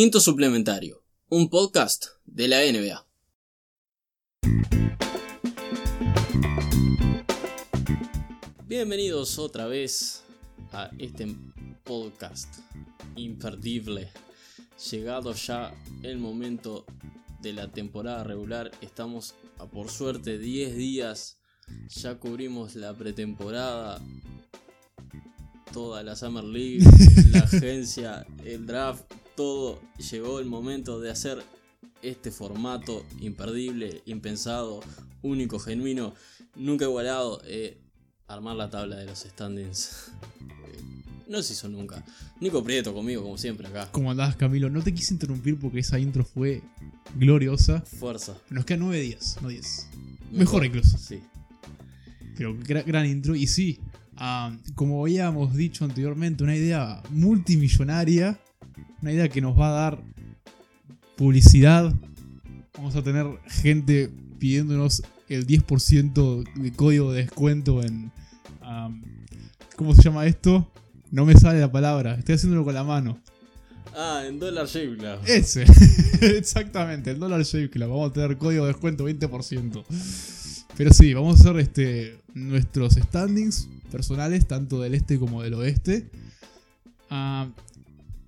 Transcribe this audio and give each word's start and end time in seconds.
Quinto 0.00 0.20
Suplementario, 0.20 1.02
un 1.28 1.50
podcast 1.50 2.04
de 2.24 2.46
la 2.46 2.58
NBA. 2.60 3.04
Bienvenidos 8.64 9.40
otra 9.40 9.66
vez 9.66 10.22
a 10.70 10.92
este 10.98 11.26
podcast 11.82 12.60
imperdible. 13.16 14.12
Llegado 14.88 15.34
ya 15.34 15.74
el 16.04 16.18
momento 16.18 16.86
de 17.40 17.54
la 17.54 17.72
temporada 17.72 18.22
regular, 18.22 18.70
estamos 18.80 19.34
a 19.58 19.66
por 19.66 19.90
suerte 19.90 20.38
10 20.38 20.76
días, 20.76 21.38
ya 21.88 22.20
cubrimos 22.20 22.76
la 22.76 22.94
pretemporada, 22.94 24.00
toda 25.72 26.04
la 26.04 26.14
Summer 26.14 26.44
League, 26.44 26.84
la 27.32 27.40
agencia, 27.52 28.24
el 28.44 28.64
draft, 28.64 29.12
todo. 29.38 29.80
Llegó 30.10 30.40
el 30.40 30.46
momento 30.46 30.98
de 31.00 31.10
hacer 31.10 31.38
este 32.02 32.30
formato 32.32 33.04
imperdible, 33.20 34.02
impensado, 34.04 34.80
único, 35.22 35.58
genuino, 35.60 36.12
nunca 36.56 36.84
igualado. 36.86 37.40
eh, 37.44 37.78
armar 38.26 38.56
la 38.56 38.68
tabla 38.68 38.96
de 38.96 39.06
los 39.06 39.20
standings. 39.20 40.10
No 41.28 41.42
se 41.42 41.52
hizo 41.52 41.68
nunca. 41.68 42.02
Nico 42.40 42.64
Prieto 42.64 42.94
conmigo, 42.94 43.22
como 43.22 43.36
siempre, 43.36 43.68
acá. 43.68 43.90
¿Cómo 43.92 44.10
andás, 44.10 44.34
Camilo? 44.36 44.70
No 44.70 44.82
te 44.82 44.94
quise 44.94 45.12
interrumpir 45.12 45.58
porque 45.58 45.80
esa 45.80 45.98
intro 45.98 46.24
fue 46.24 46.62
gloriosa. 47.16 47.82
Fuerza. 47.82 48.34
Nos 48.48 48.64
quedan 48.64 48.80
9 48.80 48.98
días, 49.02 49.36
no 49.42 49.48
10. 49.48 49.88
Mejor 50.32 50.64
incluso. 50.64 50.96
Sí. 50.96 51.20
Pero 52.34 52.56
gra- 52.60 52.82
gran 52.82 53.04
intro. 53.04 53.34
Y 53.36 53.46
sí, 53.46 53.78
ah, 54.16 54.56
como 54.74 55.02
habíamos 55.04 55.54
dicho 55.54 55.84
anteriormente, 55.84 56.44
una 56.44 56.56
idea 56.56 57.02
multimillonaria. 57.10 58.40
Una 59.02 59.12
idea 59.12 59.28
que 59.28 59.40
nos 59.40 59.58
va 59.58 59.68
a 59.68 59.80
dar 59.80 60.02
publicidad. 61.16 61.92
Vamos 62.76 62.96
a 62.96 63.02
tener 63.02 63.26
gente 63.46 64.10
pidiéndonos 64.38 65.02
el 65.28 65.46
10% 65.46 66.44
de 66.54 66.72
código 66.72 67.12
de 67.12 67.22
descuento 67.22 67.82
en... 67.82 68.10
¿Cómo 69.76 69.94
se 69.94 70.02
llama 70.02 70.26
esto? 70.26 70.70
No 71.10 71.24
me 71.24 71.34
sale 71.34 71.60
la 71.60 71.70
palabra. 71.70 72.14
Estoy 72.14 72.34
haciéndolo 72.34 72.64
con 72.64 72.74
la 72.74 72.84
mano. 72.84 73.20
Ah, 73.96 74.24
en 74.26 74.38
Dollar 74.38 74.66
Shave 74.66 74.96
Club. 74.96 75.18
Ese, 75.26 75.64
exactamente, 76.20 77.10
el 77.10 77.18
Dollar 77.18 77.42
Shave 77.42 77.70
Club. 77.70 77.88
Vamos 77.88 78.10
a 78.10 78.12
tener 78.12 78.36
código 78.36 78.64
de 78.64 78.72
descuento 78.72 79.08
20%. 79.08 79.84
Pero 80.76 80.92
sí, 80.92 81.14
vamos 81.14 81.38
a 81.38 81.42
hacer 81.42 81.58
este, 81.58 82.18
nuestros 82.34 82.94
standings 82.94 83.68
personales, 83.90 84.46
tanto 84.46 84.80
del 84.80 84.94
este 84.94 85.18
como 85.18 85.42
del 85.42 85.54
oeste. 85.54 86.10
Ah, 87.10 87.48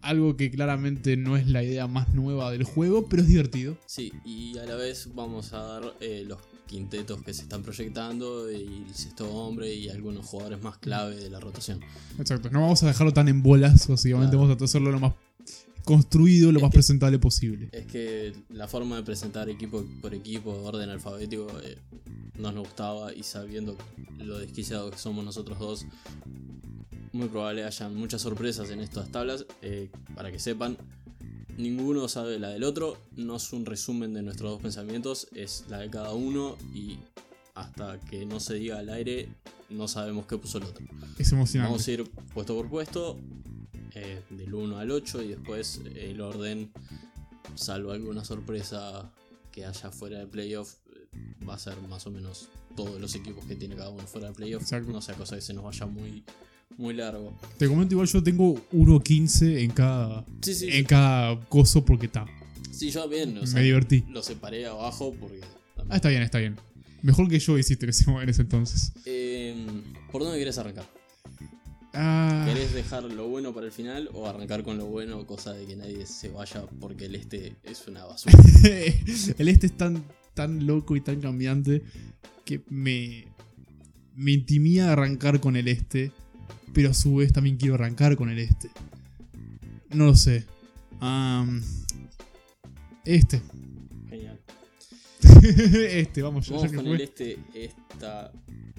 algo 0.03 0.37
que 0.37 0.51
claramente 0.51 1.17
no 1.17 1.37
es 1.37 1.47
la 1.49 1.63
idea 1.63 1.87
más 1.87 2.13
nueva 2.15 2.51
del 2.51 2.65
juego, 2.65 3.07
pero 3.09 3.23
es 3.23 3.29
divertido. 3.29 3.77
Sí, 3.87 4.13
y 4.25 4.57
a 4.59 4.65
la 4.65 4.75
vez 4.77 5.11
vamos 5.15 5.53
a 5.53 5.59
dar 5.63 5.95
eh, 6.01 6.25
los 6.27 6.39
quintetos 6.67 7.23
que 7.23 7.35
se 7.35 7.43
están 7.43 7.63
proyectando 7.63 8.51
y 8.51 8.85
el 8.89 8.95
sexto 8.95 9.29
hombre 9.31 9.75
y 9.75 9.89
algunos 9.89 10.25
jugadores 10.27 10.63
más 10.63 10.79
clave 10.79 11.17
de 11.17 11.29
la 11.29 11.41
rotación. 11.41 11.81
Exacto, 12.19 12.49
no 12.51 12.61
vamos 12.61 12.83
a 12.83 12.87
dejarlo 12.87 13.13
tan 13.13 13.29
en 13.29 13.43
bolas, 13.43 13.89
básicamente 13.89 14.31
Claro. 14.37 14.47
vamos 14.49 14.63
a 14.63 14.65
hacerlo 14.65 14.91
lo 14.93 15.01
más 15.01 15.15
construido, 15.85 16.53
lo 16.53 16.59
Es 16.59 16.63
más 16.63 16.71
que- 16.71 16.75
presentable 16.77 17.19
posible. 17.19 17.69
Es 17.73 17.87
que 17.87 18.33
la 18.51 18.69
forma 18.69 18.97
de 18.97 19.03
presentar 19.03 19.49
equipo 19.49 19.85
por 20.01 20.15
equipo, 20.15 20.51
orden 20.63 20.91
alfabético, 20.91 21.49
eh, 21.65 21.77
no 22.39 22.53
nos 22.53 22.69
gustaba 22.69 23.13
y 23.13 23.23
sabiendo 23.25 23.77
lo 24.19 24.39
desquiciados 24.39 24.93
que 24.93 24.99
somos 24.99 25.25
nosotros 25.25 25.59
dos, 25.59 25.87
muy 27.13 27.29
probable 27.29 27.65
hayan 27.65 27.95
muchas 27.95 28.23
sorpresas 28.23 28.71
en 28.71 28.81
estas 28.81 29.11
tablas. 29.11 29.47
eh, 29.63 29.91
para 30.15 30.31
que 30.31 30.39
sepan, 30.39 30.77
ninguno 31.57 32.09
sabe 32.09 32.39
la 32.39 32.49
del 32.49 32.65
otro, 32.65 32.97
no 33.17 33.37
es 33.37 33.53
un 33.53 33.67
resumen 33.67 34.15
de 34.15 34.23
nuestros 34.23 34.51
dos 34.53 34.63
pensamientos, 34.63 35.29
es 35.35 35.65
la 35.69 35.79
de 35.79 35.91
cada 35.91 36.13
uno 36.13 36.57
y 36.75 36.99
hasta 37.55 38.01
que 38.01 38.25
no 38.25 38.41
se 38.41 38.55
diga 38.55 38.79
al 38.79 38.89
aire, 38.89 39.29
no 39.69 39.87
sabemos 39.89 40.27
qué 40.27 40.39
puso 40.39 40.59
el 40.59 40.65
otro. 40.65 40.87
Es 41.19 41.33
emocionante. 41.33 41.71
Vamos 41.71 41.87
a 41.87 41.91
ir 41.91 42.11
puesto 42.33 42.57
por 42.57 42.69
puesto, 42.69 43.19
eh, 43.95 44.23
del 44.31 44.55
1 44.55 44.79
al 44.79 44.91
8 44.91 45.23
y 45.23 45.29
después 45.29 45.81
el 45.97 46.21
orden, 46.21 46.73
salvo 47.55 47.93
alguna 47.93 48.25
sorpresa 48.25 49.11
que 49.51 49.67
haya 49.67 49.91
fuera 49.91 50.19
de 50.19 50.27
playoff, 50.27 50.77
va 51.49 51.55
a 51.55 51.59
ser 51.59 51.81
más 51.83 52.07
o 52.07 52.11
menos 52.11 52.49
todos 52.77 53.01
los 53.01 53.15
equipos 53.15 53.45
que 53.45 53.57
tiene 53.57 53.75
cada 53.75 53.91
uno 53.91 54.07
fuera 54.07 54.29
de 54.29 54.35
playoff. 54.35 54.63
Exacto. 54.63 54.93
No 54.93 55.03
sea 55.03 55.17
cosa 55.17 55.35
que 55.35 55.43
se 55.43 55.53
nos 55.53 55.65
vaya 55.65 55.87
muy, 55.87 56.25
muy 56.77 56.95
largo. 56.95 57.33
Te 57.59 57.69
comento 57.69 57.95
igual, 57.95 58.09
yo 58.09 58.23
tengo 58.23 58.55
1.15 58.73 59.59
en 59.63 59.71
cada, 59.71 60.25
Sí, 60.43 60.55
sí, 60.55 60.69
en 60.71 60.85
cada 60.85 61.39
coso 61.49 61.85
porque 61.85 62.07
está. 62.07 62.27
sí, 62.71 62.91
yo 62.91 63.09
bien, 63.09 63.37
o 63.39 63.47
sea, 63.47 63.59
Me 63.61 63.65
divertí. 63.67 64.05
lo 64.09 64.23
separé 64.23 64.67
abajo 64.67 65.15
porque... 65.19 65.41
también- 65.77 65.93
Ah, 65.93 65.97
está 65.97 66.09
bien, 66.09 66.23
está 66.23 66.39
bien. 66.39 66.57
Mejor 67.03 67.29
que 67.29 67.39
yo 67.39 67.59
hiciste 67.59 67.87
en 67.87 67.91
ese, 67.91 68.11
en 68.11 68.29
ese 68.29 68.43
entonces. 68.43 68.93
Eh, 69.07 69.55
¿Por 70.13 70.23
dónde 70.23 70.39
querés 70.39 70.59
arrancar? 70.59 70.85
Ah, 71.93 72.45
¿Querés 72.47 72.73
dejar 72.73 73.03
lo 73.05 73.27
bueno 73.29 73.53
para 73.53 73.67
el 73.67 73.73
final 73.73 74.09
o 74.13 74.27
arrancar 74.29 74.63
con 74.63 74.79
lo 74.79 74.87
bueno, 74.87 75.27
cosa 75.27 75.53
de 75.53 75.67
que 75.67 75.75
nadie 75.77 76.07
se 76.07 76.29
vaya 76.29 76.63
porque 76.79 77.07
el 77.07 77.17
este 77.17 77.57
es 77.65 77.89
una 77.89 78.05
basura? 78.05 78.39
el 79.39 79.49
este 79.49 79.67
es 79.67 79.77
tan, 79.77 80.05
tan 80.35 80.67
loco 80.67 80.95
y 80.95 81.01
tan 81.01 81.21
cambiante 81.21 81.83
que 82.45 82.61
me, 82.69 83.27
me 84.15 84.31
intimida 84.33 84.93
arrancar 84.93 85.41
con 85.41 85.57
el 85.57 85.67
este, 85.67 86.13
pero 86.73 86.91
a 86.91 86.95
su 86.95 87.17
vez 87.17 87.33
también 87.33 87.57
quiero 87.57 87.75
arrancar 87.75 88.17
con 88.17 88.31
el 88.31 88.39
este. 88.39 88.71
No 89.91 90.07
lo 90.07 90.17
sé. 90.17 90.45
Este. 93.05 93.41
Genial. 94.09 94.39
este, 95.43 96.23
vamos, 96.23 96.47
ya, 96.47 96.53
ya 96.53 96.57
Vamos 96.57 96.71
que 96.71 96.77
con 96.77 96.87
fue. 96.87 96.95
el 96.95 97.01
este, 97.01 97.39
esta 97.55 98.33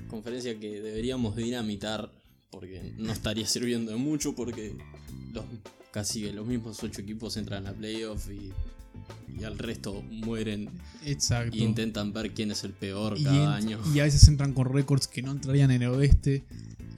conferencia 0.08 0.60
que 0.60 0.82
deberíamos 0.82 1.36
dinamitar 1.36 2.12
porque 2.52 2.94
no 2.98 3.12
estaría 3.12 3.46
sirviendo 3.48 3.92
de 3.92 3.98
mucho 3.98 4.36
porque 4.36 4.76
los, 5.34 5.46
casi 5.92 6.32
los 6.32 6.46
mismos 6.46 6.82
ocho 6.84 7.02
equipos 7.02 7.38
entran 7.38 7.68
a 7.68 7.74
playoff 7.74 8.30
y, 8.30 8.52
y 9.40 9.44
al 9.44 9.58
resto 9.58 10.02
mueren 10.04 10.70
Exacto. 11.06 11.56
y 11.56 11.64
intentan 11.64 12.14
ver 12.14 12.32
quién 12.32 12.52
es 12.52 12.64
el 12.64 12.72
peor 12.74 13.18
Y, 13.18 13.24
cada 13.24 13.56
año. 13.56 13.80
y 13.94 14.00
a 14.00 14.04
veces 14.04 14.28
entran 14.28 14.54
con 14.54 14.72
récords 14.72 15.08
que 15.08 15.22
no 15.22 15.32
entrarían 15.32 15.72
en 15.72 15.82
el 15.82 15.90
oeste. 15.90 16.44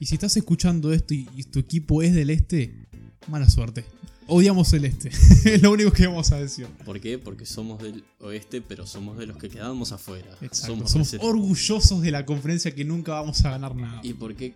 Y 0.00 0.06
si 0.06 0.14
estás 0.14 0.36
escuchando 0.36 0.92
esto 0.92 1.14
y, 1.14 1.28
y 1.36 1.44
tu 1.44 1.58
equipo 1.58 2.02
es 2.02 2.14
del 2.14 2.30
este, 2.30 2.86
mala 3.28 3.48
suerte. 3.48 3.84
Odiamos 4.26 4.72
el 4.72 4.86
este. 4.86 5.08
es 5.44 5.62
lo 5.62 5.70
único 5.72 5.92
que 5.92 6.06
vamos 6.06 6.32
a 6.32 6.38
decir. 6.38 6.66
¿Por 6.84 7.00
qué? 7.00 7.18
Porque 7.18 7.44
somos 7.44 7.82
del 7.82 8.04
oeste, 8.20 8.62
pero 8.62 8.86
somos 8.86 9.18
de 9.18 9.26
los 9.26 9.36
que 9.36 9.48
quedamos 9.48 9.92
afuera. 9.92 10.30
Exacto. 10.40 10.86
Somos, 10.86 11.14
orgullosos 11.20 12.00
de 12.00 12.10
la 12.10 12.24
conferencia 12.24 12.74
que 12.74 12.84
nunca 12.84 13.12
vamos 13.12 13.44
a 13.44 13.50
ganar 13.50 13.74
nada. 13.76 14.00
¿Y 14.02 14.14
por 14.14 14.34
qué 14.34 14.54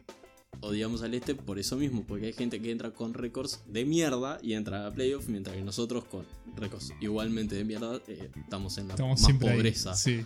odiamos 0.60 1.02
al 1.02 1.12
este? 1.12 1.34
Por 1.34 1.58
eso 1.58 1.76
mismo, 1.76 2.04
porque 2.06 2.26
hay 2.26 2.32
gente 2.32 2.60
que 2.60 2.70
entra 2.70 2.92
con 2.92 3.12
récords 3.12 3.60
de 3.66 3.84
mierda 3.84 4.38
y 4.42 4.54
entra 4.54 4.86
a 4.86 4.90
playoff, 4.90 5.28
mientras 5.28 5.54
que 5.54 5.62
nosotros 5.62 6.04
con 6.04 6.24
récords 6.56 6.92
igualmente 7.00 7.54
de 7.54 7.64
mierda 7.64 8.00
eh, 8.08 8.30
estamos 8.36 8.78
en 8.78 8.88
la 8.88 8.94
Estamos 8.94 9.20
más 9.20 9.30
ahí. 9.30 9.38
pobreza. 9.38 9.94
Sí. 9.94 10.24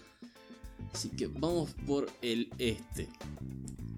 Así 0.93 1.09
que 1.11 1.27
vamos 1.27 1.71
por 1.87 2.11
el 2.23 2.51
este. 2.59 3.09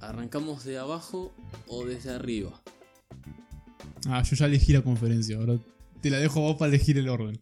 ¿Arrancamos 0.00 0.65
de 0.65 0.78
abajo 0.78 1.34
o 1.67 1.84
desde 1.84 2.11
arriba? 2.11 2.61
Ah, 4.06 4.22
yo 4.22 4.37
ya 4.37 4.47
elegí 4.47 4.72
la 4.72 4.83
conferencia. 4.83 5.37
Ahora 5.37 5.59
te 6.00 6.11
la 6.11 6.19
dejo 6.19 6.41
a 6.41 6.43
vos 6.43 6.56
para 6.56 6.69
elegir 6.69 6.99
el 6.99 7.09
orden. 7.09 7.39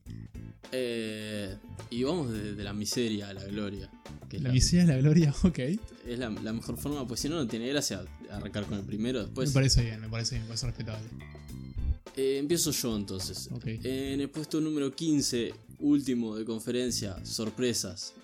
Eh, 0.71 1.57
y 1.91 2.03
vamos 2.05 2.33
desde 2.33 2.63
la 2.63 2.73
miseria 2.73 3.29
a 3.29 3.35
la 3.35 3.45
gloria. 3.45 3.91
Que 4.31 4.39
La 4.41 4.51
miseria 4.53 4.83
es 4.83 4.89
la 4.89 4.97
gloria, 4.97 5.35
ok. 5.43 5.59
es 5.59 6.19
la, 6.19 6.31
la 6.31 6.53
mejor 6.53 6.79
forma, 6.79 7.07
pues 7.07 7.21
si 7.21 7.29
no, 7.29 7.37
no 7.37 7.47
tiene 7.47 7.69
gracia 7.69 8.05
arrancar 8.31 8.65
con 8.65 8.79
el 8.79 8.85
primero. 8.85 9.21
Después 9.25 9.51
me 9.51 9.55
parece 9.55 9.83
bien, 9.83 10.01
me 10.01 10.09
parece 10.09 10.37
bien, 10.37 10.43
me 10.45 10.49
parece 10.49 10.67
respetable. 10.67 11.09
Eh, 12.17 12.39
empiezo 12.39 12.71
yo 12.71 12.97
entonces. 12.97 13.49
En 13.65 14.21
el 14.21 14.31
puesto 14.31 14.61
número 14.61 14.95
15, 14.95 15.53
último 15.81 16.37
de 16.37 16.45
conferencia, 16.45 17.25
sorpresas. 17.25 18.15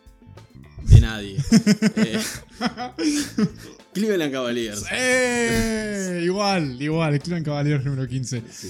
De 0.85 1.01
nadie. 1.01 1.37
Eh, 1.97 2.19
Cleveland 3.93 4.33
Cavaliers. 4.33 4.85
¡Eh! 4.93 6.23
Igual, 6.25 6.81
igual, 6.81 7.19
Cleveland 7.21 7.45
Cavaliers 7.47 7.85
número 7.85 8.07
15. 8.07 8.43
Sí. 8.51 8.69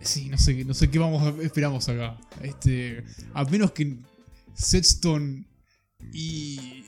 Sí, 0.00 0.28
no 0.28 0.36
sé, 0.36 0.64
no 0.64 0.74
sé 0.74 0.90
qué 0.90 0.98
vamos 0.98 1.22
a- 1.22 1.42
esperamos 1.42 1.88
acá. 1.88 2.18
Este, 2.42 3.04
a 3.34 3.44
menos 3.44 3.70
que 3.72 3.96
Sexton 4.54 5.46
y 6.12 6.82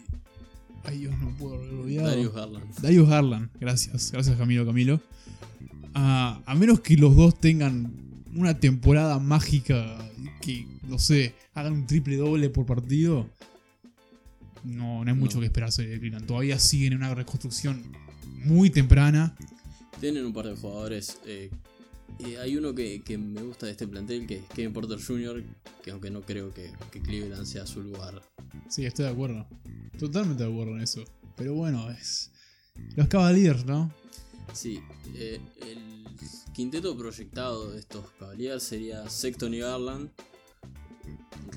ay 0.85 0.99
Dios, 0.99 1.19
no 1.21 1.29
puedo. 1.37 1.63
Darius 1.87 2.35
Garland. 2.35 2.75
Darius 2.81 3.09
Garland, 3.09 3.51
gracias, 3.61 4.11
gracias 4.13 4.37
Camilo 4.37 4.67
Camilo. 4.67 5.01
Ah, 5.95 6.43
a 6.45 6.55
menos 6.57 6.81
que 6.81 6.97
los 6.97 7.15
dos 7.15 7.39
tengan 7.39 7.93
una 8.35 8.59
temporada 8.59 9.19
mágica 9.21 9.97
que, 10.41 10.67
no 10.89 10.99
sé, 10.99 11.35
hagan 11.55 11.73
un 11.73 11.87
triple 11.87 12.17
doble 12.17 12.51
por 12.51 12.67
partido, 12.67 13.31
no, 14.65 15.05
no 15.05 15.11
hay 15.11 15.17
mucho 15.17 15.37
No. 15.37 15.41
que 15.41 15.47
esperarse 15.47 15.87
de 15.87 15.99
Cleveland. 15.99 16.27
Todavía 16.27 16.59
siguen 16.59 16.95
en 16.95 16.99
una 17.01 17.15
reconstrucción 17.15 17.83
muy 18.45 18.71
temprana. 18.71 19.35
Tienen 20.01 20.25
un 20.27 20.33
par 20.33 20.47
de 20.47 20.57
jugadores 20.57 21.19
eh, 21.27 21.51
Eh, 22.21 22.39
hay 22.39 22.57
uno 22.57 22.75
que, 22.75 23.03
que 23.03 23.17
me 23.19 23.43
gusta 23.43 23.67
de 23.67 23.73
este 23.73 23.89
plantel, 23.89 24.27
que 24.27 24.37
es 24.37 24.45
Kevin 24.55 24.73
Porter 24.73 24.99
Jr., 25.03 25.43
que 25.83 25.91
aunque 25.91 26.11
no 26.11 26.21
creo 26.23 26.53
que, 26.53 26.71
que 26.93 27.01
Cleveland 27.01 27.45
sea 27.47 27.67
su 27.67 27.83
lugar. 27.83 28.23
Sí, 28.69 28.85
estoy 28.87 29.07
de 29.07 29.11
acuerdo. 29.11 29.47
Totalmente 29.99 30.45
de 30.45 30.51
acuerdo 30.51 30.77
en 30.77 30.83
eso. 30.83 31.03
Pero 31.37 31.55
bueno, 31.55 31.91
es. 31.91 32.31
Los 32.95 33.09
Cavaliers, 33.09 33.65
¿no? 33.65 33.93
Sí, 34.53 34.81
eh, 35.17 35.41
el 35.63 36.05
quinteto 36.53 36.97
proyectado 36.97 37.71
de 37.73 37.81
estos 37.81 38.09
Cavaliers 38.19 38.63
sería 38.63 39.09
Sexton 39.11 39.55
y 39.55 39.59
Garland, 39.59 40.11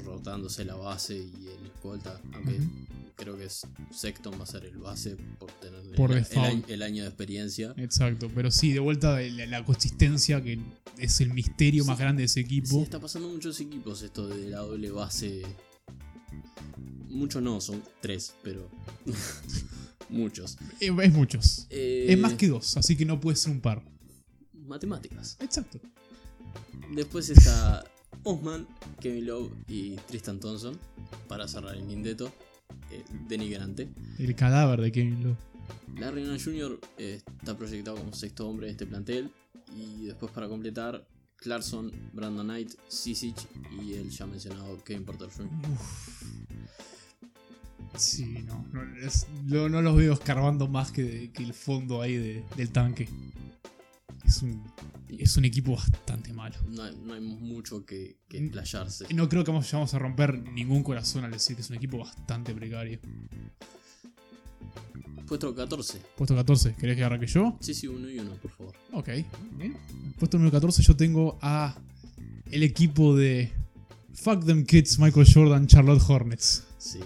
rotándose 0.06 0.66
la 0.66 0.76
base 0.76 1.18
y 1.18 1.48
el 1.48 1.66
escolta, 1.68 2.20
aunque. 2.34 2.60
Creo 3.18 3.36
que 3.38 3.46
es- 3.46 3.66
Sexton 3.92 4.40
va 4.40 4.44
a 4.44 4.48
ser 4.48 4.64
el 4.66 4.78
base 4.78 5.18
por 5.40 5.52
tener 5.54 5.80
el- 5.82 5.92
Por 5.96 6.12
el, 6.12 6.20
default. 6.24 6.48
año- 6.48 6.64
el 6.68 6.82
año 6.84 7.02
de 7.04 7.10
experiencia. 7.10 7.74
Exacto. 7.78 8.30
Pero 8.34 8.52
sí, 8.52 8.72
de 8.72 8.80
vuelta 8.80 9.20
la, 9.20 9.46
la 9.48 9.66
consistencia 9.66 10.42
que 10.42 10.60
es 10.98 11.20
el 11.22 11.34
misterio 11.34 11.84
más 11.86 11.98
Sí. 11.98 12.04
grande 12.04 12.22
de 12.22 12.26
ese 12.26 12.34
Sí, 12.36 12.40
equipo. 12.42 12.82
está 12.84 13.00
pasando 13.00 13.28
muchos 13.30 13.60
equipos 13.60 14.02
esto 14.04 14.28
de 14.28 14.48
la 14.50 14.60
doble 14.60 14.92
base. 14.92 15.42
Muchos 17.10 17.42
no, 17.42 17.60
son 17.62 17.82
tres, 18.02 18.34
pero 18.44 18.70
muchos. 20.10 20.58
Es 20.80 21.14
muchos. 21.14 21.68
Eh, 21.70 22.08
Es 22.10 22.18
más 22.20 22.34
que 22.34 22.48
dos, 22.48 22.78
así 22.78 22.96
que 22.96 23.06
no 23.06 23.20
puede 23.20 23.36
ser 23.38 23.52
un 23.54 23.62
par. 23.62 23.84
matemáticas. 24.68 25.38
Exacto. 25.40 25.80
Después 26.94 27.30
está 27.30 27.84
Osman, 28.24 28.68
Kevin 29.00 29.26
Love 29.26 29.52
y 29.70 29.96
Tristan 30.08 30.40
Thompson 30.42 30.78
para 31.30 31.48
cerrar 31.48 31.76
el 31.76 31.88
quinteto. 31.88 32.32
Eh, 32.92 33.04
denigrante. 33.28 33.90
El 34.20 34.36
cadáver 34.36 34.82
de 34.82 34.92
Kevin 34.92 35.24
Love. 35.24 35.38
Larry 36.00 36.24
Nance 36.24 36.46
Jr. 36.52 36.80
eh, 36.98 37.22
está 37.40 37.58
proyectado 37.58 37.98
como 37.98 38.14
sexto 38.14 38.48
hombre 38.48 38.68
de 38.68 38.72
este 38.74 38.86
plantel. 38.86 39.32
Y 39.76 40.06
después 40.06 40.32
para 40.32 40.48
completar, 40.48 41.06
Clarkson, 41.38 41.92
Brandon 42.14 42.46
Knight, 42.48 42.72
Sisic 42.88 43.36
y 43.82 43.94
el 43.94 44.10
ya 44.10 44.26
mencionado 44.26 44.82
Kevin 44.84 45.06
Porter 45.06 45.30
Jr. 45.30 45.50
Uf. 45.72 46.24
Sí, 47.96 48.44
no. 48.46 48.66
No, 48.72 48.84
es- 48.98 49.28
no- 49.46 49.70
no 49.70 49.82
los 49.82 49.96
veo 49.96 50.14
escarbando 50.14 50.68
más 50.68 50.92
que, 50.92 51.32
que 51.34 51.44
el 51.44 51.54
fondo 51.54 52.02
ahí 52.02 52.16
de- 52.16 52.44
del 52.56 52.70
tanque. 52.72 53.08
Es 54.28 54.42
un, 54.42 54.62
es 55.18 55.38
un 55.38 55.46
equipo 55.46 55.76
bastante 55.76 56.34
malo. 56.34 56.56
No 56.68 56.84
hay, 56.84 56.96
no 57.04 57.14
hay 57.14 57.22
mucho 57.22 57.86
que, 57.86 58.18
que 58.28 58.38
explayarse. 58.38 59.06
No 59.14 59.30
creo 59.30 59.44
que 59.44 59.52
vamos, 59.52 59.72
vamos 59.72 59.94
a 59.94 60.00
romper 60.00 60.38
ningún 60.52 60.84
corazón 60.84 61.24
al 61.24 61.32
decir 61.32 61.56
que 61.56 61.62
es 61.62 61.70
un 61.70 61.78
equipo 61.78 61.98
bastante 62.00 62.54
precario. 62.54 63.00
Puesto 65.28 65.54
14. 65.54 66.02
Puesto 66.16 66.36
14, 66.36 66.76
¿querés 66.76 66.96
que 66.96 67.04
arranque 67.04 67.28
yo? 67.28 67.58
Sí, 67.60 67.74
sí, 67.74 67.88
uno 67.88 68.10
y 68.10 68.20
uno, 68.20 68.32
por 68.36 68.52
favor. 68.52 68.76
Ok. 68.94 69.10
bien. 69.58 69.78
Puesto 70.18 70.38
número 70.38 70.52
14 70.54 70.82
yo 70.84 70.96
tengo 70.96 71.38
a 71.42 71.76
el 72.52 72.64
equipo 72.64 73.16
de 73.16 73.52
Fuck 74.14 74.46
Them 74.46 74.66
Kids, 74.66 75.00
Michael 75.00 75.28
Jordan, 75.32 75.68
Charlotte 75.68 76.02
Hornets. 76.08 76.66
Sí, 76.78 77.00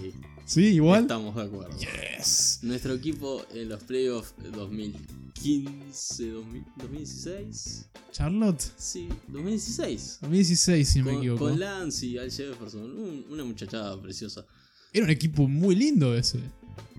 ¿Sí? 0.44 0.64
¿Igual? 0.66 1.02
estamos 1.02 1.34
de 1.36 1.42
acuerdo. 1.42 1.76
Yes. 1.78 2.58
Nuestro 2.62 2.94
equipo 2.94 3.42
en 3.54 3.68
los 3.68 3.82
playoffs 3.84 4.34
2015, 4.52 6.30
2000, 6.30 6.64
2016. 6.76 7.86
Charlotte. 8.12 8.60
Sí, 8.76 9.08
2016. 9.28 10.18
2016, 10.20 10.88
si 10.88 10.98
no 10.98 11.04
me 11.06 11.18
equivoco. 11.18 11.44
con 11.46 11.58
Lance 11.58 12.06
y 12.06 12.18
Al 12.18 12.30
Jefferson, 12.30 12.82
un- 12.82 13.24
una 13.30 13.44
muchachada 13.44 14.00
preciosa. 14.00 14.44
Era 14.92 15.04
un 15.04 15.10
equipo 15.10 15.48
muy 15.48 15.74
lindo 15.74 16.14
ese. 16.14 16.38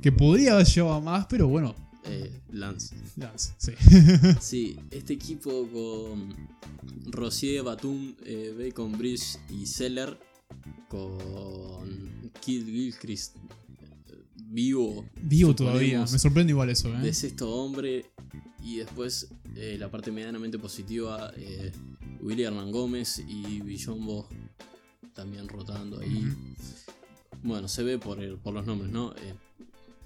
Que 0.02 0.12
podría 0.12 0.54
haber 0.54 0.66
llevado 0.68 1.00
más, 1.02 1.26
pero 1.28 1.48
bueno. 1.48 1.76
Eh, 2.06 2.42
Lance. 2.52 2.96
Lance, 3.16 3.54
sí. 3.58 3.72
Sí, 4.42 4.78
este 4.92 5.14
equipo 5.14 5.68
con 5.72 6.36
Rosier, 7.12 7.64
Batum, 7.64 8.14
eh, 8.26 8.54
Bacon 8.58 8.92
Bridge 8.98 9.38
y 9.50 9.66
Seller, 9.68 10.18
con 10.90 12.32
Kid 12.42 12.66
Gilchrist 12.66 13.36
eh, 13.38 14.16
vivo, 14.36 15.06
Vivo 15.22 15.56
todavía. 15.56 16.02
Me 16.02 16.20
sorprende 16.20 16.52
igual 16.52 16.70
eso, 16.70 16.92
de 16.92 17.10
¿eh? 17.10 17.14
sexto 17.14 17.50
hombre. 17.54 18.06
Y 18.62 18.78
después 18.78 19.28
eh, 19.56 19.76
la 19.78 19.92
parte 19.92 20.12
medianamente 20.12 20.58
positiva, 20.58 21.32
eh, 21.36 21.72
William 22.22 22.54
Hernán 22.54 22.72
Gómez 22.72 23.22
y 23.28 23.60
Villombo 23.62 24.30
también 25.14 25.48
rotando 25.50 26.00
ahí. 26.00 26.26
Bueno, 27.44 27.68
se 27.68 27.84
ve 27.84 27.98
por, 28.00 28.22
el- 28.22 28.38
por 28.38 28.54
los 28.54 28.66
nombres, 28.66 28.90
¿no? 28.92 29.12
Eh, 29.18 29.34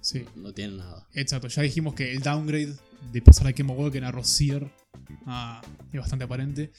Sí. 0.01 0.23
no 0.35 0.53
tienen 0.53 0.77
nada. 0.77 1.05
Exacto, 1.13 1.47
ya 1.50 1.61
dijimos 1.63 1.93
que 1.93 2.11
el 2.13 2.21
downgrade 2.21 2.75
de 3.11 3.21
pasar 3.21 3.47
a 3.47 3.53
Kemba 3.53 3.73
Walker 3.75 4.03
a 4.05 4.11
Rozier 4.11 4.71
ah, 5.25 5.61
es 5.91 6.00
bastante 6.00 6.23
aparente. 6.25 6.71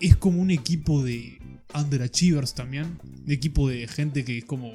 Es 0.00 0.16
como 0.16 0.40
un 0.40 0.50
equipo 0.50 1.02
de 1.02 1.38
underachievers 1.74 2.54
también. 2.54 2.98
De 3.26 3.34
equipo 3.34 3.68
de 3.68 3.86
gente 3.86 4.24
que 4.24 4.38
es 4.38 4.44
como. 4.44 4.72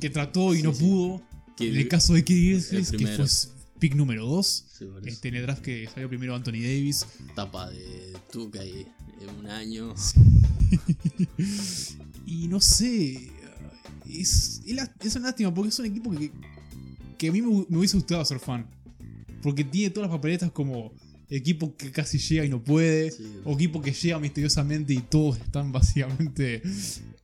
que 0.00 0.10
trató 0.10 0.54
y 0.54 0.58
Sí, 0.58 0.62
no 0.62 0.74
sí. 0.74 0.84
pudo. 0.84 1.22
En 1.58 1.76
el 1.76 1.88
caso 1.88 2.14
de 2.14 2.24
Kid 2.24 2.36
Gilchrist, 2.36 2.94
que 2.94 3.06
fue 3.06 3.26
pick 3.78 3.94
número 3.94 4.24
2. 4.26 4.64
sí. 4.78 4.86
Este, 5.04 5.28
en 5.28 5.34
el 5.36 5.42
draft 5.42 5.62
que 5.62 5.86
salió 5.92 6.08
primero 6.08 6.34
Anthony 6.34 6.52
Davis. 6.62 7.06
Tapa 7.34 7.68
de 7.70 8.14
Tuca 8.32 8.64
y 8.64 8.86
en 9.20 9.36
un 9.38 9.46
año. 9.46 9.94
y 12.26 12.48
no 12.48 12.60
sé. 12.60 13.30
Es, 14.08 14.62
es, 14.66 15.16
una 15.16 15.26
lástima 15.28 15.52
porque 15.54 15.68
es 15.68 15.78
un 15.78 15.86
equipo 15.86 16.10
que, 16.10 16.32
que 17.16 17.28
a 17.28 17.32
mí 17.32 17.42
me, 17.42 17.66
me 17.68 17.78
hubiese 17.78 17.96
gustado 17.96 18.24
ser 18.24 18.40
fan. 18.40 18.66
Porque 19.42 19.64
tiene 19.64 19.90
todas 19.90 20.10
las 20.10 20.16
papeletas 20.16 20.50
como 20.50 20.92
equipo 21.30 21.76
que 21.76 21.90
casi 21.92 22.18
llega 22.18 22.44
y 22.44 22.48
no 22.48 22.62
puede. 22.62 23.10
Sí. 23.12 23.40
O 23.44 23.54
equipo 23.54 23.80
que 23.80 23.92
llega 23.92 24.18
misteriosamente 24.18 24.92
y 24.92 24.98
todos 24.98 25.38
están 25.38 25.72
básicamente 25.72 26.62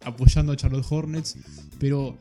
apoyando 0.01 0.53
a 0.53 0.57
Charlotte 0.57 0.87
Hornets. 0.89 1.37
Pero 1.79 2.19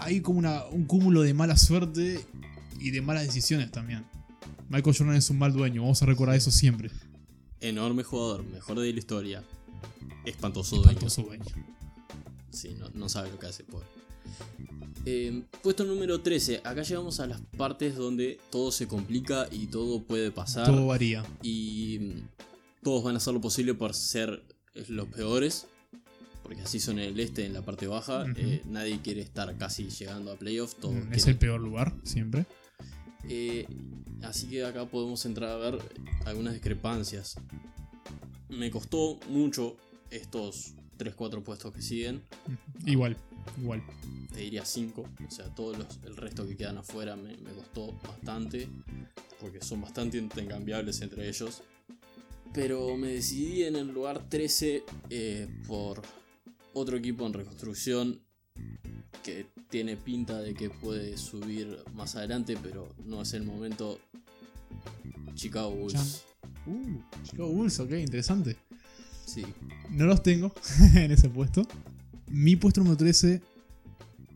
hay 0.00 0.20
como 0.20 0.38
una- 0.38 0.64
un 0.66 0.84
cúmulo 0.84 1.22
de 1.22 1.34
mala 1.34 1.56
suerte 1.56 2.20
y 2.80 2.90
de 2.90 3.00
malas 3.02 3.24
decisiones 3.26 3.70
también. 3.70 4.04
Michael 4.68 4.94
Jordan 4.96 5.16
es 5.16 5.30
un 5.30 5.38
mal 5.38 5.52
dueño, 5.52 5.82
vamos 5.82 6.02
a 6.02 6.06
recordar 6.06 6.36
eso 6.36 6.50
siempre. 6.50 6.90
Enorme 7.60 8.02
jugador, 8.02 8.44
mejor 8.44 8.78
de 8.78 8.92
la 8.92 8.98
historia. 8.98 9.42
Espantoso, 10.24 10.76
dueño. 10.76 10.90
Espantoso 10.92 11.22
dueño. 11.22 11.44
Sí, 12.50 12.74
no, 12.78 12.88
no 12.90 13.08
sabe 13.08 13.30
lo 13.30 13.38
que 13.38 13.46
hace, 13.46 13.64
pobre. 13.64 13.86
Eh, 15.06 15.42
puesto 15.62 15.84
número 15.84 16.20
13. 16.20 16.60
Acá 16.64 16.82
llegamos 16.82 17.20
a 17.20 17.26
las 17.26 17.40
partes 17.56 17.96
donde 17.96 18.38
todo 18.50 18.70
se 18.72 18.86
complica 18.86 19.48
y 19.50 19.66
todo 19.68 20.02
puede 20.02 20.30
pasar. 20.30 20.66
Todo 20.66 20.86
varía. 20.86 21.24
Y 21.42 21.98
mm, 22.00 22.28
todos 22.82 23.04
van 23.04 23.14
a 23.14 23.18
hacer 23.18 23.32
lo 23.34 23.40
posible 23.40 23.74
por 23.74 23.94
ser 23.94 24.42
eh, 24.74 24.84
los 24.88 25.08
peores. 25.08 25.66
Porque 26.42 26.62
así 26.62 26.80
son 26.80 26.98
en 26.98 27.10
el 27.10 27.20
este, 27.20 27.44
en 27.46 27.52
la 27.52 27.62
parte 27.62 27.86
baja. 27.86 28.24
Eh, 28.36 28.62
nadie 28.66 29.00
quiere 29.02 29.20
estar 29.20 29.54
casi 29.56 29.88
llegando 29.88 30.32
a 30.32 30.36
playoffs. 30.36 30.76
Mm, 30.82 31.12
Es 31.12 31.24
quieren- 31.24 31.28
el 31.30 31.38
peor 31.38 31.60
lugar, 31.60 31.94
siempre. 32.04 32.46
Eh, 33.28 33.66
así 34.22 34.46
que 34.48 34.64
acá 34.64 34.86
podemos 34.86 35.24
entrar 35.26 35.50
a 35.50 35.56
ver 35.56 35.78
algunas 36.24 36.54
discrepancias. 36.54 37.36
Me 38.48 38.70
costó 38.70 39.18
mucho 39.28 39.76
estos 40.10 40.72
3-4 40.98 41.42
puestos 41.42 41.72
que 41.74 41.82
siguen. 41.82 42.22
Igual, 42.86 43.16
igual. 43.60 43.82
Te 44.32 44.40
diría 44.40 44.64
5. 44.64 45.04
O 45.26 45.30
sea, 45.30 45.46
todo 45.54 45.74
los- 45.76 45.98
el 46.04 46.16
resto 46.16 46.46
que 46.46 46.56
quedan 46.56 46.78
afuera 46.78 47.16
me, 47.16 47.36
me 47.38 47.50
costó 47.52 47.92
bastante. 48.06 48.68
Porque 49.40 49.60
son 49.62 49.80
bastante 49.80 50.18
intercambiables 50.18 51.00
entre 51.00 51.28
ellos. 51.28 51.62
Pero 52.52 52.96
me 52.96 53.08
decidí 53.08 53.64
en 53.64 53.76
el 53.76 53.88
lugar 53.88 54.28
13 54.28 54.82
eh, 55.10 55.48
por 55.66 56.02
otro 56.72 56.96
equipo 56.96 57.26
en 57.26 57.32
reconstrucción 57.34 58.20
que 59.22 59.46
tiene 59.68 59.96
pinta 59.96 60.40
de 60.40 60.54
que 60.54 60.70
puede 60.70 61.16
subir 61.18 61.78
más 61.94 62.16
adelante, 62.16 62.56
pero 62.62 62.88
no 63.04 63.22
es 63.22 63.32
el 63.34 63.44
momento. 63.44 63.98
Chicago 65.34 65.70
Bulls. 65.70 66.24
Uh, 66.66 67.00
Chicago 67.22 67.48
Bulls, 67.50 67.78
ok, 67.80 67.92
interesante. 67.92 68.56
Sí, 69.26 69.44
No 69.90 70.06
los 70.06 70.22
tengo 70.22 70.52
en 70.94 71.10
ese 71.12 71.28
puesto. 71.28 71.62
Mi 72.30 72.56
puesto 72.56 72.80
número 72.80 72.96
13 72.96 73.40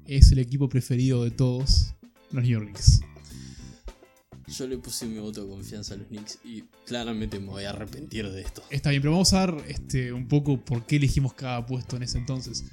es 0.06 0.32
el 0.32 0.38
equipo 0.38 0.68
preferido 0.68 1.24
de 1.24 1.30
todos, 1.30 1.94
los 2.30 2.42
New 2.42 2.52
York 2.52 2.66
Knicks. 2.66 3.00
yo 4.48 4.66
le 4.66 4.78
puse 4.78 5.06
mi 5.06 5.18
voto 5.18 5.44
de 5.44 5.50
confianza 5.50 5.94
a 5.94 5.96
los 5.98 6.06
Knicks 6.08 6.38
y 6.44 6.62
claramente 6.86 7.38
me 7.38 7.48
voy 7.48 7.64
a 7.64 7.70
arrepentir 7.70 8.30
de 8.30 8.40
esto. 8.40 8.62
Está 8.70 8.90
bien, 8.90 9.02
pero 9.02 9.12
vamos 9.12 9.32
a 9.34 9.46
ver 9.46 9.64
este, 9.68 10.12
un 10.12 10.26
poco 10.26 10.58
por 10.58 10.86
qué 10.86 10.96
elegimos 10.96 11.34
cada 11.34 11.64
puesto 11.66 11.96
en 11.96 12.02
ese 12.04 12.18
entonces. 12.18 12.64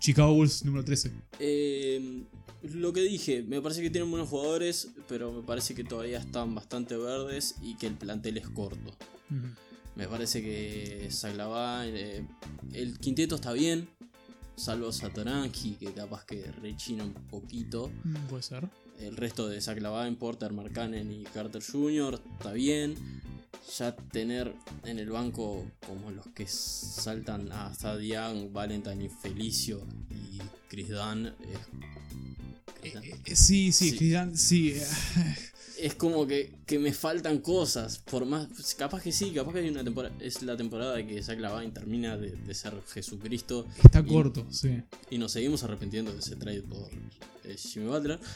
Chicago 0.00 0.34
Bulls 0.34 0.64
número 0.64 0.84
13. 0.84 1.12
Eh, 1.38 2.24
lo 2.62 2.92
que 2.92 3.02
dije, 3.02 3.42
me 3.42 3.60
parece 3.62 3.80
que 3.80 3.90
tienen 3.90 4.10
buenos 4.10 4.28
jugadores, 4.28 4.88
pero 5.08 5.32
me 5.32 5.42
parece 5.42 5.74
que 5.74 5.84
todavía 5.84 6.18
están 6.18 6.54
bastante 6.54 6.96
verdes 6.96 7.54
y 7.62 7.76
que 7.76 7.86
el 7.86 7.94
plantel 7.94 8.38
es 8.38 8.48
corto. 8.48 8.96
Me 9.96 10.08
parece 10.08 10.42
que 10.42 11.08
Zaglavá, 11.10 11.86
eh, 11.86 12.26
el 12.72 12.98
quinteto 12.98 13.36
está 13.36 13.52
bien, 13.52 13.88
salvo 14.56 14.90
Satoranji, 14.92 15.74
que 15.74 15.92
capaz 15.92 16.24
que 16.24 16.50
rechina 16.60 17.04
un 17.04 17.14
poquito. 17.14 17.90
Mm, 18.02 18.16
Puede 18.28 18.42
ser. 18.42 18.68
El 18.98 19.16
resto 19.16 19.48
de 19.48 19.60
Zaglavá, 19.60 20.08
Porter, 20.18 20.52
Markkanen 20.52 21.12
y 21.12 21.24
Carter 21.24 21.62
Jr. 21.62 22.20
está 22.38 22.52
bien. 22.52 22.94
ya 23.78 23.96
tener 23.96 24.54
en 24.84 24.98
el 24.98 25.08
banco 25.10 25.64
como 25.86 26.10
los 26.10 26.26
que 26.28 26.46
saltan 26.46 27.50
hasta 27.50 27.96
Diane, 27.96 28.48
Valentine 28.52 29.04
y 29.04 29.08
Felicio 29.08 29.86
y 30.10 30.38
Chris 30.68 30.90
Dunn. 30.90 31.26
eh, 31.28 31.34
eh, 32.82 33.34
sí, 33.36 33.72
sí, 33.72 33.90
Sí. 33.90 33.96
Chris 33.96 34.12
Dunn, 34.12 34.36
sí. 34.36 34.74
Es 35.78 35.94
como 35.94 36.26
que, 36.26 36.54
que 36.66 36.78
me 36.78 36.92
faltan 36.92 37.38
cosas. 37.38 37.98
Por 37.98 38.26
más. 38.26 38.48
Capaz 38.74 39.02
que 39.02 39.12
sí, 39.12 39.30
capaz 39.32 39.52
que 39.52 39.58
hay 39.60 39.68
una 39.68 39.84
temporada. 39.84 40.14
Es 40.20 40.42
la 40.42 40.56
temporada 40.56 40.94
de 40.96 41.06
que 41.06 41.22
Zack 41.22 41.40
Lavine 41.40 41.72
termina 41.72 42.16
de, 42.16 42.30
de 42.32 42.54
ser 42.54 42.74
Jesucristo. 42.92 43.66
Está 43.82 44.00
Y- 44.00 44.06
corto, 44.06 44.46
sí. 44.50 44.82
Y 45.10 45.18
nos 45.18 45.32
seguimos 45.32 45.62
arrepintiendo 45.64 46.12
de 46.12 46.18
ese 46.20 46.36
trade 46.36 46.62
por 46.62 46.88
eh, 47.44 47.56
Jimmy 47.56 47.86
Butler. 47.86 48.18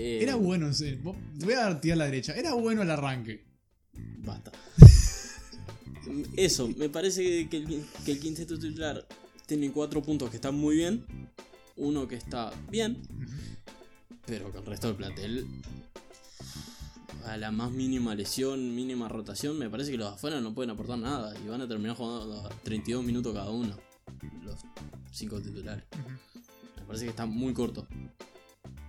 Eh, 0.00 0.20
Era 0.22 0.36
bueno. 0.36 0.70
Vos- 1.02 1.16
Voy 1.40 1.54
a 1.54 1.80
tirar 1.80 1.96
a 1.96 1.98
la 1.98 2.04
derecha. 2.04 2.32
Era 2.34 2.52
bueno 2.54 2.82
el 2.82 2.90
arranque. 2.92 3.44
Basta. 4.18 4.52
Eso, 6.36 6.68
me 6.76 6.88
parece 6.88 7.48
que, 7.48 7.56
el, 7.56 7.84
que 8.04 8.12
el 8.12 8.20
quinteto 8.20 8.56
titular 8.58 9.04
tiene 9.46 9.72
cuatro 9.72 10.00
puntos 10.00 10.30
que 10.30 10.36
están 10.36 10.54
muy 10.54 10.76
bien. 10.76 11.04
Uno 11.76 12.06
que 12.06 12.14
está 12.14 12.52
bien. 12.70 12.96
Pero 14.26 14.52
que 14.52 14.58
el 14.58 14.66
resto 14.66 14.88
del 14.88 14.96
plantel. 14.96 15.46
A 17.24 17.36
la 17.36 17.50
más 17.50 17.70
mínima 17.70 18.14
lesión, 18.14 18.74
mínima 18.74 19.08
rotación, 19.08 19.58
me 19.58 19.68
parece 19.68 19.90
que 19.90 19.98
los 19.98 20.12
afuera 20.12 20.40
no 20.40 20.54
pueden 20.54 20.70
aportar 20.70 20.98
nada. 20.98 21.34
Y 21.44 21.48
van 21.48 21.60
a 21.60 21.68
terminar 21.68 21.96
jugando 21.96 22.46
a 22.46 22.48
32 22.62 23.04
minutos 23.04 23.34
cada 23.34 23.50
uno. 23.50 23.76
Los 24.42 24.60
cinco 25.12 25.40
titulares. 25.40 25.84
Me 26.76 26.82
parece 26.86 27.04
que 27.04 27.10
está 27.10 27.26
muy 27.26 27.52
corto. 27.52 27.86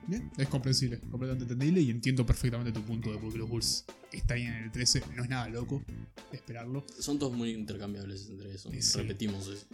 Bien, 0.07 0.31
es 0.37 0.47
comprensible, 0.47 0.99
completamente 1.01 1.43
entendible 1.43 1.81
y 1.81 1.91
entiendo 1.91 2.25
perfectamente 2.25 2.71
tu 2.71 2.81
punto 2.81 3.11
de 3.11 3.19
por 3.19 3.31
qué 3.31 3.37
los 3.37 3.47
Bulls 3.47 3.85
están 4.11 4.37
ahí 4.37 4.43
en 4.43 4.55
el 4.55 4.71
13. 4.71 5.03
No 5.15 5.23
es 5.23 5.29
nada 5.29 5.47
loco 5.49 5.83
esperarlo. 6.31 6.83
Son 6.99 7.19
todos 7.19 7.33
muy 7.33 7.51
intercambiables 7.51 8.27
entre 8.29 8.55
eso. 8.55 8.71
Sí. 8.71 8.97
Repetimos 8.97 9.47
eso. 9.47 9.67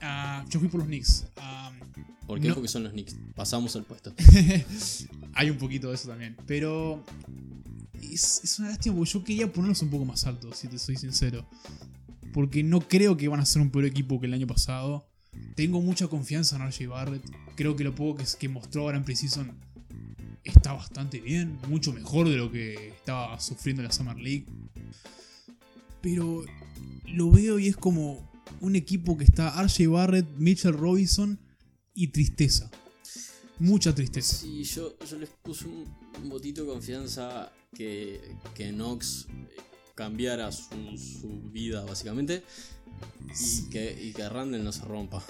Ah, 0.00 0.44
yo 0.48 0.60
fui 0.60 0.68
por 0.68 0.80
los 0.80 0.88
Knicks. 0.88 1.26
Ah, 1.36 1.72
¿Por 2.26 2.40
qué? 2.40 2.48
No. 2.48 2.54
Porque 2.54 2.68
son 2.68 2.84
los 2.84 2.92
Knicks. 2.92 3.16
Pasamos 3.34 3.74
el 3.76 3.84
puesto. 3.84 4.14
hay 5.34 5.50
un 5.50 5.58
poquito 5.58 5.88
de 5.88 5.94
eso 5.94 6.08
también. 6.08 6.36
Pero 6.46 7.04
es, 8.00 8.40
es 8.44 8.58
una 8.58 8.68
lástima 8.68 8.96
porque 8.96 9.10
yo 9.10 9.24
quería 9.24 9.52
ponerlos 9.52 9.82
un 9.82 9.90
poco 9.90 10.04
más 10.04 10.24
altos, 10.26 10.56
si 10.56 10.68
te 10.68 10.78
soy 10.78 10.96
sincero. 10.96 11.46
Porque 12.32 12.62
no 12.62 12.80
creo 12.80 13.16
que 13.16 13.28
van 13.28 13.40
a 13.40 13.44
ser 13.44 13.62
un 13.62 13.70
peor 13.70 13.84
equipo 13.84 14.20
que 14.20 14.26
el 14.26 14.34
año 14.34 14.46
pasado. 14.46 15.06
Tengo 15.54 15.80
mucha 15.80 16.08
confianza 16.08 16.56
en 16.56 16.68
RJ 16.68 16.86
Barrett. 16.88 17.22
Creo 17.56 17.76
que 17.76 17.84
lo 17.84 17.94
poco 17.94 18.18
que, 18.18 18.24
que 18.38 18.48
mostró 18.48 18.82
ahora 18.82 18.96
en 18.96 19.04
Precision 19.04 19.52
está 20.44 20.72
bastante 20.72 21.20
bien. 21.20 21.58
Mucho 21.68 21.92
mejor 21.92 22.28
de 22.28 22.36
lo 22.36 22.50
que 22.50 22.88
estaba 22.88 23.38
sufriendo 23.40 23.82
en 23.82 23.88
la 23.88 23.92
Summer 23.92 24.16
League. 24.16 24.46
Pero 26.00 26.44
lo 27.06 27.30
veo 27.30 27.58
y 27.58 27.68
es 27.68 27.76
como 27.76 28.29
un 28.60 28.76
equipo 28.76 29.16
que 29.16 29.24
está 29.24 29.60
RJ 29.62 29.88
Barrett, 29.88 30.26
Mitchell 30.36 30.72
Robinson 30.74 31.38
y 31.94 32.08
tristeza. 32.08 32.70
Mucha 33.58 33.94
tristeza. 33.94 34.36
Sí, 34.38 34.64
yo, 34.64 34.96
yo 35.08 35.18
les 35.18 35.28
puse 35.42 35.66
un, 35.66 35.84
un 36.22 36.28
botito 36.30 36.62
de 36.64 36.68
confianza 36.72 37.52
que, 37.74 38.20
que 38.54 38.70
Knox 38.72 39.26
eh, 39.28 39.56
cambiara 39.94 40.50
su, 40.50 40.96
su 40.96 41.28
vida, 41.50 41.84
básicamente. 41.84 42.42
Y 43.38 43.68
que, 43.70 43.98
y 44.08 44.12
que 44.12 44.28
Randall 44.28 44.64
no 44.64 44.72
se 44.72 44.82
rompa. 44.84 45.22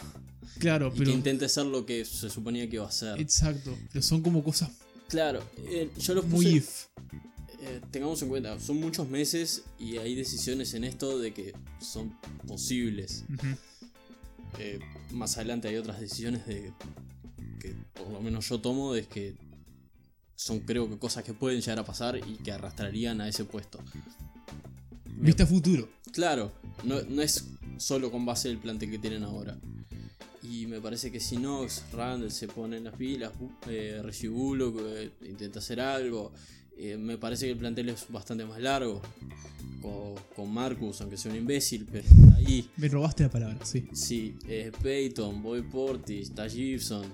Claro, 0.59 0.89
Y 0.95 0.99
pero. 0.99 1.11
que 1.11 1.17
intente 1.17 1.49
ser 1.49 1.67
lo 1.67 1.85
que 1.87 2.05
se 2.05 2.31
suponía 2.31 2.69
que 2.69 2.77
iba 2.77 2.87
a 2.89 2.93
ser. 2.93 3.21
Exacto. 3.21 3.77
Pero 3.93 4.03
son 4.03 4.23
como 4.23 4.43
cosas 4.45 4.71
Claro, 5.09 5.43
eh, 5.69 5.91
yo 5.99 6.15
los 6.15 6.25
muy 6.27 6.45
puse. 6.45 6.57
if. 6.57 6.85
Eh, 7.63 7.81
tengamos 7.91 8.23
en 8.23 8.29
cuenta, 8.29 8.59
son 8.59 8.81
muchos 8.81 9.09
meses 9.09 9.65
y 9.79 9.99
hay 9.99 10.15
decisiones 10.15 10.75
en 10.75 10.85
esto 10.85 11.19
de 11.19 11.33
que 11.33 11.53
son 11.81 12.17
posibles. 12.47 13.25
Eh, 14.59 14.81
más 15.13 15.37
adelante 15.37 15.69
hay 15.69 15.77
otras 15.77 16.01
decisiones 16.01 16.47
de 16.47 16.73
que 17.61 17.75
por 17.95 18.11
lo 18.11 18.21
menos 18.21 18.49
yo 18.49 18.61
tomo 18.61 18.93
de 18.93 19.07
que 19.07 19.37
son 20.35 20.61
creo 20.61 20.89
que 20.89 20.99
cosas 20.99 21.23
que 21.23 21.35
pueden 21.35 21.61
llegar 21.61 21.79
a 21.79 21.85
pasar 21.85 22.17
y 22.17 22.37
que 22.37 22.51
arrastrarían 22.51 23.21
a 23.21 23.29
ese 23.29 23.45
puesto. 23.45 23.79
Vista 25.05 25.47
futuro. 25.47 25.89
Claro, 26.13 26.53
no, 26.83 27.03
no 27.03 27.21
es 27.21 27.45
solo 27.77 28.11
con 28.11 28.25
base 28.25 28.49
del 28.49 28.59
plantel 28.59 28.91
que 28.91 28.99
tienen 28.99 29.23
ahora. 29.23 29.59
Y 30.43 30.67
me 30.67 30.81
parece 30.81 31.13
que 31.13 31.21
si 31.21 31.37
Knox, 31.37 31.85
Randall 31.93 32.31
se 32.33 32.49
ponen 32.49 32.85
las 32.85 32.97
pilas, 32.97 33.33
eh, 33.69 34.01
Reggie 34.03 34.29
Bullock 34.29 34.81
eh, 34.81 35.11
intenta 35.29 35.59
hacer 35.59 35.81
algo. 35.81 36.33
Eh, 36.77 36.97
me 36.97 37.19
parece 37.19 37.47
que 37.47 37.53
el 37.53 37.59
plantel 37.59 37.89
es 37.91 38.07
bastante 38.09 38.45
más 38.45 38.61
largo. 38.61 39.01
Con, 39.83 40.15
con 40.37 40.53
Marcus, 40.53 41.01
aunque 41.01 41.17
sea 41.17 41.31
un 41.31 41.39
imbécil, 41.39 41.87
pero 41.91 42.05
está 42.07 42.37
ahí. 42.37 42.69
Me 42.77 42.89
robaste 42.89 43.23
la 43.23 43.31
palabra, 43.31 43.59
sí. 43.65 43.87
Sí, 43.95 44.35
eh, 44.47 44.71
Peyton, 44.83 45.43
Boy 45.43 45.63
Portis, 45.63 46.35
Taj 46.35 46.53
Gibson. 46.53 47.07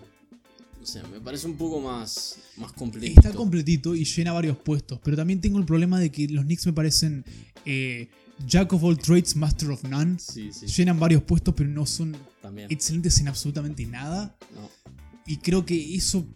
O 0.83 0.85
sea, 0.87 1.05
me 1.05 1.21
parece 1.21 1.47
un 1.47 1.57
poco 1.57 1.81
más, 1.81 2.39
más 2.57 2.73
completito. 2.73 3.21
Está 3.21 3.33
completito 3.33 3.95
y 3.95 4.05
llena 4.05 4.33
varios 4.33 4.57
puestos. 4.57 4.99
Pero 5.03 5.17
también 5.17 5.41
tengo 5.41 5.59
el 5.59 5.65
problema 5.65 5.99
de 6.01 6.11
que 6.11 6.27
los 6.29 6.45
Knicks 6.45 6.67
me 6.67 6.73
parecen 6.73 7.25
eh, 7.65 8.09
Jack 8.47 8.73
of 8.73 8.83
all 8.85 8.97
trades, 8.99 9.37
Master 9.37 9.71
of 9.71 9.85
none. 9.85 10.19
Sí, 10.19 10.51
sí, 10.53 10.67
Llenan 10.67 10.99
varios 10.99 11.23
puestos, 11.23 11.55
pero 11.57 11.69
no 11.71 11.87
son 11.87 12.17
también. 12.43 12.69
excelentes 12.71 13.19
en 13.21 13.29
absolutamente 13.29 13.87
nada. 13.87 14.37
No, 14.55 14.69
Y 15.27 15.37
creo 15.39 15.65
que 15.65 15.95
eso 15.95 16.27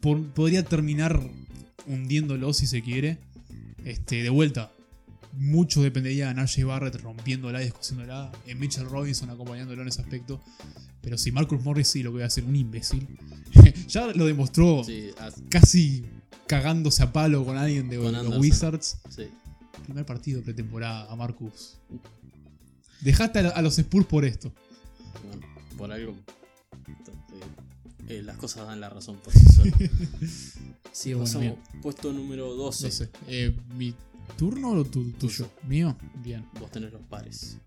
por- 0.00 0.24
podría 0.32 0.64
terminar 0.64 1.20
hundiéndolo 1.86 2.52
si 2.52 2.66
se 2.66 2.82
quiere. 2.82 3.18
Este, 3.84 4.22
de 4.22 4.30
vuelta. 4.30 4.72
Mucho 5.32 5.82
dependería 5.82 6.28
de 6.28 6.34
Najee 6.34 6.64
Barrett 6.64 6.96
rompiéndola 6.96 7.60
y 7.60 7.66
descosiéndola. 7.66 8.32
En 8.46 8.58
Mitchell 8.58 8.86
Robinson 8.86 9.30
acompañándolo 9.30 9.82
en 9.82 9.88
ese 9.88 10.00
aspecto. 10.00 10.40
Pero 11.02 11.18
si 11.18 11.30
Marcus 11.30 11.62
Morris 11.62 11.88
sí 11.88 12.02
lo 12.02 12.10
que 12.10 12.14
voy 12.14 12.22
a 12.22 12.26
hacer, 12.26 12.44
un 12.44 12.56
imbécil. 12.56 13.06
ya 13.88 14.06
lo 14.08 14.26
demostró 14.26 14.82
sí, 14.82 15.10
casi 15.48 16.04
cagándose 16.46 17.02
a 17.02 17.12
palo 17.12 17.44
con 17.44 17.56
alguien 17.56 17.88
de 17.88 17.96
Con 17.96 18.06
los 18.06 18.14
Anderson. 18.14 18.40
Wizards. 18.40 18.98
sí. 19.10 19.28
Primer 19.84 20.04
partido 20.04 20.42
pretemporada 20.42 21.10
a 21.12 21.14
Marcus. 21.14 21.78
Dejaste 23.02 23.38
a 23.38 23.62
los 23.62 23.78
Spurs 23.78 24.06
por 24.06 24.24
esto. 24.24 24.52
Bueno, 25.24 25.46
por 25.78 25.92
algo. 25.92 26.16
Eh, 28.08 28.22
las 28.22 28.36
cosas 28.36 28.66
dan 28.66 28.80
la 28.80 28.88
razón 28.88 29.16
por 29.16 29.32
sí 29.32 29.44
solas. 29.52 29.74
Sí, 30.92 31.12
bueno, 31.12 31.24
pasamos. 31.26 31.58
Puesto 31.82 32.10
número 32.12 32.54
12. 32.54 32.84
No 32.86 32.90
sé. 32.90 33.10
eh, 33.28 33.54
¿Mi 33.76 33.94
turno 34.38 34.70
o 34.70 34.84
tu, 34.84 35.10
tuyo? 35.12 35.46
¿Mío? 35.68 35.94
Bien. 36.22 36.46
Vos 36.58 36.70
tenés 36.70 36.90
los 36.90 37.02
pares. 37.02 37.58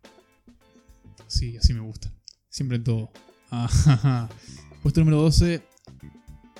Sí, 1.27 1.55
así 1.55 1.73
me 1.75 1.81
gusta. 1.81 2.11
Siempre 2.49 2.77
en 2.77 2.83
todo. 2.83 3.11
Ajá. 3.51 4.27
Puesto 4.81 5.01
número 5.01 5.21
12. 5.21 5.61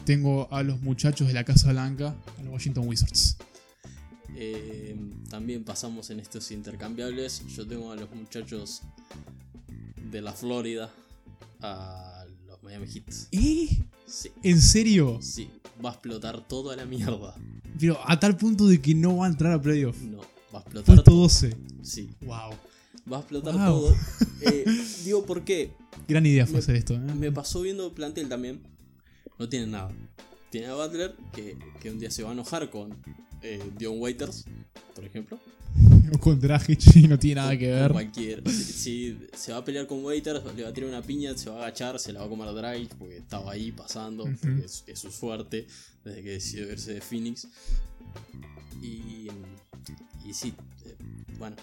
Tengo 0.06 0.48
a 0.52 0.62
los 0.62 0.80
muchachos 0.82 1.28
de 1.28 1.34
la 1.34 1.44
Casa 1.44 1.72
Blanca, 1.72 2.16
a 2.38 2.44
los 2.44 2.54
Washington 2.54 2.88
Wizards. 2.88 3.38
Eh, 4.36 4.96
también 5.30 5.64
pasamos 5.64 6.12
en 6.12 6.20
estos 6.20 6.52
intercambiables. 6.52 7.48
Yo 7.48 7.66
tengo 7.66 7.92
a 7.92 7.96
los 7.96 8.12
muchachos 8.14 8.82
de 10.12 10.22
la 10.22 10.34
Florida 10.34 10.92
a 11.62 12.19
los 12.62 12.64
Miami 12.64 12.88
Heat. 12.88 13.04
¿Eh? 13.32 13.80
Sí, 14.06 14.32
¿En 14.44 14.62
serio? 14.62 15.20
sí, 15.22 15.50
va 15.84 15.90
a 15.90 15.94
explotar 15.94 16.48
todo 16.48 16.72
a 16.72 16.76
la 16.76 16.86
mierda. 16.86 17.36
Pero 17.80 17.98
a 18.06 18.20
tal 18.20 18.36
punto 18.38 18.68
de 18.68 18.82
que 18.82 18.96
no 18.96 19.18
va 19.18 19.28
a 19.28 19.30
entrar 19.30 19.54
a 19.54 19.62
playoff. 19.62 20.00
No, 20.02 20.18
va 20.54 20.60
a 20.60 20.62
explotar 20.62 20.86
Puesto 20.86 21.04
todo. 21.04 21.22
12. 21.22 21.56
Sí, 21.84 22.10
Wow. 22.22 22.52
va 23.12 23.18
a 23.18 23.20
explotar 23.20 23.54
Wow. 23.54 23.66
todo. 23.66 23.96
Eh, 24.42 24.64
digo, 25.04 25.26
¿por 25.26 25.44
qué? 25.44 25.74
Gran 26.08 26.26
idea 26.26 26.46
fue 26.46 26.54
Me- 26.54 26.60
hacer 26.60 26.76
esto. 26.78 26.94
¿eh? 26.94 27.00
Me 27.00 27.30
pasó 27.30 27.62
viendo 27.62 27.86
el 27.88 27.92
plantel 27.92 28.30
también. 28.30 28.62
No 29.38 29.50
tiene 29.50 29.68
nada. 29.68 29.92
Tiene 30.50 30.68
a 30.68 30.76
Butler, 30.76 31.14
que, 31.34 31.58
que 31.82 31.92
un 31.92 32.00
día 32.00 32.10
se 32.10 32.24
va 32.24 32.30
a 32.30 32.34
enojar 32.34 32.70
con 32.70 32.96
eh, 33.42 33.62
Dion 33.78 34.00
Waiters, 34.00 34.46
por 34.96 35.04
ejemplo. 35.04 35.38
Con 36.20 36.40
Dragic 36.40 36.96
y 36.96 37.08
no 37.08 37.18
tiene 37.20 37.42
nada 37.42 37.58
que 37.58 37.68
ver. 37.68 37.92
Cualquier. 37.92 38.50
Si, 38.50 38.64
si 38.64 39.18
se 39.34 39.52
va 39.52 39.60
a 39.60 39.64
pelear 39.66 39.88
con 39.88 40.04
Waiters, 40.04 40.42
le 40.56 40.64
va 40.64 40.70
a 40.70 40.74
tirar 40.74 40.90
una 40.90 41.02
piña, 41.02 41.38
se 41.38 41.50
va 41.50 41.58
a 41.58 41.60
agachar, 41.64 42.00
se 42.00 42.14
la 42.14 42.22
va 42.22 42.26
a 42.26 42.30
comer 42.30 42.54
Drake 42.54 42.90
porque 42.98 43.18
estaba 43.18 43.52
ahí 43.52 43.72
pasando, 43.72 44.24
porque 44.24 44.66
es, 44.66 44.84
es 44.88 45.00
su 45.00 45.12
suerte 45.12 45.68
desde 46.04 46.24
que 46.24 46.30
decidió 46.32 46.72
irse 46.72 46.94
de 46.94 47.02
Phoenix. 47.02 47.48
Y, 48.82 49.28
y 50.26 50.34
sí, 50.34 50.54
eh, 50.86 50.96
bueno, 51.38 51.56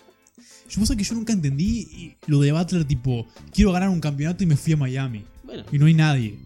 Yo 0.68 0.80
pasa 0.80 0.94
que 0.96 1.04
yo 1.04 1.14
nunca 1.14 1.32
entendí 1.32 2.14
lo 2.26 2.40
de 2.40 2.52
Butler, 2.52 2.84
tipo, 2.84 3.26
quiero 3.52 3.72
ganar 3.72 3.88
un 3.88 4.00
campeonato 4.00 4.44
y 4.44 4.46
me 4.46 4.56
fui 4.56 4.72
a 4.74 4.76
Miami. 4.76 5.24
bueno. 5.44 5.64
Y 5.72 5.78
no 5.78 5.86
hay 5.86 5.94
nadie. 5.94 6.38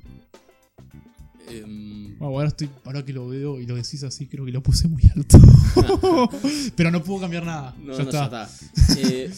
Em, 1.50 2.18
Bueno, 2.18 2.34
ahora, 2.34 2.48
estoy, 2.48 2.70
ahora 2.84 3.04
que 3.04 3.12
lo 3.12 3.28
veo 3.28 3.60
y 3.60 3.66
lo 3.66 3.74
decís 3.76 4.02
así, 4.04 4.26
creo 4.26 4.44
que 4.44 4.52
lo 4.52 4.62
puse 4.62 4.88
muy 4.88 5.02
alto. 5.14 5.38
Pero 6.76 6.90
no 6.90 7.02
puedo 7.02 7.20
cambiar 7.20 7.44
nada. 7.44 7.74
no, 7.78 7.92
ya 7.96 8.04
no, 8.04 8.10
está. 8.10 8.30
ya 8.30 8.44
está. 8.44 9.00
Eh, 9.00 9.30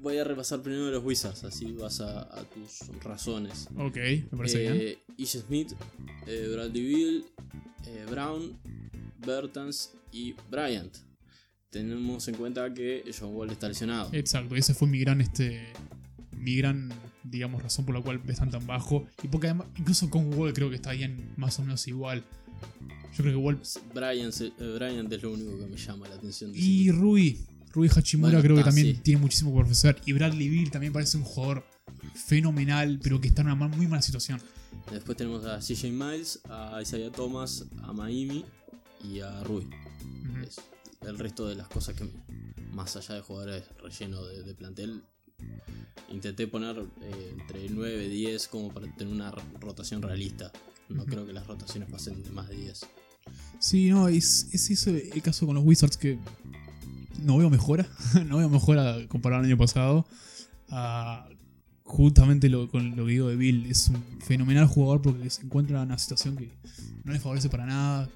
voy 0.00 0.18
a 0.18 0.24
repasar 0.24 0.62
primero 0.62 0.90
los 0.90 1.04
Wizards, 1.04 1.44
así 1.44 1.72
vas 1.72 2.00
a, 2.00 2.22
a 2.22 2.44
tus 2.44 2.88
razones. 3.02 3.68
Ok, 3.76 3.96
me 4.30 4.38
parece 4.38 4.60
bien. 4.60 4.76
Eh, 4.76 4.98
Ish 5.16 5.42
Smith, 5.46 5.72
eh, 6.26 6.48
Bradley 6.52 6.82
Bill, 6.82 7.24
eh, 7.86 8.06
Brown, 8.10 8.58
Bertans 9.18 9.92
y 10.12 10.34
Bryant. 10.50 10.96
tenemos 11.70 12.26
en 12.28 12.36
cuenta 12.36 12.72
que 12.72 13.04
John 13.18 13.34
Wall 13.34 13.50
está 13.50 13.68
lesionado. 13.68 14.10
Exacto, 14.12 14.54
ese 14.56 14.74
fue 14.74 14.88
mi 14.88 15.00
gran, 15.00 15.20
este, 15.20 15.72
mi 16.36 16.56
gran, 16.56 16.90
digamos, 17.30 17.62
razón 17.62 17.84
por 17.84 17.94
la 17.94 18.02
cual 18.02 18.20
están 18.28 18.50
tan 18.50 18.66
bajo. 18.66 19.06
Y 19.22 19.28
porque 19.28 19.48
además, 19.48 19.68
incluso 19.76 20.10
con 20.10 20.32
Wall 20.34 20.52
creo 20.52 20.70
que 20.70 20.76
está 20.76 20.92
bien 20.92 21.32
más 21.36 21.58
o 21.58 21.62
menos 21.62 21.86
igual. 21.88 22.24
Yo 23.16 23.24
creo 23.24 23.32
que 23.32 23.36
Wall... 23.36 23.60
Brian, 23.94 24.30
eh, 24.40 24.74
Bryant 24.74 25.12
es 25.12 25.22
lo 25.22 25.32
único 25.32 25.58
que 25.58 25.66
me 25.66 25.76
llama 25.76 26.08
la 26.08 26.14
atención. 26.14 26.52
de 26.52 26.58
Y. 26.58 26.90
Rui, 26.90 27.38
Rui 27.72 27.88
Hachimura 27.88 28.30
Bueno, 28.30 28.42
creo 28.42 28.56
que 28.56 28.64
también 28.64 28.96
sí. 28.96 29.00
tiene 29.02 29.20
muchísimo 29.20 29.52
por 29.52 29.64
ofrecer. 29.64 30.00
Y 30.06 30.12
Bradley 30.12 30.48
Bill 30.48 30.70
también 30.70 30.92
parece 30.92 31.16
un 31.16 31.24
jugador 31.24 31.64
fenomenal, 32.14 33.00
pero 33.02 33.20
que 33.20 33.28
está 33.28 33.42
en 33.42 33.50
una 33.50 33.68
muy 33.68 33.86
mala 33.86 34.02
situación. 34.02 34.40
Después 34.90 35.16
tenemos 35.16 35.44
a 35.44 35.58
CJ 35.58 35.90
Miles, 35.92 36.40
a 36.48 36.80
Isaiah 36.80 37.10
Thomas, 37.10 37.66
a 37.82 37.92
Miami 37.92 38.44
y 39.04 39.20
a 39.20 39.42
Rui. 39.44 39.66
El 41.02 41.18
resto 41.18 41.46
de 41.46 41.54
las 41.54 41.68
cosas 41.68 41.94
que, 41.94 42.08
más 42.72 42.96
allá 42.96 43.14
de 43.14 43.20
jugadores 43.20 43.64
relleno 43.82 44.24
de, 44.24 44.42
de 44.42 44.54
plantel, 44.54 45.02
intenté 46.10 46.46
poner 46.46 46.76
eh, 47.02 47.34
entre 47.38 47.68
9 47.68 48.06
y 48.06 48.08
10 48.08 48.48
como 48.48 48.72
para 48.72 48.86
tener 48.94 49.12
una 49.12 49.30
rotación 49.60 50.02
realista. 50.02 50.50
No 50.88 51.04
creo 51.04 51.26
que 51.26 51.32
las 51.32 51.46
rotaciones 51.46 51.90
pasen 51.90 52.22
de 52.22 52.30
más 52.30 52.48
de 52.48 52.56
10. 52.56 52.86
Sí, 53.58 53.90
no, 53.90 54.08
es, 54.08 54.48
es 54.52 54.70
eso 54.70 54.90
el 54.90 55.22
caso 55.22 55.46
con 55.46 55.54
los 55.54 55.64
Wizards 55.64 55.96
que 55.96 56.18
no 57.22 57.38
veo 57.38 57.50
mejora. 57.50 57.86
no 58.26 58.38
veo 58.38 58.48
mejora 58.48 58.96
comparado 59.08 59.40
al 59.40 59.46
año 59.46 59.58
pasado. 59.58 60.06
Ah, 60.70 61.28
justamente 61.84 62.48
lo, 62.48 62.68
con 62.70 62.96
lo 62.96 63.06
que 63.06 63.12
digo 63.12 63.28
de 63.28 63.36
Bill, 63.36 63.66
es 63.66 63.88
un 63.88 64.02
fenomenal 64.20 64.66
jugador 64.66 65.02
porque 65.02 65.28
se 65.30 65.42
encuentra 65.42 65.78
en 65.78 65.88
una 65.88 65.98
situación 65.98 66.36
que 66.36 66.50
no 67.04 67.12
le 67.12 67.20
favorece 67.20 67.48
para 67.48 67.66
nada. 67.66 68.08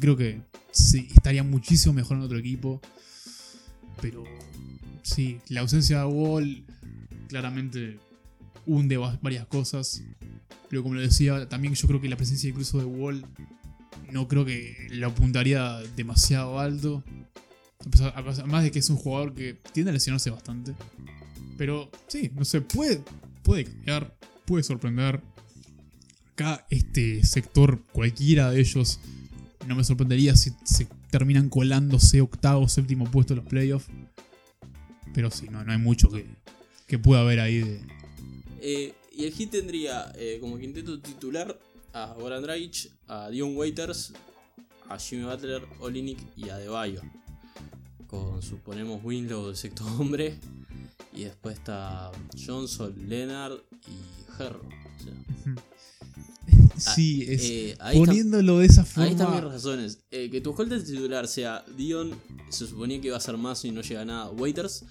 Creo 0.00 0.16
que 0.16 0.42
sí, 0.72 1.08
estaría 1.14 1.42
muchísimo 1.42 1.92
mejor 1.92 2.16
en 2.16 2.22
otro 2.24 2.38
equipo. 2.38 2.80
Pero 4.00 4.22
sí, 5.14 5.38
la 5.48 5.60
ausencia 5.60 5.98
de 6.00 6.04
Wall 6.06 6.64
claramente 7.28 7.98
hunde 8.66 8.96
va- 8.96 9.18
varias 9.22 9.46
cosas. 9.46 10.02
Pero 10.68 10.82
como 10.82 10.94
lo 10.96 11.00
decía, 11.00 11.48
también 11.48 11.74
yo 11.74 11.88
creo 11.88 12.00
que 12.00 12.08
la 12.08 12.16
presencia 12.16 12.48
incluso 12.50 12.78
de 12.78 12.84
Wall 12.84 13.24
no 14.12 14.28
creo 14.28 14.44
que 14.44 14.76
lo 14.90 15.08
apuntaría 15.08 15.78
demasiado 15.96 16.58
alto. 16.58 17.02
Pesar- 17.90 18.12
Además 18.16 18.62
de 18.64 18.70
que 18.70 18.78
es 18.80 18.90
un 18.90 18.96
jugador 18.96 19.34
que 19.34 19.56
tiende 19.72 19.90
a 19.90 19.94
lesionarse 19.94 20.30
bastante. 20.30 20.74
Pero 21.56 21.90
sí, 22.06 22.30
no 22.34 22.44
sé, 22.44 22.60
puede, 22.60 23.02
puede 23.42 23.64
cambiar, 23.64 24.14
puede 24.44 24.62
sorprender. 24.62 25.20
Acá 26.32 26.64
este 26.70 27.24
sector, 27.24 27.82
cualquiera 27.92 28.50
de 28.50 28.60
ellos, 28.60 29.00
no 29.66 29.74
me 29.74 29.82
sorprendería 29.84 30.36
si 30.36 30.52
se 30.64 30.86
terminan 31.10 31.48
colándose 31.48 32.20
octavo, 32.20 32.68
séptimo 32.68 33.04
puesto 33.10 33.32
en 33.32 33.38
los 33.40 33.48
playoffs. 33.48 33.86
Pero 35.14 35.30
sí, 35.30 35.46
no, 35.50 35.64
no 35.64 35.72
hay 35.72 35.78
mucho 35.78 36.08
que, 36.10 36.26
que 36.86 36.98
pueda 36.98 37.20
haber 37.22 37.40
ahí 37.40 37.58
de... 37.60 37.80
Eh, 38.60 38.94
y 39.16 39.24
el 39.24 39.32
Heat 39.32 39.50
tendría 39.50 40.12
eh, 40.16 40.38
como 40.40 40.58
quinteto 40.58 41.00
titular 41.00 41.58
a 41.92 42.14
Goran 42.18 42.42
Dragic, 42.42 42.90
a 43.08 43.28
Dion 43.30 43.56
Waiters, 43.56 44.12
a 44.88 44.98
Jimmy 44.98 45.24
Butler, 45.24 45.62
Olinik 45.80 46.18
y 46.36 46.48
a 46.50 46.56
Debayo. 46.56 47.02
Con 48.06 48.40
suponemos 48.42 49.02
Winlow 49.04 49.48
de 49.48 49.56
sexto 49.56 49.84
hombre. 49.98 50.38
Y 51.12 51.24
después 51.24 51.56
está 51.56 52.12
Johnson, 52.46 52.94
Leonard 53.08 53.54
y 53.88 54.42
Herro. 54.42 54.62
O 54.62 55.02
sea, 55.02 55.54
Sí, 56.94 57.24
es, 57.28 57.42
eh, 57.42 57.70
está- 57.72 57.92
poniéndolo 57.92 58.58
de 58.60 58.66
esa 58.66 58.82
ahí 58.82 59.10
están 59.10 59.30
mis 59.32 59.40
forma... 59.40 59.52
razones. 59.52 59.98
Eh, 60.12 60.30
que 60.30 60.40
tu 60.40 60.50
escolta 60.50 60.78
titular 60.82 61.26
sea 61.26 61.64
Dion, 61.76 62.12
se 62.48 62.66
suponía 62.66 63.00
que 63.00 63.08
iba 63.08 63.16
a 63.16 63.20
ser 63.20 63.36
más 63.36 63.64
y 63.64 63.70
no 63.70 63.80
llega 63.80 64.02
a 64.02 64.04
nada. 64.04 64.30
Waiters. 64.30 64.84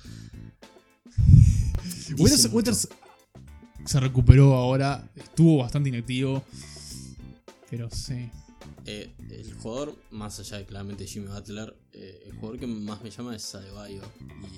Waters 2.52 2.88
se 3.86 4.00
recuperó 4.00 4.54
ahora, 4.54 5.10
estuvo 5.16 5.58
bastante 5.58 5.90
inactivo. 5.90 6.44
Pero 7.70 7.90
sí. 7.90 8.30
Eh, 8.86 9.14
el 9.30 9.54
jugador, 9.56 9.96
más 10.12 10.40
allá 10.40 10.58
de 10.58 10.66
claramente 10.66 11.06
Jimmy 11.06 11.28
Butler, 11.28 11.76
eh, 11.94 12.24
el 12.26 12.34
jugador 12.36 12.60
que 12.60 12.68
más 12.68 13.02
me 13.02 13.10
llama 13.10 13.36
es 13.36 13.56
Adebayo. 13.56 14.02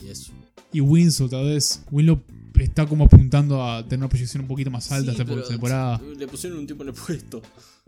Y 0.03 0.09
eso. 0.09 0.31
Y 0.71 0.81
Winslow, 0.81 1.29
tal 1.29 1.45
vez. 1.45 1.81
Winslow 1.91 2.21
está 2.59 2.85
como 2.85 3.05
apuntando 3.05 3.63
a 3.63 3.83
tener 3.83 3.99
una 3.99 4.09
proyección 4.09 4.41
un 4.41 4.47
poquito 4.47 4.69
más 4.69 4.91
alta 4.91 5.13
Sí, 5.13 5.21
esta 5.21 5.47
temporada. 5.47 6.01
Le 6.17 6.27
pusieron 6.27 6.59
un 6.59 6.67
tipo 6.67 6.83
en 6.83 6.89
el 6.89 6.95
puesto. 6.95 7.41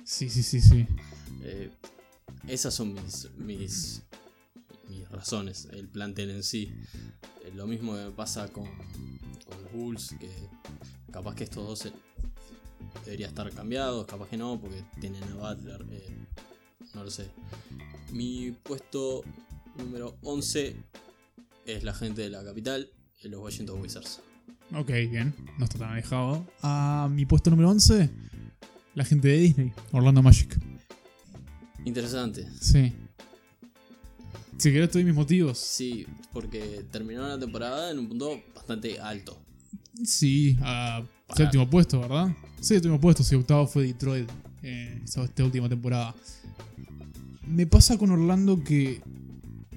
Sí, 0.03 0.29
sí, 0.29 0.41
sí, 0.41 0.61
sí. 0.61 0.87
Eh, 1.43 1.69
esas 2.47 2.73
son 2.73 2.93
mis, 2.93 3.27
mis, 3.37 4.01
mis 4.91 5.09
razones, 5.09 5.67
el 5.71 5.87
plantel 5.87 6.31
en 6.31 6.43
sí. 6.43 6.73
Eh, 7.43 7.51
lo 7.55 7.65
mismo 7.65 7.95
que 7.95 8.03
me 8.05 8.11
pasa 8.11 8.49
con, 8.49 8.65
con 8.65 9.63
los 9.63 9.71
Bulls, 9.71 10.15
que 10.19 10.29
capaz 11.11 11.35
que 11.35 11.45
estos 11.45 11.65
dos 11.65 11.85
eh, 11.85 11.93
debería 13.05 13.27
estar 13.27 13.49
cambiados, 13.51 14.05
capaz 14.05 14.27
que 14.27 14.37
no, 14.37 14.59
porque 14.59 14.83
tienen 14.99 15.23
a 15.23 15.35
Butler. 15.35 15.85
eh, 15.91 16.17
no 16.93 17.03
lo 17.05 17.09
sé. 17.09 17.29
Mi 18.11 18.51
puesto 18.51 19.23
número 19.77 20.17
11 20.23 20.75
es 21.65 21.83
la 21.83 21.93
gente 21.93 22.21
de 22.23 22.29
la 22.29 22.43
capital, 22.43 22.89
los 23.23 23.41
Washington 23.41 23.81
Wizards. 23.81 24.19
Ok, 24.75 24.89
bien. 24.89 25.33
No 25.57 25.65
está 25.65 25.79
tan 25.79 25.91
alejado. 25.91 26.45
A 26.61 27.07
mi 27.09 27.25
puesto 27.25 27.49
número 27.49 27.69
11, 27.69 28.09
la 28.95 29.05
gente 29.05 29.29
de 29.29 29.37
Disney, 29.37 29.73
Orlando 29.93 30.21
Magic. 30.21 30.57
Interesante. 31.85 32.45
Sí. 32.59 32.93
Si 34.61 34.71
te 34.71 34.87
doy 34.87 35.03
mis 35.03 35.15
motivos. 35.15 35.57
Sí, 35.57 36.05
porque 36.31 36.85
terminaron 36.91 37.29
la 37.29 37.39
temporada 37.39 37.89
en 37.89 37.97
un 37.97 38.07
punto 38.07 38.39
bastante 38.55 38.99
alto. 38.99 39.41
Sí, 40.03 40.55
a 40.61 41.01
Para- 41.27 41.37
séptimo 41.37 41.67
puesto, 41.67 41.99
¿verdad? 41.99 42.27
Séptimo 42.59 42.99
puesto, 43.01 43.23
si 43.23 43.33
octavo 43.33 43.65
fue 43.65 43.87
Detroit 43.87 44.29
eh, 44.61 45.01
esta 45.03 45.43
última 45.43 45.67
temporada. 45.67 46.13
Me 47.47 47.65
pasa 47.65 47.97
con 47.97 48.11
Orlando 48.11 48.63
que, 48.63 49.01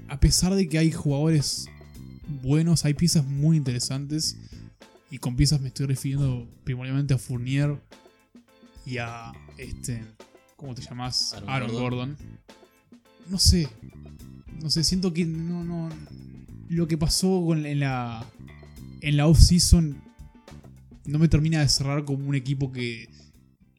a 0.08 0.20
pesar 0.20 0.54
de 0.54 0.68
que 0.68 0.76
hay 0.76 0.92
jugadores 0.92 1.66
buenos, 2.42 2.84
hay 2.84 2.92
piezas 2.92 3.24
muy 3.24 3.56
interesantes. 3.56 4.36
Y 5.10 5.16
con 5.18 5.34
piezas 5.34 5.62
me 5.62 5.68
estoy 5.68 5.86
refiriendo 5.86 6.46
primordialmente 6.64 7.14
a 7.14 7.18
Fournier 7.18 7.80
y 8.84 8.98
a 8.98 9.32
este. 9.56 10.04
¿Cómo 10.56 10.74
te 10.74 10.82
llamas? 10.82 11.32
Aaron 11.32 11.48
Aaron, 11.48 11.72
Gordon. 11.72 12.16
Gordon. 12.16 12.16
No 13.30 13.38
sé. 13.38 13.68
No 14.62 14.70
sé, 14.70 14.84
siento 14.84 15.12
que 15.12 15.24
no, 15.24 15.64
no. 15.64 15.88
Lo 16.68 16.88
que 16.88 16.98
pasó 16.98 17.42
con, 17.44 17.66
en 17.66 17.80
la. 17.80 18.24
En 19.00 19.16
la 19.16 19.26
off-season 19.26 20.02
no 21.06 21.18
me 21.18 21.28
termina 21.28 21.60
de 21.60 21.68
cerrar 21.68 22.04
como 22.04 22.26
un 22.28 22.34
equipo 22.34 22.72
que. 22.72 23.08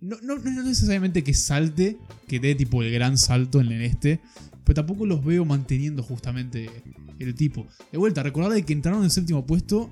No, 0.02 0.18
no, 0.22 0.38
no 0.38 0.64
necesariamente 0.64 1.24
que 1.24 1.34
salte, 1.34 1.98
que 2.28 2.40
dé 2.40 2.54
tipo 2.54 2.84
el 2.84 2.92
gran 2.92 3.18
salto 3.18 3.60
en 3.60 3.72
el 3.72 3.82
este, 3.82 4.20
pero 4.64 4.76
tampoco 4.76 5.06
los 5.06 5.24
veo 5.26 5.46
manteniendo 5.46 6.04
justamente 6.04 6.70
el 7.18 7.34
tipo. 7.34 7.66
De 7.92 7.98
vuelta, 7.98 8.22
recordar 8.22 8.52
de 8.52 8.64
que 8.64 8.74
entraron 8.74 9.04
en 9.04 9.10
séptimo 9.10 9.46
puesto 9.48 9.90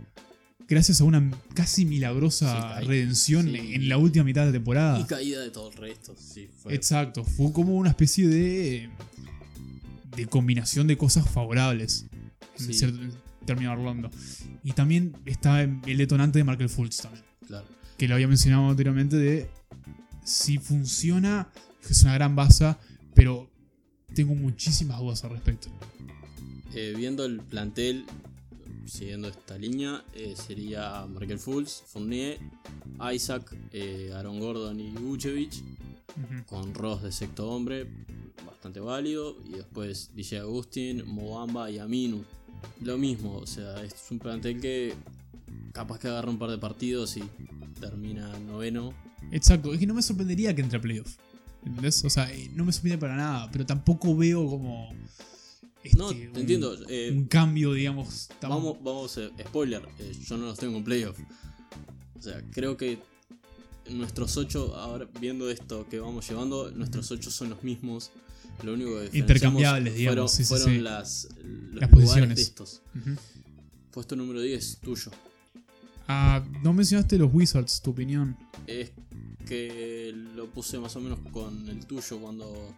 gracias 0.68 1.02
a 1.02 1.04
una 1.04 1.32
casi 1.56 1.86
milagrosa 1.86 2.80
Sí, 2.80 2.86
redención 2.88 3.46
sí. 3.52 3.74
en 3.74 3.90
la 3.90 3.98
última 3.98 4.24
mitad 4.26 4.46
de 4.46 4.52
temporada. 4.52 5.00
Y 5.00 5.06
caída 5.06 5.42
de 5.42 5.50
todo 5.50 5.72
el 5.72 5.78
resto. 5.78 6.16
Sí, 6.18 6.48
fue. 6.62 6.76
Exacto, 6.76 7.24
fue 7.24 7.52
como 7.52 7.76
una 7.76 7.90
especie 7.90 8.28
de. 8.28 8.90
De 10.16 10.26
combinación 10.28 10.88
de 10.88 10.98
cosas 10.98 11.30
favorables 11.30 12.06
en 12.60 12.66
Sí. 12.66 12.74
cierto 12.74 13.00
término 13.46 13.72
Orlando. 13.74 14.10
Y 14.64 14.72
también 14.72 15.16
está 15.26 15.62
el 15.64 15.98
detonante 15.98 16.40
de 16.40 16.44
Markel 16.44 16.70
Fultz 16.70 16.98
también. 17.02 17.24
Claro. 17.48 17.66
Que 17.98 18.08
lo 18.08 18.16
había 18.16 18.28
mencionado 18.28 18.70
anteriormente 18.70 19.18
de 19.18 19.50
si 20.24 20.58
funciona, 20.58 21.50
es 21.90 22.04
una 22.04 22.14
gran 22.14 22.36
base, 22.36 22.76
pero 23.14 23.50
tengo 24.14 24.34
muchísimas 24.36 25.00
dudas 25.00 25.24
al 25.24 25.32
respecto. 25.32 25.68
Eh, 26.74 26.94
viendo 26.96 27.26
el 27.26 27.40
plantel, 27.42 28.06
siguiendo 28.86 29.28
esta 29.28 29.58
línea, 29.58 30.04
eh, 30.14 30.36
sería 30.36 31.06
Markel 31.06 31.40
Fultz, 31.40 31.84
Fournier, 31.88 32.40
Isaac, 33.14 33.56
eh, 33.72 34.12
Aaron 34.16 34.40
Gordon 34.40 34.80
y 34.80 34.92
Vucevic, 34.92 35.54
con 36.46 36.74
Ross 36.74 37.02
de 37.04 37.12
sexto 37.12 37.50
hombre, 37.50 37.88
bastante 38.46 38.80
válido, 38.80 39.38
y 39.46 39.54
después 39.54 40.12
DJ 40.16 40.40
Agustin, 40.40 41.04
Mobamba 41.08 41.70
y 41.72 41.80
Aminu. 41.80 42.24
Lo 42.82 42.98
mismo, 42.98 43.38
o 43.38 43.48
sea, 43.48 43.84
es 43.84 43.94
un 44.12 44.20
plantel 44.20 44.60
que 44.62 44.94
capaz 45.74 46.00
que 46.00 46.08
agarra 46.08 46.30
un 46.30 46.38
par 46.38 46.50
de 46.50 46.58
partidos 46.58 47.18
y 47.18 47.24
termina 47.80 48.38
noveno. 48.40 48.94
Exacto, 49.32 49.74
es 49.74 49.80
que 49.80 49.88
no 49.88 49.94
me 49.94 50.02
sorprendería 50.02 50.56
que 50.56 50.62
entre 50.62 50.78
a 50.78 50.82
playoff. 50.82 51.18
¿Entendés? 51.66 52.04
O 52.04 52.10
sea, 52.10 52.32
eh, 52.32 52.50
no 52.54 52.66
me 52.66 52.72
sorprende 52.72 52.98
para 52.98 53.16
nada, 53.16 53.50
pero 53.52 53.66
tampoco 53.66 54.16
veo 54.16 54.48
como. 54.48 54.90
Este, 55.84 55.98
No, 55.98 56.10
te 56.10 56.28
un- 56.30 56.38
entiendo. 56.38 56.78
eh, 56.90 57.12
Un 57.14 57.26
cambio, 57.26 57.74
digamos. 57.74 58.30
tan- 58.40 58.50
Vamos, 58.50 58.78
vamos, 58.84 59.18
eh, 59.18 59.30
spoiler, 59.48 59.82
eh, 60.00 60.12
yo 60.28 60.38
no 60.38 60.46
los 60.46 60.58
tengo 60.60 60.78
en 60.78 60.84
playoff. 60.84 61.18
O 62.18 62.22
sea, 62.22 62.42
creo 62.52 62.78
que 62.78 63.00
nuestros 63.90 64.38
ocho, 64.38 64.76
ahora 64.78 65.08
viendo 65.20 65.50
esto 65.50 65.88
que 65.90 66.00
vamos 66.00 66.28
llevando, 66.30 66.72
nuestros 66.72 67.12
ocho 67.12 67.30
son 67.32 67.50
los 67.50 67.64
mismos 67.64 68.12
Lo 68.62 68.74
único 68.76 68.92
que 69.12 69.18
Intercambiables, 69.18 69.96
digamos, 69.96 70.14
Fueron, 70.14 70.30
sí, 70.30 70.44
sí, 70.44 70.50
fueron 70.50 70.68
sí. 70.70 70.78
las, 70.80 71.28
los 71.44 71.82
Las 71.82 71.90
posiciones. 71.90 72.36
de 72.38 72.42
estos. 72.44 72.82
Puesto 73.92 74.16
número 74.16 74.42
10, 74.42 74.78
tuyo. 74.80 75.12
Ah, 76.08 76.46
no 76.62 76.72
mencionaste 76.74 77.18
los 77.18 77.34
Wizards, 77.34 77.82
tu 77.82 77.92
opinión. 77.92 78.38
Es 78.68 78.92
que 79.46 80.14
lo 80.36 80.48
puse 80.50 80.80
más 80.80 80.96
o 80.96 81.00
menos 81.02 81.20
con 81.32 81.68
el 81.70 81.86
tuyo 81.86 82.20
cuando 82.20 82.76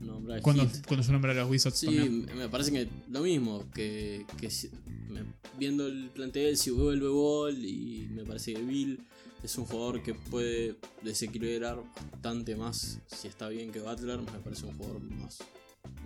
nombré 0.00 0.40
Cuando, 0.42 0.68
cuando 0.86 1.04
yo 1.06 1.12
nombré 1.12 1.32
a 1.32 1.34
los 1.34 1.50
Wizards 1.50 1.78
Sí, 1.78 1.86
también. 1.86 2.26
me 2.36 2.48
parece 2.48 2.72
que 2.72 2.88
lo 3.10 3.20
mismo, 3.22 3.64
que, 3.74 4.24
que 4.38 4.50
si- 4.50 4.70
me- 5.08 5.24
viendo 5.58 5.86
el 5.86 6.10
plantel, 6.10 6.56
si 6.56 6.70
vuelve 6.70 7.08
Ball 7.08 7.64
y 7.64 8.08
me 8.10 8.24
parece 8.24 8.54
que 8.54 8.62
Bill 8.62 9.00
es 9.42 9.58
un 9.58 9.66
jugador 9.66 10.02
que 10.02 10.14
puede 10.14 10.76
desequilibrar 11.02 11.82
bastante 12.12 12.56
más 12.56 12.98
si 13.06 13.28
está 13.28 13.48
bien 13.48 13.70
que 13.72 13.80
Butler, 13.80 14.18
me 14.20 14.38
parece 14.38 14.66
un 14.66 14.74
jugador 14.76 15.00
más 15.02 15.38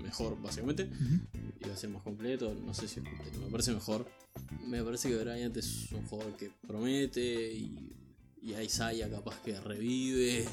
mejor 0.02 0.40
básicamente, 0.40 0.84
Ujú. 0.84 1.40
iba 1.64 1.72
a 1.72 1.76
ser 1.76 1.90
más 1.90 2.02
completo, 2.02 2.54
no 2.64 2.74
sé 2.74 2.88
si 2.88 3.00
es 3.00 3.06
completo, 3.06 3.40
me 3.40 3.50
parece 3.50 3.72
mejor. 3.72 4.06
Me 4.66 4.82
parece 4.84 5.08
que 5.08 5.16
Bryant 5.16 5.56
es 5.56 5.90
un 5.92 6.04
jugador 6.06 6.36
que 6.36 6.50
promete 6.66 7.52
y, 7.52 7.92
y 8.42 8.54
a 8.54 8.62
Isaiah 8.62 9.08
capaz 9.10 9.40
que 9.42 9.58
revive. 9.60 10.44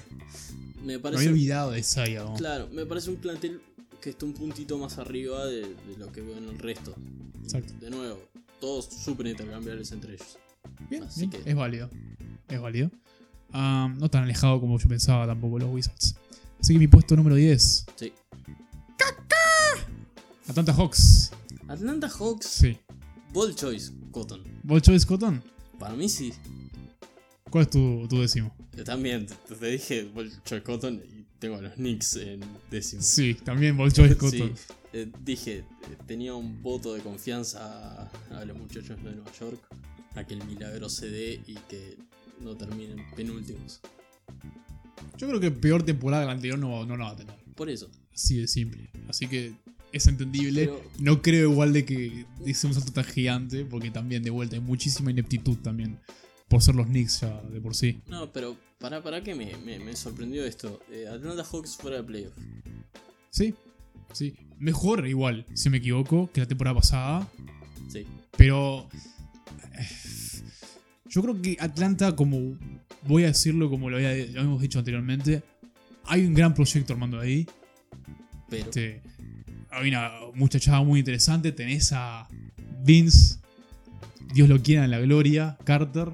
Me 0.81 0.93
Me 0.93 0.99
parece 0.99 1.21
había 1.23 1.31
olvidado 1.31 1.71
de 1.71 1.79
Isaiah. 1.79 2.23
¿no? 2.23 2.33
Claro, 2.35 2.69
me 2.71 2.85
parece 2.85 3.09
un 3.09 3.17
plantel 3.17 3.61
que 4.01 4.11
está 4.11 4.25
un 4.25 4.33
puntito 4.33 4.77
más 4.77 4.97
arriba 4.97 5.45
de, 5.45 5.61
de 5.61 5.97
lo 5.97 6.11
que 6.11 6.21
veo 6.21 6.37
en 6.37 6.49
el 6.49 6.59
resto. 6.59 6.95
Exacto. 7.43 7.73
De 7.79 7.89
nuevo, 7.89 8.19
todos 8.59 8.85
súper 8.85 9.27
intercambiables 9.27 9.91
entre 9.91 10.13
ellos. 10.15 10.37
Bien, 10.89 11.03
Así 11.03 11.27
bien, 11.27 11.43
que- 11.43 11.49
es 11.49 11.55
válido. 11.55 11.89
Es 12.47 12.59
válido. 12.61 12.91
Ah, 13.51 13.93
no 13.97 14.09
tan 14.09 14.23
alejado 14.23 14.59
como 14.59 14.77
yo 14.79 14.87
pensaba 14.87 15.25
tampoco 15.25 15.57
los 15.59 15.71
Wizards. 15.73 16.15
Así 16.59 16.73
que 16.73 16.79
mi 16.79 16.87
puesto 16.87 17.15
número 17.15 17.35
10. 17.35 17.85
Sí. 17.95 18.13
Atlanta 20.47 20.73
Hawks. 20.73 21.31
Atlanta 21.67 22.07
Hawks, 22.09 22.45
Sí. 22.47 22.77
Ball 23.33 23.55
Choice, 23.55 23.91
Cotton. 24.11 24.43
¿Ball 24.63 24.81
Choice 24.81 25.05
Cotton? 25.05 25.41
Para 25.79 25.95
mí 25.95 26.07
sí. 26.07 26.33
¿Cuál 27.55 27.63
es 27.63 27.69
tu, 27.69 28.05
tu 28.09 28.19
décimo? 28.19 28.53
Yo 28.75 28.83
también 28.83 29.25
te, 29.27 29.55
te 29.55 29.67
dije 29.67 30.03
Ball 30.13 30.29
Choice 30.43 30.61
Cotton 30.61 30.95
y 31.05 31.23
tengo 31.39 31.55
a 31.55 31.61
los 31.61 31.71
Knicks 31.75 32.17
en 32.17 32.41
décimo. 32.69 33.01
Sí, 33.01 33.33
también 33.45 33.77
Ball 33.77 33.93
Choice 33.93 34.15
Sí, 34.15 34.19
Cotton. 34.19 34.53
eh, 34.91 35.09
dije, 35.23 35.59
eh, 35.59 35.65
tenía 36.05 36.33
un 36.35 36.61
voto 36.61 36.93
de 36.93 36.99
confianza 36.99 38.01
a, 38.03 38.11
a 38.41 38.43
los 38.43 38.57
muchachos 38.57 39.01
de 39.01 39.11
Nueva 39.13 39.31
York, 39.39 39.61
a 40.15 40.25
que 40.25 40.33
el 40.33 40.43
milagro 40.45 40.89
se 40.89 41.09
dé 41.09 41.41
y 41.47 41.53
que 41.69 41.97
no 42.41 42.57
terminen 42.57 42.97
penúltimos. 43.15 43.79
Yo 45.17 45.29
creo 45.29 45.39
que 45.39 45.49
peor 45.51 45.83
temporada 45.83 46.23
que 46.23 46.27
la 46.27 46.33
anterior 46.33 46.59
no, 46.59 46.85
no 46.85 46.97
la 46.97 47.05
va 47.05 47.11
a 47.11 47.15
tener. 47.15 47.35
Por 47.55 47.69
eso. 47.69 47.89
Así 48.13 48.35
de 48.35 48.49
simple. 48.49 48.89
Así 49.07 49.27
que 49.27 49.53
es 49.93 50.07
entendible. 50.07 50.65
Pero- 50.65 50.81
No 50.99 51.21
creo 51.21 51.49
igual 51.51 51.71
de 51.71 51.85
que 51.85 52.25
hice 52.45 52.67
un 52.67 52.73
salto 52.73 52.91
tan 52.91 53.05
gigante, 53.05 53.63
porque 53.63 53.91
también 53.91 54.23
de 54.23 54.29
vuelta 54.29 54.57
hay 54.57 54.61
muchísima 54.61 55.09
ineptitud 55.09 55.55
también. 55.59 55.97
Por 56.47 56.61
ser 56.61 56.75
los 56.75 56.85
Knicks 56.87 57.21
ya 57.21 57.41
de 57.41 57.59
por 57.59 57.75
sí. 57.75 58.01
No, 58.07 58.31
pero 58.31 58.55
para, 58.79 59.01
para 59.01 59.21
que 59.23 59.33
me, 59.35 59.55
me, 59.57 59.79
me 59.79 59.95
sorprendió 59.95 60.45
esto. 60.45 60.79
Eh, 60.91 61.07
Atlanta 61.07 61.43
Hawks 61.43 61.75
fuera 61.75 61.97
de 61.97 62.03
playoff. 62.03 62.33
Sí, 63.31 63.53
sí. 64.13 64.35
Mejor 64.59 65.07
igual, 65.07 65.45
si 65.53 65.69
me 65.69 65.77
equivoco, 65.77 66.29
que 66.31 66.41
la 66.41 66.47
temporada 66.47 66.75
pasada. 66.75 67.27
Sí. 67.89 68.05
Pero. 68.37 68.87
eh, 69.73 69.87
Yo 71.09 71.21
creo 71.21 71.41
que 71.41 71.57
Atlanta, 71.59 72.15
como 72.15 72.57
voy 73.07 73.23
a 73.23 73.27
decirlo 73.27 73.69
como 73.69 73.89
lo, 73.89 73.97
había- 73.97 74.15
lo 74.15 74.39
habíamos 74.41 74.61
dicho 74.61 74.79
anteriormente, 74.79 75.43
hay 76.05 76.25
un 76.25 76.33
gran 76.33 76.53
proyecto 76.53 76.93
armando 76.93 77.19
ahí. 77.19 77.47
Pero 78.49 78.65
Este, 78.65 79.01
hay 79.71 79.89
una 79.89 80.11
muchachada 80.35 80.81
muy 80.83 80.99
interesante. 80.99 81.51
Tenés 81.51 81.91
a 81.93 82.27
Vince, 82.83 83.39
Dios 84.33 84.47
lo 84.47 84.61
quiera 84.61 84.85
en 84.85 84.91
la 84.91 84.99
gloria, 84.99 85.57
Carter, 85.63 86.13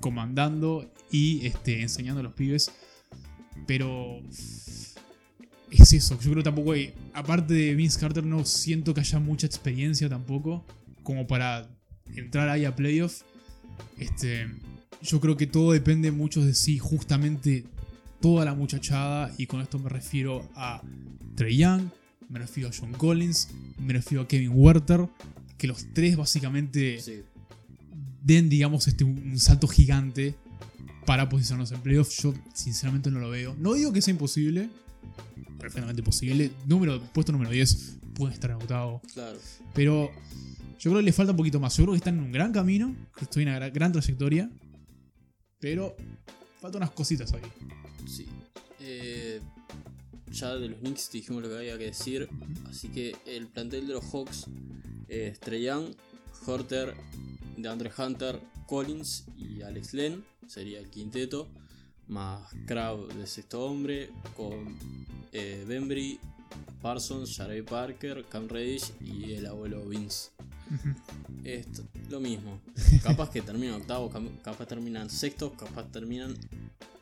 comandando 0.00 0.90
y 1.10 1.46
este, 1.46 1.82
enseñando 1.82 2.20
a 2.20 2.22
los 2.24 2.32
pibes. 2.32 2.72
Pero 3.66 4.20
es 5.70 5.92
eso. 5.92 6.14
Yo 6.14 6.30
creo 6.30 6.36
que 6.36 6.42
tampoco 6.42 6.72
hay. 6.72 6.92
Aparte 7.14 7.54
de 7.54 7.74
Vince 7.74 8.00
Carter, 8.00 8.24
no 8.24 8.44
siento 8.44 8.94
que 8.94 9.00
haya 9.00 9.18
mucha 9.18 9.46
experiencia 9.46 10.08
tampoco. 10.08 10.64
Como 11.02 11.26
para 11.26 11.68
entrar 12.16 12.48
ahí 12.48 12.64
a 12.64 12.74
playoff. 12.74 13.22
Este, 13.98 14.46
yo 15.02 15.20
creo 15.20 15.36
que 15.36 15.46
todo 15.46 15.72
depende 15.72 16.10
mucho 16.10 16.44
de 16.44 16.54
si 16.54 16.78
justamente 16.78 17.64
toda 18.20 18.44
la 18.44 18.54
muchachada. 18.54 19.32
Y 19.38 19.46
con 19.46 19.60
esto 19.60 19.78
me 19.78 19.88
refiero 19.88 20.48
a 20.54 20.82
Trey 21.36 21.56
Young, 21.58 21.88
me 22.28 22.38
refiero 22.38 22.68
a 22.68 22.72
John 22.78 22.92
Collins, 22.92 23.48
me 23.78 23.92
refiero 23.92 24.22
a 24.22 24.28
Kevin 24.28 24.52
Werther. 24.54 25.08
Que 25.56 25.66
los 25.66 25.92
tres 25.92 26.16
básicamente 26.16 26.98
den, 28.34 28.48
digamos, 28.48 28.86
este, 28.88 29.04
un 29.04 29.38
salto 29.38 29.66
gigante 29.68 30.34
para 31.06 31.28
posicionarnos 31.28 31.72
en 31.72 31.80
playoff. 31.80 32.10
Yo 32.22 32.34
sinceramente 32.54 33.10
no 33.10 33.18
lo 33.20 33.30
veo. 33.30 33.54
No 33.58 33.74
digo 33.74 33.92
que 33.92 34.00
sea 34.02 34.12
imposible. 34.12 34.68
Perfectamente 35.58 36.02
posible. 36.02 36.50
Número, 36.66 37.00
puesto 37.12 37.32
número 37.32 37.50
10. 37.50 37.96
Puede 38.14 38.34
estar 38.34 38.50
en 38.50 38.56
octavo. 38.56 39.00
claro. 39.14 39.38
Pero 39.74 40.10
yo 40.78 40.90
creo 40.90 40.96
que 40.98 41.02
le 41.02 41.12
falta 41.12 41.32
un 41.32 41.36
poquito 41.36 41.60
más. 41.60 41.76
Yo 41.76 41.84
creo 41.84 41.92
que 41.92 41.98
están 41.98 42.18
en 42.18 42.24
un 42.24 42.32
gran 42.32 42.52
camino. 42.52 42.94
Que 43.16 43.24
estoy 43.24 43.42
en 43.42 43.48
una 43.50 43.58
gra- 43.58 43.72
gran 43.72 43.92
trayectoria. 43.92 44.50
Pero 45.58 45.94
faltan 46.60 46.82
unas 46.82 46.90
cositas 46.92 47.32
ahí. 47.32 47.42
Sí. 48.08 48.26
Eh, 48.80 49.40
ya 50.32 50.54
de 50.54 50.68
los 50.68 50.78
Knicks 50.78 51.10
dijimos 51.12 51.42
lo 51.42 51.48
que 51.48 51.56
había 51.56 51.76
que 51.78 51.84
decir. 51.86 52.28
Así 52.68 52.88
que 52.88 53.14
el 53.26 53.46
plantel 53.48 53.86
de 53.88 53.94
los 53.94 54.04
Hawks 54.04 54.46
Young, 55.62 55.94
Horter, 56.46 56.94
DeAndre 57.56 57.90
Hunter, 57.96 58.40
Collins 58.66 59.24
y 59.36 59.62
Alex 59.62 59.94
Len. 59.94 60.24
Sería 60.46 60.78
el 60.80 60.88
quinteto. 60.90 61.48
Más 62.08 62.42
Crab 62.66 63.06
de 63.14 63.26
sexto 63.26 63.64
hombre. 63.64 64.10
Con 64.36 64.76
eh, 65.32 65.64
Bembry, 65.66 66.18
Parsons, 66.82 67.36
Jarey 67.36 67.62
Parker, 67.62 68.24
Cam 68.28 68.48
Reddish 68.48 68.92
y 69.00 69.32
el 69.32 69.46
abuelo 69.46 69.86
Vince. 69.88 70.30
Esto, 71.44 71.82
lo 72.08 72.20
mismo. 72.20 72.60
Capaz 73.02 73.30
que 73.30 73.42
terminan 73.42 73.74
octavos, 73.76 74.12
capaz 74.42 74.66
terminan 74.66 75.10
sextos, 75.10 75.52
capaz 75.58 75.90
terminan 75.90 76.30
Es, 76.32 76.38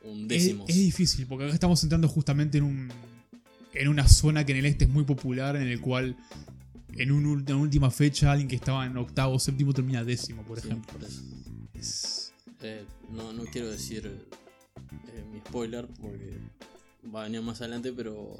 undécimos. 0.05 0.69
es 0.71 0.77
difícil. 0.77 1.27
Porque 1.27 1.45
acá 1.45 1.55
estamos 1.55 1.83
entrando 1.83 2.09
justamente 2.09 2.59
en 2.59 2.64
un. 2.64 2.88
En 3.75 3.88
una 3.88 4.09
zona 4.09 4.45
que 4.45 4.53
en 4.53 4.59
el 4.59 4.67
este 4.67 4.85
es 4.85 4.91
muy 4.91 5.05
popular. 5.05 5.57
En 5.57 5.69
el 5.69 5.81
cual. 5.81 6.17
En 6.96 7.12
un 7.12 7.27
una 7.27 7.57
última 7.57 7.90
fecha, 7.90 8.33
alguien 8.33 8.48
que 8.48 8.57
estaba 8.57 8.87
en 8.87 8.96
octavo 8.96 9.35
o 9.35 9.38
séptimo 9.38 9.72
termina 9.72 10.03
décimo, 10.05 10.42
por 10.42 10.61
Sí, 10.61 10.68
ejemplo. 10.68 10.98
Es- 11.74 12.33
Eh, 12.61 12.85
no, 13.11 13.33
no 13.33 13.44
quiero 13.44 13.70
decir 13.70 14.05
eh, 14.07 15.24
mi 15.33 15.38
spoiler 15.38 15.87
porque 16.01 16.38
va 17.14 17.20
a 17.20 17.24
venir 17.24 17.40
más 17.42 17.61
adelante, 17.61 17.92
pero 17.92 18.37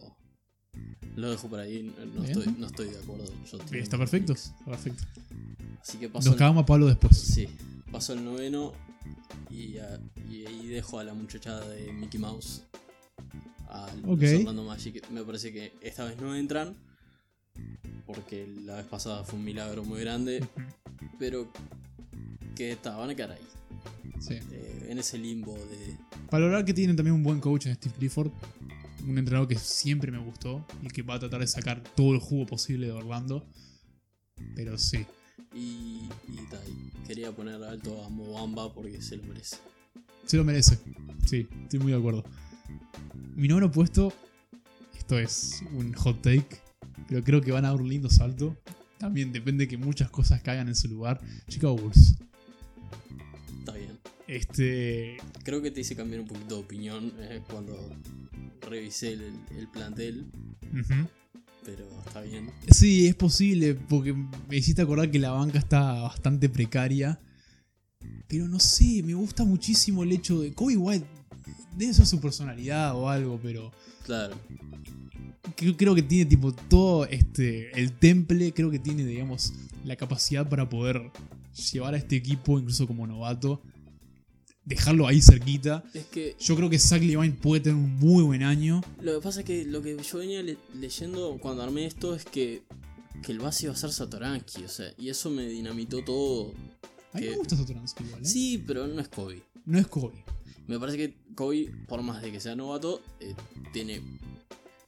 lo 1.15 1.31
dejo 1.31 1.49
por 1.49 1.61
ahí. 1.61 1.95
No 2.17 2.25
estoy, 2.25 2.47
no 2.59 2.67
estoy 2.67 2.89
de 2.91 2.99
acuerdo. 2.99 3.27
Yo 3.51 3.59
Está 3.79 3.97
perfecto. 3.97 4.33
Está 4.33 4.65
perfecto. 4.65 5.05
Así 5.81 5.99
que 5.99 6.09
paso 6.09 6.31
Nos 6.31 6.37
cagamos 6.39 6.65
a 6.65 6.67
Pablo 6.67 6.87
después. 6.87 7.17
sí, 7.17 7.49
paso 7.93 8.13
al 8.13 8.25
noveno 8.25 8.73
y, 9.51 9.79
a- 9.79 10.01
y 10.29 10.47
ahí 10.47 10.67
dejo 10.67 10.99
a 10.99 11.05
la 11.05 11.15
muchachada 11.15 11.69
de 11.69 11.93
Mickey 11.93 12.19
Mouse. 12.21 12.65
Al 13.69 14.01
Ok. 14.05 14.21
los 14.23 14.33
Orlando 14.41 14.65
Magic. 14.65 15.09
Me 15.11 15.23
parece 15.23 15.53
que 15.53 15.75
esta 15.81 16.05
vez 16.05 16.21
no 16.21 16.35
entran. 16.35 16.75
Porque 18.07 18.47
la 18.65 18.77
vez 18.77 18.87
pasada 18.87 19.25
fue 19.25 19.39
un 19.39 19.45
milagro 19.45 19.85
muy 19.85 20.01
grande. 20.01 20.45
Pero 21.19 21.51
que 22.57 22.73
está, 22.73 22.97
van 22.97 23.11
a 23.11 23.15
quedar 23.15 23.33
ahí. 23.33 23.47
Sí. 24.21 24.35
eh, 24.51 24.87
en 24.89 24.99
ese 24.99 25.17
limbo 25.17 25.55
de, 25.55 25.97
Valorar 26.31 26.65
que 26.65 26.75
tienen 26.75 26.97
también 26.97 27.15
un 27.15 27.23
buen 27.23 27.41
coach 27.41 27.67
en 27.67 27.75
Steve 27.75 27.95
Clifford. 27.99 28.31
Un 29.07 29.17
entrenador 29.17 29.49
que 29.49 29.57
siempre 29.57 30.11
me 30.11 30.19
gustó 30.19 30.67
y 30.83 30.89
que 30.89 31.03
va 31.03 31.15
a 31.15 31.19
tratar 31.19 31.41
de 31.41 31.47
sacar 31.47 31.83
todo 31.97 32.13
el 32.13 32.21
jugo 32.21 32.45
posible 32.45 32.87
de 32.87 32.93
Orlando. 32.93 33.47
Pero 34.55 34.77
sí. 34.77 35.07
Y, 35.55 36.09
y 36.29 36.37
ta, 36.51 36.61
y 36.67 37.07
quería 37.07 37.33
poner 37.33 37.63
alto 37.63 38.05
a 38.05 38.09
Mobamba 38.11 38.73
porque 38.75 39.01
se 39.01 39.17
lo 39.17 39.23
merece. 39.25 39.57
Se 40.27 40.37
lo 40.37 40.45
merece. 40.45 40.79
Sí, 41.27 41.49
estoy 41.63 41.79
muy 41.79 41.93
de 41.93 41.99
acuerdo. 41.99 42.25
Mi 43.35 43.49
noveno 43.49 43.71
puesto. 43.71 44.13
Esto 44.99 45.19
es 45.19 45.63
un 45.73 45.95
hot 45.95 46.21
take. 46.21 46.61
Pero 47.09 47.25
creo 47.25 47.41
que 47.41 47.53
van 47.53 47.65
a 47.65 47.69
dar 47.69 47.81
un 47.81 47.89
lindo 47.89 48.11
salto. 48.11 48.57
También 48.99 49.33
depende 49.33 49.67
que 49.67 49.77
muchas 49.77 50.11
cosas 50.11 50.43
caigan 50.43 50.69
en 50.69 50.75
su 50.75 50.89
lugar. 50.89 51.21
Chicago 51.49 51.77
Bulls. 51.77 52.17
Está 53.61 53.73
bien. 53.73 53.99
Este. 54.27 55.17
Creo 55.45 55.63
que 55.63 55.71
te 55.71 55.81
hice 55.81 55.97
cambiar 55.97 56.21
un 56.21 56.29
poquito 56.29 56.57
de 56.57 56.61
opinión 56.61 57.13
eh, 57.19 57.41
cuando 57.49 57.77
revisé 58.61 59.15
el, 59.15 59.33
el 59.57 59.69
plantel, 59.69 60.27
ujú. 60.63 61.09
pero 61.65 61.89
está 62.07 62.21
bien. 62.21 62.51
Sí, 62.71 63.07
es 63.07 63.15
posible, 63.15 63.75
porque 63.75 64.13
me 64.13 64.57
hiciste 64.57 64.83
acordar 64.83 65.11
que 65.11 65.19
la 65.19 65.31
banca 65.31 65.59
está 65.59 66.03
bastante 66.03 66.49
precaria. 66.51 67.19
Pero 68.27 68.47
no 68.47 68.61
sé, 68.61 69.03
me 69.03 69.15
gusta 69.15 69.45
muchísimo 69.45 70.03
el 70.03 70.13
hecho 70.13 70.41
de. 70.41 70.53
Kobe 70.53 70.77
White 70.77 71.07
debe 71.79 71.95
ser 71.95 72.07
su 72.07 72.21
personalidad 72.21 72.95
o 72.97 73.09
algo, 73.09 73.39
pero 73.43 73.73
Claro. 74.05 74.37
creo, 75.57 75.77
creo 75.77 75.95
que 75.95 76.03
tiene 76.03 76.25
tipo 76.27 76.53
todo 76.53 77.07
este 77.07 77.71
el 77.81 77.93
temple, 77.93 78.53
creo 78.53 78.71
que 78.71 78.79
tiene 78.79 79.05
digamos 79.05 79.53
la 79.85 79.97
capacidad 79.97 80.49
para 80.49 80.69
poder 80.69 81.11
llevar 81.73 81.95
a 81.95 81.97
este 81.99 82.17
equipo 82.17 82.59
incluso 82.59 82.87
como 82.87 83.07
novato, 83.07 83.63
dejarlo 84.65 85.07
ahí 85.07 85.21
cerquita. 85.23 85.83
Es 85.95 86.07
que 86.07 86.37
Yo 86.39 86.55
creo 86.57 86.69
que 86.69 86.79
Zach 86.79 87.01
Levine 87.03 87.33
puede 87.35 87.63
tener 87.63 87.77
un 87.83 87.97
muy 87.99 88.23
buen 88.23 88.43
año. 88.43 88.83
lo 89.01 89.15
que 89.15 89.21
pasa 89.23 89.41
es 89.41 89.47
que 89.47 89.65
lo 89.65 89.81
que 89.83 89.97
yo 89.97 90.19
venía 90.19 90.43
le- 90.43 90.59
leyendo 90.75 91.39
cuando 91.41 91.63
armé 91.63 91.87
esto 91.87 92.15
es 92.15 92.25
que, 92.25 92.63
que 93.23 93.33
el 93.33 93.39
base 93.39 93.65
iba 93.67 93.73
a 93.73 93.77
ser 93.77 93.91
Satoransky, 93.93 94.65
o 94.65 94.69
sea, 94.69 94.93
y 94.99 95.09
eso 95.09 95.31
me 95.31 95.47
dinamitó 95.49 96.03
todo. 96.05 96.53
A 97.13 97.19
mí 97.19 97.23
Que- 97.25 97.31
me 97.31 97.37
gusta 97.39 97.57
Satoransky 97.57 98.05
igual, 98.05 98.23
¿eh? 98.23 98.27
Sí, 98.27 98.63
pero 98.67 98.87
no 98.87 99.01
es 99.01 99.09
Kobe. 99.09 99.41
No 99.65 99.79
es 99.79 99.87
Kobe. 99.87 100.23
Me 100.69 100.79
parece 100.79 100.97
que 100.99 101.17
Kobe, 101.35 101.71
por 101.89 102.03
más 102.03 102.23
de 102.23 102.31
que 102.31 102.41
sea 102.41 102.55
novato, 102.55 103.03
eh, 103.21 103.35
tiene. 103.73 104.01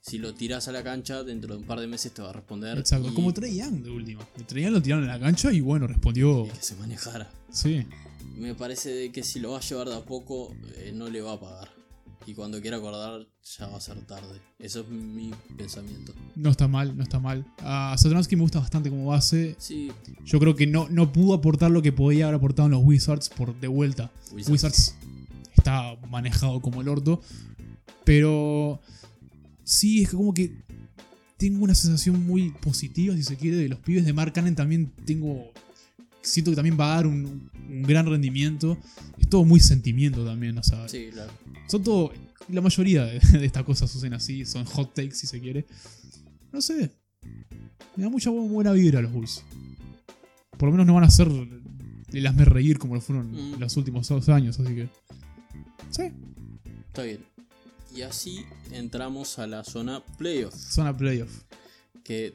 Si 0.03 0.17
lo 0.19 0.33
tiras 0.35 0.67
a 0.67 0.73
la 0.73 0.83
cancha, 0.83 1.23
dentro 1.25 1.55
de 1.55 1.61
un 1.61 1.67
par 1.67 1.79
de 1.81 1.87
meses 1.87 2.13
te 2.13 2.23
va 2.23 2.31
a 2.31 2.33
responder. 2.33 2.79
Exacto, 2.79 3.09
y- 3.11 3.15
como 3.15 3.33
Trey 3.35 3.57
Young 3.59 3.83
de 3.83 3.91
última. 3.91 4.25
Trey 4.47 4.63
Young 4.65 4.73
lo 4.75 4.83
tiraron 4.83 5.05
en 5.05 5.11
la 5.11 5.21
cancha 5.21 5.53
y 5.53 5.61
bueno, 5.61 5.87
respondió. 5.87 6.47
y 6.47 6.51
que 6.51 6.63
se 6.63 6.75
manejara. 6.77 7.31
Sí. 7.51 7.87
Me 8.37 8.55
parece 8.55 8.91
de 8.91 9.13
que 9.13 9.23
si 9.23 9.41
lo 9.41 9.51
va 9.53 9.59
a 9.59 9.61
llevar 9.61 9.89
de 9.89 9.97
a 9.97 10.05
poco, 10.05 10.55
eh, 10.77 10.93
no 10.95 11.09
le 11.11 11.21
va 11.21 11.33
a 11.35 11.41
pagar. 11.41 11.69
Y 12.27 12.35
cuando 12.35 12.61
quiera 12.61 12.77
acordar, 12.79 13.27
ya 13.59 13.67
va 13.67 13.77
a 13.77 13.81
ser 13.81 14.01
tarde. 14.07 14.41
Eso 14.59 14.81
es 14.81 14.89
mi 14.89 15.33
pensamiento. 15.57 16.15
No 16.37 16.51
está 16.51 16.69
mal, 16.69 16.97
no 16.97 17.03
está 17.03 17.19
mal. 17.19 17.45
A 17.59 17.95
Satoransky 17.99 18.37
me 18.37 18.43
gusta 18.43 18.61
bastante 18.61 18.89
como 18.91 19.07
base. 19.07 19.57
Sí, 19.59 19.91
Yo 20.25 20.39
creo 20.39 20.55
que 20.55 20.67
no, 20.67 20.89
no 20.91 21.13
pudo 21.13 21.35
aportar 21.35 21.71
lo 21.71 21.83
que 21.83 21.93
podía 21.93 22.27
haber 22.27 22.37
aportado 22.37 22.67
en 22.67 22.73
los 22.73 22.83
Wizards 22.85 23.29
por 23.31 23.55
de 23.59 23.69
vuelta. 23.69 24.11
Wizards. 24.33 24.49
Wizards 24.51 24.95
está 25.61 25.97
manejado 26.11 26.61
como 26.61 26.81
el 26.83 26.89
orto. 26.89 27.21
Pero 28.05 28.81
sí, 29.65 30.03
es 30.03 30.11
que 30.11 30.17
como 30.17 30.35
que 30.35 30.53
tengo 31.37 31.65
una 31.65 31.75
sensación 31.75 32.25
muy 32.27 32.51
positiva, 32.51 33.15
si 33.17 33.23
se 33.23 33.37
quiere, 33.37 33.57
de 33.57 33.69
los 33.69 33.79
pibes 33.79 34.05
de 34.05 34.13
Mark 34.13 34.33
Cannon. 34.33 34.55
También 34.55 34.91
tengo. 35.05 35.51
Siento 36.23 36.51
que 36.51 36.57
también 36.57 36.77
va 36.79 36.93
a 36.93 36.97
dar 36.97 37.07
un, 37.07 37.51
un 37.69 37.83
gran 37.83 38.07
rendimiento. 38.07 38.77
Es 39.19 39.29
todo 39.29 39.45
muy 39.45 39.61
sentimiento 39.61 40.25
también, 40.25 40.59
o 40.59 40.63
sea. 40.63 40.89
sí, 40.89 41.09
claro. 41.13 41.33
Son 41.67 41.83
todo. 41.83 42.13
La 42.49 42.61
mayoría 42.61 43.05
de, 43.05 43.21
de 43.39 43.47
estas 43.47 43.63
cosas 43.65 43.91
suceden 43.91 44.15
así, 44.15 44.45
son 44.45 44.65
hot 44.65 44.93
takes 44.95 45.15
si 45.15 45.27
se 45.27 45.41
quiere. 45.41 45.67
No 46.53 46.61
sé. 46.61 46.91
Me 47.97 48.03
da 48.05 48.09
mucha 48.11 48.31
bu- 48.31 48.49
buena 48.49 48.73
vibra 48.73 49.01
los 49.03 49.13
Bulls. 49.13 49.43
Por 50.59 50.69
lo 50.69 50.73
menos 50.73 50.87
no 50.87 50.95
van 50.95 51.05
a 51.05 51.07
hacer 51.07 51.29
el 52.13 52.27
hazme 52.27 52.45
reír 52.45 52.79
como 52.79 52.95
lo 52.97 53.01
fueron 53.01 53.31
Mm. 53.33 53.61
los 53.61 53.77
últimos 53.77 54.09
dos 54.09 54.29
años, 54.31 54.59
así 54.59 54.75
que. 54.75 54.89
Sí, 55.91 56.13
Está 56.89 57.03
bien. 57.03 57.25
Y 57.95 58.03
así 58.03 58.45
entramos 58.73 59.39
a 59.39 59.47
la 59.47 59.65
zona 59.65 60.03
playoff. 60.19 60.55
zona 60.55 60.97
playoff. 60.97 61.43
Que 62.05 62.35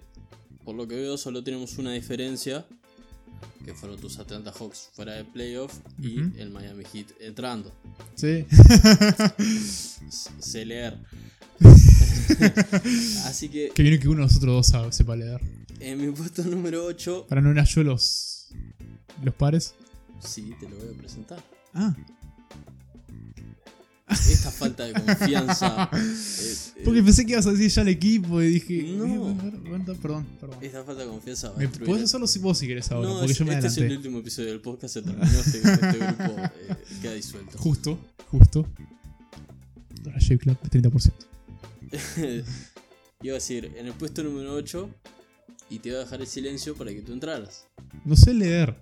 por 0.63 0.75
lo 0.75 0.87
que 0.87 0.95
veo 0.95 1.17
solo 1.17 1.43
tenemos 1.43 1.77
una 1.77 1.91
diferencia. 1.93 2.65
Que 3.63 3.73
fueron 3.73 3.99
tus 3.99 4.19
Atlanta 4.19 4.51
Hawks 4.51 4.89
fuera 4.93 5.13
de 5.13 5.25
playoff 5.25 5.73
y 5.99 6.19
el 6.39 6.51
Miami 6.51 6.83
Heat 6.93 7.07
entrando. 7.19 7.73
Sí. 8.15 8.45
Sé 10.39 10.65
leer. 10.65 10.97
Así 13.25 13.49
que 13.49 13.69
que 13.73 13.81
viene 13.83 13.99
que 13.99 14.07
uno 14.07 14.17
de 14.19 14.23
nosotros 14.27 14.53
dos 14.55 14.67
sabe, 14.67 14.91
sepa 14.91 15.15
leer. 15.15 15.41
en 15.79 15.99
mi 16.05 16.11
puesto 16.11 16.43
número 16.43 16.85
8, 16.85 17.25
Para 17.27 17.41
no 17.41 17.51
era 17.51 17.63
yo 17.63 17.83
los. 17.83 18.49
los 19.23 19.33
pares. 19.35 19.73
sí, 20.19 20.53
te 20.59 20.69
lo 20.69 20.75
voy 20.77 20.93
a 20.93 20.97
presentar. 20.97 21.43
Ah. 21.73 21.95
Esta 24.07 24.51
falta 24.51 24.85
de 24.85 24.93
confianza. 24.93 25.89
eh, 25.93 25.97
eh, 26.77 26.81
Porque 26.85 27.01
pensé 27.01 27.25
que 27.25 27.31
ibas 27.33 27.47
a 27.47 27.51
decir 27.51 27.69
ya 27.69 27.81
el 27.81 27.87
equipo 27.87 28.41
y 28.41 28.47
dije. 28.53 28.83
No. 28.97 29.05
eh, 29.05 29.17
bueno, 29.67 29.85
perdón, 30.01 30.25
perdón. 30.39 30.57
esta 30.61 30.83
falta 30.83 31.01
de 31.03 31.07
confianza 31.09 31.49
va 31.49 31.55
a 31.55 31.57
Me- 31.57 31.63
destruir 31.65 31.87
Podés 31.87 31.99
el- 32.01 32.05
hacerlo 32.05 32.27
si 32.27 32.39
vos 32.39 32.57
si 32.57 32.67
querés 32.67 32.91
ahora, 32.91 33.09
No, 33.09 33.17
porque 33.19 33.31
es- 33.31 33.37
yo 33.39 33.45
me 33.45 33.53
este 33.55 33.67
es 33.67 33.73
adelanté. 33.73 33.93
el 33.93 33.97
último 33.97 34.19
episodio 34.19 34.49
del 34.49 34.61
podcast, 34.61 34.93
se 34.93 35.01
terminó 35.01 35.25
este, 35.25 35.57
este 35.57 35.97
grupo 35.97 36.35
eh, 36.39 36.75
queda 37.01 37.13
disuelto. 37.13 37.57
Justo, 37.57 37.99
justo. 38.29 38.67
Dora 40.03 40.19
Shave 40.19 40.37
Club 40.39 40.57
de 40.61 40.69
30%. 40.69 41.13
Iba 43.23 43.33
a 43.33 43.35
decir, 43.35 43.71
en 43.75 43.87
el 43.87 43.93
puesto 43.93 44.21
número 44.23 44.53
8, 44.53 44.89
y 45.71 45.79
te 45.79 45.89
iba 45.89 45.97
a 45.97 46.01
dejar 46.01 46.21
el 46.21 46.27
silencio 46.27 46.75
para 46.75 46.91
que 46.91 47.01
tú 47.01 47.11
entraras. 47.11 47.65
No 48.03 48.15
sé 48.15 48.33
leer. 48.35 48.75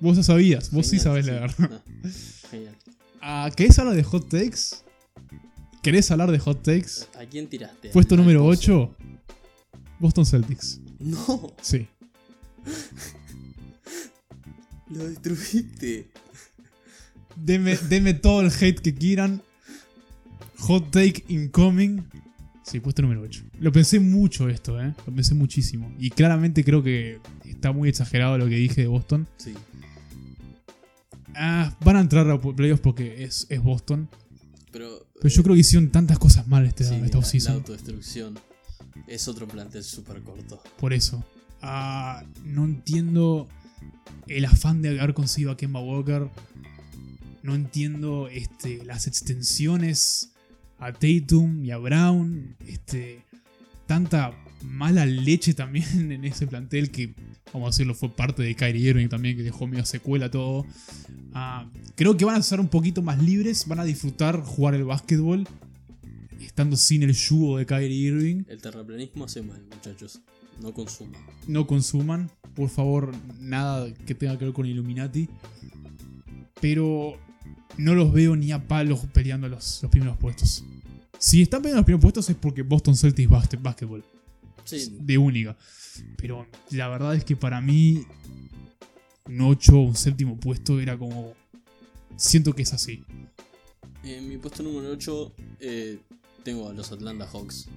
Vos 0.00 0.16
ya 0.16 0.22
sabías, 0.22 0.70
vos 0.70 0.86
sí 0.86 0.98
Genial, 0.98 1.02
sabés 1.04 1.26
leer. 1.26 1.50
Ah, 1.58 1.82
genial. 2.50 2.76
Ah, 3.28 3.50
¿Querés 3.56 3.76
hablar 3.80 3.96
de 3.96 4.04
hot 4.04 4.28
takes? 4.28 4.84
¿Querés 5.82 6.08
hablar 6.12 6.30
de 6.30 6.38
hot 6.38 6.62
takes? 6.62 7.08
¿A 7.20 7.26
quién 7.26 7.48
tiraste? 7.48 7.88
Puesto 7.88 8.16
número 8.16 8.44
pozo. 8.44 8.94
8. 8.94 8.96
Boston 9.98 10.24
Celtics. 10.24 10.80
No, 11.00 11.52
Sí. 11.60 11.88
lo 14.90 15.08
destruiste. 15.08 16.06
Deme, 17.34 17.76
deme 17.88 18.14
todo 18.14 18.42
el 18.42 18.52
hate 18.52 18.80
que 18.80 18.94
quieran. 18.94 19.42
Hot 20.58 20.92
take 20.92 21.24
incoming. 21.26 22.04
Sí, 22.62 22.78
puesto 22.78 23.02
número 23.02 23.22
8. 23.22 23.42
Lo 23.58 23.72
pensé 23.72 23.98
mucho 23.98 24.48
esto, 24.48 24.80
¿eh? 24.80 24.94
Lo 25.04 25.12
pensé 25.12 25.34
muchísimo. 25.34 25.92
Y 25.98 26.10
claramente 26.10 26.62
creo 26.62 26.80
que 26.80 27.18
está 27.44 27.72
muy 27.72 27.88
exagerado 27.88 28.38
lo 28.38 28.48
que 28.48 28.54
dije 28.54 28.82
de 28.82 28.86
Boston. 28.86 29.26
Sí, 29.36 29.52
Ah, 31.36 31.76
van 31.84 31.96
a 31.96 32.00
entrar 32.00 32.28
a 32.30 32.40
playoffs 32.40 32.80
porque 32.80 33.24
es, 33.24 33.46
es 33.50 33.62
Boston. 33.62 34.08
pero. 34.72 35.06
Pero 35.20 35.34
yo 35.34 35.42
creo 35.42 35.54
que 35.54 35.60
hicieron 35.60 35.90
tantas 35.90 36.18
cosas 36.18 36.46
mal 36.46 36.66
este, 36.66 36.84
sí, 36.84 36.94
esta 36.94 37.50
la, 37.50 37.56
autodestrucción 37.56 38.38
es 39.06 39.28
otro 39.28 39.48
plantel 39.48 39.82
súper 39.82 40.22
corto. 40.22 40.62
Por 40.78 40.92
eso. 40.92 41.24
Ah, 41.62 42.22
no 42.44 42.64
entiendo 42.64 43.48
el 44.26 44.44
afán 44.44 44.82
de 44.82 45.00
haber 45.00 45.14
conseguido 45.14 45.52
a 45.52 45.56
Kemba 45.56 45.80
Walker. 45.80 46.28
No 47.42 47.54
entiendo 47.54 48.28
este, 48.28 48.84
las 48.84 49.06
extensiones 49.06 50.32
a 50.78 50.92
Tatum 50.92 51.64
y 51.64 51.70
a 51.70 51.78
Brown. 51.78 52.56
Este, 52.66 53.24
tanta 53.86 54.32
mala 54.62 55.06
leche 55.06 55.54
también 55.54 56.10
en 56.12 56.24
ese 56.24 56.46
plantel 56.46 56.90
que, 56.90 57.14
vamos 57.52 57.68
a 57.68 57.70
decirlo, 57.70 57.94
fue 57.94 58.14
parte 58.14 58.42
de 58.42 58.54
Kyrie 58.54 58.90
Irving 58.90 59.08
también, 59.08 59.36
que 59.36 59.42
dejó 59.42 59.66
medio 59.66 59.84
secuela 59.84 60.30
todo. 60.30 60.66
Ah, 61.32 61.70
creo 61.94 62.16
que 62.16 62.24
van 62.24 62.36
a 62.36 62.42
ser 62.42 62.60
un 62.60 62.68
poquito 62.68 63.02
más 63.02 63.22
libres, 63.22 63.66
van 63.66 63.80
a 63.80 63.84
disfrutar 63.84 64.40
jugar 64.42 64.74
el 64.74 64.84
básquetbol 64.84 65.46
estando 66.40 66.76
sin 66.76 67.02
el 67.02 67.12
yugo 67.12 67.58
de 67.58 67.66
Kyrie 67.66 68.08
Irving. 68.08 68.44
El 68.48 68.60
terraplanismo 68.60 69.24
hace 69.24 69.42
mal, 69.42 69.62
muchachos. 69.70 70.20
No 70.60 70.72
consuman. 70.72 71.20
no 71.46 71.66
consuman, 71.66 72.30
por 72.54 72.70
favor, 72.70 73.12
nada 73.38 73.92
que 74.06 74.14
tenga 74.14 74.38
que 74.38 74.46
ver 74.46 74.54
con 74.54 74.64
Illuminati. 74.64 75.28
Pero 76.62 77.18
no 77.76 77.94
los 77.94 78.10
veo 78.10 78.34
ni 78.36 78.52
a 78.52 78.66
palos 78.66 79.00
peleando 79.12 79.50
los, 79.50 79.80
los 79.82 79.90
primeros 79.90 80.16
puestos. 80.16 80.64
Si 81.18 81.42
están 81.42 81.62
peleando 81.62 81.80
los 81.80 81.84
primeros 81.86 82.02
puestos 82.02 82.30
es 82.30 82.36
porque 82.36 82.62
Boston 82.62 82.96
Celtics 82.96 83.28
basket, 83.30 83.58
basketball. 83.58 84.04
Sí, 84.64 84.96
De 85.00 85.16
única. 85.18 85.56
Pero 86.18 86.46
la 86.70 86.88
verdad 86.88 87.14
es 87.14 87.24
que 87.24 87.36
para 87.36 87.60
mí, 87.60 88.04
un 89.26 89.40
8 89.40 89.76
o 89.76 89.82
un 89.82 89.96
séptimo 89.96 90.38
puesto 90.38 90.80
era 90.80 90.98
como. 90.98 91.34
Siento 92.16 92.54
que 92.54 92.62
es 92.62 92.72
así. 92.72 93.04
en 94.04 94.28
mi 94.28 94.38
puesto 94.38 94.62
número 94.62 94.90
8 94.90 95.34
tengo 96.42 96.68
a 96.68 96.72
los 96.72 96.92
Atlanta 96.92 97.26
Hawks. 97.26 97.68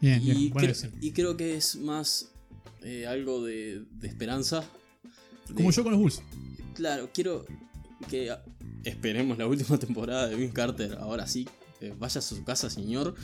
Bien, 0.00 0.20
Y, 0.22 0.30
bien, 0.32 0.50
creo, 0.50 0.74
y 1.00 1.10
creo 1.12 1.36
que 1.36 1.56
es 1.56 1.76
más 1.76 2.30
eh, 2.82 3.06
algo 3.06 3.44
de, 3.44 3.84
de 3.92 4.08
esperanza. 4.08 4.64
De- 5.48 5.54
Como 5.54 5.70
yo 5.70 5.82
con 5.82 5.92
los 5.92 6.00
Bulls. 6.00 6.22
Claro, 6.74 7.10
quiero 7.14 7.44
que 8.08 8.34
esperemos 8.84 9.38
la 9.38 9.46
última 9.46 9.78
temporada 9.78 10.28
de 10.28 10.36
Vince 10.36 10.52
Carter. 10.54 10.94
Ahora 11.00 11.26
sí, 11.26 11.48
eh, 11.82 11.94
vaya 11.98 12.18
a 12.18 12.22
su 12.22 12.42
casa, 12.44 12.70
señor. 12.70 13.14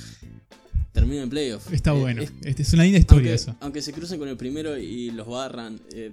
Termina 0.92 1.22
en 1.22 1.30
playoff. 1.30 1.72
Está 1.72 1.92
Eh, 1.94 2.00
bueno. 2.00 2.22
es- 2.22 2.32
Este, 2.42 2.62
es 2.62 2.72
una 2.72 2.82
linda 2.84 2.98
historia 2.98 3.30
aunque, 3.30 3.34
esa. 3.34 3.56
aunque 3.60 3.82
se 3.82 3.92
crucen 3.92 4.18
con 4.18 4.28
el 4.28 4.36
primero 4.36 4.76
y 4.76 5.10
los 5.10 5.26
barran, 5.28 5.80
eh, 5.92 6.12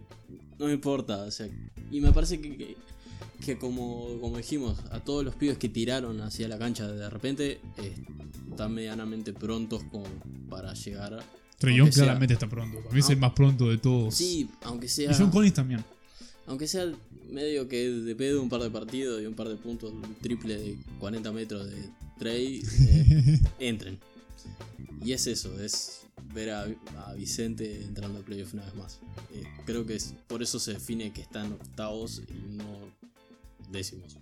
no 0.59 0.67
me 0.67 0.73
importa. 0.73 1.23
O 1.23 1.31
sea, 1.31 1.47
y 1.91 2.01
me 2.01 2.11
parece 2.11 2.39
que, 2.39 2.55
que, 2.57 2.77
que 3.45 3.57
como, 3.57 4.19
como 4.21 4.37
dijimos, 4.37 4.77
a 4.91 4.99
todos 4.99 5.25
los 5.25 5.35
pibes 5.35 5.57
que 5.57 5.69
tiraron 5.69 6.21
hacia 6.21 6.47
la 6.47 6.57
cancha 6.57 6.87
de 6.87 7.09
repente 7.09 7.59
eh, 7.77 7.95
están 8.51 8.73
medianamente 8.73 9.33
prontos 9.33 9.83
como 9.91 10.05
para 10.49 10.73
llegar. 10.73 11.23
sea- 11.59 11.89
claramente 11.91 12.33
está 12.33 12.47
pronto. 12.47 12.79
Para 12.81 12.93
mí 12.93 12.99
es 12.99 13.09
el 13.09 13.17
más 13.17 13.31
pronto 13.33 13.69
de 13.69 13.77
todos. 13.77 14.13
Sí, 14.13 14.49
aunque 14.63 14.87
sea. 14.87 15.11
Y 15.11 15.15
John 15.17 15.31
Collins 15.31 15.55
también. 15.55 15.83
Aunque 16.47 16.67
sea 16.67 16.85
medio 17.31 17.67
que 17.67 17.89
de 17.89 18.15
pedo 18.15 18.39
un 18.41 18.49
par 18.49 18.61
de 18.61 18.69
partidos 18.69 19.19
y 19.21 19.25
un 19.25 19.33
par 19.33 19.49
de 19.49 19.55
puntos, 19.55 19.91
un 19.91 20.15
triple 20.21 20.57
de 20.57 20.77
40 20.99 21.31
metros 21.31 21.67
de 21.67 21.89
Trey, 22.17 22.63
eh, 22.81 23.39
entren. 23.59 23.99
Y 25.03 25.11
es 25.11 25.27
eso, 25.27 25.59
es 25.59 26.01
ver 26.33 26.51
a, 26.51 26.65
a 27.05 27.13
Vicente 27.13 27.83
entrando 27.83 28.17
al 28.17 28.23
playoff 28.23 28.53
una 28.53 28.65
vez 28.65 28.75
más. 28.75 28.99
Eh, 29.33 29.43
creo 29.65 29.85
que 29.85 29.95
es, 29.95 30.13
por 30.27 30.41
eso 30.41 30.59
se 30.59 30.73
define 30.73 31.11
que 31.11 31.21
están 31.21 31.51
octavos 31.53 32.21
y 32.27 32.55
no 32.55 32.63
décimos. 33.71 34.17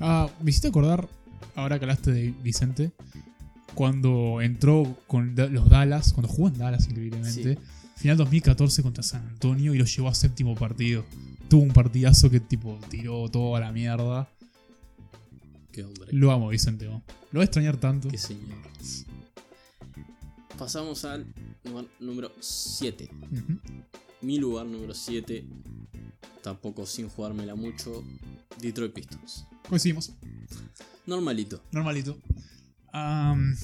Ah, 0.00 0.28
me 0.42 0.50
hiciste 0.50 0.68
acordar, 0.68 1.08
ahora 1.54 1.78
que 1.78 1.84
hablaste 1.86 2.12
de 2.12 2.34
Vicente, 2.42 2.92
cuando 3.74 4.40
entró 4.42 4.98
con 5.06 5.34
los 5.34 5.68
Dallas, 5.68 6.12
cuando 6.12 6.30
jugó 6.30 6.48
en 6.48 6.58
Dallas 6.58 6.86
increíblemente, 6.88 7.58
final 7.96 8.16
2014 8.18 8.82
contra 8.82 9.02
San 9.02 9.26
Antonio 9.28 9.74
y 9.74 9.78
lo 9.78 9.84
llevó 9.84 10.08
a 10.08 10.14
séptimo 10.14 10.54
partido. 10.54 11.04
Tuvo 11.48 11.62
un 11.62 11.72
partidazo 11.72 12.30
que 12.30 12.40
tipo 12.40 12.78
tiró 12.90 13.28
todo 13.30 13.56
a 13.56 13.60
la 13.60 13.72
mierda. 13.72 14.28
Qué 15.72 15.84
hombre. 15.84 16.12
Lo 16.12 16.30
amo, 16.32 16.48
Vicente. 16.48 16.84
Lo 16.84 17.02
voy 17.32 17.40
a 17.40 17.44
extrañar 17.44 17.78
tanto. 17.78 18.08
Qué 18.08 18.18
señor. 18.18 18.58
Pasamos 20.58 21.04
al 21.04 21.26
lugar 21.64 21.86
número 21.98 22.32
7. 22.40 23.08
Ujú. 23.32 23.58
Mi 24.20 24.38
lugar 24.38 24.66
número 24.66 24.94
7. 24.94 25.44
Tampoco 26.42 26.86
sin 26.86 27.08
jugármela 27.08 27.54
mucho. 27.54 28.04
Detroit 28.60 28.92
Pistons. 28.92 29.46
Coincidimos. 29.68 30.12
Normalito. 31.06 31.62
Normalito. 31.72 32.18
Am, 32.92 33.56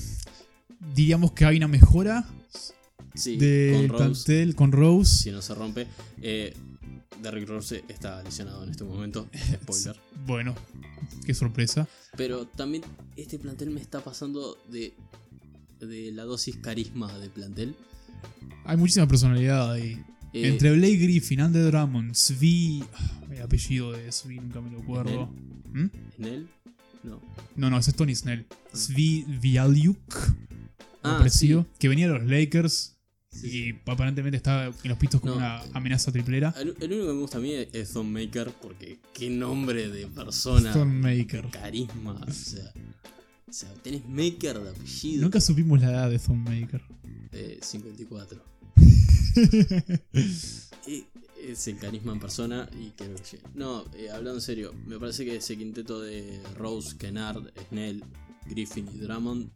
diríamos 0.94 1.32
que 1.32 1.44
hay 1.44 1.58
una 1.58 1.68
mejora 1.68 2.26
Sí, 3.14 3.36
del 3.36 3.88
con 3.88 3.98
Rose. 3.98 4.24
plantel 4.24 4.54
con 4.54 4.72
Rose. 4.72 5.16
Si 5.24 5.30
no 5.30 5.42
se 5.42 5.54
rompe. 5.54 5.86
Eh, 6.22 6.54
Derrick 7.22 7.48
Rose 7.48 7.84
está 7.88 8.22
lesionado 8.22 8.62
en 8.64 8.70
este 8.70 8.84
momento. 8.84 9.28
Spoiler. 9.62 9.96
Bueno, 10.26 10.54
qué 11.26 11.34
sorpresa. 11.34 11.88
Pero 12.16 12.46
también 12.46 12.82
este 13.16 13.38
plantel 13.38 13.70
me 13.70 13.80
está 13.80 14.00
pasando 14.02 14.56
de, 14.70 14.94
de 15.80 16.12
la 16.12 16.24
dosis 16.24 16.56
carisma 16.56 17.16
de 17.18 17.28
plantel. 17.30 17.74
Hay 18.64 18.76
muchísima 18.76 19.06
personalidad 19.08 19.72
ahí. 19.72 20.02
Eh, 20.32 20.48
Entre 20.48 20.70
Blake 20.72 20.96
Griffin, 20.96 21.40
Andre 21.40 21.62
Drummond, 21.62 22.14
Svi. 22.14 22.84
ah, 22.94 23.20
El 23.30 23.42
apellido 23.42 23.92
de 23.92 24.10
Svi 24.12 24.36
nunca 24.40 24.60
me 24.60 24.70
lo 24.70 24.80
acuerdo. 24.80 25.26
¿Mm? 25.72 25.86
¿En 26.18 26.24
él? 26.24 26.48
No. 27.02 27.20
No, 27.56 27.70
no, 27.70 27.78
ese 27.78 27.90
es 27.92 27.96
Tony 27.96 28.14
Snell. 28.14 28.46
Svi 28.72 29.24
Vialiuk. 29.40 29.98
Ah, 31.02 31.24
sí. 31.30 31.56
Que 31.78 31.88
venía 31.88 32.08
de 32.08 32.18
los 32.18 32.28
Lakers. 32.28 32.97
Sí, 33.30 33.68
Y 33.68 33.90
aparentemente 33.90 34.36
estaba 34.36 34.66
en 34.66 34.88
los 34.88 34.98
pistos 34.98 35.20
como 35.20 35.34
No. 35.34 35.38
una 35.38 35.60
amenaza 35.74 36.10
triplera. 36.10 36.54
El, 36.58 36.74
el 36.80 36.92
único 36.92 37.06
que 37.08 37.12
me 37.12 37.20
gusta 37.20 37.38
a 37.38 37.40
mí 37.40 37.52
es, 37.52 37.92
Thon 37.92 38.10
Maker 38.12 38.52
porque 38.60 38.98
qué 39.12 39.28
nombre 39.30 39.88
de 39.88 40.06
persona. 40.06 40.74
Maker. 40.84 41.48
Carisma. 41.50 42.20
O 42.26 42.32
sea, 42.32 42.72
o 43.48 43.52
sea, 43.52 43.72
tenés 43.82 44.06
Maker 44.08 44.58
de 44.60 44.70
apellido. 44.70 45.22
Nunca 45.22 45.40
supimos 45.40 45.80
la 45.80 45.90
edad 45.90 46.10
de 46.10 46.20
Maker. 46.34 46.82
Eh, 47.32 47.58
54. 47.62 48.42
Eh, 50.86 51.04
es 51.44 51.68
el 51.68 51.76
carisma 51.78 52.12
en 52.12 52.18
persona 52.20 52.68
y 52.80 52.90
que 52.90 53.08
No, 53.54 53.84
eh, 53.94 54.08
hablando 54.10 54.36
en 54.36 54.40
serio, 54.40 54.74
me 54.86 54.98
parece 54.98 55.24
que 55.24 55.36
ese 55.36 55.56
quinteto 55.56 56.00
de 56.00 56.40
Rose, 56.56 56.96
Kennard, 56.96 57.52
Snell, 57.68 58.02
Griffin 58.46 58.88
y 58.94 58.98
Drummond 58.98 59.50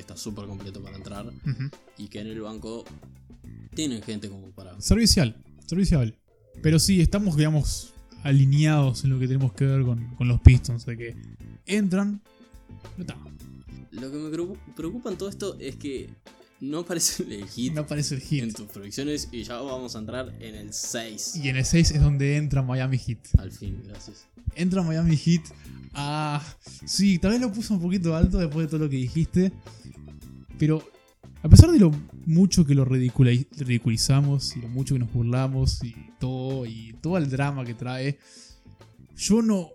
está 0.00 0.16
súper 0.16 0.46
completo 0.46 0.82
para 0.82 0.96
entrar 0.96 1.30
y 1.98 2.08
que 2.08 2.20
en 2.20 2.26
el 2.28 2.40
banco 2.40 2.84
tienen 3.74 4.02
gente 4.02 4.28
como 4.28 4.48
para... 4.50 4.80
Servicial, 4.80 5.36
servicial. 5.66 6.14
Pero 6.62 6.78
sí, 6.78 7.00
estamos, 7.00 7.36
digamos, 7.36 7.92
alineados 8.22 9.04
en 9.04 9.10
lo 9.10 9.18
que 9.18 9.26
tenemos 9.26 9.52
que 9.52 9.66
ver 9.66 9.82
con, 9.84 10.14
con 10.16 10.28
los 10.28 10.40
Pistons. 10.40 10.86
De 10.86 10.96
que 10.96 11.16
entran. 11.66 12.22
No, 12.96 13.02
está. 13.02 13.16
Lo 13.92 14.10
que 14.10 14.16
me 14.18 14.30
preocu- 14.30 14.58
preocupa 14.74 15.10
en 15.10 15.18
todo 15.18 15.28
esto 15.28 15.56
es 15.60 15.76
que 15.76 16.08
no 16.60 16.80
aparece 16.80 17.22
el 17.22 17.46
hit 17.46 17.74
no 17.74 17.82
aparece 17.82 18.14
el 18.14 18.22
en 18.22 18.26
hit. 18.26 18.56
tus 18.56 18.66
predicciones 18.68 19.28
y 19.32 19.42
ya 19.42 19.60
vamos 19.60 19.94
a 19.94 19.98
entrar 19.98 20.34
en 20.40 20.54
el 20.54 20.72
6. 20.72 21.36
Y 21.36 21.48
en 21.48 21.56
el 21.56 21.64
6 21.64 21.90
es 21.92 22.00
donde 22.00 22.36
entra 22.36 22.62
Miami 22.62 22.98
Heat. 22.98 23.18
Al 23.38 23.52
fin, 23.52 23.82
gracias. 23.84 24.26
Entra 24.54 24.82
Miami 24.82 25.16
Heat. 25.16 25.42
Ah, 25.92 26.42
sí, 26.86 27.18
tal 27.18 27.32
vez 27.32 27.40
lo 27.40 27.52
puso 27.52 27.74
un 27.74 27.80
poquito 27.80 28.14
alto 28.16 28.38
después 28.38 28.66
de 28.66 28.70
todo 28.70 28.84
lo 28.84 28.90
que 28.90 28.96
dijiste. 28.96 29.52
Pero 30.58 30.82
a 31.42 31.48
pesar 31.48 31.70
de 31.70 31.78
lo 31.78 31.92
mucho 32.24 32.64
que 32.64 32.74
lo 32.74 32.84
ridiculizamos 32.84 34.56
y 34.56 34.60
lo 34.60 34.68
mucho 34.68 34.94
que 34.94 34.98
nos 35.00 35.12
burlamos 35.12 35.84
y 35.84 35.94
todo, 36.18 36.66
y 36.66 36.94
todo 37.00 37.18
el 37.18 37.30
drama 37.30 37.64
que 37.64 37.74
trae, 37.74 38.18
yo 39.16 39.42
no, 39.42 39.70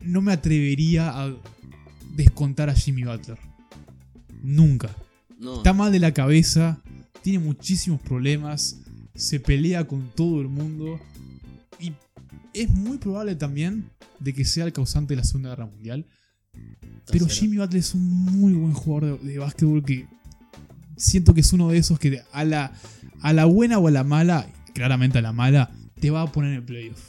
no 0.00 0.20
me 0.20 0.32
atrevería 0.32 1.10
a 1.10 1.34
descontar 2.14 2.68
a 2.68 2.74
Jimmy 2.74 3.04
Butler. 3.04 3.38
Nunca. 4.42 4.94
No, 5.40 5.56
Está 5.56 5.72
mal 5.72 5.90
de 5.90 5.98
la 5.98 6.12
cabeza, 6.12 6.82
tiene 7.22 7.38
muchísimos 7.38 8.00
problemas, 8.00 8.76
se 9.14 9.40
pelea 9.40 9.86
con 9.86 10.10
todo 10.14 10.40
el 10.40 10.48
mundo 10.48 11.00
y 11.78 11.92
es 12.52 12.70
muy 12.70 12.98
probable 12.98 13.34
también 13.34 13.90
de 14.18 14.34
que 14.34 14.44
sea 14.44 14.66
el 14.66 14.72
causante 14.72 15.14
de 15.14 15.16
la 15.16 15.24
Segunda 15.24 15.50
Guerra 15.50 15.66
Mundial. 15.66 16.06
Pero. 17.10 17.26
Jimmy 17.26 17.56
Butler 17.56 17.80
es 17.80 17.94
un 17.94 18.06
muy 18.06 18.52
buen 18.52 18.74
jugador 18.74 19.18
de, 19.20 19.32
de 19.32 19.38
básquetbol 19.38 19.82
que 19.82 20.06
siento 21.00 21.34
que 21.34 21.40
es 21.40 21.52
uno 21.52 21.70
de 21.70 21.78
esos 21.78 21.98
que 21.98 22.22
a 22.32 22.44
la, 22.44 22.72
a 23.20 23.32
la 23.32 23.46
buena 23.46 23.78
o 23.78 23.88
a 23.88 23.90
la 23.90 24.04
mala, 24.04 24.46
claramente 24.74 25.18
a 25.18 25.22
la 25.22 25.32
mala, 25.32 25.70
te 25.98 26.10
va 26.10 26.22
a 26.22 26.30
poner 26.30 26.50
en 26.50 26.56
el 26.58 26.64
playoff. 26.64 27.00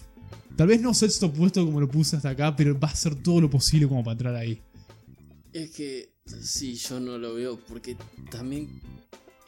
Tal 0.56 0.68
vez 0.68 0.82
no 0.82 0.94
sexto 0.94 1.32
puesto 1.32 1.66
como 1.66 1.80
lo 1.80 1.90
puse 1.90 2.16
hasta 2.16 2.30
acá, 2.30 2.56
pero 2.56 2.80
va 2.80 2.90
a 2.90 2.92
hacer 2.92 3.16
todo 3.16 3.42
lo 3.42 3.50
posible 3.50 3.88
como 3.88 4.04
para 4.04 4.14
entrar 4.14 4.36
ahí. 4.36 4.62
Es 5.54 5.72
que 5.72 6.11
sí, 6.26 6.76
yo 6.76 7.00
no 7.00 7.18
lo 7.18 7.34
veo 7.36 7.60
porque 7.68 7.96
también 8.30 8.70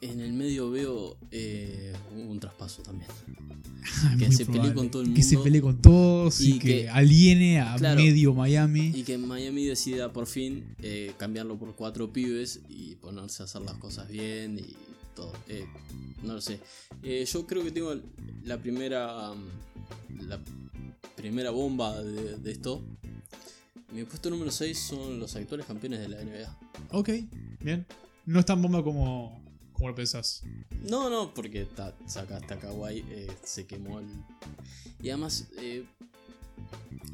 en 0.02 0.20
el 0.20 0.34
medio 0.34 0.70
veo 0.70 1.18
eh, 1.32 1.94
un 2.16 2.40
traspaso 2.40 2.82
también. 2.84 3.10
Ah, 4.04 4.16
Que 4.20 4.32
se 4.32 4.46
pelee 4.46 4.60
probable. 4.62 4.74
con 4.76 4.92
todo 4.92 5.02
el 5.02 5.14
Que 5.14 5.24
se 5.24 5.36
mundo. 5.36 5.44
pelee 5.46 5.62
con 5.62 5.82
todos 5.82 6.42
y, 6.42 6.56
Y 6.56 6.60
que, 6.60 6.68
que- 6.68 6.90
aliene 6.90 7.60
a 7.62 7.76
Claro. 7.76 8.02
medio 8.02 8.34
Miami. 8.34 8.92
Y 8.96 9.04
que 9.04 9.18
Miami 9.18 9.66
decida 9.66 10.12
por 10.12 10.26
fin 10.28 10.66
eh, 10.82 11.14
cambiarlo 11.18 11.58
por 11.58 11.76
cuatro 11.76 12.12
pibes 12.12 12.62
y 12.70 12.96
ponerse 12.96 13.44
a 13.44 13.46
hacer 13.46 13.62
las 13.62 13.76
cosas 13.76 14.10
bien 14.10 14.60
y 14.60 14.76
todo. 15.16 15.32
Eh, 15.48 15.66
no 16.24 16.34
lo 16.34 16.42
sé. 16.42 16.60
Yo 17.32 17.46
creo 17.48 17.64
que 17.64 17.72
tengo 17.72 17.96
la 18.46 18.58
primera. 18.58 19.32
um, 19.32 19.40
La 20.28 20.40
primera 21.16 21.52
bomba 21.52 22.02
de, 22.02 22.38
de 22.38 22.52
esto. 22.52 22.82
Mi 23.92 24.04
puesto 24.04 24.30
número 24.30 24.52
6 24.52 24.78
son 24.78 25.20
los 25.20 25.36
actuales 25.36 25.66
campeones 25.66 26.00
de 26.00 26.08
la 26.10 26.22
NBA. 26.24 26.58
Ok, 26.92 27.10
bien. 27.60 27.86
No 28.26 28.40
es 28.40 28.46
tan 28.46 28.62
bomba 28.62 28.84
como, 28.84 29.42
como 29.74 29.90
lo 29.90 29.96
pensás. 29.96 30.44
No, 30.90 31.10
no, 31.10 31.34
porque 31.34 31.66
ta- 31.66 31.96
sacaste 32.06 32.54
a 32.54 32.60
Kawhi, 32.60 33.04
eh, 33.10 33.28
se 33.44 33.66
quemó 33.66 34.00
el. 34.00 34.08
Y 35.02 35.10
además, 35.10 35.48
eh, 35.58 35.86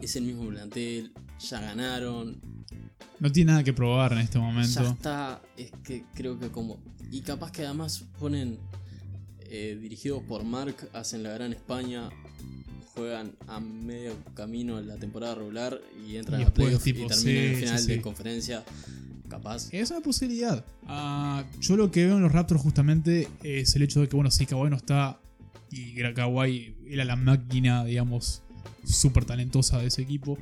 es 0.02 0.15
el 0.15 0.24
mismo 0.24 0.48
plantel, 0.50 1.12
ya 1.39 1.60
ganaron, 1.62 2.39
No 3.19 3.32
tiene 3.32 3.52
nada 3.52 3.63
que 3.63 3.74
probar 3.74 4.13
en 4.13 4.19
este 4.19 4.38
ya 4.38 4.43
momento. 4.43 4.82
está. 4.84 5.41
Es 5.58 5.72
que 5.84 6.06
creo 6.13 6.39
que 6.39 6.50
como. 6.50 6.78
Y 7.12 7.22
capaz 7.22 7.52
que 7.52 7.65
además 7.65 8.06
ponen. 8.19 8.60
eh, 9.52 9.78
dirigidos 9.82 10.22
por 10.24 10.43
Mark, 10.43 10.76
hacen 10.93 11.24
la 11.24 11.32
gran 11.32 11.52
España, 11.54 12.10
juegan 12.93 13.36
a 13.47 13.60
medio 13.60 14.13
camino 14.34 14.80
en 14.80 14.88
la 14.88 14.97
temporada 14.97 15.36
regular 15.36 15.80
y 16.08 16.17
entran 16.17 16.39
Y 16.39 16.43
a 16.43 16.45
después, 16.45 16.67
playoff 16.67 16.88
y 16.88 16.93
terminan 16.93 17.17
en 17.17 17.56
sí, 17.56 17.62
final 17.62 17.80
sí, 17.80 17.88
de 17.88 18.02
conferencia. 18.02 18.63
Capaz. 19.28 19.69
Es 19.71 19.91
una 19.91 20.02
posibilidad. 20.02 20.65
Ah, 20.88 21.45
yo 21.60 21.78
lo 21.78 21.91
que 21.91 22.06
veo 22.06 22.15
en 22.15 22.23
los 22.23 22.32
Raptors 22.32 22.62
justamente 22.62 23.28
es 23.43 23.75
el 23.75 23.84
hecho 23.84 24.02
de 24.02 24.10
que, 24.10 24.15
bueno, 24.15 24.32
sí, 24.32 24.45
Kawhi 24.45 24.69
no 24.69 24.78
está. 24.78 25.19
Y 25.71 25.93
Kawhi 26.13 26.75
era 26.88 27.06
la 27.06 27.15
máquina, 27.15 27.86
digamos, 27.86 28.41
súper 28.84 29.25
talentosa 29.25 29.78
de 29.78 29.88
ese 29.88 30.02
equipo. 30.02 30.38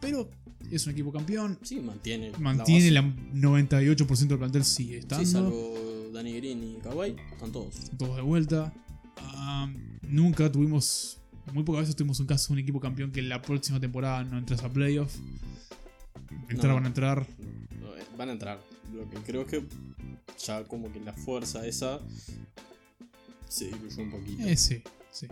Pero 0.00 0.30
es 0.70 0.86
un 0.86 0.92
equipo 0.92 1.12
campeón. 1.12 1.58
Sí, 1.62 1.80
mantiene. 1.80 2.32
Mantiene 2.38 2.88
el 2.88 2.96
98% 3.34 4.26
del 4.26 4.38
plantel, 4.38 4.64
sigue 4.64 4.98
estando. 4.98 5.24
Sí, 5.24 5.32
salvo 5.32 6.10
Danny 6.12 6.32
Green 6.34 6.64
y 6.64 6.74
Kawhi, 6.80 7.16
están 7.32 7.52
todos. 7.52 7.74
todos 7.98 8.16
de 8.16 8.22
vuelta. 8.22 8.72
Ah, 9.18 9.70
nunca 10.02 10.50
tuvimos, 10.50 11.19
muy 11.52 11.62
pocas 11.64 11.82
veces 11.82 11.96
tuvimos 11.96 12.20
un 12.20 12.26
caso 12.26 12.48
de 12.48 12.52
un 12.54 12.58
equipo 12.60 12.80
campeón 12.80 13.10
que 13.12 13.20
en 13.20 13.28
la 13.28 13.40
próxima 13.42 13.80
temporada 13.80 14.22
no 14.24 14.38
entras 14.38 14.62
a 14.62 14.68
playoff. 14.72 15.14
Entrar 16.48 16.68
No. 16.68 16.74
van 16.74 16.84
a 16.84 16.88
entrar. 16.88 17.26
No, 17.80 17.96
eh, 17.96 18.02
Van 18.16 18.28
a 18.28 18.32
entrar. 18.32 18.60
Lo 18.94 19.08
que 19.08 19.16
creo 19.18 19.46
que 19.46 19.64
ya 20.44 20.64
como 20.64 20.92
que 20.92 21.00
la 21.00 21.12
fuerza 21.12 21.66
esa 21.66 22.00
se 23.48 23.66
diluyó 23.66 24.02
un 24.02 24.10
poquito. 24.10 24.42
Eh, 24.46 24.56
sí, 24.56 24.82
sí. 25.10 25.26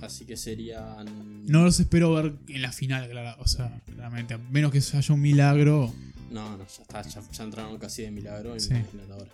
Así 0.00 0.24
que 0.24 0.36
serían. 0.36 1.44
No 1.46 1.62
los 1.64 1.78
espero 1.80 2.12
ver 2.14 2.34
en 2.48 2.62
la 2.62 2.72
final, 2.72 3.08
clara- 3.10 3.36
o 3.38 3.46
sea, 3.46 3.80
claramente. 3.86 4.34
A 4.34 4.38
menos 4.38 4.72
que 4.72 4.78
haya 4.78 5.14
un 5.14 5.20
milagro. 5.20 5.92
No, 6.30 6.56
no, 6.56 6.58
ya 6.58 6.82
está. 6.82 7.02
Ya, 7.02 7.20
ya 7.30 7.44
entraron 7.44 7.78
casi 7.78 8.02
de 8.02 8.10
milagro. 8.10 8.58
Sí. 8.58 8.70
Imagínate 8.70 9.12
ahora. 9.12 9.30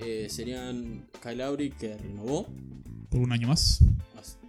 Eh, 0.00 0.28
serían 0.30 1.04
Kyle 1.22 1.36
Lowry 1.38 1.70
que 1.70 1.96
renovó. 1.96 2.46
Por 3.10 3.20
un 3.20 3.32
año 3.32 3.48
más. 3.48 3.80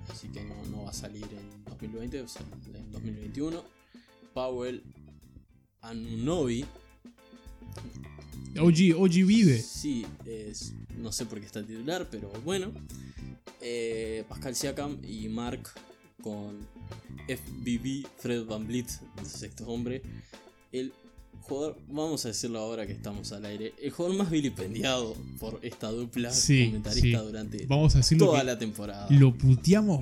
As- 0.07 0.11
Así 0.11 0.27
que 0.29 0.43
no, 0.43 0.55
no 0.71 0.83
va 0.83 0.89
a 0.89 0.93
salir 0.93 1.23
en 1.31 1.63
2020, 1.65 2.21
o 2.21 2.27
sea, 2.27 2.41
en 2.73 2.91
2021. 2.91 3.63
Powell 4.33 4.83
Anunobi. 5.81 6.65
OG, 8.57 8.95
OG 8.97 9.25
vive. 9.25 9.61
Sí, 9.61 10.05
es, 10.25 10.73
no 10.97 11.11
sé 11.11 11.25
por 11.25 11.39
qué 11.39 11.45
está 11.45 11.61
titular, 11.65 12.07
pero 12.09 12.31
bueno. 12.43 12.71
Eh, 13.61 14.23
Pascal 14.29 14.55
Siakam 14.55 14.99
y 15.03 15.27
Mark 15.27 15.69
con 16.21 16.59
FBB 17.27 18.05
Fred 18.17 18.45
Van 18.45 18.65
Vliet, 18.67 18.87
el 19.17 19.25
sexto 19.25 19.67
hombre. 19.67 20.01
El 20.71 20.93
jugador, 21.47 21.77
vamos 21.87 22.25
a 22.25 22.29
decirlo 22.29 22.59
ahora 22.59 22.85
que 22.87 22.93
estamos 22.93 23.31
al 23.31 23.45
aire, 23.45 23.73
el 23.81 23.91
jugador 23.91 24.17
más 24.17 24.29
vilipendiado 24.29 25.15
por 25.39 25.59
esta 25.63 25.89
dupla 25.91 26.31
Sí, 26.31 26.65
comentarista 26.67 27.19
sí. 27.19 27.25
durante 27.25 27.65
Vamos 27.67 27.95
a 27.95 27.99
decirlo 27.99 28.25
toda 28.27 28.43
la 28.43 28.57
temporada. 28.57 29.07
lo 29.09 29.33
puteamos 29.37 30.01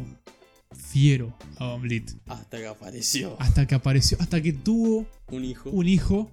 fiero 0.76 1.36
a 1.58 1.68
Van 1.68 1.82
Vliet. 1.82 2.16
Hasta 2.26 2.58
que 2.58 2.68
apareció 2.68 3.36
Hasta 3.40 3.68
que 3.68 3.76
apareció, 3.76 4.18
hasta 4.20 4.42
que 4.42 4.54
tuvo 4.54 5.06
un 5.32 5.46
hijo. 5.46 5.70
un 5.70 5.88
hijo 5.88 6.32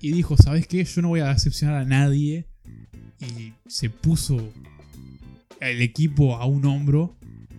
y 0.00 0.12
dijo, 0.12 0.36
¿sabes 0.36 0.66
qué? 0.66 0.84
Yo 0.84 1.00
no 1.02 1.08
voy 1.08 1.20
a 1.20 1.32
decepcionar 1.32 1.76
a 1.76 1.84
nadie. 1.84 2.46
Y 3.20 3.52
se 3.68 3.88
puso 3.88 4.36
el 5.60 5.80
equipo 5.80 6.34
a 6.36 6.44
un 6.46 6.64
hombro 6.66 7.16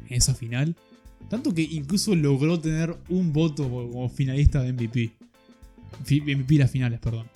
en 0.09 0.17
esa 0.17 0.36
final. 0.36 0.75
Tanto 1.29 1.53
que 1.53 1.61
incluso 1.61 2.13
logró 2.15 2.59
tener 2.59 2.97
un 3.07 3.31
voto 3.31 3.63
como 3.69 4.09
finalista 4.09 4.61
de 4.61 4.73
MVP. 4.73 5.13
MVP 6.02 6.58
las 6.58 6.72
finales, 6.72 7.00
perdón. 7.00 7.30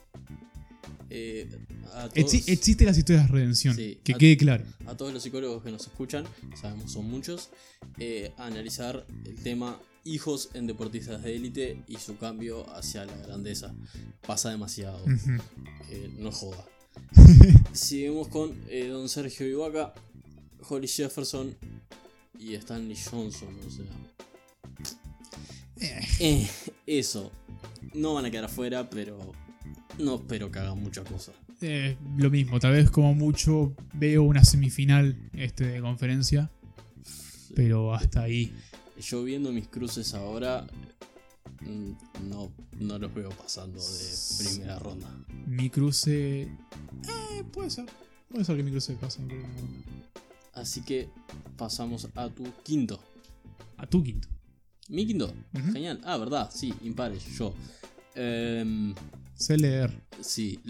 Eh, 1.09 1.47
a, 1.93 2.09
todos, 2.09 2.33
Exi- 2.33 2.43
existe 2.47 2.85
las 2.85 2.97
historias 2.97 3.27
de 3.27 3.33
redención, 3.33 3.75
Sí, 3.75 3.99
que 4.03 4.13
a- 4.13 4.17
quede 4.17 4.37
claro. 4.37 4.65
a 4.85 4.95
todos 4.97 5.13
los 5.13 5.23
psicólogos 5.23 5.63
que 5.63 5.71
nos 5.71 5.81
escuchan, 5.87 6.25
sabemos 6.59 6.91
son 6.91 7.09
muchos, 7.09 7.49
eh, 7.97 8.33
a 8.37 8.45
analizar 8.47 9.05
el 9.25 9.35
tema 9.35 9.79
hijos 10.03 10.49
en 10.53 10.67
deportistas 10.67 11.23
de 11.23 11.35
élite 11.35 11.83
y 11.87 11.97
su 11.97 12.17
cambio 12.17 12.69
hacia 12.75 13.05
la 13.05 13.15
grandeza. 13.17 13.73
Pasa 14.25 14.49
demasiado. 14.49 15.03
Eh, 15.89 16.09
no 16.17 16.31
joda. 16.31 16.65
Seguimos 17.73 18.27
con 18.29 18.57
eh, 18.69 18.87
Don 18.87 19.07
Sergio 19.09 19.47
Ibaka, 19.47 19.93
Holly 20.69 20.87
Jefferson 20.87 21.55
y 22.39 22.53
Stanley 22.55 22.97
Johnson. 22.97 23.49
O 23.65 23.71
sea, 23.71 23.85
Eh, 25.79 26.07
eh, 26.19 26.49
eso. 26.85 27.31
No 27.97 28.13
van 28.13 28.25
a 28.25 28.31
quedar 28.31 28.45
afuera, 28.45 28.89
pero 28.89 29.17
no 29.99 30.15
espero 30.15 30.51
que 30.51 30.59
hagan 30.59 30.79
mucha 30.81 31.03
cosa. 31.03 31.31
eh, 31.61 31.97
lo 32.17 32.29
mismo, 32.29 32.59
tal 32.59 32.73
vez 32.73 32.89
como 32.91 33.13
mucho 33.13 33.73
veo 33.93 34.23
una 34.23 34.43
semifinal 34.45 35.17
este, 35.33 35.65
de 35.65 35.81
conferencia. 35.81 36.49
Pero 37.55 37.93
hasta 37.93 38.21
ahí. 38.23 38.53
Yo 39.01 39.23
viendo 39.23 39.51
mis 39.51 39.67
cruces 39.67 40.13
ahora, 40.13 40.67
mm, 41.61 42.29
no, 42.29 42.51
no 42.79 42.99
los 42.99 43.13
veo 43.13 43.29
pasando 43.29 43.79
de 43.79 44.13
primera 44.37 44.77
ronda. 44.79 45.07
Mi 45.47 45.69
cruce. 45.69 46.41
Eh, 46.43 47.43
puede 47.51 47.69
ser. 47.71 47.85
Puede 48.29 48.45
ser 48.45 48.57
que 48.57 48.63
mi 48.63 48.71
cruce 48.71 48.93
pase 48.93 49.21
en 49.21 49.27
primera 49.27 49.49
ronda. 49.49 49.83
Así 50.53 50.81
que 50.81 51.09
pasamos 51.57 52.07
a 52.15 52.29
tu 52.29 52.43
quinto. 52.63 52.99
A 53.77 53.87
tu 53.87 54.03
quinto. 54.03 54.27
Mi 54.89 55.05
quinto, 55.05 55.33
genial. 55.73 55.99
Ah, 56.05 56.17
verdad, 56.17 56.49
sí, 56.53 56.73
impares, 56.83 57.23
yo. 57.37 57.53
Em, 58.15 58.93
Sé 59.35 59.57
leer. 59.57 59.91
sí. 60.21 60.59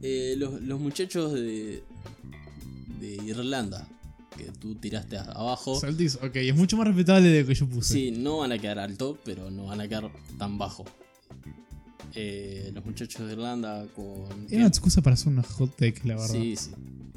Eh, 0.00 0.36
los, 0.38 0.60
los 0.62 0.78
muchachos 0.78 1.32
de, 1.34 1.82
de 3.00 3.14
Irlanda, 3.26 3.88
que 4.36 4.44
tú 4.60 4.76
tiraste 4.76 5.18
abajo, 5.18 5.80
Celtics, 5.80 6.16
ok, 6.22 6.36
es 6.36 6.54
mucho 6.54 6.76
más 6.76 6.86
respetable 6.86 7.28
de 7.28 7.40
lo 7.42 7.48
que 7.48 7.54
yo 7.54 7.66
puse. 7.68 7.94
sí, 7.94 8.10
no 8.12 8.38
van 8.38 8.52
a 8.52 8.58
quedar 8.58 8.78
alto, 8.78 9.18
pero 9.24 9.50
no 9.50 9.64
van 9.66 9.80
a 9.80 9.88
quedar 9.88 10.08
tan 10.38 10.56
bajo. 10.56 10.84
Eh, 12.14 12.70
los 12.72 12.84
muchachos 12.84 13.26
de 13.26 13.32
Irlanda 13.32 13.86
con... 13.96 14.28
Era 14.48 14.58
una 14.58 14.68
excusa 14.68 15.02
para 15.02 15.14
hacer 15.14 15.28
una 15.32 15.42
hot 15.42 15.76
take, 15.76 16.00
la 16.04 16.14
verdad. 16.14 16.28
Sí, 16.32 16.54
sí, 16.56 16.70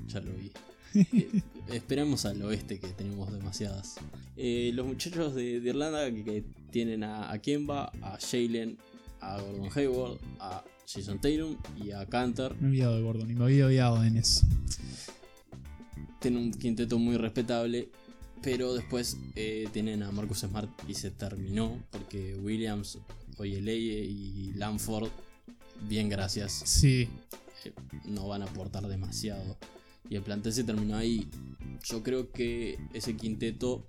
ya 0.07 0.19
lo 0.21 0.31
vi. 0.33 0.51
Eh, 0.93 1.41
esperemos 1.71 2.25
al 2.25 2.41
oeste 2.41 2.79
que 2.79 2.87
tenemos 2.89 3.31
demasiadas. 3.31 3.95
Eh, 4.37 4.71
los 4.73 4.85
muchachos 4.85 5.35
de, 5.35 5.59
de 5.59 5.69
Irlanda 5.69 6.11
que, 6.11 6.23
que 6.23 6.43
tienen 6.71 7.03
a, 7.03 7.31
a 7.31 7.39
Kemba, 7.39 7.91
a 8.01 8.17
Jalen, 8.19 8.77
a 9.19 9.39
Gordon 9.41 9.69
Hayward, 9.75 10.17
a 10.39 10.63
Jason 10.87 11.19
Tatum 11.21 11.57
y 11.83 11.91
a 11.91 12.05
Cantor. 12.05 12.55
Me 12.59 12.67
he 12.67 12.69
olvidado 12.69 12.95
de 12.95 13.01
Gordon 13.01 13.31
y 13.31 13.33
me 13.35 13.43
había 13.43 13.65
olvidado 13.65 14.01
de 14.01 14.07
Enes. 14.07 14.43
Tienen 16.19 16.43
un 16.43 16.51
quinteto 16.51 16.99
muy 16.99 17.17
respetable. 17.17 17.89
Pero 18.43 18.73
después 18.73 19.17
eh, 19.35 19.69
tienen 19.71 20.01
a 20.01 20.11
Marcus 20.11 20.39
Smart 20.39 20.67
y 20.87 20.95
se 20.95 21.11
terminó. 21.11 21.77
Porque 21.91 22.35
Williams, 22.37 22.97
Oyeleye 23.37 24.03
y 24.03 24.53
Lanford, 24.55 25.09
bien 25.87 26.09
gracias. 26.09 26.51
Sí, 26.65 27.07
eh, 27.63 27.71
no 28.05 28.27
van 28.27 28.41
a 28.41 28.45
aportar 28.45 28.87
demasiado. 28.87 29.57
Y 30.09 30.15
el 30.15 30.23
plantel 30.23 30.53
se 30.53 30.63
terminó 30.63 30.97
ahí. 30.97 31.27
Yo 31.83 32.03
creo 32.03 32.31
que 32.31 32.77
ese 32.93 33.15
quinteto 33.15 33.85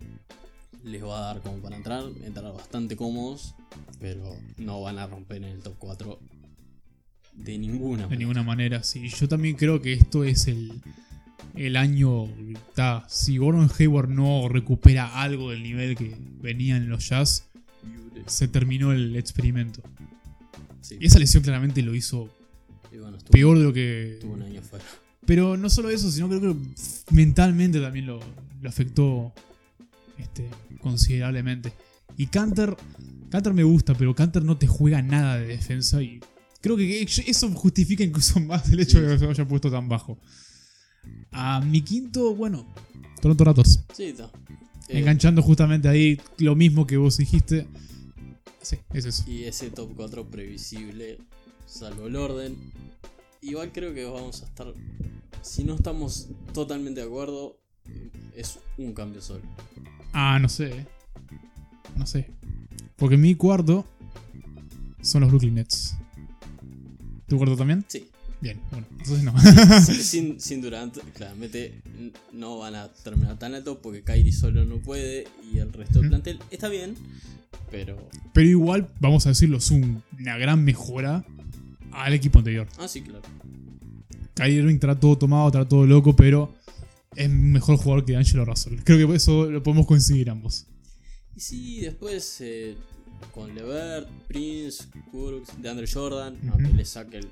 les 0.85 1.03
va 1.03 1.19
a 1.19 1.35
dar 1.35 1.43
como 1.43 1.59
para 1.59 1.77
entrar, 1.77 2.05
entrar 2.25 2.53
bastante 2.53 2.97
cómodos, 2.97 3.55
pero 4.01 4.37
no 4.59 4.81
van 4.83 4.99
a 4.99 5.07
romper 5.07 5.39
en 5.39 5.45
el 5.45 5.61
top 5.61 5.75
4 5.79 6.19
de 7.35 7.59
ninguna 7.59 8.03
de 8.03 8.09
manera. 8.09 8.19
ninguna 8.19 8.43
manera. 8.43 8.83
Sí, 8.83 9.09
yo 9.09 9.29
también 9.29 9.57
creo 9.57 9.81
que 9.81 9.93
esto 9.93 10.25
es 10.25 10.49
el, 10.49 10.81
el 11.55 11.77
año. 11.77 12.29
ta, 12.75 13.05
si 13.09 13.39
Gordon 13.39 13.71
Hayward 13.79 14.09
no 14.09 14.49
recupera 14.49 15.23
algo 15.23 15.51
del 15.51 15.63
nivel 15.63 15.97
que 15.97 16.15
venía 16.41 16.77
en 16.77 16.89
los 16.89 17.09
Jazz, 17.09 17.49
se 18.27 18.49
terminó 18.49 18.93
el 18.93 19.17
experimento. 19.17 19.83
Sí, 20.81 20.97
Y 21.01 21.07
esa 21.07 21.19
lesión 21.19 21.43
claramente 21.43 21.83
lo 21.83 21.95
hizo 21.95 22.29
y 22.93 22.99
bueno, 22.99 23.17
estuvo, 23.17 23.33
peor 23.33 23.59
de 23.59 23.65
lo 23.65 23.73
que. 23.73 24.15
estuvo 24.15 24.35
un 24.35 24.43
año 24.43 24.61
fuera. 24.63 24.85
Pero 25.27 25.57
no 25.57 25.71
solo 25.71 25.91
eso, 25.91 26.11
sino 26.11 26.29
creo 26.29 26.41
que 26.41 26.57
mentalmente 27.11 27.81
también 27.81 28.07
lo, 28.07 28.21
lo 28.61 28.69
afectó 28.69 29.33
este, 30.19 30.49
considerablemente. 30.81 31.73
Y 32.17 32.27
Canter, 32.27 32.77
Canter 33.31 33.55
me 33.55 33.63
gusta, 33.63 33.95
pero 33.95 34.15
Canter 34.15 34.45
no 34.45 34.59
te 34.59 34.67
juega 34.67 35.01
nada 35.01 35.37
de 35.39 35.47
defensa 35.47 36.03
y 36.03 36.21
creo 36.61 36.77
que 36.77 37.03
eso 37.03 37.51
justifica 37.53 38.03
incluso 38.05 38.41
más 38.41 38.69
el 38.71 38.81
hecho 38.81 38.99
Sí. 38.99 39.05
de 39.05 39.13
que 39.13 39.19
se 39.19 39.27
haya 39.27 39.47
puesto 39.49 39.71
tan 39.71 39.89
bajo. 39.89 40.19
A 41.31 41.61
mi 41.61 41.83
quinto, 41.83 42.35
bueno, 42.35 42.67
Toronto 43.21 43.45
Raptors. 43.45 43.81
Sí, 43.95 44.05
está. 44.05 44.31
Eh, 44.89 44.99
Enganchando 44.99 45.41
justamente 45.43 45.89
ahí 45.89 46.21
lo 46.39 46.55
mismo 46.57 46.87
que 46.87 46.97
vos 46.97 47.17
dijiste. 47.17 47.67
Sí, 48.61 48.77
es 48.93 49.05
eso. 49.07 49.25
y 49.29 49.45
ese 49.45 49.71
top 49.71 49.91
4 49.97 50.29
previsible, 50.31 51.19
salvo 51.67 52.07
el 52.07 52.15
orden. 52.17 52.57
Igual 53.43 53.73
creo 53.73 53.93
que 53.93 54.05
vamos 54.05 54.43
a 54.43 54.47
estar. 54.47 54.73
Si 55.43 55.65
no 55.65 55.75
estamos 55.75 56.29
totalmente 56.55 57.01
de 57.01 57.07
acuerdo, 57.07 57.59
es 58.37 58.59
un 58.79 58.93
cambio 58.95 59.21
solo. 59.21 59.43
Ah, 60.13 60.39
no 60.41 60.49
sé. 60.49 60.87
No 61.97 62.07
sé. 62.07 62.31
Porque 62.97 63.17
mi 63.17 63.35
cuarto 63.35 63.85
son 65.03 65.23
los 65.23 65.31
Brooklyn 65.31 65.55
Nets. 65.55 65.97
¿Tu 67.27 67.37
cuarto 67.37 67.57
también? 67.57 67.85
Sí. 67.89 68.09
Bien, 68.41 68.61
bueno, 68.73 68.87
entonces 68.99 69.23
no. 69.23 70.03
sin, 70.03 70.41
sin 70.41 70.61
Durant, 70.61 70.97
claramente 71.15 71.81
no 72.33 72.59
van 72.59 72.75
a 72.75 72.89
terminar 72.89 73.39
tan 73.39 73.55
alto 73.55 73.81
porque 73.81 74.03
Kyrie 74.03 74.33
solo 74.33 74.65
no 74.65 74.79
puede 74.79 75.29
y 75.53 75.59
el 75.59 75.73
resto 75.73 76.01
del 76.01 76.09
plantel 76.09 76.41
está 76.51 76.69
bien, 76.69 76.97
pero. 77.71 77.97
Pero 78.33 78.49
igual, 78.49 78.89
vamos 78.99 79.27
a 79.27 79.29
decirlo, 79.29 79.59
es 79.59 79.71
un- 79.71 80.03
una 80.19 80.39
gran 80.39 80.65
mejora 80.65 81.25
al 81.93 82.15
equipo 82.15 82.39
anterior. 82.39 82.67
Ah, 82.79 82.89
sí, 82.89 83.03
claro. 83.03 83.23
Kyrie 84.35 84.59
Irving 84.59 84.75
está 84.75 84.99
todo 84.99 85.17
tomado, 85.19 85.49
está 85.49 85.69
todo 85.69 85.87
loco, 85.87 86.17
pero 86.17 86.55
es 87.15 87.29
mejor 87.31 87.77
jugador 87.77 88.05
que 88.05 88.17
Angelo 88.17 88.45
Russell. 88.45 88.79
Creo 88.85 89.07
que 89.09 89.15
eso 89.17 89.51
lo 89.51 89.63
podemos 89.63 89.87
coincidir 89.87 90.31
ambos. 90.31 90.67
Y 91.37 91.41
sí, 91.41 91.81
después 91.81 92.39
eh, 92.41 92.77
con 93.35 93.55
Levert, 93.55 94.09
Prince, 94.29 94.85
Kurux, 95.11 95.61
de 95.61 95.69
Andre 95.69 95.87
Jordan, 95.91 96.37
Ujú. 96.43 96.51
aunque 96.53 96.73
le 96.75 96.85
saque 96.85 97.19
el, 97.19 97.29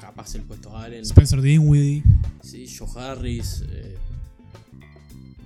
capaz 0.00 0.34
el 0.34 0.42
puesto 0.42 0.76
a 0.76 0.84
Allen. 0.84 1.02
Spencer 1.02 1.40
Dinwiddie. 1.40 2.02
Sí, 2.42 2.66
Joe 2.76 2.88
Harris. 2.96 3.64
eh, 3.68 3.96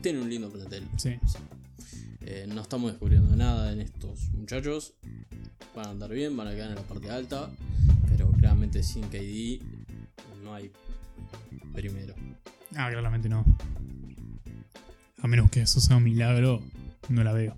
tiene 0.01 0.21
un 0.21 0.29
lindo 0.29 0.51
plantel. 0.51 0.87
Sí. 0.97 1.11
Eh, 2.27 2.47
no 2.49 2.63
estamos 2.63 2.91
descubriendo 2.93 3.35
nada 3.37 3.73
en 3.73 3.81
estos 3.81 4.31
muchachos. 4.33 4.95
Van 5.75 5.87
a 5.87 5.91
andar 5.91 6.11
bien, 6.11 6.37
van 6.37 6.49
a 6.49 6.53
quedar 6.55 6.71
en 6.71 6.77
la 6.77 6.83
parte 6.83 7.11
alta. 7.11 7.51
Pero 8.09 8.31
claramente 8.33 8.83
sin 8.83 9.05
KD 9.09 9.61
no 10.43 10.55
hay 10.55 10.71
primero. 11.75 12.15
Ah, 12.77 12.89
claramente 12.91 13.29
no. 13.29 13.45
A 15.21 15.27
menos 15.27 15.51
que 15.51 15.63
eso 15.63 15.81
sea 15.81 15.97
un 15.97 16.05
milagro, 16.05 16.63
no 17.09 17.25
la 17.25 17.33
veo. 17.33 17.57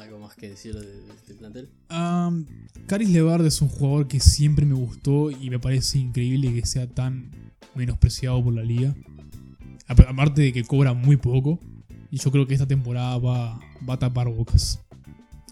¿Algo 0.00 0.18
más 0.18 0.34
que 0.36 0.48
decir 0.50 0.74
de, 0.74 0.86
de 0.86 1.12
este 1.14 1.34
plantel? 1.34 1.68
Um, 1.90 2.44
Caris 2.86 3.10
Levard 3.10 3.44
es 3.46 3.60
un 3.62 3.68
jugador 3.68 4.06
que 4.08 4.20
siempre 4.20 4.66
me 4.66 4.74
gustó 4.74 5.30
y 5.30 5.48
me 5.50 5.58
parece 5.58 5.98
increíble 5.98 6.52
que 6.54 6.66
sea 6.66 6.86
tan 6.88 7.30
menospreciado 7.74 8.42
por 8.42 8.54
la 8.54 8.62
liga. 8.62 8.94
Apa- 9.88 10.04
Aparte 10.08 10.42
de 10.42 10.52
que 10.52 10.64
cobra 10.64 10.92
muy 10.92 11.16
poco. 11.16 11.60
Y 12.10 12.18
yo 12.18 12.30
creo 12.30 12.46
que 12.46 12.54
esta 12.54 12.66
temporada 12.66 13.18
va, 13.18 13.60
va 13.88 13.94
a 13.94 13.98
tapar 13.98 14.28
bocas. 14.28 14.78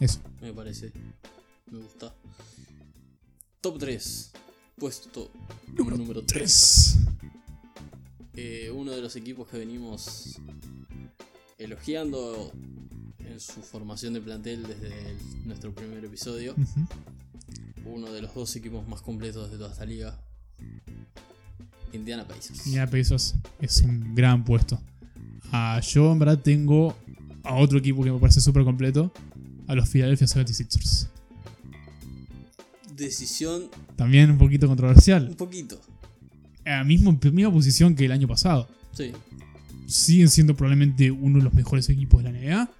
Eso. 0.00 0.20
Me 0.40 0.52
parece. 0.52 0.92
Me 1.70 1.78
gusta. 1.78 2.14
Top 3.60 3.78
3. 3.78 4.32
Puesto 4.78 5.30
número, 5.76 6.22
3. 6.24 6.98
3. 8.32 8.70
uno 8.72 8.90
de 8.92 9.00
los 9.00 9.14
equipos 9.16 9.48
que 9.48 9.58
venimos 9.58 10.36
elogiando 11.58 12.52
en 13.20 13.38
su 13.40 13.62
formación 13.62 14.12
de 14.14 14.20
plantel 14.20 14.64
desde 14.66 15.10
el- 15.10 15.46
nuestro 15.46 15.72
primer 15.72 16.04
episodio, 16.04 16.54
uno 17.84 18.12
de 18.12 18.22
los 18.22 18.34
dos 18.34 18.54
equipos 18.56 18.86
más 18.88 19.00
completos 19.00 19.50
de 19.50 19.56
toda 19.58 19.70
esta 19.72 19.86
liga, 19.86 20.18
Indiana 21.92 22.26
Pacers. 22.26 22.66
Indiana 22.66 22.90
Pacers 22.90 23.34
es 23.60 23.80
un 23.82 24.14
gran 24.14 24.44
puesto. 24.44 24.80
Ah, 25.52 25.80
yo 25.80 26.12
en 26.12 26.18
verdad 26.18 26.38
tengo 26.38 26.96
a 27.42 27.54
otro 27.54 27.78
equipo 27.78 28.02
que 28.02 28.10
me 28.10 28.18
parece 28.18 28.40
súper 28.40 28.64
completo, 28.64 29.12
a 29.66 29.74
los 29.74 29.88
Philadelphia 29.88 30.26
76ers. 30.26 31.08
Decisión 32.96 33.64
También 33.96 34.30
un 34.30 34.38
poquito 34.38 34.66
controversial. 34.66 35.28
un 35.28 35.36
poquito. 35.36 35.80
A 36.64 36.84
mismo, 36.84 37.18
misma 37.32 37.52
posición 37.52 37.94
que 37.94 38.04
el 38.06 38.12
año 38.12 38.26
pasado. 38.26 38.68
Sí, 38.92 39.12
Siguen 39.86 40.30
siendo 40.30 40.56
probablemente 40.56 41.10
uno 41.10 41.38
de 41.38 41.44
los 41.44 41.52
mejores 41.52 41.88
equipos 41.90 42.22
de 42.22 42.32
la 42.32 42.38
NBA. 42.38 42.70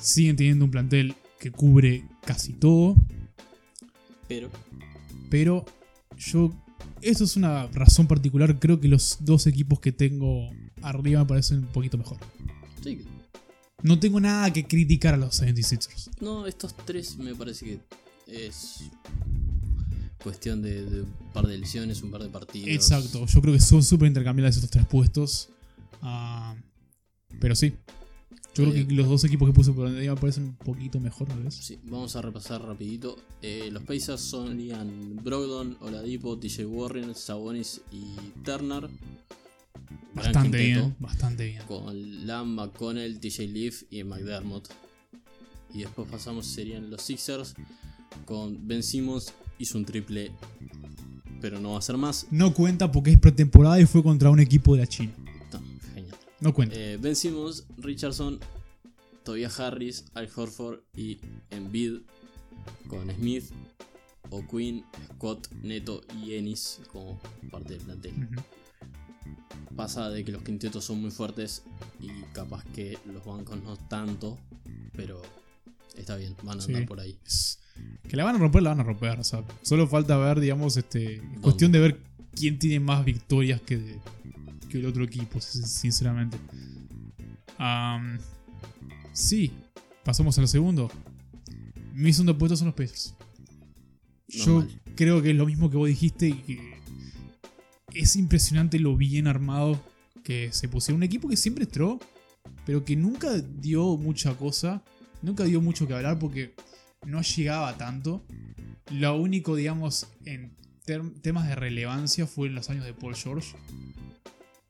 Siguen 0.00 0.36
teniendo 0.36 0.64
un 0.64 0.70
plantel 0.70 1.14
que 1.38 1.50
cubre 1.50 2.04
casi 2.24 2.52
todo. 2.52 2.96
pero 4.26 4.50
Pero 5.28 5.64
yo, 6.18 6.52
esto 7.00 7.24
es 7.24 7.36
una 7.36 7.66
razón 7.68 8.06
particular. 8.08 8.58
Creo 8.58 8.80
que 8.80 8.88
los 8.88 9.18
dos 9.20 9.46
equipos 9.46 9.78
que 9.78 9.92
tengo 9.92 10.50
arriba 10.82 11.20
me 11.20 11.26
parecen 11.26 11.58
un 11.60 11.66
poquito 11.66 11.98
mejor. 11.98 12.18
sí. 12.82 13.04
No 13.82 13.98
tengo 13.98 14.20
nada 14.20 14.52
que 14.52 14.66
criticar 14.66 15.14
a 15.14 15.16
los 15.16 15.40
76ers. 15.40 16.10
No, 16.20 16.46
estos 16.46 16.76
tres 16.84 17.16
me 17.16 17.34
parece 17.34 17.64
que 17.64 17.80
es 18.26 18.82
cuestión 20.22 20.60
de, 20.60 20.84
de 20.84 21.00
un 21.00 21.14
par 21.32 21.46
de 21.46 21.56
lesiones, 21.56 22.02
un 22.02 22.10
par 22.10 22.22
de 22.22 22.28
partidos. 22.28 22.68
Exacto, 22.68 23.24
yo 23.24 23.40
creo 23.40 23.54
que 23.54 23.60
son 23.60 23.82
súper 23.82 24.08
intercambiables 24.08 24.56
estos 24.56 24.70
tres 24.70 24.84
puestos. 24.86 25.48
Ah, 26.02 26.54
pero 27.40 27.54
sí, 27.56 27.72
yo 28.54 28.64
creo 28.64 28.74
Eh, 28.74 28.86
que 28.86 28.92
los 28.92 29.08
dos 29.08 29.24
equipos 29.24 29.48
que 29.48 29.54
puse 29.54 29.72
por 29.72 29.86
arriba 29.86 30.14
me 30.14 30.20
parecen 30.20 30.44
un 30.44 30.56
poquito 30.56 31.00
mejor, 31.00 31.28
tal 31.28 31.42
vez. 31.42 31.54
Sí, 31.54 31.78
vamos 31.84 32.14
a 32.16 32.20
repasar 32.20 32.60
rapidito. 32.60 33.16
Eh, 33.40 33.70
los 33.72 33.82
Pacers 33.84 34.20
son 34.20 34.58
Liam 34.58 35.16
Brogdon, 35.24 35.78
Oladipo, 35.80 36.38
TJ 36.38 36.66
Warren, 36.66 37.14
Sabonis 37.14 37.80
y 37.92 38.14
Turner. 38.44 38.90
Bastante 40.14 40.58
bien, 40.58 40.96
bastante 40.98 41.46
bien. 41.46 41.62
Con 41.66 42.26
Lamb, 42.26 42.54
McConnell, 42.54 43.20
TJ 43.20 43.48
Leaf 43.48 43.82
y 43.90 44.02
McDermott. 44.04 44.68
Y 45.72 45.80
después 45.80 46.08
pasamos, 46.08 46.46
serían 46.46 46.90
los 46.90 47.02
Sixers. 47.02 47.54
Con 48.24 48.66
Ben 48.66 48.82
Simmons, 48.82 49.32
hizo 49.58 49.78
un 49.78 49.84
triple, 49.84 50.32
pero 51.40 51.60
no 51.60 51.72
va 51.72 51.78
a 51.78 51.82
ser 51.82 51.96
más. 51.96 52.26
No 52.30 52.52
cuenta 52.52 52.90
porque 52.90 53.12
es 53.12 53.18
pretemporada 53.18 53.80
y 53.80 53.86
fue 53.86 54.02
contra 54.02 54.30
un 54.30 54.40
equipo 54.40 54.74
de 54.74 54.80
la 54.80 54.86
China. 54.86 55.12
No, 55.52 55.60
genial. 55.94 56.16
No 56.40 56.52
cuenta. 56.52 56.74
Eh, 56.76 56.98
ben 57.00 57.14
Simmons, 57.14 57.64
Richardson, 57.78 58.40
Tobias 59.22 59.60
Harris, 59.60 60.04
Al 60.14 60.28
Horford 60.34 60.80
y 60.96 61.18
Embiid 61.50 62.00
con 62.88 63.10
Smith, 63.12 63.44
O'Quinn, 64.30 64.84
Scott, 65.14 65.48
Neto 65.62 66.02
y 66.22 66.34
Ennis 66.34 66.80
como 66.92 67.20
parte 67.50 67.74
del 67.74 67.82
plantel. 67.82 68.12
Pasa 69.76 70.10
de 70.10 70.24
que 70.24 70.32
los 70.32 70.42
quintetos 70.42 70.84
son 70.84 71.00
muy 71.00 71.10
fuertes 71.10 71.62
y 72.00 72.08
capaz 72.32 72.64
que 72.74 72.98
los 73.06 73.24
bancos 73.24 73.62
no 73.62 73.76
tanto, 73.76 74.38
pero 74.92 75.22
está 75.96 76.16
bien, 76.16 76.34
van 76.42 76.58
a 76.58 76.62
Sí. 76.62 76.72
andar 76.72 76.86
por 76.86 77.00
ahí. 77.00 77.16
Que 78.08 78.16
la 78.16 78.24
van 78.24 78.36
a 78.36 78.38
romper, 78.38 78.62
la 78.62 78.70
van 78.70 78.80
a 78.80 78.84
romper. 78.84 79.18
O 79.20 79.24
sea, 79.24 79.44
solo 79.62 79.86
falta 79.86 80.16
ver, 80.18 80.40
digamos, 80.40 80.76
este, 80.76 81.14
es 81.16 81.22
cuestión 81.40 81.72
de 81.72 81.80
ver 81.80 82.00
quién 82.34 82.58
tiene 82.58 82.80
más 82.80 83.04
victorias 83.04 83.60
que, 83.62 83.78
de- 83.78 84.00
que 84.68 84.78
el 84.78 84.86
otro 84.86 85.04
equipo, 85.04 85.40
sin- 85.40 85.66
sinceramente. 85.66 86.36
Am, 87.58 88.18
sí, 89.12 89.52
pasamos 90.04 90.38
al 90.38 90.48
segundo. 90.48 90.90
Mi 91.94 92.12
segundo 92.12 92.36
puesto 92.36 92.56
son 92.56 92.66
los 92.68 92.74
Pacers. 92.74 93.14
Yo 94.28 94.66
creo 94.94 95.22
que 95.22 95.30
es 95.30 95.36
lo 95.36 95.46
mismo 95.46 95.70
que 95.70 95.76
vos 95.76 95.88
dijiste 95.88 96.28
y 96.28 96.34
que 96.34 96.79
es 97.94 98.16
impresionante 98.16 98.78
lo 98.78 98.96
bien 98.96 99.26
armado 99.26 99.80
que 100.24 100.52
se 100.52 100.68
pusieron. 100.68 100.98
Un 100.98 101.02
equipo 101.04 101.28
que 101.28 101.36
siempre 101.36 101.64
entró, 101.64 101.98
pero 102.66 102.84
que 102.84 102.96
nunca 102.96 103.38
dio 103.38 103.96
mucha 103.96 104.34
cosa, 104.36 104.82
nunca 105.22 105.44
dio 105.44 105.60
mucho 105.60 105.86
que 105.86 105.94
hablar 105.94 106.18
porque 106.18 106.54
no 107.06 107.22
llegaba 107.22 107.76
tanto. 107.76 108.24
Lo 108.90 109.16
único, 109.16 109.56
digamos, 109.56 110.08
en 110.24 110.52
temas 111.22 111.46
de 111.48 111.54
relevancia 111.54 112.26
fue 112.26 112.48
en 112.48 112.54
los 112.54 112.68
años 112.70 112.84
de 112.84 112.92
Paul 112.92 113.14
George, 113.14 113.54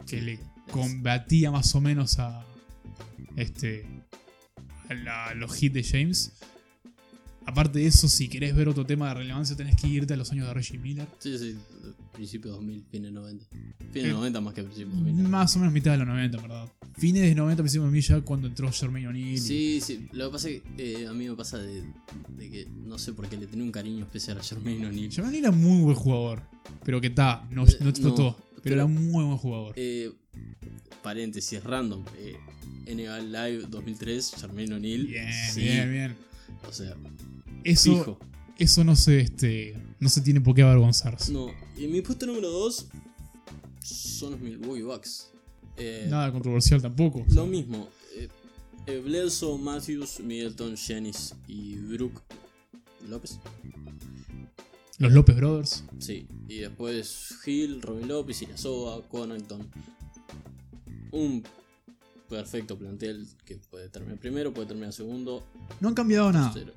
que 0.06 0.20
le 0.20 0.38
combatía 0.70 1.50
más 1.50 1.74
o 1.74 1.80
menos 1.80 2.18
a 2.18 2.44
este 3.36 3.86
a, 4.88 4.94
la- 4.94 5.26
a 5.28 5.34
los 5.34 5.62
hits 5.62 5.74
de 5.74 5.82
James. 5.84 6.32
Aparte 7.50 7.78
de 7.80 7.86
eso, 7.86 8.08
si 8.08 8.28
querés 8.28 8.54
ver 8.54 8.68
otro 8.68 8.84
tema 8.86 9.08
de 9.08 9.14
relevancia, 9.14 9.56
tenés 9.56 9.76
que 9.76 9.86
irte 9.88 10.14
a 10.14 10.16
los 10.16 10.30
años 10.32 10.46
de 10.46 10.54
Reggie 10.54 10.78
Miller. 10.78 11.06
Sí, 11.18 11.36
sí, 11.38 11.56
principio 12.12 12.52
2000, 12.52 12.84
fines 12.90 13.12
90. 13.12 13.44
Fines 13.92 14.10
Eh, 14.10 14.12
90 14.12 14.40
más 14.40 14.54
que 14.54 14.62
principio 14.62 14.94
2000. 14.94 15.28
Más 15.28 15.56
o 15.56 15.58
menos 15.58 15.72
mitad 15.74 15.92
de 15.92 15.98
los 15.98 16.06
90, 16.06 16.36
en 16.36 16.42
¿verdad? 16.42 16.68
Fines 16.98 17.22
de 17.22 17.34
90, 17.34 17.62
principios 17.62 17.84
de 17.84 17.86
2000 17.88 18.02
ya 18.02 18.20
cuando 18.20 18.46
entró 18.48 18.70
Jermaine 18.70 19.08
O'Neal. 19.08 19.28
y- 19.34 19.38
Sí, 19.38 19.80
sí, 19.80 20.08
lo 20.12 20.26
que 20.28 20.32
pasa 20.32 20.48
es 20.48 20.62
que 20.76 21.02
eh, 21.02 21.06
a 21.06 21.12
mí 21.12 21.28
me 21.28 21.34
pasa 21.34 21.58
de, 21.58 21.82
de 22.36 22.50
que 22.50 22.66
no 22.86 22.98
sé 22.98 23.12
por 23.14 23.28
qué 23.28 23.36
le 23.36 23.46
tenía 23.46 23.64
un 23.64 23.72
cariño 23.72 24.04
especial 24.04 24.38
a 24.38 24.42
Jermaine 24.42 24.86
O'Neal. 24.86 25.10
Jermaine 25.10 25.38
era 25.38 25.50
muy 25.50 25.82
buen 25.82 25.96
jugador, 25.96 26.42
pero 26.84 27.00
que 27.00 27.08
está, 27.08 27.46
no, 27.50 27.66
Eh, 27.66 27.76
no 27.80 27.88
explotó. 27.90 28.22
no, 28.22 28.36
pero, 28.48 28.60
pero- 28.62 28.74
era 28.76 28.86
muy 28.86 29.24
buen 29.24 29.36
jugador. 29.38 29.72
Eh, 29.76 30.12
paréntesis, 31.02 31.62
random. 31.64 32.04
NBA 32.86 33.20
Live 33.20 33.66
2003, 33.70 34.34
Jermaine 34.40 34.74
O'Neal. 34.74 35.06
bien, 35.06 35.32
sí, 35.52 35.60
bien, 35.60 35.90
bien. 35.90 36.16
O 36.68 36.72
sea, 36.72 36.96
Eso, 37.64 37.92
fijo. 37.96 38.18
eso 38.58 38.84
no 38.84 38.96
se, 38.96 39.20
este, 39.20 39.76
no 39.98 40.08
se 40.08 40.20
tiene 40.20 40.40
por 40.40 40.54
qué 40.54 40.62
avergonzarse. 40.62 41.32
No, 41.32 41.48
y 41.76 41.86
mi 41.88 42.00
puesto 42.02 42.26
número 42.26 42.48
2 42.50 42.86
son 43.82 44.32
los 44.32 44.40
Milwaukee 44.40 44.82
Bucks. 44.82 45.30
Eh, 45.76 46.06
Nada 46.10 46.30
controversial 46.32 46.82
tampoco. 46.82 47.24
Lo 47.30 47.46
mismo. 47.46 47.88
Eh, 48.16 48.28
eh, 48.86 48.98
Bledsoe, 49.04 49.58
Matthews, 49.58 50.20
Middleton, 50.20 50.76
Jennings 50.76 51.34
y 51.48 51.76
Brook 51.76 52.22
López. 53.08 53.38
Los 54.98 55.12
López 55.12 55.34
Brothers. 55.36 55.84
Sí, 55.98 56.26
y 56.46 56.58
después 56.58 57.34
Hill, 57.46 57.80
Robin 57.80 58.06
López, 58.06 58.42
Irasoa, 58.42 59.02
Connaughton. 59.08 59.66
Un 61.12 61.42
perfecto 62.30 62.78
plantel 62.78 63.26
que 63.44 63.56
puede 63.56 63.88
terminar 63.90 64.18
primero, 64.18 64.54
puede 64.54 64.68
terminar 64.68 64.92
segundo, 64.92 65.44
No 65.80 65.88
han 65.88 65.94
cambiado 65.94 66.32
nada. 66.32 66.52
tercero. 66.52 66.72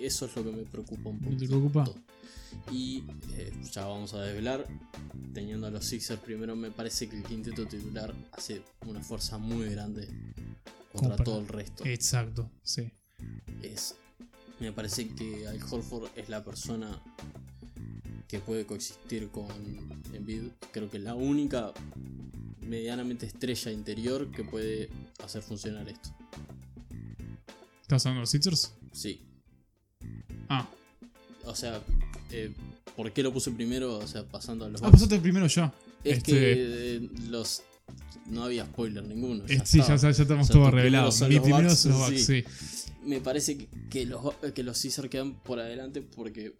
Eso 0.00 0.26
es 0.26 0.36
lo 0.36 0.44
que 0.44 0.52
me 0.52 0.62
preocupa 0.62 1.10
un 1.10 1.18
¿No 1.20 1.24
poco. 1.26 1.36
te 1.36 1.46
preocupa? 1.46 1.84
Y 2.72 3.04
eh, 3.34 3.52
ya 3.72 3.86
vamos 3.86 4.14
a 4.14 4.22
desvelar. 4.22 4.66
Teniendo 5.34 5.66
a 5.66 5.70
los 5.70 5.84
Sixers 5.84 6.20
primero, 6.20 6.56
me 6.56 6.70
parece 6.70 7.08
que 7.08 7.16
el 7.16 7.22
quinteto 7.22 7.66
titular 7.66 8.12
hace 8.32 8.62
una 8.86 9.00
fuerza 9.00 9.38
muy 9.38 9.68
grande 9.68 10.08
contra 10.92 11.16
todo 11.16 11.40
el 11.40 11.48
resto. 11.48 11.84
Exacto, 11.84 12.50
sí. 12.62 12.90
es 13.62 13.94
me 14.58 14.72
parece 14.72 15.08
que 15.08 15.46
Al 15.48 15.58
Horford 15.62 16.08
es 16.16 16.28
la 16.28 16.44
persona 16.44 17.00
que 18.30 18.38
puede 18.38 18.64
coexistir 18.64 19.28
con 19.30 19.46
Embiid. 20.14 20.42
Creo 20.70 20.88
que 20.88 20.98
la 21.00 21.14
única 21.14 21.72
medianamente 22.60 23.26
estrella 23.26 23.72
interior 23.72 24.30
que 24.30 24.44
puede 24.44 24.88
hacer 25.24 25.42
funcionar 25.42 25.88
esto. 25.88 26.10
¿Estás 27.82 28.06
hablando 28.06 28.20
de 28.20 28.22
los 28.22 28.30
Sixers? 28.30 28.72
Sí. 28.92 29.20
Ah, 30.48 30.68
O 31.44 31.54
sea, 31.56 31.82
eh, 32.30 32.52
¿por 32.96 33.10
qué 33.12 33.22
lo 33.24 33.32
puse 33.32 33.50
primero? 33.50 33.98
O 33.98 34.06
sea, 34.06 34.22
pasando 34.24 34.64
a 34.64 34.68
los 34.68 34.80
ah 34.82 34.90
pasaste 34.90 35.18
primero 35.18 35.48
ya. 35.48 35.74
Es 36.04 36.18
este- 36.18 36.32
que 36.32 36.52
eh, 36.96 37.10
los 37.28 37.62
no 38.26 38.44
había 38.44 38.64
spoiler 38.64 39.02
ninguno. 39.02 39.44
ya 39.46 39.56
Eh, 39.56 39.62
sí, 39.64 39.78
ya, 39.78 39.96
ya, 39.96 40.10
estamos 40.10 40.48
O 40.48 40.52
sea, 40.52 40.60
todos 40.60 40.72
revelados. 40.72 41.20
Mi 41.22 41.40
primero 41.40 41.62
los 41.62 41.84
Bucks, 41.84 42.24
sí. 42.24 42.42
sí. 42.42 42.44
Me 43.04 43.20
parece 43.20 43.56
que, 43.58 43.68
que 43.90 44.06
los, 44.06 44.34
que 44.54 44.62
los 44.62 44.80
Caesar 44.80 45.08
quedan 45.08 45.34
por 45.34 45.58
adelante 45.58 46.02
porque 46.02 46.54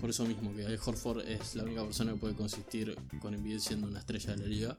por 0.00 0.10
eso 0.10 0.26
mismo, 0.26 0.54
que 0.54 0.66
Al 0.66 0.78
Horford 0.84 1.20
es 1.26 1.54
la 1.54 1.64
única 1.64 1.82
persona 1.84 2.12
que 2.12 2.18
puede 2.18 2.34
consistir 2.34 2.94
con 3.20 3.34
Embiid 3.34 3.58
siendo 3.58 3.86
una 3.86 4.00
estrella 4.00 4.36
de 4.36 4.42
la 4.42 4.46
liga 4.46 4.78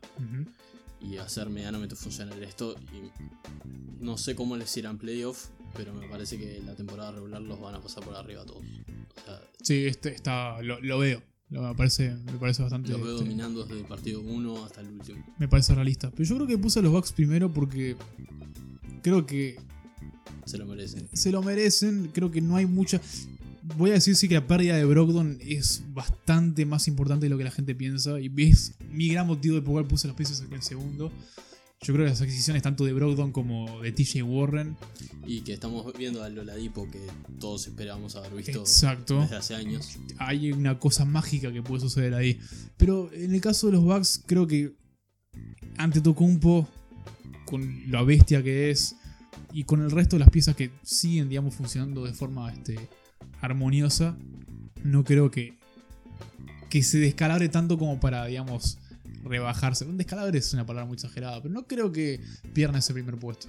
y 1.01 1.17
hacer 1.17 1.49
medianamente 1.49 1.95
funcionar 1.95 2.41
esto. 2.43 2.75
Y 2.93 4.03
no 4.03 4.17
sé 4.17 4.35
cómo 4.35 4.55
les 4.57 4.75
irán 4.77 4.97
playoff, 4.97 5.47
pero 5.75 5.93
me 5.93 6.07
parece 6.07 6.37
que 6.37 6.61
la 6.65 6.75
temporada 6.75 7.11
regular 7.13 7.41
los 7.41 7.59
van 7.59 7.75
a 7.75 7.81
pasar 7.81 8.03
por 8.03 8.15
arriba 8.15 8.41
a 8.43 8.45
todos. 8.45 8.63
O 8.63 9.25
sea, 9.25 9.41
Sí, 9.61 9.85
este 9.87 10.13
está, 10.13 10.61
lo, 10.61 10.79
lo 10.81 10.99
veo. 10.99 11.21
Lo- 11.49 11.61
me, 11.61 11.75
parece, 11.75 12.13
me 12.15 12.33
parece 12.33 12.61
bastante. 12.63 12.89
los 12.89 13.01
veo 13.01 13.11
este, 13.13 13.23
dominando 13.23 13.63
desde 13.63 13.79
el 13.79 13.85
partido 13.85 14.19
1 14.21 14.65
hasta 14.65 14.81
el 14.81 14.87
último. 14.89 15.23
me 15.37 15.47
parece 15.47 15.73
realista. 15.75 16.11
Pero 16.11 16.23
yo 16.23 16.35
creo 16.35 16.47
que 16.47 16.57
puse 16.57 16.79
a 16.79 16.81
los 16.81 16.91
Bucks 16.91 17.11
primero 17.13 17.51
porque 17.51 17.95
creo 19.01 19.25
que 19.25 19.57
Se 20.45 20.57
lo 20.57 20.65
merecen. 20.65 21.07
se 21.13 21.31
lo 21.31 21.41
merecen. 21.43 22.09
Creo 22.13 22.31
que 22.31 22.41
no 22.41 22.55
hay 22.55 22.65
mucha. 22.65 22.99
Voy 23.77 23.89
a 23.89 23.93
decir 23.93 24.15
sí 24.15 24.27
que 24.27 24.35
la 24.35 24.45
pérdida 24.45 24.75
de 24.75 24.85
Brogdon 24.85 25.39
es 25.41 25.83
bastante 25.87 26.65
más 26.65 26.87
importante 26.87 27.25
de 27.25 27.29
lo 27.29 27.37
que 27.37 27.43
la 27.43 27.51
gente 27.51 27.73
piensa. 27.73 28.19
Y 28.19 28.31
es 28.37 28.75
mi 28.91 29.09
gran 29.09 29.25
motivo 29.25 29.55
de 29.55 29.61
por 29.61 29.73
cual 29.73 29.87
puse 29.87 30.07
los 30.07 30.15
pisos 30.15 30.43
en 30.49 30.61
segundo. 30.61 31.11
Yo 31.81 31.93
creo 31.93 32.05
que 32.05 32.11
las 32.11 32.21
adquisiciones 32.21 32.61
tanto 32.61 32.85
de 32.85 32.93
Brogdon 32.93 33.31
como 33.31 33.81
de 33.81 33.91
TJ 33.91 34.23
Warren. 34.23 34.77
Y 35.25 35.41
que 35.41 35.53
estamos 35.53 35.91
viendo 35.97 36.23
al 36.23 36.37
Oladipo 36.37 36.89
que 36.89 37.01
todos 37.39 37.67
esperábamos 37.67 38.15
haber 38.15 38.33
visto 38.33 38.59
Exacto. 38.59 39.21
desde 39.21 39.35
hace 39.35 39.55
años. 39.55 39.97
Hay 40.17 40.51
una 40.51 40.79
cosa 40.79 41.05
mágica 41.05 41.51
que 41.51 41.61
puede 41.61 41.81
suceder 41.81 42.13
ahí. 42.13 42.39
Pero 42.77 43.11
en 43.13 43.33
el 43.33 43.41
caso 43.41 43.67
de 43.67 43.73
los 43.73 43.83
Bucks, 43.83 44.23
creo 44.25 44.47
que 44.47 44.75
ante 45.77 46.01
Tocumpo, 46.01 46.67
con 47.45 47.91
la 47.91 48.03
bestia 48.03 48.41
que 48.43 48.71
es, 48.71 48.95
y 49.53 49.63
con 49.63 49.81
el 49.81 49.91
resto 49.91 50.15
de 50.15 50.19
las 50.19 50.29
piezas 50.29 50.55
que 50.55 50.71
siguen, 50.83 51.29
digamos, 51.29 51.55
funcionando 51.55 52.03
de 52.03 52.13
forma 52.13 52.51
este, 52.51 52.89
armoniosa, 53.41 54.17
no 54.83 55.03
creo 55.03 55.31
que, 55.31 55.57
que 56.69 56.83
se 56.83 56.99
descalabre 56.99 57.49
tanto 57.49 57.77
como 57.77 57.99
para, 57.99 58.25
digamos, 58.25 58.77
rebajarse. 59.23 59.85
Un 59.85 59.97
descalabre 59.97 60.37
es 60.39 60.53
una 60.53 60.65
palabra 60.65 60.85
muy 60.85 60.95
exagerada, 60.95 61.41
pero 61.41 61.53
no 61.53 61.65
creo 61.67 61.91
que 61.91 62.19
pierda 62.53 62.79
ese 62.79 62.93
primer 62.93 63.17
puesto. 63.17 63.47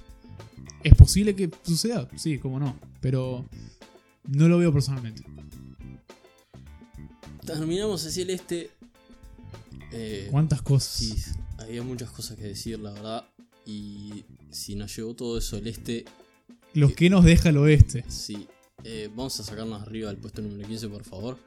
¿Es 0.82 0.94
posible 0.94 1.34
que 1.34 1.50
suceda? 1.62 2.08
Sí, 2.16 2.38
cómo 2.38 2.58
no. 2.60 2.78
Pero 3.00 3.46
no 4.28 4.48
lo 4.48 4.58
veo 4.58 4.72
personalmente. 4.72 5.22
Terminamos 7.44 8.04
así 8.04 8.22
el 8.22 8.30
este. 8.30 8.70
Eh, 9.92 10.28
¿Cuántas 10.30 10.62
cosas? 10.62 10.92
sí, 10.92 11.14
había 11.58 11.82
muchas 11.82 12.10
cosas 12.10 12.36
que 12.36 12.44
decir, 12.44 12.78
la 12.78 12.92
verdad. 12.92 13.24
Y 13.64 14.24
si 14.50 14.74
nos 14.74 14.94
llegó 14.96 15.14
todo 15.14 15.38
eso 15.38 15.56
el 15.56 15.66
este, 15.66 16.04
Los 16.72 16.92
que 16.92 17.10
nos 17.10 17.24
deja 17.24 17.48
el 17.50 17.58
oeste. 17.58 18.04
sí. 18.08 18.48
Eh, 18.88 19.08
vamos 19.14 19.38
a 19.40 19.42
sacarnos 19.42 19.82
arriba 19.82 20.08
del 20.10 20.18
puesto 20.18 20.40
número 20.42 20.66
15, 20.68 20.88
por 20.88 21.02
favor. 21.02 21.38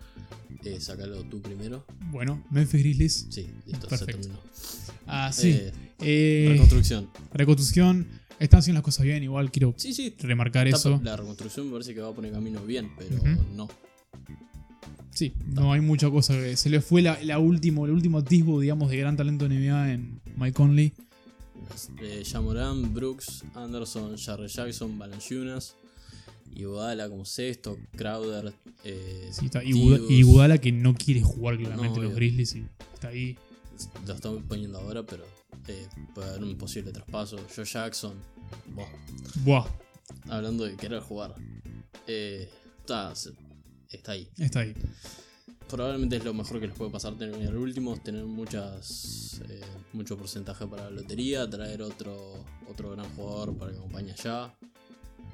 Eh, 0.65 0.77
sácalo 0.81 1.23
tú 1.23 1.41
primero. 1.41 1.85
Bueno, 2.11 2.43
Memphis 2.51 2.81
Grizzlies. 2.81 3.27
Sí, 3.29 3.47
listo, 3.65 3.89
se 3.89 3.97
Perfecto. 3.97 4.21
terminó. 4.23 4.39
Ah, 5.07 5.31
sí. 5.31 5.51
Eh, 5.51 5.71
Eh, 6.01 6.47
reconstrucción. 6.51 7.09
reconstrucción. 7.33 8.07
Están 8.39 8.59
haciendo 8.59 8.79
las 8.79 8.83
cosas 8.85 9.05
bien, 9.05 9.23
igual 9.23 9.51
quiero 9.51 9.73
Sí, 9.77 9.93
sí. 9.93 10.13
remarcar 10.19 10.67
está- 10.67 10.77
eso. 10.79 11.01
La 11.03 11.15
reconstrucción 11.17 11.65
me 11.67 11.71
parece 11.73 11.93
que 11.93 12.01
va 12.01 12.13
por 12.13 12.25
el 12.25 12.31
camino 12.31 12.61
bien, 12.65 12.91
pero 12.97 13.17
no. 13.55 13.67
Sí, 15.11 15.33
no 15.47 15.71
hay 15.73 15.81
mucha 15.81 16.09
cosa 16.09 16.33
que. 16.33 16.55
Se 16.57 16.69
le 16.69 16.79
fue 16.81 17.01
la, 17.01 17.21
la 17.23 17.39
último, 17.39 17.85
el 17.85 17.91
último 17.91 18.17
atisbo, 18.19 18.59
digamos, 18.59 18.89
de 18.91 18.97
gran 18.97 19.15
talento 19.17 19.45
en 19.45 19.53
NBA 19.53 19.93
en 19.93 20.21
Mike 20.37 20.53
Conley. 20.53 20.93
Jamoran, 22.31 22.93
Brooks, 22.93 23.43
Anderson, 23.55 24.17
Jarre 24.17 24.47
Jackson, 24.47 24.97
Valanciunas, 24.97 25.75
Iguodala 26.53 27.09
como 27.09 27.25
sexto, 27.25 27.77
Crowder, 27.95 28.53
eh, 28.83 29.29
Sí, 29.31 29.45
está. 29.45 29.63
Iguodala 29.63 30.57
que 30.57 30.71
no 30.71 30.93
quiere 30.95 31.21
jugar 31.21 31.57
claramente 31.57 31.97
No, 31.99 32.03
los. 32.05 32.15
Grizzlies 32.15 32.55
y 32.55 32.65
está 32.93 33.09
ahí. 33.09 33.37
lo 34.05 34.13
estamos 34.13 34.43
poniendo 34.47 34.77
ahora, 34.79 35.03
pero 35.05 35.23
eh, 35.67 35.87
puede 36.13 36.29
haber 36.29 36.43
un 36.43 36.57
posible 36.57 36.91
traspaso. 36.91 37.37
Joe 37.55 37.65
Jackson, 37.65 38.15
buah, 38.73 38.87
Buah, 39.43 39.67
hablando 40.29 40.65
de 40.65 40.75
querer 40.75 41.01
jugar, 41.01 41.35
eh, 42.07 42.49
está, 42.79 43.15
se- 43.15 43.33
está 43.89 44.13
ahí. 44.13 44.29
está 44.37 44.61
ahí. 44.61 44.73
Probablemente 45.69 46.15
es 46.17 46.23
lo 46.25 46.33
mejor 46.33 46.59
que 46.59 46.65
les 46.67 46.75
puede 46.75 46.89
pasar 46.89 47.15
tener 47.15 47.35
el 47.39 47.55
último, 47.55 47.95
tener 48.01 48.25
muchas 48.25 49.39
eh, 49.49 49.61
mucho 49.93 50.17
porcentaje 50.17 50.65
para 50.65 50.85
la 50.85 50.89
lotería, 50.89 51.47
traer 51.47 51.83
otro 51.83 52.43
otro 52.67 52.91
gran 52.91 53.07
jugador 53.15 53.55
para 53.55 53.71
que 53.71 53.77
acompañe 53.77 54.11
allá. 54.13 54.51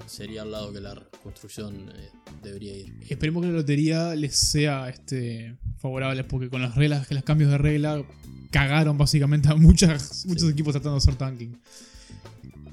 Sería 0.08 0.44
al 0.44 0.52
lado 0.52 0.72
que 0.72 0.80
la 0.82 0.94
reconstrucción 0.96 1.90
eh, 1.96 2.10
debería 2.44 2.76
ir. 2.78 2.94
Esperemos 3.10 3.42
que 3.44 3.50
la 3.50 3.58
lotería 3.58 4.14
les 4.16 4.36
sea 4.36 4.88
este, 4.90 5.58
favorable 5.78 6.24
porque 6.24 6.50
con 6.50 6.62
las 6.62 6.76
reglas, 6.76 7.10
los 7.12 7.24
cambios 7.24 7.50
de 7.52 7.58
regla 7.58 8.04
cagaron 8.52 8.98
básicamente 8.98 9.50
a 9.50 9.56
muchas, 9.56 10.26
muchos 10.28 10.50
equipos 10.50 10.74
tratando 10.74 10.94
de 10.94 10.98
hacer 11.00 11.16
tanking. 11.16 11.58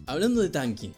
Hablando 0.06 0.42
de 0.42 0.50
tanking, 0.50 0.92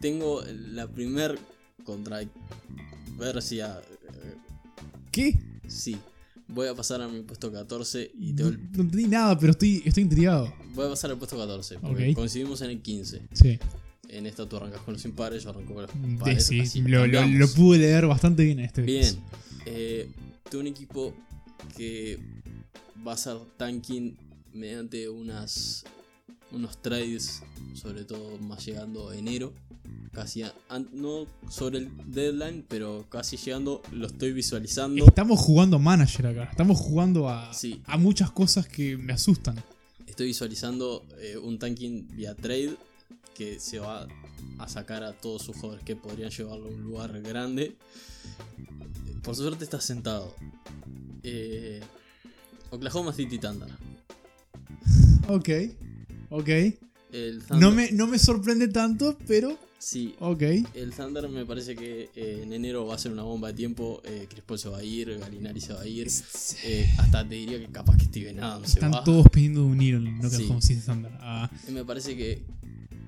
tengo 0.00 0.42
la 0.46 0.86
primer 0.86 1.38
controversia. 1.84 3.80
eh, 3.80 4.34
¿Qué? 5.10 5.38
sí, 5.66 5.96
voy 6.48 6.68
a 6.68 6.74
pasar 6.74 7.00
a 7.02 7.08
mi 7.08 7.22
puesto 7.22 7.50
14 7.52 8.12
y 8.18 8.32
te 8.34 8.42
No, 8.44 8.50
no 8.50 8.56
entendí 8.82 9.06
nada, 9.06 9.38
pero 9.38 9.52
estoy, 9.52 9.82
estoy 9.84 10.02
intrigado. 10.04 10.52
voy 10.74 10.86
a 10.86 10.90
pasar 10.90 11.10
al 11.10 11.18
puesto 11.18 11.36
14 11.36 11.78
porque 11.80 12.14
coincidimos 12.14 12.60
en 12.62 12.70
el 12.70 12.80
15. 12.82 13.22
Sí, 13.32 13.58
En 14.16 14.26
esta 14.26 14.48
tú 14.48 14.56
arrancas 14.56 14.80
con 14.82 14.94
los 14.94 15.04
impares, 15.04 15.42
yo 15.44 15.50
arranco 15.50 15.74
con 15.74 15.82
los 15.82 15.90
pares. 16.20 16.46
sí, 16.46 16.60
así 16.60 16.80
lo, 16.82 17.06
lo- 17.06 17.12
cambiamos. 17.20 17.50
lo 17.56 17.62
pude 17.62 17.78
leer 17.78 18.06
bastante 18.06 18.44
bien 18.44 18.58
en 18.60 18.64
este 18.66 18.82
Bien. 18.82 19.16
Eh, 19.66 20.08
tengo 20.50 20.60
un 20.60 20.66
equipo 20.68 21.14
que 21.76 22.18
va 23.06 23.14
a 23.14 23.16
ser 23.16 23.36
tanking 23.56 24.16
mediante 24.52 25.08
unas 25.08 25.84
unos 26.52 26.80
trades, 26.80 27.42
sobre 27.74 28.04
todo 28.04 28.38
más 28.38 28.64
llegando 28.64 29.08
a 29.10 29.16
enero. 29.16 29.52
Casi 30.12 30.42
a- 30.42 30.54
no 30.92 31.26
sobre 31.50 31.78
el 31.78 31.90
deadline, 32.06 32.64
pero 32.68 33.06
casi 33.08 33.36
llegando, 33.36 33.82
lo 33.90 34.06
estoy 34.06 34.32
visualizando. 34.32 35.04
Estamos 35.06 35.40
jugando 35.40 35.80
manager 35.80 36.28
acá. 36.28 36.44
Estamos 36.44 36.78
jugando 36.78 37.28
a, 37.28 37.52
Sí. 37.52 37.82
a 37.86 37.96
muchas 37.98 38.30
cosas 38.30 38.68
que 38.68 38.96
me 38.96 39.12
asustan. 39.12 39.56
Estoy 40.06 40.28
visualizando 40.28 41.04
eh, 41.20 41.36
un 41.36 41.58
tanking 41.58 42.06
vía 42.14 42.36
trade 42.36 42.76
que 43.34 43.58
se 43.60 43.78
va 43.78 44.06
a 44.58 44.68
sacar 44.68 45.02
a 45.02 45.12
todos 45.12 45.42
sus 45.42 45.56
jugadores 45.56 45.84
que 45.84 45.96
podrían 45.96 46.30
llevarlo 46.30 46.66
a 46.66 46.70
un 46.70 46.82
lugar 46.82 47.20
grande. 47.22 47.76
Por 49.22 49.34
suerte 49.36 49.64
está 49.64 49.80
sentado. 49.80 50.34
Eh, 51.22 51.80
Oklahoma 52.70 53.12
City 53.12 53.38
Thunder. 53.38 53.68
Ok, 55.28 55.48
ok. 56.30 56.48
El 57.12 57.42
Thunder, 57.42 57.60
No 57.60 57.70
me, 57.72 57.92
no 57.92 58.06
me 58.06 58.18
sorprende 58.18 58.68
tanto, 58.68 59.16
pero 59.26 59.56
Sí, 59.78 60.14
ok. 60.18 60.42
el 60.74 60.92
Thunder 60.96 61.28
me 61.28 61.44
parece 61.46 61.76
que 61.76 62.10
eh, 62.14 62.40
en 62.42 62.52
enero 62.52 62.86
va 62.86 62.94
a 62.94 62.98
ser 62.98 63.12
una 63.12 63.22
bomba 63.22 63.48
de 63.48 63.54
tiempo. 63.54 64.02
Eh, 64.04 64.26
Paul 64.46 64.58
se 64.58 64.68
va 64.68 64.78
a 64.78 64.84
ir, 64.84 65.18
Galinari 65.18 65.60
se 65.60 65.72
va 65.72 65.82
a 65.82 65.86
ir. 65.86 66.08
Eh, 66.64 66.86
hasta 66.98 67.26
te 67.26 67.34
diría 67.34 67.58
que 67.58 67.68
capaz 67.70 67.96
que 67.96 68.04
Steven 68.06 68.40
Adams 68.42 68.68
se 68.70 68.80
Están 68.80 69.04
todos 69.04 69.28
pidiendo 69.30 69.60
de 69.60 69.66
unir 69.66 69.94
en 69.94 70.16
lo 70.18 70.28
que 70.30 70.36
Sí. 70.36 70.76
Thunder. 70.84 71.12
Ah, 71.20 71.50
me 71.70 71.84
parece 71.84 72.16
que 72.16 72.42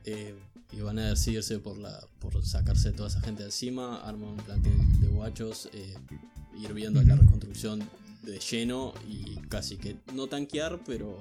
eh, 0.07 0.35
y 0.73 0.81
van 0.81 0.99
a 0.99 1.11
decidirse 1.11 1.59
por 1.59 1.77
la 1.79 2.01
por 2.19 2.45
sacarse 2.45 2.93
toda 2.93 3.09
esa 3.09 3.21
gente 3.21 3.43
de 3.43 3.49
encima, 3.49 4.01
arman 4.03 4.31
un 4.31 4.37
plantel 4.37 5.01
de 5.01 5.09
guachos, 5.09 5.69
eh, 5.73 5.95
ir 6.59 6.73
viendo 6.73 7.03
la 7.03 7.17
reconstrucción 7.17 7.89
de 8.23 8.39
lleno 8.39 8.95
y 9.09 9.37
casi 9.49 9.77
que 9.77 9.97
no 10.15 10.27
tanquear, 10.27 10.81
pero 10.85 11.19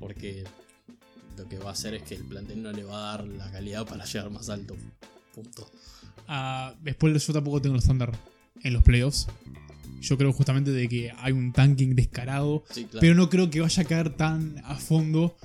porque 0.00 0.44
lo 1.36 1.48
que 1.48 1.58
va 1.58 1.70
a 1.70 1.72
hacer 1.72 1.94
es 1.94 2.02
que 2.02 2.14
el 2.14 2.24
plantel 2.24 2.62
no 2.62 2.72
le 2.72 2.84
va 2.84 2.98
a 2.98 3.16
dar 3.16 3.26
la 3.26 3.50
calidad 3.50 3.86
para 3.86 4.04
llegar 4.04 4.30
más 4.30 4.48
alto. 4.48 4.76
Punto. 5.34 5.68
ah, 6.28 6.74
después 6.82 7.26
yo 7.26 7.32
tampoco 7.32 7.60
tengo 7.60 7.74
los 7.74 7.84
Thunder 7.84 8.10
en 8.62 8.72
los 8.72 8.82
playoffs. 8.82 9.26
Yo 10.00 10.18
creo 10.18 10.32
justamente 10.32 10.70
de 10.70 10.88
que 10.88 11.12
hay 11.18 11.32
un 11.32 11.52
tanking 11.52 11.96
descarado. 11.96 12.64
Sí, 12.70 12.84
claro. 12.84 13.00
Pero 13.00 13.14
no 13.14 13.30
creo 13.30 13.50
que 13.50 13.60
vaya 13.60 13.82
a 13.82 13.86
caer 13.86 14.14
tan 14.14 14.60
a 14.64 14.76
fondo 14.76 15.36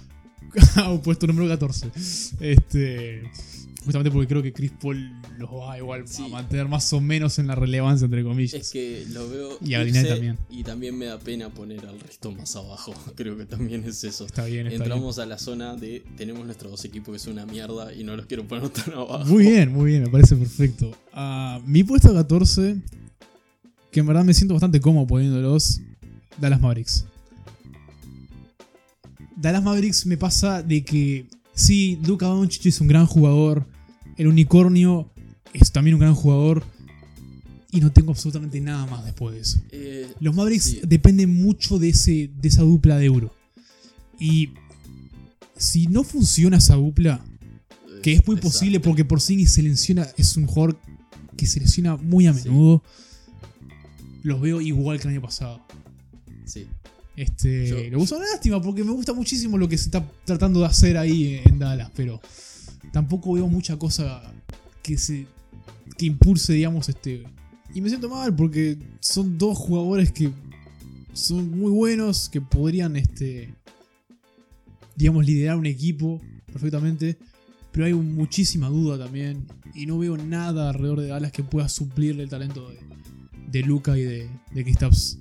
a 0.75 0.91
un 0.91 1.01
puesto 1.01 1.27
número 1.27 1.47
14. 1.47 1.91
Este. 2.39 3.23
Justamente 3.85 4.11
porque 4.11 4.27
creo 4.27 4.43
que 4.43 4.51
Chris 4.51 4.71
Paul 4.79 5.09
los 5.37 5.49
va 5.51 5.77
igual 5.77 6.05
Sí. 6.05 6.23
a 6.25 6.27
mantener 6.27 6.67
más 6.67 6.91
o 6.91 6.99
menos 6.99 7.39
en 7.39 7.47
la 7.47 7.55
relevancia, 7.55 8.05
entre 8.05 8.23
comillas. 8.23 8.53
es 8.61 8.71
que 8.71 9.05
lo 9.11 9.27
veo 9.29 9.57
Y 9.65 9.73
a 9.73 9.79
Galinari 9.79 9.99
irse, 10.05 10.13
también. 10.15 10.37
y 10.49 10.63
también 10.63 10.97
me 10.97 11.05
da 11.05 11.17
pena 11.17 11.49
poner 11.49 11.85
al 11.85 11.97
resto 11.99 12.31
más 12.33 12.55
abajo. 12.57 12.93
Creo 13.15 13.37
que 13.37 13.45
también 13.45 13.85
es 13.85 14.03
eso. 14.03 14.25
Está 14.25 14.43
bien, 14.45 14.67
está 14.67 14.83
Entramos 14.83 15.17
a 15.17 15.25
la 15.25 15.39
zona 15.39 15.75
de 15.77 16.03
tenemos 16.17 16.45
nuestros 16.45 16.71
dos 16.71 16.85
equipos 16.85 17.13
que 17.13 17.19
son 17.19 17.33
una 17.33 17.45
mierda 17.45 17.93
y 17.93 18.03
no 18.03 18.17
los 18.17 18.25
quiero 18.25 18.45
poner 18.45 18.67
tan 18.69 18.93
abajo. 18.93 19.25
Muy 19.25 19.43
bien, 19.45 19.71
muy 19.71 19.91
bien, 19.91 20.03
me 20.03 20.09
parece 20.09 20.35
perfecto. 20.35 20.91
Ah, 21.13 21.61
mi 21.65 21.83
puesto 21.85 22.13
14, 22.13 22.75
que 23.91 23.99
en 24.01 24.05
verdad 24.07 24.25
me 24.25 24.33
siento 24.33 24.53
bastante 24.55 24.81
cómodo 24.81 25.07
poniéndolos, 25.07 25.79
Dallas 26.37 26.59
Mavericks. 26.59 27.05
Dallas 29.39 29.63
Mavericks 29.63 30.05
me 30.05 30.17
pasa 30.17 30.61
de 30.63 30.83
que 30.83 31.27
sí, 31.53 31.99
Luka 32.05 32.25
Doncic 32.27 32.65
es 32.65 32.81
un 32.81 32.87
gran 32.87 33.05
jugador, 33.05 33.65
el 34.17 34.27
unicornio 34.27 35.09
es 35.53 35.71
también 35.71 35.95
un 35.95 36.01
gran 36.01 36.13
jugador 36.15 36.63
y 37.71 37.79
no 37.79 37.91
tengo 37.91 38.11
absolutamente 38.11 38.59
nada 38.59 38.85
más 38.87 39.05
después 39.05 39.35
de 39.35 39.41
eso. 39.41 39.59
Eh, 39.71 40.13
Los 40.19 40.35
Mavericks 40.35 40.63
Sí. 40.65 40.81
dependen 40.87 41.41
mucho 41.41 41.79
de, 41.79 41.89
ese, 41.89 42.29
de 42.35 42.47
esa 42.47 42.63
dupla 42.63 42.97
de 42.97 43.05
euro. 43.05 43.33
Y 44.19 44.49
si 45.55 45.87
no 45.87 46.03
funciona 46.03 46.57
esa 46.57 46.75
dupla, 46.75 47.23
que 48.03 48.13
es 48.13 48.25
muy 48.27 48.37
posible 48.37 48.79
porque 48.79 49.05
por 49.05 49.21
sí 49.21 49.45
se 49.45 49.61
lesiona, 49.61 50.07
es 50.17 50.35
un 50.37 50.47
jugador 50.47 50.79
que 51.37 51.45
se 51.45 51.59
lesiona 51.59 51.95
muy 51.97 52.27
a 52.27 52.33
Sí. 52.33 52.49
menudo, 52.49 52.83
los 54.23 54.41
veo 54.41 54.59
igual 54.61 54.97
que 54.99 55.03
el 55.07 55.13
año 55.13 55.21
pasado. 55.21 55.61
Sí. 56.45 56.65
Este, 57.16 57.68
Yo- 57.68 57.89
lo 57.91 57.99
uso 58.01 58.18
lástima 58.20 58.62
porque 58.62 58.84
me 58.84 58.91
gusta 58.91 59.14
muchísimo 59.14 59.57
lo 59.57 59.68
que 59.68 59.78
se 59.78 59.86
está 59.86 60.05
tratando 60.26 60.62
de 60.62 60.66
hacer 60.68 60.97
ahí 60.97 61.41
en 61.45 61.60
Dallas, 61.60 61.91
pero 61.95 62.22
tampoco 62.93 63.34
veo 63.34 63.47
mucha 63.47 63.78
cosa 63.78 64.22
que 64.82 64.97
se 64.97 65.28
que 65.97 66.05
impulse, 66.05 66.53
digamos, 66.53 66.88
este 66.88 67.24
y 67.74 67.82
me 67.82 67.89
siento 67.89 68.10
mal 68.10 68.34
porque 68.36 68.78
son 69.01 69.38
dos 69.38 69.57
jugadores 69.57 70.12
que 70.12 70.32
son 71.14 71.51
muy 71.60 71.72
buenos, 71.72 72.30
que 72.30 72.39
podrían 72.41 72.95
este 72.95 73.53
digamos 74.95 75.26
liderar 75.26 75.57
un 75.57 75.66
equipo 75.66 76.22
perfectamente. 76.51 77.18
Pero 77.72 77.86
hay 77.86 77.93
muchísima 77.93 78.68
duda 78.68 78.97
también. 78.97 79.45
Y 79.76 79.86
no 79.86 79.99
veo 79.99 80.18
nada 80.18 80.70
alrededor 80.70 81.01
de 81.01 81.07
Dallas 81.07 81.32
que 81.32 81.43
pueda 81.43 81.70
suplirle 81.70 82.24
el 82.24 82.30
talento 82.30 82.68
de, 82.70 82.80
de 83.47 83.62
Luca 83.62 83.95
y 83.97 84.01
de, 84.03 84.30
de 84.53 84.64
Kristaps. 84.64 85.20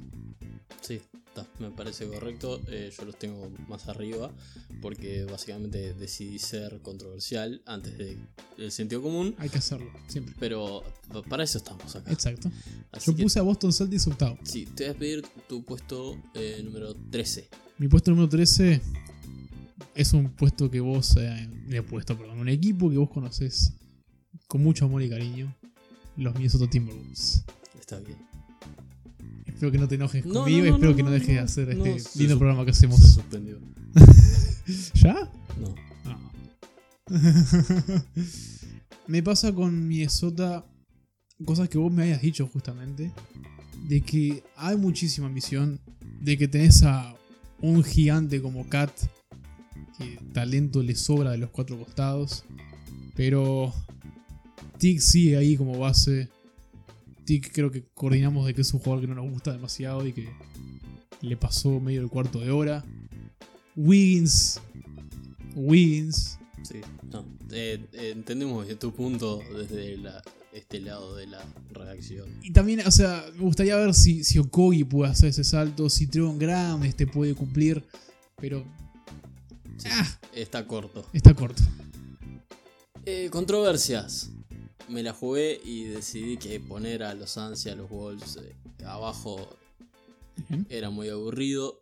Está, 1.41 1.63
me 1.63 1.71
parece 1.71 2.07
correcto. 2.07 2.61
Eh, 2.69 2.91
yo 2.97 3.05
los 3.05 3.19
tengo 3.19 3.51
más 3.69 3.89
arriba 3.89 4.31
porque 4.81 5.25
básicamente 5.25 5.95
decidí 5.95 6.39
ser 6.39 6.81
controversial 6.83 7.63
antes 7.67 7.97
de- 7.99 8.17
del 8.57 8.73
sentido 8.73 9.03
común. 9.03 9.35
Hay 9.39 9.49
que 9.49 9.59
hacerlo, 9.59 9.91
siempre. 10.09 10.35
Pero 10.39 10.83
pa- 11.13 11.23
para 11.23 11.45
eso 11.45 11.59
estamos 11.59 11.95
acá. 11.97 12.11
Exacto. 12.13 12.51
Así 12.93 13.11
Yo 13.11 13.17
que, 13.17 13.23
puse 13.23 13.39
a 13.39 13.43
Boston 13.43 13.73
Celtics 13.73 14.07
octavo. 14.07 14.39
sí, 14.43 14.67
te 14.75 14.85
voy 14.87 14.95
a 14.95 14.99
pedir 14.99 15.23
tu 15.49 15.63
puesto 15.65 16.17
eh, 16.35 16.61
número 16.65 16.95
13. 17.11 17.49
Mi 17.79 17.89
puesto 17.89 18.11
número 18.11 18.29
13 18.29 18.81
es 19.95 20.13
un 20.13 20.31
puesto 20.31 20.71
que 20.71 20.81
vos. 20.81 21.17
Eh, 21.17 21.49
he 21.71 21.83
puesto, 21.83 22.17
perdón. 22.17 22.39
Un 22.41 22.49
equipo 22.49 22.91
que 22.91 22.97
vos 22.97 23.11
conocés 23.11 23.73
con 24.47 24.63
mucho 24.63 24.85
amor 24.87 25.03
y 25.03 25.09
cariño. 25.11 25.55
Los 26.17 26.35
Minnesota 26.35 26.69
Timberwolves. 26.69 27.45
Está 27.79 28.01
bien. 28.01 28.19
Espero 29.59 29.73
que 29.73 29.79
no 29.79 29.89
te 29.89 29.97
enojes 29.97 30.25
No, 30.25 30.43
conmigo 30.43 30.59
no, 30.61 30.67
y 30.67 30.71
no, 30.71 30.77
espero 30.77 30.95
que 30.95 31.03
no 31.03 31.11
dejes 31.11 31.29
de 31.31 31.39
hacer 31.41 31.71
este 31.71 31.99
se 31.99 32.19
lindo 32.21 32.39
programa 32.39 32.65
que 32.65 32.73
Se 32.73 32.87
hacemos. 32.87 33.01
suspendió. 33.01 33.59
¿Ya? 34.95 35.29
No. 35.59 35.75
Ah. 36.05 36.31
me 39.09 39.21
pasa 39.21 39.53
con 39.53 39.89
Minnesota 39.89 40.65
cosas 41.45 41.69
que 41.69 41.77
vos 41.77 41.93
me 41.93 42.05
hayas 42.05 42.23
dicho 42.23 42.47
justamente. 42.47 43.13
De 43.89 44.01
que 44.01 44.45
hay 44.55 44.77
muchísima 44.77 45.27
ambición. 45.27 45.81
De 46.21 46.39
que 46.39 46.47
tenés 46.47 46.85
a 46.85 47.17
un 47.61 47.83
gigante 47.83 48.41
como 48.41 48.69
Kat. 48.69 48.93
Que 49.99 50.21
talento 50.33 50.85
le 50.85 50.95
sobra 50.95 51.33
de 51.33 51.39
los 51.39 51.51
cuatro 51.51 51.77
costados. 51.77 52.45
Pero 53.17 53.75
Tig 54.79 55.01
sigue 55.01 55.37
ahí 55.37 55.57
como 55.57 55.77
base. 55.81 56.29
Creo 57.53 57.71
que 57.71 57.85
coordinamos 57.95 58.47
de 58.47 58.55
que 58.55 58.63
es 58.63 58.73
un 58.73 58.81
jugador 58.81 59.03
que 59.03 59.07
no 59.09 59.15
nos 59.15 59.31
gusta 59.31 59.53
demasiado 59.53 60.07
y 60.07 60.13
que 60.13 60.29
le 61.21 61.37
pasó 61.37 61.79
medio 61.81 62.01
el 62.01 62.09
cuarto 62.09 62.41
de 62.41 62.51
hora. 62.51 62.85
Wiggins. 63.77 64.61
Wiggins. 65.55 66.39
Sí, 66.63 66.81
no. 67.13 67.25
Eh, 67.51 67.85
eh, 67.93 68.11
entendemos 68.15 68.67
tu 68.79 68.93
punto 68.93 69.41
desde 69.57 69.97
la- 69.99 70.23
este 70.53 70.81
lado 70.81 71.15
de 71.15 71.27
la 71.27 71.41
redacción. 71.71 72.27
Y 72.43 72.53
también, 72.53 72.81
o 72.87 72.91
sea, 72.91 73.25
me 73.35 73.43
gustaría 73.43 73.77
ver 73.77 73.95
si, 73.95 74.25
si 74.25 74.39
Okogi 74.39 74.83
puede 74.85 75.11
hacer 75.13 75.29
ese 75.29 75.45
salto, 75.45 75.89
si 75.89 76.07
Trevon 76.09 76.39
Graham 76.39 76.83
este 76.85 77.07
puede 77.07 77.35
cumplir, 77.35 77.85
pero 78.41 78.65
Sí, 79.77 79.89
Ah. 79.93 80.19
Está 80.35 80.67
corto. 80.67 81.07
está 81.13 81.35
corto. 81.35 81.63
Eh, 83.07 83.29
controversias. 83.31 84.31
Me 84.89 85.03
la 85.03 85.13
jugué 85.13 85.61
y 85.65 85.85
decidí 85.85 86.37
que 86.39 86.61
poner 86.61 87.03
a 87.03 87.15
los 87.15 87.37
y 87.37 87.69
a 87.69 87.75
los 87.75 87.91
Wolves 87.91 88.37
eh, 88.37 88.57
abajo 88.85 89.49
era 90.69 90.91
muy 90.91 91.09
aburrido. 91.09 91.81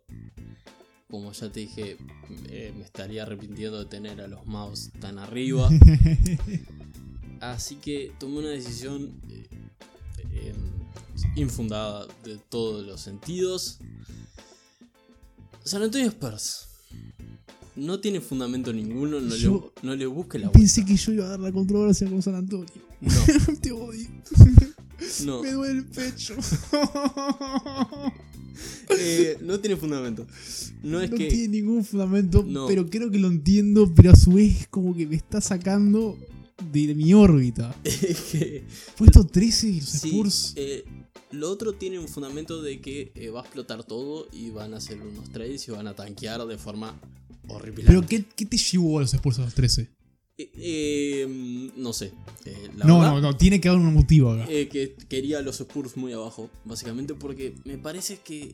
Como 1.09 1.31
ya 1.31 1.49
te 1.49 1.61
dije, 1.61 1.97
eh, 2.49 2.73
me 2.75 2.83
estaría 2.83 3.23
arrepintiendo 3.23 3.79
de 3.79 3.85
tener 3.85 4.19
a 4.19 4.27
los 4.27 4.45
Mavs 4.45 4.91
tan 4.99 5.19
arriba. 5.19 5.69
Así 7.39 7.75
que 7.75 8.11
tomé 8.19 8.39
una 8.39 8.49
decisión 8.49 9.21
eh, 9.29 9.47
eh, 10.33 10.53
infundada 11.35 12.07
de 12.25 12.37
todos 12.49 12.85
los 12.85 12.99
sentidos. 12.99 13.79
San 15.63 15.81
Antonio 15.81 16.07
Spurs. 16.09 16.65
No 17.75 17.99
tiene 17.99 18.19
fundamento 18.19 18.73
ninguno, 18.73 19.21
no, 19.21 19.35
Yo 19.35 19.71
le, 19.81 19.87
no 19.87 19.95
le 19.95 20.07
busque 20.07 20.39
la 20.39 20.51
Pensé 20.51 20.83
que 20.83 20.95
yo 20.95 21.11
iba 21.11 21.25
a 21.25 21.29
dar 21.29 21.39
la 21.39 21.51
controversia 21.51 22.09
con 22.09 22.23
San 22.23 22.33
Antonio. 22.33 22.86
Vuelta. 23.01 23.53
Te 23.61 23.71
odio. 23.71 24.07
No, 25.25 25.41
Me 25.41 25.51
no. 25.51 25.57
duele 25.57 25.79
el 25.79 25.85
pecho. 25.85 26.35
Eh, 28.89 29.37
no 29.41 29.59
tiene 29.59 29.75
fundamento. 29.77 30.25
No 30.81 30.99
es 30.99 31.11
no 31.11 31.17
que. 31.17 31.27
tiene 31.27 31.49
ningún 31.59 31.85
fundamento, 31.85 32.43
No. 32.43 32.65
pero 32.67 32.89
creo 32.89 33.11
que 33.11 33.19
lo 33.19 33.27
entiendo, 33.27 33.93
pero 33.93 34.11
a 34.11 34.15
su 34.15 34.31
vez 34.33 34.67
como 34.69 34.95
que 34.95 35.05
me 35.05 35.15
está 35.15 35.41
sacando 35.41 36.17
de 36.71 36.95
mi 36.95 37.13
órbita. 37.13 37.75
es 37.83 38.19
que 38.31 38.63
Puesto 38.97 39.25
13 39.27 39.67
y 39.67 39.79
los 39.81 39.89
sí, 39.89 40.53
eh, 40.55 40.85
lo 41.31 41.51
otro 41.51 41.73
tiene 41.73 41.99
un 41.99 42.07
fundamento 42.07 42.61
de 42.63 42.79
que 42.81 43.11
eh, 43.13 43.29
va 43.29 43.41
a 43.41 43.43
explotar 43.43 43.83
todo 43.83 44.27
y 44.31 44.49
van 44.49 44.73
a 44.73 44.77
hacer 44.77 44.99
unos 45.01 45.29
trades 45.31 45.67
y 45.67 45.71
van 45.71 45.87
a 45.87 45.93
tanquear 45.93 46.43
de 46.47 46.57
forma 46.57 46.99
horrible. 47.49 47.83
Pero 47.85 48.05
¿qué, 48.07 48.25
qué 48.35 48.45
te 48.45 48.57
llevó 48.57 48.97
a 48.97 49.01
los 49.01 49.13
Spurs 49.13 49.37
a 49.39 49.43
los 49.43 49.53
13? 49.53 49.87
Eh, 50.37 50.51
eh, 50.55 51.71
no 51.77 51.93
sé. 51.93 52.11
eh, 52.45 52.69
la 52.75 52.85
No, 52.85 52.99
verdad, 52.99 53.13
no, 53.15 53.21
no, 53.21 53.37
tiene 53.37 53.59
que 53.59 53.69
haber 53.69 53.81
un 53.81 53.93
motivo 53.93 54.31
acá. 54.31 54.45
eh, 54.49 54.67
que 54.69 54.93
quería 55.09 55.39
a 55.39 55.41
los 55.41 55.59
Spurs 55.59 55.97
muy 55.97 56.13
abajo, 56.13 56.49
básicamente 56.65 57.13
porque 57.15 57.55
me 57.65 57.77
parece 57.77 58.19
que 58.19 58.53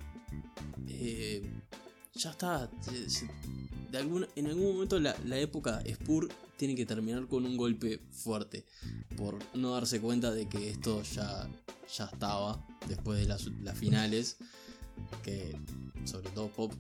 eh, 0.87 1.41
ya 2.15 2.31
está. 2.31 2.69
se- 2.81 3.09
se- 3.09 3.29
de 3.91 3.97
algún, 3.99 4.25
en 4.35 4.47
algún 4.47 4.73
momento 4.73 4.99
la, 4.99 5.15
la 5.25 5.37
época 5.39 5.81
Spurs 5.85 6.29
tiene 6.57 6.73
que 6.73 6.85
terminar 6.85 7.27
con 7.27 7.45
un 7.45 7.55
golpe 7.57 7.99
fuerte 8.11 8.63
por 9.17 9.37
no 9.53 9.73
darse 9.73 9.99
cuenta 9.99 10.31
de 10.31 10.47
que 10.47 10.69
esto 10.71 11.03
ya, 11.03 11.47
ya 11.95 12.05
estaba 12.05 12.65
después 12.87 13.19
de 13.19 13.27
las, 13.27 13.45
las 13.61 13.77
finales. 13.77 14.37
Que 15.23 15.55
sobre 16.05 16.29
todo 16.31 16.47
Pop, 16.49 16.71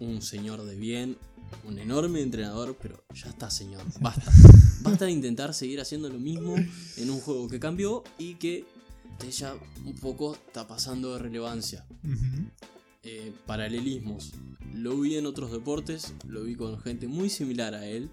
un 0.00 0.22
señor 0.22 0.62
de 0.64 0.76
bien, 0.76 1.16
un 1.64 1.78
enorme 1.78 2.22
entrenador, 2.22 2.76
pero 2.80 3.04
ya 3.14 3.28
está, 3.28 3.50
señor, 3.50 3.82
basta. 4.00 4.32
Basta 4.82 5.06
de 5.06 5.12
intentar 5.12 5.52
seguir 5.52 5.80
haciendo 5.80 6.08
lo 6.08 6.18
mismo 6.18 6.54
en 6.96 7.10
un 7.10 7.20
juego 7.20 7.48
que 7.48 7.58
cambió 7.58 8.04
y 8.18 8.34
que 8.34 8.64
ya 9.30 9.54
un 9.84 9.94
poco 9.94 10.34
está 10.34 10.68
pasando 10.68 11.14
de 11.14 11.18
relevancia. 11.18 11.84
Eh, 13.02 13.32
paralelismos. 13.46 14.32
Lo 14.74 15.00
vi 15.00 15.16
en 15.16 15.26
otros 15.26 15.50
deportes, 15.52 16.14
lo 16.26 16.44
vi 16.44 16.54
con 16.54 16.78
gente 16.80 17.08
muy 17.08 17.30
similar 17.30 17.74
a 17.74 17.86
él, 17.86 18.10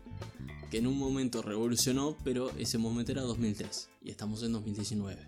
que 0.71 0.77
en 0.77 0.87
un 0.87 0.97
momento 0.97 1.41
revolucionó, 1.41 2.17
pero 2.23 2.51
ese 2.57 2.77
momento 2.77 3.11
era 3.11 3.21
2003 3.21 3.89
y 4.03 4.11
estamos 4.11 4.43
en 4.43 4.53
2019. 4.53 5.21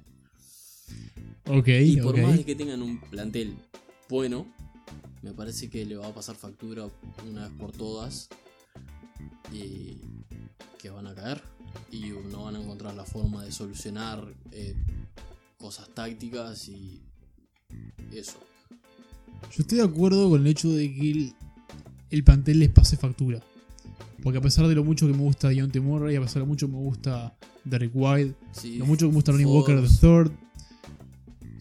Ok, 1.48 1.68
Y 1.68 1.98
por 1.98 2.20
más 2.22 2.38
de 2.38 2.46
que 2.46 2.56
tengan 2.56 2.82
un 2.82 3.00
plantel 3.02 3.56
bueno, 4.10 4.48
me 5.26 5.34
parece 5.34 5.72
que 5.72 5.84
le 5.86 5.98
va 5.98 6.06
a 6.06 6.14
pasar 6.14 6.36
factura 6.36 6.88
una 7.28 7.48
vez 7.48 7.58
por 7.58 7.72
todas 7.72 8.30
y 9.52 9.98
que 10.78 10.92
van 10.92 11.08
a 11.08 11.16
caer 11.16 11.42
y 11.92 12.12
no 12.32 12.44
van 12.44 12.56
a 12.56 12.62
encontrar 12.62 12.94
la 12.94 13.06
forma 13.06 13.44
de 13.44 13.52
solucionar 13.52 14.24
eh, 14.52 14.76
cosas 15.58 15.90
tácticas 15.96 16.68
y 16.70 17.02
eso. 18.12 18.38
Yo 19.52 19.62
estoy 19.64 19.80
de 19.80 19.84
acuerdo 19.84 20.30
con 20.30 20.42
el 20.42 20.48
hecho 20.48 20.70
de 20.70 20.94
que 20.94 21.12
el, 21.12 21.34
el 22.12 22.24
plantel 22.24 22.60
les 22.60 22.70
pase 22.70 22.96
factura. 22.96 23.42
Porque 24.22 24.38
a 24.38 24.42
pesar 24.42 24.68
de 24.68 24.76
lo 24.76 24.84
mucho 24.84 25.08
que 25.08 25.14
me 25.14 25.24
gusta 25.24 25.50
Deontay 25.50 25.82
Murray, 25.82 26.16
a 26.18 26.22
pesar 26.22 26.36
de 26.36 26.40
lo 26.42 26.46
mucho 26.46 26.68
que 26.68 26.74
me 26.74 26.80
gusta 26.80 27.36
Derek 27.64 27.92
White, 27.96 28.36
Sí, 28.52 28.78
lo 28.78 28.86
mucho 28.86 29.08
que 29.08 29.10
me 29.10 29.16
gusta 29.16 29.32
Ronnie 29.32 29.46
Walker. 29.46 29.76
III, 29.80 30.32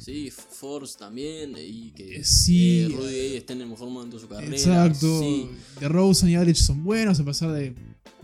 Sí, 0.04 0.30
Force 0.30 0.98
también 0.98 1.54
y 1.58 1.90
que 1.92 2.22
sí. 2.24 2.82
eh, 2.82 2.88
Rudy 2.94 3.12
Gay 3.12 3.44
en 3.48 3.60
el 3.62 3.66
mejor 3.68 3.88
momento 3.90 4.16
de 4.16 4.22
su 4.22 4.28
carrera. 4.28 4.54
exacto, 4.54 5.20
Sí, 5.20 5.48
de 5.80 5.88
Rosen 5.88 6.28
y 6.28 6.34
Aldridge 6.34 6.58
son 6.62 6.84
buenos 6.84 7.18
a 7.20 7.24
pesar 7.24 7.52
de 7.52 7.74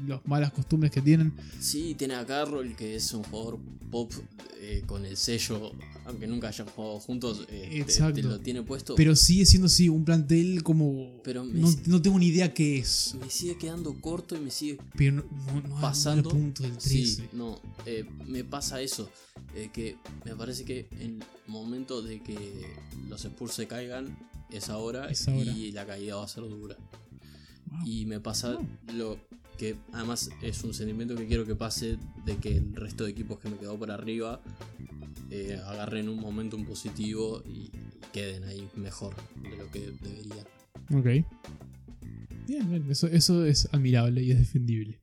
las 0.06 0.26
malas 0.26 0.52
costumbres 0.52 0.90
que 0.92 1.00
tienen. 1.02 1.32
Sí, 1.60 1.94
tiene 1.96 2.14
a 2.14 2.24
Carroll, 2.26 2.74
que 2.76 2.96
es 2.96 3.12
un 3.12 3.22
jugador 3.24 3.58
pop 3.90 4.12
eh, 4.60 4.82
con 4.86 5.04
el 5.04 5.16
sello, 5.16 5.72
aunque 6.06 6.26
nunca 6.26 6.48
hayan 6.48 6.66
jugado 6.68 7.00
juntos, 7.00 7.46
eh, 7.50 7.62
te- 7.62 7.68
te, 7.70 7.78
Exacto. 7.80 8.22
lo 8.22 8.38
tiene 8.40 8.62
puesto. 8.62 8.94
Pero 8.94 9.16
sigue 9.16 9.44
siendo 9.46 9.66
así 9.66 9.88
un 9.88 10.04
plantel 10.04 10.62
como... 10.62 11.20
Pero 11.24 11.44
no, 11.44 11.68
no 11.86 12.00
tengo 12.02 12.18
ni 12.18 12.26
idea 12.26 12.52
qué 12.54 12.78
es. 12.78 13.14
me 13.20 13.28
sigue 13.30 13.56
quedando 13.58 13.98
corto 14.00 14.36
y 14.36 14.40
me 14.40 14.50
sigue 14.50 14.78
Pero 14.96 15.16
no, 15.16 15.60
no, 15.68 15.80
pasando. 15.80 16.30
puntos 16.30 16.64
del 16.64 16.76
13. 16.78 16.88
Sí, 16.88 17.22
no, 17.32 17.58
eh, 17.86 18.04
me 18.26 18.44
pasa 18.44 18.80
eso. 18.80 19.10
que 19.72 19.96
me 20.24 20.36
parece 20.36 20.64
que 20.64 20.86
en 20.92 21.00
el 21.20 21.24
momento 21.46 22.00
de 22.02 22.22
que 22.22 22.36
los 23.08 23.24
Spurs 23.24 23.54
se 23.54 23.66
caigan 23.66 24.16
es 24.50 24.68
ahora, 24.68 25.08
Es 25.10 25.26
ahora. 25.28 25.50
y 25.50 25.72
la 25.72 25.86
caída 25.86 26.16
va 26.16 26.24
a 26.24 26.28
ser 26.28 26.42
dura. 26.44 26.76
Wow. 27.70 27.86
Y 27.86 28.06
me 28.06 28.20
pasa 28.20 28.54
Wow. 28.54 28.66
lo 28.94 29.18
que 29.58 29.76
además 29.92 30.30
es 30.42 30.64
un 30.64 30.72
sentimiento 30.74 31.14
que 31.14 31.26
quiero 31.26 31.44
que 31.44 31.54
pase 31.54 31.98
de 32.24 32.36
que 32.38 32.56
el 32.56 32.74
resto 32.74 33.04
de 33.04 33.10
equipos 33.10 33.38
que 33.38 33.48
me 33.50 33.56
quedó 33.58 33.78
por 33.78 33.90
arriba 33.90 34.40
eh, 35.30 35.60
agarren 35.66 36.08
un 36.08 36.18
momento 36.18 36.56
positivo 36.64 37.42
y, 37.46 37.70
queden 38.12 38.42
ahí 38.42 38.68
mejor 38.74 39.14
de 39.40 39.56
lo 39.56 39.70
que 39.70 39.92
deberían. 40.02 40.44
Ok. 40.92 41.24
Bien, 42.48 42.68
bien, 42.68 42.90
eso, 42.90 43.06
eso 43.06 43.44
es 43.44 43.68
admirable 43.72 44.20
y 44.20 44.32
es 44.32 44.38
defendible. 44.40 44.98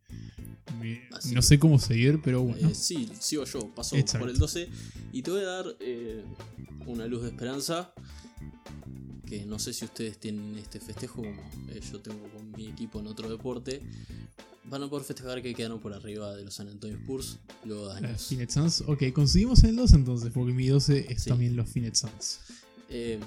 Me- 0.82 1.08
no 1.34 1.42
sé 1.42 1.58
cómo 1.58 1.80
seguir, 1.80 2.20
pero 2.22 2.42
bueno. 2.42 2.68
Eh, 2.68 2.76
sí, 2.76 3.08
sigo 3.18 3.46
yo, 3.46 3.74
paso 3.74 3.96
Exacto. 3.96 4.26
por 4.26 4.30
el 4.30 4.38
12 4.38 4.68
y 5.14 5.22
te 5.22 5.32
voy 5.32 5.40
a 5.40 5.46
dar 5.46 5.66
eh, 5.80 6.26
una 6.86 7.06
luz 7.08 7.22
de 7.22 7.30
esperanza. 7.30 7.94
Que 9.28 9.46
no 9.46 9.60
sé 9.60 9.74
si 9.74 9.86
ustedes 9.86 10.18
tienen 10.20 10.56
este 10.58 10.80
festejo 10.80 11.16
como 11.22 11.42
eh, 11.70 11.82
yo 11.92 12.00
tengo 12.00 12.28
con 12.30 12.52
mi 12.52 12.68
equipo 12.68 13.00
en 13.00 13.08
otro 13.08 13.30
deporte. 13.30 13.82
van 14.70 14.84
a 14.84 14.90
poder 14.90 15.06
festejar 15.06 15.42
que 15.42 15.54
quedaron 15.54 15.80
por 15.80 15.94
arriba 15.94 16.36
de 16.36 16.44
los 16.44 16.54
San 16.54 16.68
Antonio 16.68 16.98
Spurs 16.98 17.38
luego 17.64 17.88
de 17.94 18.02
Eh, 18.02 18.06
años. 18.08 18.28
Phoenix 18.28 18.54
Suns. 18.54 18.84
Ok, 18.88 19.12
conseguimos 19.14 19.64
el 19.64 19.78
2 19.78 19.94
entonces, 19.94 20.32
porque 20.34 20.52
mi 20.52 20.68
12 20.68 21.06
es 21.10 21.24
Sí. 21.24 21.30
también 21.30 21.56
los 21.56 21.70
Phoenix 21.70 22.00
Suns. 22.00 22.40
Eh, 22.90 23.18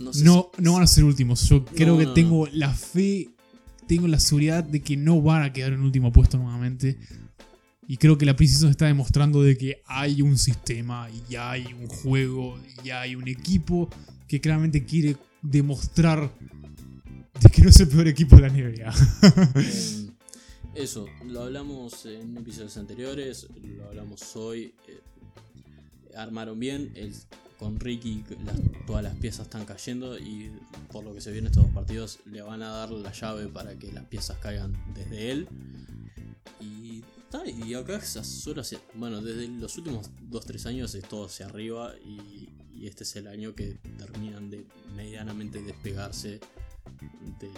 no 0.00 0.12
sé 0.12 0.22
No, 0.24 0.50
si- 0.56 0.62
no 0.62 0.74
van 0.74 0.82
a 0.84 0.86
ser 0.86 1.02
últimos. 1.02 1.48
Yo 1.48 1.64
creo 1.64 1.98
que 1.98 2.06
tengo 2.06 2.46
la 2.52 2.72
fe, 2.72 3.30
tengo 3.88 4.06
la 4.06 4.20
seguridad 4.20 4.62
de 4.62 4.80
que 4.80 4.96
no 4.96 5.20
van 5.20 5.42
a 5.42 5.52
quedar 5.52 5.72
en 5.72 5.80
último 5.80 6.12
puesto 6.12 6.38
nuevamente. 6.38 6.96
Y 7.88 7.96
creo 7.96 8.16
que 8.16 8.24
la 8.26 8.36
Precision 8.36 8.70
está 8.70 8.86
demostrando 8.86 9.42
de 9.42 9.56
que 9.56 9.82
hay 9.86 10.22
un 10.22 10.38
sistema, 10.38 11.08
y 11.30 11.34
hay 11.34 11.66
un 11.72 11.88
juego, 11.88 12.58
y 12.84 12.90
hay 12.90 13.14
un 13.16 13.26
equipo 13.26 13.88
que 14.28 14.40
claramente 14.40 14.84
quiere 14.84 15.16
demostrar 15.42 16.32
de 17.40 17.48
que 17.50 17.62
no 17.62 17.70
es 17.70 17.80
el 17.80 17.88
peor 17.88 18.08
equipo 18.08 18.36
de 18.36 18.42
la 18.42 18.48
NBA. 18.48 18.94
Eh, 20.76 20.82
eso, 20.82 21.06
lo 21.24 21.42
hablamos 21.42 22.04
en 22.06 22.36
episodios 22.36 22.76
anteriores, 22.76 23.46
lo 23.62 23.86
hablamos 23.86 24.36
hoy. 24.36 24.74
eh, 24.88 25.00
armaron 26.16 26.58
bien, 26.58 26.92
con 27.58 27.80
Ricky 27.80 28.24
todas 28.86 29.02
las 29.02 29.14
piezas 29.16 29.46
están 29.46 29.64
cayendo 29.64 30.18
y 30.18 30.50
por 30.92 31.04
lo 31.04 31.14
que 31.14 31.20
se 31.20 31.32
vio 31.32 31.40
estos 31.46 31.64
dos 31.64 31.72
partidos 31.72 32.18
le 32.26 32.42
van 32.42 32.62
a 32.62 32.68
dar 32.68 32.90
la 32.90 33.12
llave 33.12 33.48
para 33.48 33.74
que 33.78 33.92
las 33.92 34.04
piezas 34.04 34.38
caigan 34.38 34.76
desde 34.94 35.30
él. 35.30 35.48
Y, 36.60 37.02
y 37.66 37.74
acá 37.74 38.00
bueno, 38.94 39.20
desde 39.20 39.48
los 39.48 39.76
últimos 39.78 40.10
2-3 40.30 40.66
años 40.66 40.94
es 40.94 41.08
todo 41.08 41.26
hacia 41.26 41.46
arriba 41.46 41.94
y, 42.04 42.48
y 42.78 42.86
este 42.86 43.04
es 43.04 43.16
el 43.16 43.26
año 43.26 43.54
que 43.54 43.78
terminan 43.98 44.50
de 44.50 44.64
medianamente 44.94 45.62
despegarse 45.62 46.40
del 47.40 47.50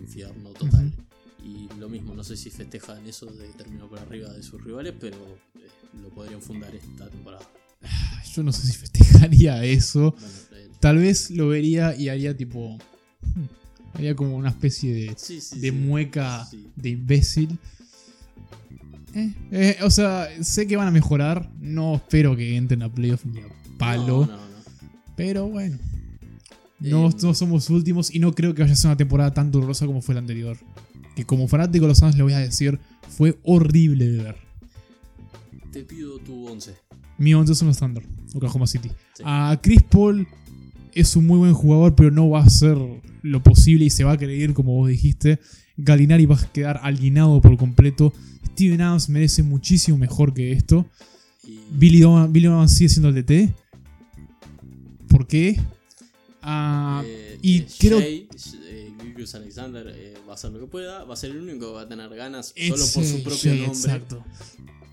infierno 0.00 0.50
total. 0.50 0.92
Y 1.42 1.68
lo 1.78 1.88
mismo, 1.88 2.14
no 2.14 2.22
sé 2.22 2.36
si 2.36 2.50
festejan 2.50 3.06
eso 3.06 3.26
de 3.26 3.48
terminar 3.48 3.88
por 3.88 3.98
arriba 3.98 4.28
de 4.30 4.42
sus 4.42 4.62
rivales, 4.62 4.94
pero 5.00 5.16
eh, 5.16 5.68
lo 6.02 6.10
podrían 6.10 6.42
fundar 6.42 6.74
esta 6.74 7.08
temporada. 7.08 7.48
Yo 8.34 8.42
no 8.42 8.52
sé 8.52 8.66
si 8.66 8.72
festejaría 8.78 9.64
eso. 9.64 10.12
Bueno, 10.12 10.28
eh, 10.52 10.68
Tal 10.80 10.98
vez 10.98 11.30
lo 11.30 11.48
vería 11.48 11.96
y 11.96 12.08
haría 12.08 12.36
tipo. 12.36 12.76
hmm, 13.22 13.44
Haría 13.94 14.14
como 14.14 14.36
una 14.36 14.50
especie 14.50 14.94
de, 14.94 15.14
sí, 15.18 15.40
sí, 15.40 15.58
de 15.58 15.70
sí. 15.70 15.72
mueca 15.72 16.48
de 16.76 16.90
imbécil. 16.90 17.58
Eh, 19.14 19.34
eh, 19.50 19.78
o 19.82 19.90
sea, 19.90 20.28
sé 20.42 20.66
que 20.68 20.76
van 20.76 20.86
a 20.86 20.90
mejorar. 20.92 21.50
No 21.58 21.96
espero 21.96 22.36
que 22.36 22.56
entren 22.56 22.82
a 22.82 22.92
playoff 22.92 23.24
ni 23.24 23.40
a 23.40 23.48
palo. 23.78 24.26
No, 24.26 24.36
no, 24.36 24.36
no. 24.36 24.49
Pero 25.20 25.48
bueno. 25.48 25.78
No, 26.80 27.08
Eh, 27.08 27.14
no 27.22 27.34
somos 27.34 27.68
últimos 27.68 28.14
y 28.14 28.18
no 28.18 28.32
creo 28.34 28.54
que 28.54 28.62
vaya 28.62 28.72
a 28.72 28.76
ser 28.76 28.88
una 28.88 28.96
temporada 28.96 29.34
tan 29.34 29.50
dolorosa 29.50 29.86
como 29.86 30.00
fue 30.00 30.14
la 30.14 30.20
anterior. 30.20 30.56
Que 31.14 31.26
como 31.26 31.46
fanático 31.46 31.84
de 31.84 31.88
los 31.88 31.98
Suns 31.98 32.16
le 32.16 32.22
voy 32.22 32.32
a 32.32 32.38
decir, 32.38 32.78
fue 33.08 33.38
horrible 33.44 34.08
de 34.08 34.22
ver. 34.22 34.36
Te 35.72 35.84
pido 35.84 36.18
tu 36.18 36.46
11. 36.46 36.74
Mi 37.18 37.34
11 37.34 37.54
son 37.54 37.68
los 37.68 37.78
Thunder, 37.78 38.02
Oklahoma 38.34 38.66
City. 38.66 38.88
Sí. 39.14 39.22
A 39.26 39.58
Chris 39.62 39.82
Paul 39.82 40.26
es 40.94 41.14
un 41.16 41.26
muy 41.26 41.38
buen 41.38 41.52
jugador, 41.52 41.94
pero 41.94 42.10
no 42.10 42.30
va 42.30 42.40
a 42.40 42.44
hacer 42.44 42.78
lo 43.22 43.42
posible 43.42 43.84
y 43.84 43.90
se 43.90 44.04
va 44.04 44.12
a 44.12 44.16
creer, 44.16 44.54
como 44.54 44.74
vos 44.74 44.88
dijiste. 44.88 45.38
Galinari 45.76 46.24
va 46.24 46.36
a 46.36 46.52
quedar 46.52 46.80
alienado 46.82 47.42
por 47.42 47.58
completo. 47.58 48.14
Steven 48.52 48.80
Adams 48.80 49.10
merece 49.10 49.42
muchísimo 49.42 49.98
mejor 49.98 50.32
que 50.32 50.52
esto. 50.52 50.86
Y 51.46 51.58
Billy 51.72 52.00
Donovan, 52.00 52.32
Billy 52.32 52.46
Donovan 52.46 52.70
sigue 52.70 52.88
siendo 52.88 53.10
el 53.10 53.14
DT. 53.14 53.52
¿Por 55.20 55.26
qué? 55.26 55.60
Ah, 56.40 57.02
eh, 57.04 57.38
y 57.42 57.58
eh, 57.58 57.66
creo- 57.78 58.00
Shea, 58.00 58.08
eh, 58.64 58.94
Alexander 59.34 59.86
eh, 59.94 60.14
va 60.26 60.32
a 60.32 60.34
hacer 60.34 60.50
lo 60.50 60.60
que 60.60 60.66
pueda. 60.66 61.04
Va 61.04 61.12
a 61.12 61.16
ser 61.18 61.32
el 61.32 61.42
único 61.42 61.58
que 61.66 61.72
va 61.74 61.82
a 61.82 61.88
tener 61.88 62.08
ganas 62.14 62.54
solo 62.56 62.84
por 62.94 63.04
su 63.04 63.22
propio 63.22 63.50
nombre. 63.54 63.66
Exacto. 63.66 64.24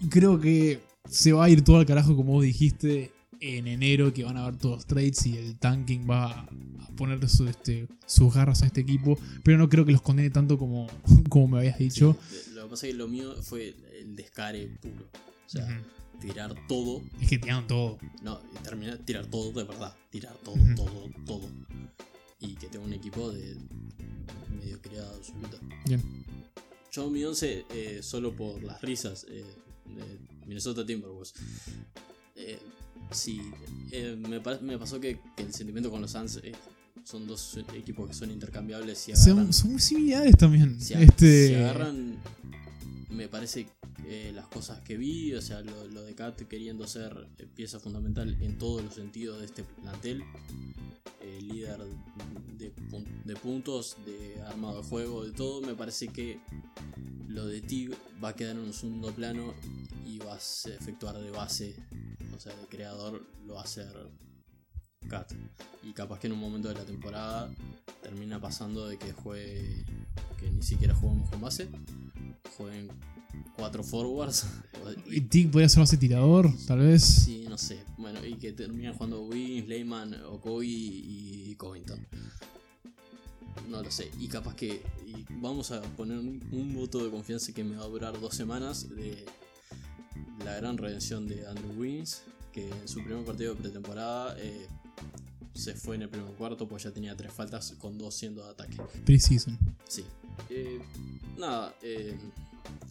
Creo 0.10 0.38
que 0.42 0.82
se 1.10 1.32
va 1.32 1.46
a 1.46 1.50
ir 1.50 1.64
todo 1.64 1.78
al 1.78 1.86
carajo, 1.86 2.14
como 2.18 2.34
vos 2.34 2.44
dijiste, 2.44 3.14
en 3.40 3.68
enero, 3.68 4.14
que 4.14 4.26
van 4.26 4.36
a 4.36 4.44
haber 4.44 4.58
todos 4.58 4.86
trades 4.86 5.26
y 5.28 5.38
el 5.38 5.58
tanking 5.58 6.06
va 6.10 6.42
a 6.42 6.50
poner 6.98 7.26
su- 7.30 7.48
este, 7.48 7.88
sus 8.06 8.34
garras 8.34 8.64
a 8.64 8.66
este 8.66 8.82
equipo. 8.82 9.18
Pero 9.46 9.58
no 9.58 9.70
creo 9.70 9.86
que 9.86 9.94
los 9.94 10.02
condene 10.02 10.30
tanto 10.30 10.58
como, 10.58 10.88
como 11.30 11.48
me 11.48 11.60
habías 11.60 11.78
Sí, 11.78 11.86
dicho. 11.86 12.18
de- 12.48 12.52
lo 12.56 12.64
que 12.66 12.70
pasa 12.72 12.86
es 12.88 12.92
que 12.92 12.98
lo 12.98 13.08
mío 13.08 13.34
fue 13.44 13.74
el 14.02 14.14
descare 14.18 14.68
puro. 14.82 15.06
O 15.46 15.50
sea, 15.50 15.64
Ujú. 15.64 15.74
Tirar 16.20 16.56
todo. 16.68 17.02
Es 17.22 17.30
que 17.30 17.38
tiraron 17.38 17.68
todo. 17.68 17.98
No, 18.22 18.40
terminar, 18.64 18.98
tirar 19.00 19.26
todo 19.28 19.52
de 19.52 19.64
verdad. 19.64 19.96
Tirar 20.10 20.36
todo, 20.44 20.58
todo, 20.76 21.10
todo. 21.26 21.50
Y 22.40 22.56
que 22.56 22.68
tenga 22.68 22.86
un 22.86 22.94
equipo 22.94 23.32
de 23.32 23.58
mediocridad 24.60 25.14
absoluta. 25.16 25.58
Bien. 25.86 26.02
Yo 26.92 27.10
mi 27.10 27.24
11, 27.24 27.66
eh, 27.70 28.00
solo 28.02 28.36
por 28.36 28.64
las 28.64 28.82
risas, 28.82 29.26
eh, 29.30 29.44
de 29.86 30.20
Minnesota 30.46 30.86
Timberwolves. 30.86 31.34
Eh, 32.36 32.60
sí, 33.12 33.42
eh, 33.92 34.16
me, 34.18 34.40
me 34.62 34.78
pasó 34.78 35.00
que, 35.00 35.20
que 35.36 35.44
el 35.44 35.54
sentimiento 35.54 35.90
con 35.92 36.02
los 36.02 36.12
Suns 36.12 36.42
son 37.04 37.26
dos 37.28 37.58
equipos 37.74 38.08
que 38.10 38.14
son 38.14 38.32
intercambiables 38.32 39.08
y 39.08 39.12
agarran, 39.14 39.36
Son, 39.46 39.54
son 39.54 39.72
muy 39.72 39.80
similares 39.82 40.36
también. 40.38 40.80
si, 40.82 40.94
este, 40.94 41.48
si 41.48 41.56
agarran, 41.56 42.18
me 43.10 43.28
parece 43.28 43.68
eh, 44.06 44.32
las 44.34 44.48
cosas 44.48 44.82
que 44.82 44.98
vi, 44.98 45.34
o 45.34 45.42
sea, 45.42 45.62
lo, 45.62 46.02
de 46.04 46.14
Kat 46.16 46.42
queriendo 46.44 46.88
ser 46.88 47.28
eh, 47.38 47.46
pieza 47.56 47.80
fundamental 47.80 48.38
en 48.42 48.58
todos 48.58 48.84
los 48.84 48.94
sentidos 48.94 49.40
de 49.40 49.46
este 49.46 49.64
plantel, 49.64 50.24
eh, 51.22 51.40
líder 51.42 51.80
de, 52.58 52.74
pun- 52.90 53.24
de 53.26 53.36
puntos, 53.36 53.98
de 54.06 54.42
armado 54.44 54.82
de 54.82 54.88
juego, 54.88 55.26
de 55.26 55.32
todo, 55.32 55.62
me 55.62 55.76
parece 55.76 56.08
que 56.10 56.40
lo 57.28 57.46
de 57.46 57.62
Tig 57.62 57.92
va 58.24 58.30
a 58.30 58.36
quedar 58.36 58.56
en 58.56 58.64
un 58.64 58.74
segundo 58.74 59.12
plano 59.14 59.54
y 60.06 60.20
va 60.20 60.36
a 60.36 60.38
efectuar 60.38 61.18
de 61.20 61.32
base, 61.32 61.76
o 62.36 62.40
sea, 62.40 62.56
de 62.56 62.66
creador, 62.68 63.26
lo 63.46 63.56
va 63.56 63.62
a 63.62 63.64
hacer 63.64 63.94
Kat. 65.08 65.32
Y 65.84 65.94
capaz 65.94 66.20
que 66.20 66.28
en 66.28 66.34
un 66.34 66.40
momento 66.40 66.68
de 66.68 66.76
la 66.76 66.86
temporada 66.86 67.50
termina 68.02 68.40
pasando 68.40 68.88
de 68.88 68.98
que 68.98 69.14
juegue, 69.14 69.86
que 70.38 70.50
ni 70.50 70.62
siquiera 70.62 70.94
jugamos 70.94 71.30
con 71.30 71.42
base, 71.42 71.70
jueguen 72.58 72.90
cuatro 73.56 73.84
forwards. 73.84 74.48
y 75.12 75.22
Tig 75.22 75.52
podría 75.52 75.70
ser 75.70 75.82
base 75.82 75.98
tirador, 75.98 76.52
tal 76.68 76.80
vez. 76.80 77.04
Sí, 77.04 77.46
no 77.50 77.58
sé. 77.58 77.84
Bueno, 77.98 78.26
y 78.26 78.36
que 78.36 78.54
terminan 78.54 78.94
jugando 78.94 79.24
Wiggins, 79.24 79.68
Leyman, 79.68 80.14
Okogi 80.26 81.50
y 81.50 81.56
Covington. 81.56 82.06
No 83.70 83.82
lo 83.82 83.92
sé. 83.92 84.12
Y 84.20 84.28
capaz 84.28 84.56
que. 84.56 84.84
y 85.06 85.26
vamos 85.42 85.72
a 85.72 85.82
poner 85.82 86.20
un, 86.20 86.42
un 86.52 86.74
voto 86.74 87.04
de 87.04 87.10
confianza 87.10 87.54
que 87.54 87.64
me 87.64 87.76
va 87.76 87.84
a 87.84 87.88
durar 87.88 88.20
dos 88.20 88.36
semanas 88.36 88.90
de 88.90 89.26
la 90.46 90.56
gran 90.56 90.78
redención 90.78 91.28
de 91.28 91.46
Andrew 91.48 91.74
Wiggins. 91.78 92.24
Que 92.52 92.70
en 92.70 92.88
su 92.88 93.04
primer 93.04 93.24
partido 93.24 93.54
de 93.54 93.62
pretemporada 93.62 94.36
eh, 94.40 94.68
se 95.54 95.74
fue 95.74 95.96
en 95.96 96.04
el 96.04 96.10
primer 96.10 96.32
cuarto, 96.34 96.68
pues 96.68 96.84
ya 96.84 96.92
tenía 96.92 97.16
tres 97.16 97.34
faltas 97.34 97.74
con 97.80 97.98
dos 97.98 98.14
siendo 98.16 98.44
de 98.44 98.52
ataque. 98.52 98.78
Preseason. 99.06 99.58
Sí. 99.88 100.04
Eh, 100.50 100.80
nada, 101.38 101.76
eh, 101.82 102.16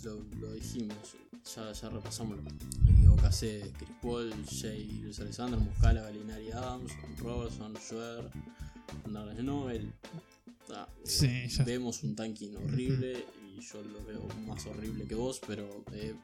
lo, 0.05 0.21
lo 0.41 0.53
dijimos, 0.53 0.97
ya, 1.55 1.73
ya 1.73 1.89
repasamos. 1.89 2.39
Diego 2.97 3.17
Casé, 3.17 3.73
Chris 3.79 3.91
Paul, 4.03 4.35
Jay 4.51 5.01
Luis 5.03 5.21
Alexander, 5.21 5.59
Muscala, 5.61 6.03
Galinari 6.03 6.51
Adams, 6.51 6.93
Robertson, 7.19 7.75
Schwer, 7.77 8.29
Narles 9.09 9.43
Nobel. 9.45 9.93
Ah, 10.71 10.89
eh, 10.99 11.01
Sí, 11.05 11.49
ya. 11.49 11.65
Vemos 11.65 12.03
un 12.03 12.17
tanking 12.17 12.57
horrible 12.57 13.25
y 13.57 13.61
yo 13.61 13.81
lo 13.83 14.05
veo 14.05 14.27
más 14.47 14.67
horrible 14.67 15.05
que 15.05 15.15
vos, 15.15 15.41
pero 15.47 15.85
eh, 15.93 16.15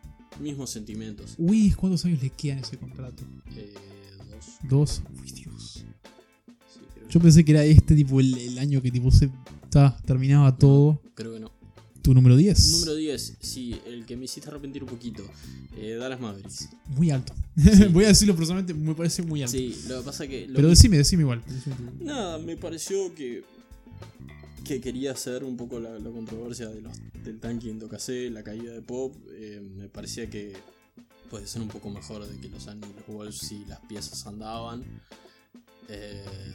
mismos 0.41 0.71
sentimientos. 0.71 1.35
Uy, 1.39 1.71
¿cuántos 1.73 2.05
años 2.05 2.21
le 2.21 2.31
quedan 2.31 2.59
ese 2.59 2.77
contrato? 2.79 3.23
Eh, 3.55 3.73
dos, 4.69 5.03
Dos. 5.03 5.03
Uy, 5.23 5.33
Dios. 5.33 5.85
sí, 6.73 6.81
creo, 6.95 7.09
Yo 7.09 7.21
pensé 7.21 7.45
que 7.45 7.53
era 7.53 7.65
este 7.65 7.95
tipo 7.95 8.21
el, 8.21 8.37
el 8.37 8.59
año 8.59 8.81
que 8.83 8.91
tipo 8.91 9.11
se 9.11 9.31
ta, 9.71 9.97
terminaba 10.05 10.57
todo. 10.57 11.01
creo 11.15 11.35
que 11.35 11.41
no. 11.41 11.51
Tu 12.03 12.13
número 12.15 12.37
10. 12.37 12.73
Número 12.73 12.97
10, 12.97 13.37
sí, 13.41 13.77
el 13.87 14.05
que 14.07 14.17
me 14.17 14.25
hiciste 14.25 14.49
arrepentir 14.49 14.83
un 14.83 14.89
poquito. 14.89 15.23
Eh, 15.77 15.95
Dallas 15.95 16.21
Mavericks. 16.21 16.69
Muy 16.97 17.11
alto. 17.13 17.33
Voy 17.93 18.05
a 18.05 18.09
decirlo 18.09 18.35
personalmente, 18.35 18.75
me 18.75 18.95
parece 18.95 19.23
muy 19.23 19.41
alto. 19.43 19.53
Sí, 19.57 19.77
lo 19.87 19.99
que 20.01 20.05
pasa 20.07 20.27
que. 20.27 20.49
lo 20.49 20.55
Pero 20.55 20.67
que- 20.67 20.71
decime, 20.71 20.97
decime 20.97 21.23
igual. 21.23 21.43
Nada, 22.01 22.39
me 22.39 22.57
pareció 22.57 23.15
que. 23.15 23.45
que 24.65 24.81
quería 24.81 25.13
hacer 25.13 25.45
un 25.45 25.57
poco 25.57 25.79
la, 25.79 25.97
la 25.99 26.11
controversia 26.11 26.69
de 26.69 26.81
los, 26.83 26.93
del 27.23 27.39
de 27.79 27.85
OKC, 27.85 28.33
la 28.33 28.43
caída 28.43 28.73
de 28.73 28.83
Pop. 28.83 29.15
eh, 29.33 29.61
me 29.77 29.89
parecía 29.89 30.29
que 30.29 30.55
puede 31.33 31.47
ser 31.47 31.63
un 31.63 31.69
poco 31.69 31.89
mejor 31.89 32.27
de 32.27 32.39
que 32.39 32.51
los 32.51 32.67
y 32.67 32.75
los 32.95 33.07
Wolves 33.09 33.39
si 33.39 33.65
las 33.65 33.81
piezas 33.81 34.27
andaban. 34.27 34.85
Eh, 35.89 36.55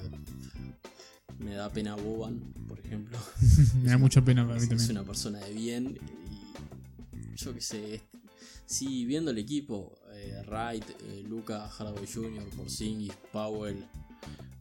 me 1.39 1.55
da 1.55 1.67
pena 1.71 1.95
Boban, 1.95 2.39
por 2.67 2.79
ejemplo. 2.79 3.17
me 3.83 3.89
da 3.89 3.97
mucha 3.97 4.21
pena 4.23 4.43
a 4.43 4.45
mí 4.45 4.53
es, 4.55 4.63
es 4.63 4.69
también. 4.69 4.91
una 4.91 5.03
persona 5.03 5.39
de 5.39 5.51
bien 5.53 5.97
y 6.29 7.35
yo 7.35 7.53
qué 7.55 7.61
sé, 7.61 7.95
es- 7.95 8.01
sí, 8.67 9.05
viendo 9.05 9.31
el 9.31 9.39
equipo, 9.39 9.95
eh, 10.13 10.43
Wright, 10.47 10.85
eh, 11.09 11.23
Luca 11.27 11.67
Hardaway 11.69 12.05
Jr., 12.05 12.43
Porzingis, 12.55 13.13
Powell, 13.31 13.83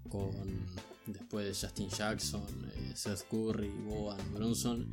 con 0.08 0.30
después 1.06 1.58
Justin 1.60 1.90
Jackson, 1.90 2.42
eh, 2.74 2.92
Seth 2.94 3.24
Curry, 3.30 3.68
Boban, 3.84 4.18
Bronson, 4.32 4.86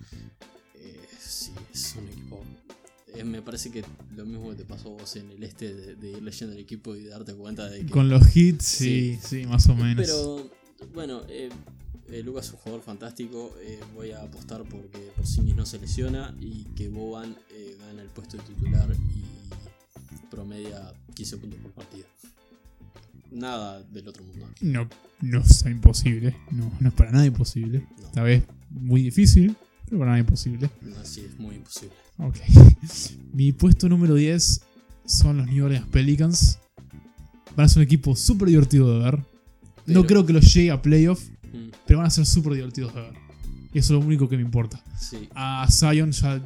sí, 1.18 1.52
es 1.74 1.96
un 1.98 2.08
equipo. 2.10 2.44
Eh, 3.16 3.24
me 3.24 3.42
parece 3.42 3.72
que 3.72 3.84
lo 4.16 4.26
mismo 4.26 4.50
que 4.50 4.56
te 4.58 4.66
pasó 4.66 4.90
a 4.90 5.02
vos 5.02 5.16
en 5.16 5.30
el 5.32 5.44
este 5.44 5.74
de, 5.74 5.96
de 5.96 6.12
ir 6.12 6.24
leyendo 6.24 6.56
el 6.56 6.62
equipo 6.62 6.96
y 6.96 7.06
darte 7.06 7.34
cuenta 7.34 7.70
de 7.70 7.86
que. 7.86 7.92
Con 7.92 8.10
los 8.10 8.36
hits, 8.36 8.66
sí, 8.66 9.20
sí, 9.24 9.46
más 9.46 9.68
o 9.68 9.76
menos. 9.76 10.06
Pero 10.06 10.50
bueno, 10.94 11.22
eh, 11.30 11.50
eh, 12.10 12.24
Lucas 12.24 12.48
es 12.48 12.54
un 12.54 12.60
jugador 12.60 12.82
fantástico. 12.84 13.54
eh, 13.62 13.80
voy 13.94 14.12
a 14.12 14.22
apostar 14.22 14.64
porque 14.64 15.12
Porzingis 15.16 15.56
no 15.56 15.66
se 15.66 15.80
lesiona 15.80 16.36
y 16.40 16.64
que 16.76 16.90
Boban 16.90 17.36
gana 17.80 18.02
el 18.02 18.10
puesto 18.10 18.38
de 18.38 18.44
titular 18.44 18.90
y 19.16 20.26
promedia 20.30 20.94
15 21.14 21.38
puntos 21.38 21.60
por 21.60 21.72
partido. 21.72 22.06
Nada 23.32 23.82
del 23.84 24.08
otro 24.08 24.24
mundo. 24.24 24.48
No, 24.62 24.88
no 25.22 25.42
es 25.42 25.66
imposible. 25.66 26.36
No, 26.52 26.72
no 26.80 26.90
es 26.90 26.94
para 26.94 27.12
nada 27.12 27.26
imposible. 27.26 27.88
No. 28.02 28.10
Tal 28.12 28.26
vez 28.26 28.44
muy 28.70 29.02
difícil, 29.02 29.56
pero 29.94 30.00
para 30.00 30.12
nada 30.12 30.20
imposible. 30.20 30.70
Así 31.00 31.22
es 31.22 31.38
muy 31.40 31.56
imposible. 31.56 31.94
Ok. 32.18 32.38
Mi 33.34 33.52
puesto 33.52 33.88
número 33.88 34.16
10 34.16 34.62
son 35.06 35.38
los 35.38 35.48
New 35.48 35.66
Orleans 35.66 35.88
Pelicans. 35.88 36.60
Van 37.56 37.66
a 37.66 37.70
ser 37.70 37.80
un 37.80 37.84
equipo 37.84 38.16
súper 38.16 38.48
divertido 38.48 38.92
de 38.98 39.04
ver. 39.04 39.20
No 39.86 40.06
creo 40.08 40.26
que 40.26 40.34
los 40.34 40.52
llegue 40.54 40.72
a 40.72 40.82
playoff, 40.82 41.22
Mm, 41.54 41.70
pero 41.86 42.00
van 42.00 42.08
a 42.08 42.10
ser 42.10 42.26
súper 42.26 42.54
divertidos 42.54 42.94
de 42.96 43.02
ver. 43.02 43.14
Y 43.74 43.80
eso 43.80 43.94
es 43.94 44.00
lo 44.00 44.06
único 44.06 44.28
que 44.28 44.36
me 44.36 44.42
importa. 44.42 44.84
sí, 45.00 45.30
A 45.36 45.68
Zion 45.70 46.12
ya 46.12 46.42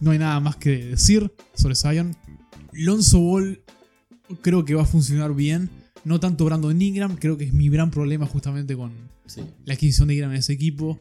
no 0.00 0.10
hay 0.10 0.18
nada 0.18 0.40
más 0.40 0.56
que 0.56 0.70
decir 0.86 1.32
sobre 1.54 1.76
Zion. 1.76 2.16
Lonzo 2.72 3.20
Ball 3.20 3.62
creo 4.42 4.64
que 4.64 4.74
va 4.74 4.82
a 4.82 4.86
funcionar 4.86 5.34
bien. 5.34 5.70
No 6.04 6.18
tanto 6.20 6.44
Brandon 6.44 6.80
Ingram, 6.82 7.16
creo 7.16 7.38
que 7.38 7.44
es 7.44 7.52
mi 7.52 7.68
gran 7.68 7.90
problema 7.90 8.26
justamente 8.26 8.76
con 8.76 8.92
sí. 9.26 9.42
la 9.64 9.74
adquisición 9.74 10.08
de 10.08 10.14
Ingram 10.14 10.32
en 10.32 10.38
ese 10.38 10.52
equipo. 10.52 11.00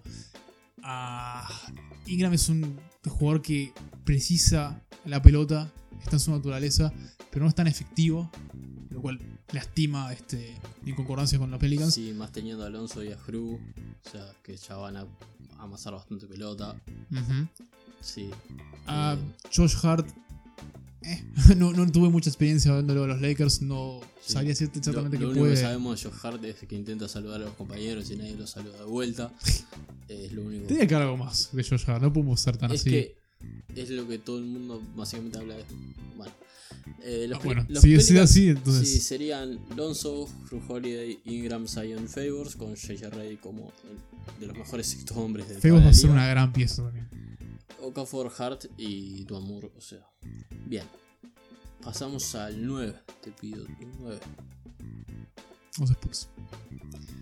Ah, 0.84 1.50
Ingram 2.06 2.34
es 2.34 2.50
un 2.50 2.80
jugador 3.08 3.42
que 3.42 3.74
precisa 4.04 4.82
la 5.06 5.22
pelota, 5.22 5.72
está 6.02 6.18
en 6.18 6.20
su 6.20 6.32
naturaleza, 6.32 6.92
pero 7.32 7.44
no 7.44 7.50
es 7.50 7.56
tan 7.56 7.68
efectivo, 7.68 8.30
lo 8.90 9.02
cual 9.02 9.20
lastima 9.54 10.12
este, 10.12 10.60
en 10.86 10.96
concordancia 10.96 11.40
con 11.40 11.50
los 11.52 11.60
Pelicans. 11.60 11.94
Sí, 11.94 12.14
más 12.14 12.32
teniendo 12.32 12.64
a 12.64 12.68
Alonso 12.68 13.04
y 13.04 13.12
a 13.12 13.18
Fru, 13.18 13.56
o 13.56 14.10
sea, 14.10 14.26
que 14.44 14.58
ya 14.58 14.76
van 14.76 14.98
a 14.98 15.08
amasar 15.58 15.94
bastante 15.94 16.28
pelota. 16.28 16.76
Ujú. 17.12 17.48
Sí. 18.02 18.30
Eh, 18.88 19.18
Josh 19.56 19.76
Hart. 19.84 20.08
Eh, 21.04 21.24
no, 21.58 21.72
no 21.74 21.92
tuve 21.92 22.10
mucha 22.10 22.30
experiencia 22.30 22.72
viéndolo 22.74 23.04
a 23.04 23.08
los 23.08 23.22
Lakers, 23.22 23.62
no 23.62 24.00
Sí. 24.26 24.34
sabría 24.34 24.50
decirte 24.52 24.80
exactamente 24.80 25.18
lo, 25.18 25.20
qué 25.20 25.26
lo 25.26 25.32
único 25.32 25.44
puede. 25.44 25.56
que 25.56 25.62
sabemos 25.62 26.02
de 26.02 26.10
Josh 26.10 26.18
Hart 26.24 26.44
es 26.46 26.56
que 26.56 26.76
intenta 26.76 27.08
saludar 27.10 27.42
a 27.42 27.46
los 27.46 27.54
compañeros 27.56 28.10
y 28.10 28.16
nadie 28.16 28.36
lo 28.36 28.48
saluda 28.48 28.78
de 28.78 28.86
vuelta. 28.86 29.34
es 30.08 30.32
lo 30.32 30.44
único. 30.44 30.68
Tenía 30.68 30.88
que 30.88 30.96
haber 30.96 31.08
algo 31.10 31.18
más 31.26 31.50
de 31.52 31.64
Josh 31.64 31.84
Hart, 31.88 32.02
no 32.02 32.14
podemos 32.14 32.40
ser 32.40 32.56
tan 32.58 32.72
es 32.72 32.82
así. 32.82 32.90
que 32.90 33.18
es 33.76 33.90
lo 33.90 34.08
que 34.08 34.20
todo 34.20 34.38
el 34.40 34.46
mundo 34.46 34.82
básicamente 34.96 35.38
habla 35.40 35.56
de. 35.58 35.64
Bueno, 36.16 36.32
eh, 37.04 37.26
los, 37.28 37.40
Ah, 37.40 37.42
bueno, 37.44 37.66
los 37.68 37.82
si 37.82 37.94
es 37.96 38.10
así, 38.12 38.48
entonces- 38.50 38.90
sí, 38.90 39.00
serían 39.00 39.60
Lonzo, 39.76 40.28
Fru 40.46 40.62
Holiday, 40.68 41.20
Ingram, 41.26 41.68
Zion 41.68 42.08
Favors, 42.08 42.56
con 42.56 42.76
J.J. 42.78 43.10
Rey 43.10 43.36
como 43.38 43.74
el- 43.90 44.40
de 44.40 44.48
los 44.48 44.58
mejores 44.58 44.88
sextos 44.88 45.18
hombres 45.18 45.48
de 45.50 45.56
toda 45.56 45.62
Febos 45.62 45.80
la 45.80 45.86
va 45.88 45.92
a 45.92 45.94
ser 45.94 46.10
una 46.10 46.28
gran 46.28 46.54
pieza 46.54 46.82
también. 46.84 47.10
Okafor, 47.84 48.32
Hart 48.38 48.66
y 48.78 49.24
Duamur, 49.26 49.72
o 49.78 49.82
sea. 49.82 50.00
Bien. 50.66 50.84
Pasamos 51.82 52.34
al 52.36 52.66
9, 52.66 52.94
te 53.22 53.32
pido 53.32 53.66
tu 53.66 53.88
9. 54.00 54.20
Los 55.80 55.90
Spurs. 55.90 56.30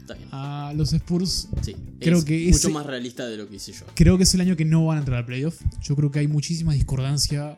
Está 0.02 0.14
bien. 0.16 0.30
A 0.32 0.74
los 0.76 0.94
Spurs 0.94 1.48
Sí, 1.62 1.76
creo 2.00 2.18
es 2.20 2.26
que 2.26 2.38
mucho 2.46 2.56
ese- 2.58 2.70
más 2.70 2.86
realista 2.86 3.26
de 3.28 3.38
lo 3.38 3.48
que 3.50 3.56
hice 3.56 3.72
yo. 3.72 3.86
creo 3.96 4.18
que 4.18 4.24
es 4.24 4.34
el 4.36 4.42
año 4.42 4.56
que 4.56 4.66
no 4.66 4.86
van 4.86 4.98
a 4.98 5.00
entrar 5.00 5.20
al 5.20 5.26
playoff. 5.26 5.60
Yo 5.82 5.96
creo 5.96 6.12
que 6.12 6.20
hay 6.20 6.28
muchísima 6.28 6.74
discordancia 6.74 7.58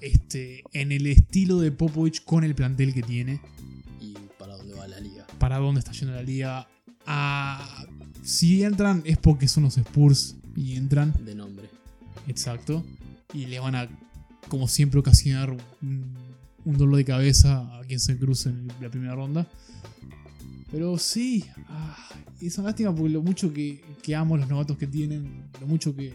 este, 0.00 0.62
en 0.72 0.92
el 0.92 1.06
estilo 1.08 1.58
de 1.58 1.72
Popovich 1.72 2.24
con 2.24 2.44
el 2.44 2.54
plantel 2.54 2.94
que 2.94 3.02
tiene. 3.02 3.40
Y 4.00 4.14
para 4.38 4.56
dónde 4.56 4.74
va 4.74 4.86
la 4.86 5.00
liga. 5.00 5.26
Para 5.38 5.58
dónde 5.58 5.80
está 5.80 5.92
yendo 5.92 6.14
la 6.14 6.22
liga. 6.22 6.68
Ah, 7.04 7.84
si 8.22 8.62
entran 8.62 9.02
es 9.04 9.18
porque 9.18 9.48
son 9.48 9.64
los 9.64 9.76
Spurs 9.76 10.36
y 10.54 10.76
entran. 10.76 11.12
De 11.24 11.34
nombre. 11.34 11.67
Exacto. 12.28 12.84
Y 13.32 13.46
le 13.46 13.58
van 13.58 13.74
a, 13.74 13.88
como 14.48 14.68
siempre, 14.68 15.00
ocasionar 15.00 15.56
un, 15.82 16.28
dolor 16.64 16.96
de 16.96 17.04
cabeza 17.04 17.78
a 17.78 17.80
quien 17.82 17.98
se 17.98 18.18
cruce 18.18 18.50
en 18.50 18.68
la 18.80 18.90
primera 18.90 19.14
ronda. 19.14 19.46
Pero 20.70 20.98
sí, 20.98 21.44
ah, 21.68 21.96
es 22.40 22.58
una 22.58 22.68
lástima 22.68 22.94
porque 22.94 23.08
lo 23.08 23.22
mucho 23.22 23.52
que, 23.52 23.82
que 24.02 24.14
amo 24.14 24.36
los 24.36 24.48
novatos 24.48 24.76
que 24.76 24.86
tienen, 24.86 25.44
lo 25.60 25.66
mucho 25.66 25.96
que, 25.96 26.12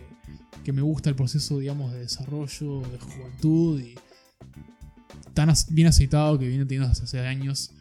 que 0.63 0.71
me 0.71 0.83
gusta 0.83 1.09
el 1.09 1.15
proceso, 1.15 1.57
digamos, 1.57 1.91
de 1.91 1.99
desarrollo, 1.99 2.81
de 2.81 2.99
juventud 2.99 3.81
y 3.81 3.95
tan 5.33 5.51
bien 5.69 5.87
aceitado 5.87 6.37
que 6.37 6.47
viene 6.47 6.65
teniendo 6.65 6.89
desde 6.89 7.03
hace 7.03 7.19
años. 7.19 7.71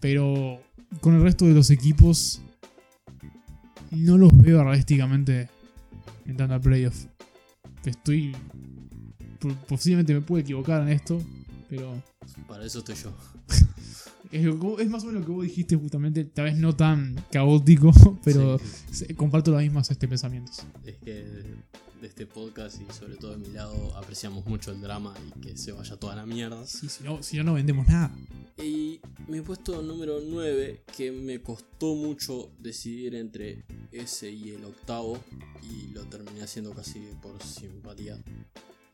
Pero 0.00 0.60
con 1.00 1.14
el 1.14 1.22
resto 1.22 1.46
de 1.46 1.54
los 1.54 1.70
equipos, 1.70 2.40
no 3.90 4.16
los 4.16 4.36
veo 4.36 4.64
realísticamente 4.64 5.50
entrando 6.26 6.54
al 6.54 6.60
playoff. 6.60 7.06
Estoy. 7.84 8.34
po- 9.40 9.54
Posiblemente 9.68 10.14
me 10.14 10.20
puedo 10.20 10.40
equivocar 10.40 10.82
en 10.82 10.88
esto, 10.88 11.20
pero 11.68 12.02
Para 12.48 12.64
eso 12.64 12.78
estoy 12.80 12.94
yo. 12.96 13.12
es, 14.30 14.88
más 14.90 15.02
o 15.02 15.06
menos 15.08 15.20
lo 15.22 15.26
que 15.26 15.32
vos 15.32 15.44
dijiste 15.44 15.76
justamente, 15.76 16.24
tal 16.24 16.46
vez 16.46 16.56
no 16.56 16.74
tan 16.74 17.14
caótico, 17.30 17.92
pero 18.24 18.58
Sí, 18.90 19.12
comparto 19.14 19.50
los 19.50 19.60
mismos 19.62 19.90
este, 19.90 20.08
pensamientos. 20.08 20.64
es 20.84 20.96
que 20.98 21.24
de 22.02 22.08
este 22.08 22.26
podcast 22.26 22.80
y 22.80 22.92
sobre 22.92 23.14
todo 23.14 23.30
de 23.30 23.38
mi 23.38 23.54
lado 23.54 23.96
apreciamos 23.96 24.44
mucho 24.44 24.72
el 24.72 24.80
drama 24.80 25.14
y 25.24 25.40
que 25.40 25.56
se 25.56 25.70
vaya 25.70 25.96
toda 25.96 26.16
la 26.16 26.26
mierda. 26.26 26.66
Sí, 26.66 26.88
si, 26.88 27.04
no, 27.04 27.22
si 27.22 27.36
no, 27.36 27.44
no 27.44 27.54
vendemos 27.54 27.86
nada. 27.86 28.12
Y 28.58 29.00
mi 29.28 29.40
puesto 29.40 29.80
número 29.82 30.18
9, 30.20 30.82
que 30.96 31.12
me 31.12 31.40
costó 31.40 31.94
mucho 31.94 32.50
decidir 32.58 33.14
entre 33.14 33.64
ese 33.92 34.32
y 34.32 34.50
el 34.50 34.64
octavo, 34.64 35.22
y 35.62 35.92
lo 35.92 36.04
terminé 36.06 36.42
haciendo 36.42 36.74
casi 36.74 36.98
por 37.22 37.40
simpatía. 37.40 38.20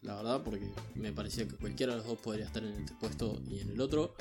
La 0.03 0.17
verdad, 0.17 0.43
porque 0.45 0.71
me 0.95 1.11
parecía 1.13 1.49
que 1.49 1.57
cualquiera 1.57 1.95
de 1.95 2.01
los 2.01 2.07
dos 2.07 2.19
podría 2.19 2.45
estar 2.45 2.63
en 2.63 2.75
este 2.75 2.93
puesto 3.01 3.41
y 3.49 3.61
en 3.61 3.71
el 3.71 3.81
otro. 3.81 4.15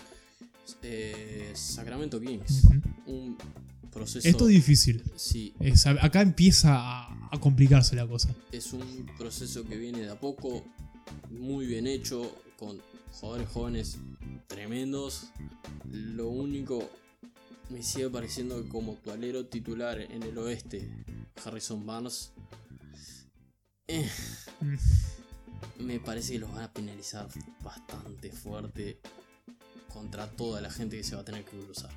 Eh, 0.82 1.52
Sacramento 1.54 2.22
Kings. 2.22 2.68
Un 3.06 3.38
proceso. 3.98 4.28
Esto 4.28 4.48
es 4.48 4.56
difícil. 4.56 5.04
Sí, 5.16 5.54
Es- 5.60 5.86
acá 5.88 6.22
empieza 6.22 6.76
a, 6.78 7.30
a 7.32 7.40
complicarse 7.40 7.96
la 7.96 8.08
cosa. 8.08 8.34
es 8.52 8.74
un 8.74 9.06
proceso 9.18 9.64
que 9.66 9.78
viene 9.78 10.00
de 10.02 10.10
a 10.12 10.20
poco, 10.20 10.64
muy 11.32 11.66
bien 11.66 11.88
hecho, 11.88 12.36
con 12.58 12.80
jugadores 13.14 13.50
jóvenes 13.50 13.98
tremendos. 14.48 15.28
Lo 15.92 16.30
único 16.30 16.90
me 17.70 17.82
sigue 17.84 18.10
pareciendo 18.10 18.62
que 18.64 18.70
como 18.70 18.94
tu 18.96 19.12
alero 19.12 19.46
titular 19.46 20.00
en 20.00 20.24
el 20.24 20.38
oeste, 20.38 20.88
Harrison 21.44 21.86
Barnes, 21.86 22.32
eh, 23.88 24.10
Mm. 24.62 25.84
me 25.86 26.00
parece 26.00 26.34
que 26.34 26.40
los 26.40 26.52
van 26.52 26.64
a 26.64 26.72
penalizar 26.74 27.28
bastante 27.64 28.32
fuerte 28.32 29.00
contra 29.94 30.28
toda 30.30 30.62
la 30.62 30.70
gente 30.72 30.98
que 30.98 31.04
se 31.04 31.16
va 31.16 31.22
a 31.22 31.26
tener 31.26 31.44
que 31.46 31.58
cruzar. 31.58 31.92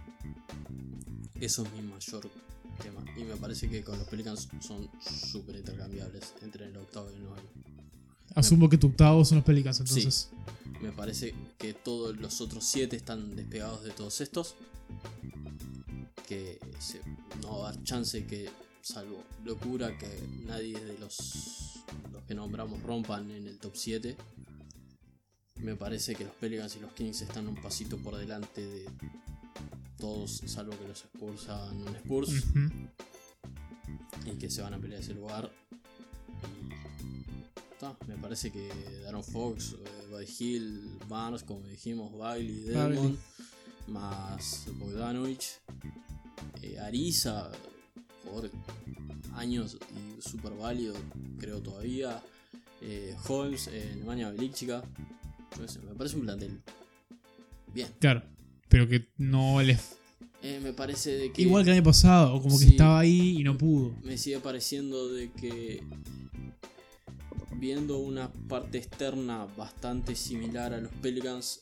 Eso 1.40 1.64
es 1.64 1.72
mi 1.72 1.82
mayor 1.82 2.28
tema. 2.82 3.04
Y 3.16 3.24
me 3.24 3.36
parece 3.36 3.68
que 3.68 3.82
con 3.82 3.98
los 3.98 4.06
Pelicans 4.08 4.48
son 4.60 4.88
súper 5.00 5.56
intercambiables 5.56 6.34
entre 6.42 6.66
el 6.66 6.76
octavo 6.76 7.10
y 7.10 7.14
el 7.16 7.24
noveno. 7.24 7.48
Asumo 8.34 8.68
que 8.68 8.78
tu 8.78 8.88
octavo 8.88 9.24
son 9.24 9.38
los 9.38 9.44
Pelicans, 9.44 9.80
entonces. 9.80 10.28
Me 10.80 10.92
parece 10.92 11.34
que 11.58 11.74
todos 11.74 12.16
los 12.16 12.40
otros 12.40 12.64
siete 12.64 12.96
están 12.96 13.34
despegados 13.36 13.82
de 13.82 13.90
todos 13.90 14.20
estos. 14.20 14.54
Que 16.28 16.60
se- 16.78 17.00
no 17.42 17.58
va 17.60 17.68
a 17.68 17.72
haber 17.72 17.82
chance 17.84 18.24
que, 18.26 18.48
salvo 18.82 19.24
locura, 19.44 19.96
que 19.98 20.08
nadie 20.46 20.78
de 20.78 20.96
los, 20.98 21.80
los 22.12 22.22
que 22.24 22.34
nombramos 22.34 22.82
rompan 22.82 23.30
en 23.30 23.46
el 23.48 23.58
top 23.58 23.72
7. 23.74 24.16
Me 25.56 25.76
parece 25.76 26.14
que 26.14 26.24
los 26.24 26.34
Pelicans 26.34 26.76
y 26.76 26.80
los 26.80 26.92
Kings 26.92 27.20
están 27.22 27.46
un 27.46 27.54
pasito 27.56 27.98
por 27.98 28.16
delante 28.16 28.64
de 28.66 28.86
todos, 29.98 30.40
salvo 30.46 30.72
que 30.78 30.88
los 30.88 30.98
Spurs 31.00 31.48
hagan 31.50 31.82
un 31.82 31.94
Spurs 31.96 32.44
y 34.24 34.30
que 34.38 34.48
se 34.50 34.62
van 34.62 34.72
a 34.74 34.78
pelear 34.78 35.02
ese 35.02 35.12
lugar. 35.14 35.50
Y 37.02 37.78
ta, 37.78 37.94
me 38.06 38.16
parece 38.16 38.50
que 38.50 38.70
Darren 39.04 39.22
Fox, 39.22 39.76
eh, 40.18 40.26
Hill, 40.38 40.98
Barnes, 41.08 41.42
como 41.42 41.66
dijimos, 41.66 42.16
Bailey, 42.16 42.60
Delmond, 42.62 43.18
más 43.88 44.64
Bogdanovich, 44.78 45.58
eh, 46.62 46.78
Ariza, 46.78 47.50
por 48.24 48.50
años 49.34 49.76
y 49.94 50.22
super 50.22 50.54
válido, 50.54 50.94
creo 51.38 51.60
todavía. 51.60 52.22
eh, 52.82 53.14
Holmes, 53.28 53.68
eh, 53.70 53.94
Nemanja 53.98 54.30
Belichica. 54.30 54.82
Me 55.58 55.94
parece 55.94 56.16
un 56.16 56.22
plantel. 56.22 56.60
Bien. 57.74 57.88
Claro. 57.98 58.22
Pero 58.68 58.88
que 58.88 59.08
no 59.18 59.60
les. 59.62 59.96
Eh, 60.42 60.60
me 60.62 60.72
parece 60.72 61.10
de 61.12 61.32
que. 61.32 61.42
Igual 61.42 61.64
que 61.64 61.70
el 61.70 61.76
año 61.76 61.84
pasado, 61.84 62.40
como 62.40 62.58
que 62.58 62.64
Sí. 62.64 62.70
estaba 62.72 63.00
ahí 63.00 63.38
y 63.40 63.44
no 63.44 63.58
pudo. 63.58 63.94
me 64.02 64.16
sigue 64.16 64.38
pareciendo 64.40 65.12
de 65.12 65.30
que 65.32 65.82
viendo 67.56 67.98
una 67.98 68.32
parte 68.48 68.78
externa 68.78 69.46
bastante 69.56 70.14
similar 70.14 70.72
a 70.72 70.78
los 70.80 70.92
Pelicans, 70.92 71.60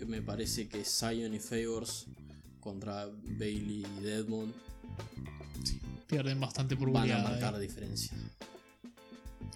eh, 0.00 0.04
me 0.04 0.20
parece 0.20 0.68
que 0.68 0.84
Zion 0.84 1.32
y 1.34 1.38
Favors 1.38 2.06
contra 2.60 3.06
Bailey 3.38 3.84
y 3.98 4.02
Deadmond 4.02 4.52
Pierden 6.06 6.40
bastante 6.40 6.76
por 6.76 6.90
van 6.92 7.10
a 7.10 7.18
marcar 7.18 7.54
eh. 7.54 7.60
diferencia. 7.60 8.12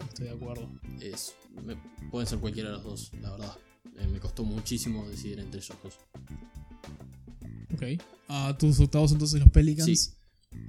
Estoy 0.06 0.26
de 0.26 0.32
acuerdo. 0.32 0.68
Es, 1.00 1.34
me- 1.64 1.76
pueden 2.10 2.26
ser 2.28 2.38
cualquiera 2.38 2.68
de 2.70 2.76
los 2.76 2.84
dos, 2.84 3.10
la 3.20 3.30
verdad. 3.30 3.56
Eh, 3.96 4.06
me 4.06 4.20
costó 4.20 4.44
muchísimo 4.44 5.08
decidir 5.08 5.40
entre 5.40 5.60
ellos 5.60 5.76
dos. 5.82 5.94
Ok. 7.74 7.82
A 8.28 8.56
tus 8.58 8.78
octavos 8.80 9.12
entonces 9.12 9.40
los 9.40 9.50
Pelicans. 9.50 9.86
Sí. 9.86 10.10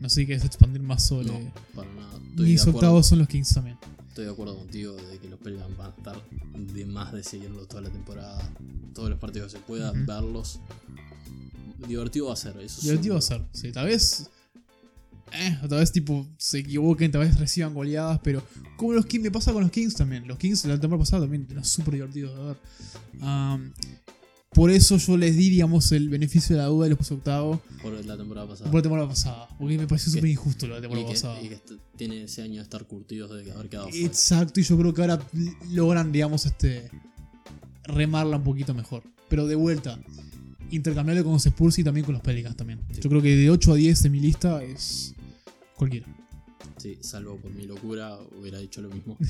No 0.02 0.10
sé 0.10 0.22
si 0.22 0.26
quieres 0.26 0.46
expandir 0.46 0.82
más 0.82 1.04
sobre. 1.06 1.28
No, 1.28 1.54
para 1.76 1.92
nada. 1.94 2.18
Estoy 2.32 2.46
Mis 2.52 2.66
de, 2.66 2.72
octavos 2.72 3.08
son 3.08 3.20
los 3.20 3.28
Kings 3.28 3.54
también. 3.54 3.78
estoy 4.10 4.26
de 4.26 4.32
acuerdo 4.32 4.58
contigo 4.58 4.94
de 4.96 5.20
que 5.20 5.30
los 5.30 5.40
Pelicans 5.40 5.76
van 5.78 5.92
a 5.92 5.96
estar 5.96 6.30
de 6.54 6.86
más 6.86 7.12
de 7.14 7.24
seguirlo 7.24 7.66
toda 7.68 7.82
la 7.84 7.90
temporada. 7.90 8.54
Todos 8.94 9.10
los 9.10 9.20
partidos 9.20 9.54
que 9.54 9.60
se 9.60 9.66
pueda, 9.66 9.92
verlos. 9.94 10.60
Divertido 11.88 12.28
va 12.28 12.34
a 12.34 12.36
ser, 12.36 12.58
eso 12.60 12.82
Divertido 12.82 13.16
va 13.16 13.20
a 13.20 13.22
ser. 13.22 13.46
Sí, 13.54 13.72
tal 13.72 13.86
vez. 13.88 14.30
Eh, 15.34 15.58
tal 15.68 15.80
vez 15.80 15.92
tipo 15.92 16.28
se 16.38 16.60
equivoquen, 16.60 17.12
tal 17.12 17.22
vez 17.22 17.38
reciban 17.40 17.74
goleadas, 17.74 18.20
pero 18.24 18.44
como 18.78 18.94
los 18.94 19.06
Kings, 19.06 19.24
me 19.24 19.32
pasa 19.32 19.54
con 19.54 19.62
los 19.62 19.72
Kings 19.72 19.96
también. 19.96 20.28
Los 20.28 20.38
Kings 20.38 20.66
la 20.66 20.80
temporada 20.80 21.04
pasada 21.04 21.24
también 21.24 21.48
era 21.50 21.64
súper 21.64 21.96
divertido 21.96 22.36
de 22.36 22.44
ver. 22.46 22.58
Por 24.52 24.72
eso 24.72 24.98
yo 24.98 25.16
les 25.16 25.38
di, 25.38 25.50
digamos, 25.52 25.92
el 25.92 26.10
beneficio 26.10 26.56
de 26.56 26.64
la 26.64 26.68
duda 26.68 26.88
y 26.88 26.90
los 26.90 26.98
puse 26.98 27.14
octavo 27.14 27.62
Por 27.84 27.94
la 28.04 28.18
temporada 28.18 28.48
pasada. 28.48 28.72
por 28.72 28.80
la 28.80 28.82
temporada 28.82 29.08
pasada. 29.08 29.48
Porque 29.60 29.78
me 29.78 29.88
pareció 29.88 30.12
súper 30.12 30.30
injusto 30.32 30.68
la 30.68 30.80
y 30.80 30.82
temporada 30.82 31.08
que, 31.08 31.14
pasada. 31.14 31.42
y 31.42 31.50
que 31.50 31.60
tiene 31.96 32.24
ese 32.24 32.42
año 32.42 32.56
de 32.56 32.64
estar 32.64 32.84
curtidos 32.86 33.30
de 33.30 33.52
haber 33.52 33.70
quedado 33.70 33.90
fuera. 33.90 34.06
Exacto, 34.06 34.60
y 34.60 34.64
yo 34.64 34.78
creo 34.78 34.94
que 34.94 35.02
ahora 35.02 35.20
logran, 35.70 36.12
digamos, 36.12 36.48
este 36.48 36.90
remarla 37.84 38.38
un 38.38 38.44
poquito 38.44 38.74
mejor. 38.74 39.04
Pero 39.30 39.46
de 39.46 39.54
vuelta, 39.54 40.00
intercambiable 40.72 41.24
con 41.24 41.34
los 41.34 41.46
Spurs 41.46 41.78
y 41.78 41.84
también 41.84 42.06
con 42.06 42.14
los 42.14 42.24
Pelicans 42.24 42.56
también. 42.58 42.80
Sí. 42.92 43.02
Yo 43.02 43.10
creo 43.10 43.22
que 43.22 43.36
de 43.36 43.52
8 43.52 43.74
a 43.74 43.76
10 43.76 44.04
de 44.04 44.10
mi 44.10 44.20
lista 44.20 44.64
es 44.64 45.14
cualquiera. 45.80 46.06
Sí, 46.78 46.98
salvo 47.02 47.38
por 47.38 47.52
mi 47.52 47.66
locura, 47.66 48.18
hubiera 48.40 48.60
dicho 48.60 48.82
lo 48.82 48.90
mismo. 48.90 49.18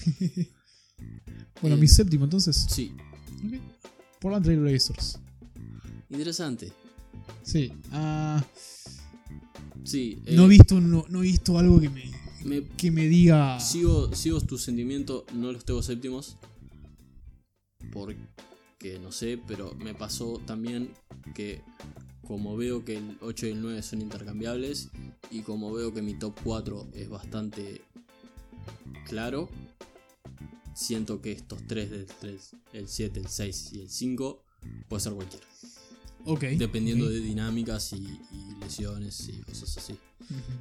Bueno, 1.61 1.77
Eh, 1.77 1.79
mi 1.79 1.87
séptimo 1.87 2.25
entonces. 2.25 2.67
Sí, 2.69 2.91
Ok. 3.45 3.53
Portland 4.19 4.43
Trail 4.43 4.59
Blazers. 4.59 5.17
interesante. 6.09 6.73
Sí. 7.43 7.71
ah, 7.93 8.43
Sí, 9.85 10.21
eh, 10.25 10.35
no, 10.35 10.45
he 10.45 10.49
visto, 10.49 10.81
no, 10.81 11.05
no 11.07 11.19
he 11.19 11.23
visto 11.23 11.57
algo 11.57 11.79
que 11.79 11.89
me, 11.89 12.03
me, 12.43 12.63
que 12.67 12.91
me 12.91 13.07
diga. 13.07 13.59
sigo, 13.61 14.13
sigo 14.13 14.41
tu 14.41 14.57
sentimiento, 14.57 15.25
no 15.33 15.51
los 15.53 15.63
tengo 15.63 15.81
séptimos. 15.81 16.35
Porque 17.93 18.99
no 19.01 19.11
sé, 19.13 19.39
pero 19.47 19.73
me 19.75 19.93
pasó 19.93 20.39
también 20.45 20.91
que 21.33 21.61
como 22.29 22.55
veo 22.55 22.85
que 22.85 22.95
el 22.97 23.17
8 23.21 23.47
y 23.47 23.49
el 23.49 23.61
9 23.63 23.81
son 23.81 24.03
intercambiables 24.03 24.89
y 25.31 25.41
como 25.41 25.73
veo 25.73 25.91
que 25.95 26.03
mi 26.03 26.13
top 26.13 26.35
4 26.43 26.89
es 26.93 27.09
bastante 27.09 27.81
claro, 29.07 29.49
siento 30.75 31.23
que 31.23 31.31
estos 31.31 31.65
tres 31.67 31.89
del 31.89 32.05
3, 32.05 32.51
el 32.73 32.87
7, 32.87 33.19
el 33.19 33.27
6 33.27 33.69
y 33.73 33.81
el 33.81 33.89
5 33.89 34.43
puede 34.87 35.01
ser 35.01 35.13
cualquiera. 35.13 35.45
Ok. 36.25 36.43
Dependiendo 36.59 37.05
ok. 37.05 37.11
de 37.13 37.19
dinámicas 37.19 37.93
y, 37.93 37.95
y 37.97 38.59
lesiones 38.61 39.27
y 39.27 39.41
cosas 39.41 39.75
así. 39.79 39.95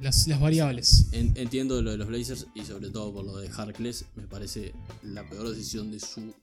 Las, 0.01 0.27
las 0.27 0.39
variables. 0.39 1.05
En- 1.11 1.33
entiendo 1.37 1.79
lo 1.83 1.91
de 1.91 1.97
los 1.97 2.07
Blazers 2.07 2.47
y 2.55 2.63
sobre 2.63 2.89
todo 2.89 3.13
por 3.13 3.25
lo 3.25 3.37
de 3.37 3.47
Harkless, 3.49 4.05
me 4.15 4.23
parece 4.23 4.73
la 5.03 5.29
peor 5.29 5.49
decisión 5.49 5.91
de 5.91 5.99
su 5.99 6.33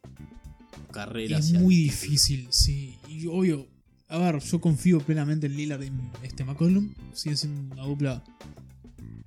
carrera. 0.92 1.36
Es 1.38 1.46
hacia 1.46 1.58
muy 1.58 1.74
difícil, 1.74 2.46
sí. 2.50 2.96
Y 3.08 3.26
obvio, 3.26 3.66
a 4.08 4.18
ver, 4.18 4.40
yo 4.42 4.60
confío 4.60 5.00
plenamente 5.00 5.46
en 5.46 5.56
Lillard 5.56 5.82
y 5.82 5.86
en 5.88 6.10
este 6.22 6.44
McCollum. 6.44 6.92
Sigue 7.12 7.36
siendo 7.36 7.74
una 7.74 7.84
dupla 7.84 8.24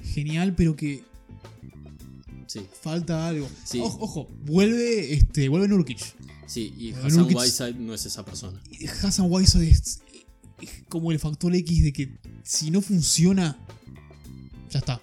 genial, 0.01 0.55
pero 0.55 0.75
que 0.75 1.03
Sí, 2.47 2.61
falta 2.81 3.27
algo. 3.27 3.47
Sí. 3.63 3.79
Ojo, 3.79 3.97
ojo, 4.03 4.27
vuelve, 4.43 5.13
este, 5.13 5.49
vuelve 5.49 5.67
Nurkic. 5.67 5.99
sí, 6.47 6.73
y 6.79 6.93
Hassan 6.93 7.11
Nurkic- 7.27 7.35
Whiteside 7.35 7.75
no 7.75 7.93
es 7.93 8.05
esa 8.07 8.25
persona. 8.25 8.59
Hassan 9.03 9.27
Whiteside 9.29 9.69
es, 9.69 10.01
es 10.59 10.83
como 10.89 11.11
el 11.11 11.19
factor 11.19 11.53
X 11.53 11.83
de 11.83 11.93
que 11.93 12.17
si 12.43 12.71
no 12.71 12.81
funciona, 12.81 13.55
ya 14.71 14.79
está. 14.79 14.99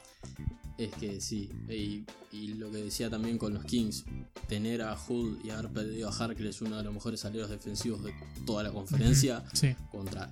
Es 0.78 0.92
que 0.94 1.20
sí, 1.22 1.48
y, 1.70 2.04
y 2.36 2.48
lo 2.54 2.70
que 2.70 2.78
decía 2.78 3.08
también 3.08 3.38
con 3.38 3.54
los 3.54 3.64
Kings, 3.64 4.04
tener 4.46 4.82
a 4.82 4.94
Hood 4.94 5.38
y 5.44 5.48
haber 5.50 5.70
perdido 5.72 6.10
a 6.10 6.12
Harkless, 6.12 6.60
uno 6.60 6.76
de 6.76 6.82
los 6.84 6.92
mejores 6.92 7.24
aleros 7.24 7.48
defensivos 7.48 8.04
de 8.04 8.12
toda 8.44 8.62
la 8.62 8.70
conferencia, 8.72 9.42
Sí. 9.54 9.74
contra 9.90 10.30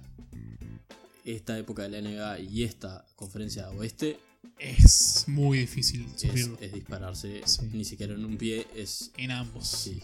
esta 1.24 1.58
época 1.58 1.84
de 1.84 1.88
la 1.88 1.98
NBA 2.02 2.40
y 2.40 2.62
esta 2.62 3.06
conferencia 3.16 3.70
oeste, 3.70 4.18
Es 4.58 5.24
muy 5.26 5.58
difícil 5.58 6.06
es, 6.22 6.50
es 6.60 6.72
dispararse 6.74 7.40
Sí. 7.46 7.62
ni 7.72 7.84
siquiera 7.86 8.12
en 8.12 8.24
un 8.26 8.36
pie, 8.36 8.66
es 8.76 9.10
En 9.16 9.30
ambos. 9.30 9.66
Sí. 9.66 10.00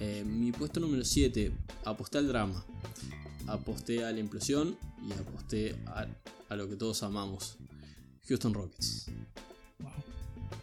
Eh, 0.00 0.24
mi 0.26 0.50
puesto 0.52 0.80
número 0.80 1.04
7, 1.04 1.52
aposté 1.84 2.18
al 2.18 2.26
drama. 2.28 2.64
Aposté 3.46 4.04
a 4.04 4.10
la 4.12 4.18
implosión 4.18 4.76
y 5.08 5.12
aposté 5.12 5.76
a, 5.86 6.06
a 6.48 6.56
lo 6.56 6.68
que 6.68 6.74
todos 6.76 7.02
amamos. 7.04 7.56
Houston 8.28 8.54
Rockets. 8.54 9.06
Wow. 9.78 9.90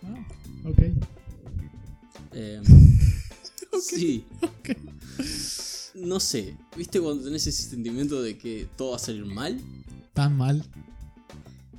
Ah, 0.04 0.28
ok. 0.70 0.80
Eh, 2.34 2.62
Sí. 3.82 4.26
No 5.96 6.20
sé, 6.20 6.58
¿viste 6.76 7.00
cuando 7.00 7.24
tenés 7.24 7.48
ese 7.48 7.70
sentimiento 7.70 8.22
de 8.22 8.38
que 8.38 8.68
todo 8.76 8.92
va 8.92 8.96
a 8.98 9.00
salir 9.00 9.26
mal? 9.26 9.62
Tan 10.14 10.36
mal. 10.36 10.64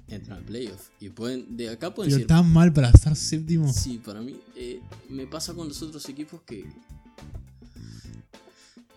Entran 0.08 0.38
al 0.38 0.44
playoff. 0.44 0.88
Y 1.00 1.10
pueden, 1.10 1.56
de 1.56 1.68
acá 1.68 1.92
pueden 1.94 2.14
Pero 2.14 2.26
tan 2.26 2.50
mal 2.50 2.72
para 2.72 2.90
estar 2.90 3.14
séptimo. 3.14 3.70
Sí, 3.72 3.98
para 3.98 4.22
mí 4.22 4.36
eh, 4.54 4.80
me 5.10 5.26
pasa 5.26 5.52
con 5.52 5.68
los 5.68 5.82
otros 5.82 6.08
equipos 6.08 6.40
que. 6.42 6.64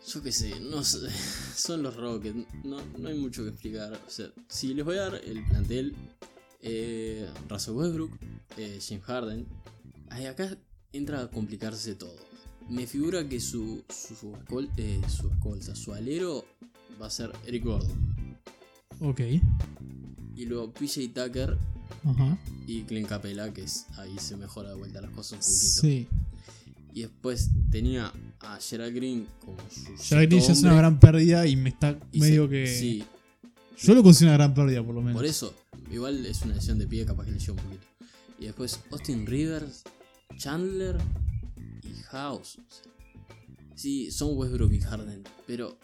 Yo 0.08 0.24
qué 0.24 0.32
sé, 0.32 0.60
no 0.60 0.84
sé, 0.84 1.00
son 1.56 1.84
los 1.84 1.96
Rockets, 1.96 2.48
no, 2.64 2.78
no 2.98 3.10
hay 3.10 3.18
mucho 3.20 3.44
que 3.44 3.50
explicar. 3.50 3.94
O 3.94 4.10
sea, 4.10 4.28
si 4.48 4.74
les 4.74 4.86
voy 4.86 4.98
a 4.98 5.02
dar 5.02 5.16
el 5.16 5.46
plantel, 5.46 5.96
eh, 6.62 7.28
Russell 7.50 7.74
Westbrook, 7.76 8.12
eh, 8.58 8.80
James 8.86 9.04
Harden, 9.06 9.46
ahí 10.10 10.26
acá 10.26 10.58
entra 10.94 11.22
a 11.22 11.28
complicarse 11.30 11.96
todo. 11.96 12.16
Me 12.70 12.86
figura 12.86 13.28
que 13.28 13.40
su, 13.40 13.84
su, 13.90 14.16
su, 14.16 14.36
eh, 14.78 15.02
su 15.08 15.30
escolta, 15.30 15.76
su 15.76 15.94
alero 15.94 16.46
va 17.02 17.08
a 17.08 17.10
ser 17.10 17.32
Eric 17.48 17.64
Gordon. 17.64 18.38
Ok. 19.02 19.22
Y 20.36 20.46
luego 20.46 20.72
PJ 20.74 21.10
Tucker 21.14 21.58
Ajá. 22.06 22.38
y 22.68 22.84
Clint 22.84 23.08
Capela, 23.08 23.52
que 23.54 23.64
es, 23.64 23.86
ahí 23.98 24.18
se 24.20 24.38
mejora 24.38 24.70
de 24.70 24.76
vuelta 24.76 25.02
las 25.02 25.12
cosas 25.12 25.34
un 25.34 25.40
poquito. 25.40 25.82
Sí. 25.82 26.08
Y 26.94 27.02
después 27.02 27.50
tenía 27.72 28.12
a 28.40 28.58
Gerald 28.60 28.96
Green 28.96 29.28
como 29.46 29.58
su. 29.70 29.96
Gerald 30.04 30.30
Green 30.30 30.44
ya 30.44 30.54
es 30.54 30.62
una 30.64 30.74
gran 30.76 31.00
pérdida 31.00 31.46
y 31.48 31.56
me 31.56 31.70
está 31.70 31.98
y 32.12 32.20
medio 32.20 32.46
se- 32.46 32.50
que. 32.50 32.68
Sí, 32.68 33.04
Yo 33.80 33.94
lo 33.96 34.04
considero 34.04 34.32
una 34.32 34.38
gran 34.38 34.54
pérdida, 34.54 34.84
por 34.84 34.96
lo 34.96 35.02
menos. 35.02 35.16
por 35.16 35.26
eso. 35.26 35.54
Igual 35.92 36.26
es 36.26 36.42
una 36.44 36.56
lesión 36.56 36.78
de 36.80 36.88
pie, 36.88 37.06
capaz 37.06 37.26
que 37.26 37.32
lesión 37.32 37.58
un 37.58 37.64
poquito. 37.66 37.86
Y 38.40 38.46
después 38.46 38.80
Austin 38.92 39.26
Rivers, 39.26 39.84
Chandler 40.38 40.98
y 41.84 41.94
House. 42.04 42.58
Sí, 43.76 44.12
son 44.12 44.38
Westbrook 44.38 44.72
y 44.74 44.82
Harden, 44.82 45.24
pero 45.48 45.78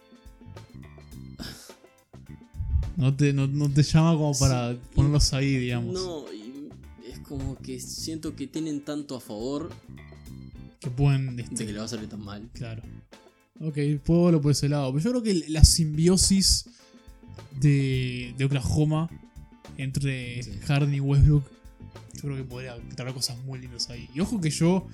No 2.97 3.13
te, 3.15 3.33
no, 3.33 3.45
no 3.47 3.69
te 3.69 3.83
llama 3.83 4.13
como 4.13 4.33
para 4.37 4.71
Sí, 4.73 4.79
y- 4.91 4.95
ponerlos 4.95 5.33
ahí, 5.33 5.57
digamos. 5.57 5.93
no. 5.93 6.25
y 6.33 6.69
es 7.09 7.19
como 7.19 7.57
que 7.57 7.79
siento 7.79 8.35
que 8.35 8.47
tienen 8.47 8.81
tanto 8.85 9.15
a 9.15 9.19
favor 9.19 9.69
Que 10.79 10.89
pueden. 10.89 11.35
de 11.35 11.43
Este, 11.43 11.65
que 11.65 11.73
le 11.73 11.79
va 11.79 11.85
a 11.85 11.89
salir 11.89 12.07
tan 12.07 12.21
mal. 12.23 12.49
Claro. 12.53 12.81
Ok, 13.59 13.77
puedo 14.05 14.25
verlo 14.25 14.41
por 14.41 14.51
ese 14.51 14.69
lado. 14.69 14.91
Pero 14.93 15.03
yo 15.03 15.09
creo 15.11 15.23
que 15.23 15.49
la 15.49 15.63
simbiosis 15.65 16.65
de, 17.59 18.33
de 18.37 18.45
Oklahoma 18.45 19.09
entre 19.77 20.43
Sí. 20.43 20.51
Harden 20.65 20.93
y 20.93 20.99
Westbrook, 20.99 21.43
yo 22.15 22.21
creo 22.21 22.37
que 22.37 22.43
podría 22.43 22.75
traer 22.95 23.13
cosas 23.13 23.37
muy 23.45 23.59
lindas 23.59 23.89
ahí. 23.89 24.09
Y 24.13 24.19
ojo 24.19 24.39
que 24.39 24.49
yo, 24.49 24.87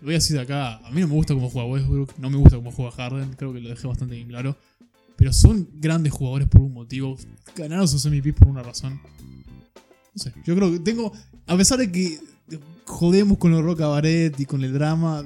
lo 0.00 0.04
voy 0.06 0.14
a 0.14 0.18
decir 0.18 0.36
de 0.36 0.42
acá, 0.42 0.76
a 0.78 0.90
mí 0.90 1.00
no 1.00 1.08
me 1.08 1.14
gusta 1.14 1.34
cómo 1.34 1.50
juega 1.50 1.68
Westbrook, 1.68 2.18
no 2.18 2.30
me 2.30 2.36
gusta 2.36 2.56
cómo 2.56 2.72
juega 2.72 2.90
Harden, 2.92 3.34
creo 3.34 3.52
que 3.52 3.60
lo 3.60 3.68
dejé 3.68 3.86
bastante 3.86 4.14
bien 4.14 4.28
claro. 4.28 4.56
Pero 5.16 5.32
son 5.32 5.68
grandes 5.74 6.12
jugadores 6.12 6.46
por 6.48 6.60
un 6.60 6.72
motivo, 6.72 7.16
ganaron 7.56 7.88
sus 7.88 8.06
MVP 8.06 8.34
por 8.34 8.48
una 8.48 8.62
razón. 8.62 9.00
No 10.14 10.22
sé, 10.22 10.32
yo 10.44 10.54
creo 10.54 10.72
que 10.72 10.78
tengo, 10.80 11.12
a 11.46 11.56
pesar 11.56 11.78
de 11.78 11.90
que 11.90 12.18
jodemos 12.84 13.38
con 13.38 13.50
los 13.50 13.62
Roca 13.62 13.86
Barrett 13.86 14.38
y 14.40 14.46
con 14.46 14.62
el 14.64 14.72
drama, 14.72 15.24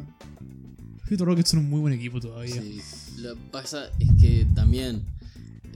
Houston 1.05 1.27
Rockets 1.27 1.51
son 1.51 1.61
un 1.61 1.71
muy 1.71 1.81
buen 1.81 1.93
equipo 1.93 2.21
todavía. 2.21 2.61
Sí, 2.61 2.81
lo 3.19 3.35
que 3.35 3.41
pasa 3.51 3.91
es 3.99 4.09
que 4.21 4.47
también 4.55 5.03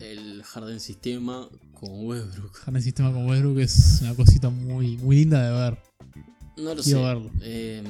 el 0.00 0.42
Harden 0.42 0.80
sistema 0.80 1.48
con 1.78 2.06
Westbrook. 2.06 2.54
Harden 2.56 2.82
sistema 2.82 3.12
con 3.12 3.26
Westbrook 3.28 3.58
es 3.60 3.98
una 4.02 4.14
cosita 4.14 4.50
muy, 4.50 4.96
muy 4.98 5.16
linda 5.16 5.42
de 5.46 5.52
ver. 5.52 5.78
No 6.56 6.74
lo 6.74 6.82
Quiero 6.82 6.98
sé. 7.00 7.04
verlo. 7.04 7.30
Eh, 7.42 7.84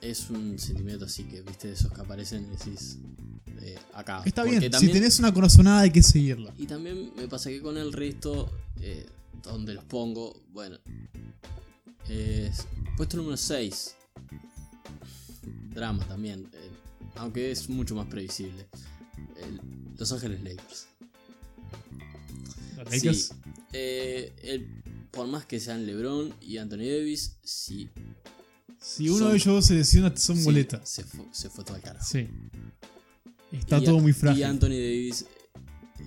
es 0.00 0.30
un 0.30 0.58
sentimiento 0.58 1.04
así 1.04 1.24
que, 1.24 1.42
viste, 1.42 1.68
de 1.68 1.74
esos 1.74 1.92
que 1.92 2.00
aparecen 2.00 2.44
y 2.46 2.56
decís. 2.56 2.98
eh, 3.62 3.78
acá. 3.92 4.22
Está 4.24 4.42
Porque 4.42 4.58
bien, 4.58 4.70
también- 4.72 4.92
si 4.92 4.98
tenés 4.98 5.18
una 5.18 5.34
corazonada 5.34 5.80
hay 5.80 5.90
que 5.90 6.02
seguirla. 6.02 6.54
Y 6.56 6.66
también 6.66 7.12
me 7.16 7.28
pasa 7.28 7.50
que 7.50 7.60
con 7.60 7.76
el 7.76 7.92
resto, 7.92 8.50
eh, 8.80 9.06
donde 9.42 9.74
los 9.74 9.84
pongo, 9.84 10.34
bueno. 10.52 10.78
es 12.08 12.66
puesto 12.96 13.16
número 13.18 13.36
6. 13.36 13.94
Drama 15.74 16.04
también. 16.06 16.48
eh, 16.52 16.70
aunque 17.16 17.50
es 17.50 17.68
mucho 17.68 17.94
más 17.94 18.06
previsible. 18.06 18.66
El- 19.42 19.60
Los 19.98 20.10
Ángeles 20.12 20.42
Lakers. 20.42 20.86
Lakers, 22.84 23.26
Sí, 23.28 23.34
eh, 23.72 24.32
el- 24.42 24.82
por 25.10 25.26
más 25.26 25.44
que 25.46 25.58
sean 25.60 25.86
LeBron 25.86 26.32
y 26.40 26.58
Anthony 26.58 26.78
Davis, 26.88 27.36
sí. 27.42 27.88
si 28.80 29.08
uno 29.08 29.18
son- 29.18 29.30
de 29.30 29.36
ellos 29.36 29.66
se 29.66 29.74
lesiona, 29.74 30.16
son 30.16 30.36
sí, 30.36 30.44
boletas. 30.44 30.88
Se 30.88 31.04
fue, 31.04 31.26
se 31.32 31.50
fue 31.50 31.64
todo 31.64 31.76
al 31.76 31.82
carajo. 31.82 32.06
Sí. 32.08 32.28
Está 33.52 33.78
Y 33.78 33.82
a- 33.82 33.84
todo 33.86 33.98
muy 33.98 34.10
Y 34.12 34.14
frágil. 34.14 34.44
Anthony 34.44 34.68
Davis 34.70 35.26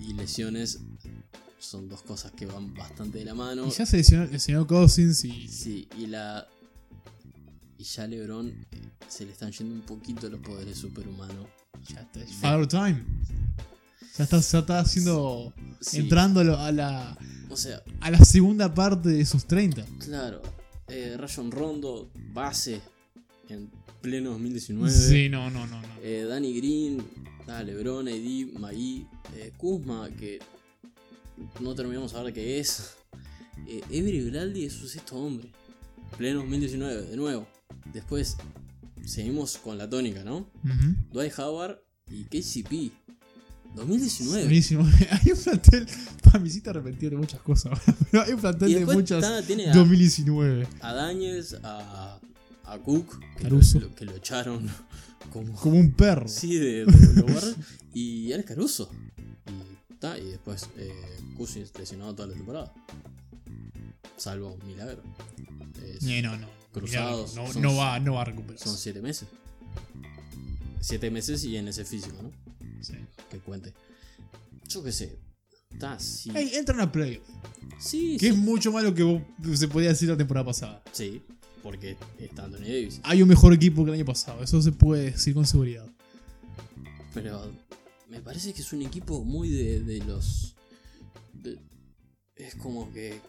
y 0.00 0.14
lesiones 0.14 0.80
son 1.58 1.88
dos 1.88 2.02
cosas 2.02 2.32
que 2.32 2.46
van 2.46 2.72
bastante 2.74 3.18
de 3.18 3.24
la 3.26 3.34
mano. 3.34 3.66
Y 3.66 3.70
ya 3.70 3.84
se 3.86 3.98
lesionó, 3.98 4.24
lesionó 4.26 4.66
Cousins 4.66 5.24
y. 5.24 5.48
Sí, 5.48 5.88
y 5.98 6.06
la. 6.06 6.46
Y 7.78 7.84
ya 7.84 8.06
LeBron 8.06 8.48
eh, 8.48 8.64
se 9.08 9.26
le 9.26 9.32
están 9.32 9.52
yendo 9.52 9.74
un 9.74 9.82
poquito 9.82 10.28
los 10.30 10.40
poderes 10.40 10.78
superhumanos. 10.78 11.46
Ya 11.88 12.00
está. 12.00 12.22
es 12.22 12.32
Father 12.34 12.66
Time. 12.66 13.04
Ya 14.16 14.24
está, 14.24 14.40
ya 14.40 14.58
está 14.60 14.78
haciendo. 14.78 15.52
Sí, 15.80 15.98
Entrando 15.98 16.40
a 16.40 16.70
la, 16.72 17.18
O 17.50 17.56
sea, 17.56 17.82
a 18.00 18.10
la 18.10 18.18
segunda 18.24 18.72
parte 18.72 19.08
de 19.08 19.20
esos 19.20 19.46
30. 19.46 19.84
claro. 19.98 20.42
Eh, 20.86 21.16
Rayon 21.16 21.50
Rondo, 21.50 22.10
base 22.34 22.80
en 23.48 23.70
pleno 24.02 24.30
2019. 24.32 24.92
Sí, 24.92 25.28
no, 25.30 25.50
no, 25.50 25.66
no. 25.66 25.80
no. 25.80 25.88
Eh, 26.02 26.24
Danny 26.28 26.54
Green, 26.54 27.02
ah, 27.48 27.62
LeBron, 27.62 28.06
AD, 28.06 28.58
Magui, 28.60 29.06
eh, 29.34 29.50
Kuzma, 29.56 30.10
que 30.10 30.40
no 31.60 31.74
terminamos 31.74 32.14
a 32.14 32.22
ver 32.22 32.34
qué 32.34 32.60
es. 32.60 32.96
Eh, 33.66 33.80
Avery 33.86 34.28
Bradley 34.30 34.66
es 34.66 34.74
su 34.74 34.86
sexto 34.86 35.16
hombre. 35.16 35.50
Pleno 36.18 36.40
2019, 36.40 37.02
de 37.06 37.16
nuevo. 37.16 37.48
Después 37.92 38.36
seguimos 39.06 39.56
con 39.56 39.78
la 39.78 39.88
tónica, 39.88 40.22
¿no? 40.22 40.46
Dwight 41.12 41.32
Howard 41.38 41.80
y 42.10 42.24
KCP. 42.24 42.92
2019. 43.74 44.42
Buenísimo. 44.44 44.84
Hay 45.10 45.32
un 45.32 45.38
plantel. 45.42 45.86
Para 46.22 46.38
mí 46.38 46.50
sí 46.50 46.60
te 46.60 46.70
arrepentido 46.70 47.10
de 47.10 47.16
muchas 47.16 47.40
cosas. 47.40 47.78
Pero 48.10 48.22
hay 48.24 48.32
un 48.32 48.40
plantel 48.40 48.70
Y 48.70 48.74
de 48.74 48.86
muchas. 48.86 49.22
está- 49.22 49.42
tiene 49.42 49.70
a, 49.70 49.74
2019. 49.74 50.66
a 50.80 50.92
Daniels, 50.94 51.56
a, 51.62 52.18
a 52.64 52.78
Cook, 52.78 53.20
que 53.38 53.50
lo, 53.50 53.60
que 53.94 54.04
lo 54.04 54.16
echaron 54.16 54.68
como, 55.32 55.52
Como 55.54 55.78
un 55.78 55.92
perro. 55.92 56.28
Sí, 56.28 56.56
de. 56.56 56.86
Y 57.92 58.32
Alex 58.32 58.48
Caruso. 58.48 58.90
Y, 59.90 59.94
ta, 59.94 60.18
y 60.18 60.24
después 60.30 60.68
eh, 60.76 60.92
Cousins 61.36 61.72
lesionado 61.78 62.14
toda 62.14 62.28
la 62.28 62.34
temporada. 62.34 62.72
Salvo 64.16 64.52
un 64.60 64.66
milagro. 64.66 65.02
Es- 65.84 66.04
Eh, 66.04 66.22
no, 66.22 66.36
no. 66.36 66.46
Cruzados, 66.72 67.34
No, 67.36 67.52
son- 67.52 67.62
no 67.62 67.76
va, 67.76 68.00
no 68.00 68.14
va 68.14 68.22
a 68.22 68.24
recuperarse. 68.24 68.64
son 68.64 68.76
siete 68.76 69.00
meses. 69.00 69.28
Siete 70.80 71.10
meses 71.10 71.44
y 71.44 71.56
en 71.56 71.68
ese 71.68 71.84
físico, 71.84 72.16
¿no? 72.22 72.30
Sí. 72.84 72.94
Que 73.30 73.38
cuente. 73.38 73.72
Yo 74.68 74.82
qué 74.82 74.92
sé. 74.92 75.18
Ta, 75.78 75.98
sí. 75.98 76.30
Ey, 76.34 76.54
entran 76.54 76.80
a 76.80 76.90
playoff. 76.92 77.26
sí, 77.80 78.12
Que 78.18 78.26
sí. 78.26 78.32
es 78.32 78.36
mucho 78.36 78.70
más 78.72 78.84
lo 78.84 78.94
que 78.94 79.02
vos- 79.02 79.22
se 79.58 79.66
podía 79.68 79.88
decir 79.88 80.08
la 80.08 80.16
temporada 80.16 80.46
pasada. 80.46 80.82
Sí, 80.92 81.22
porque 81.62 81.96
está 82.18 82.44
Anthony 82.44 82.60
Davis. 82.60 83.00
Hay 83.02 83.22
un 83.22 83.28
mejor 83.28 83.52
equipo 83.52 83.84
que 83.84 83.90
el 83.90 83.96
año 83.96 84.04
pasado. 84.04 84.42
Eso 84.42 84.62
se 84.62 84.70
puede 84.72 85.10
decir 85.12 85.34
con 85.34 85.46
seguridad. 85.46 85.86
Pero 87.12 87.50
me 88.08 88.20
parece 88.20 88.52
que 88.52 88.60
es 88.62 88.72
un 88.72 88.82
equipo 88.82 89.24
muy 89.24 89.48
de, 89.48 89.80
de 89.80 89.98
los. 90.04 90.54
de- 91.32 91.58
es 92.36 92.54
como 92.56 92.92
que, 92.92 93.20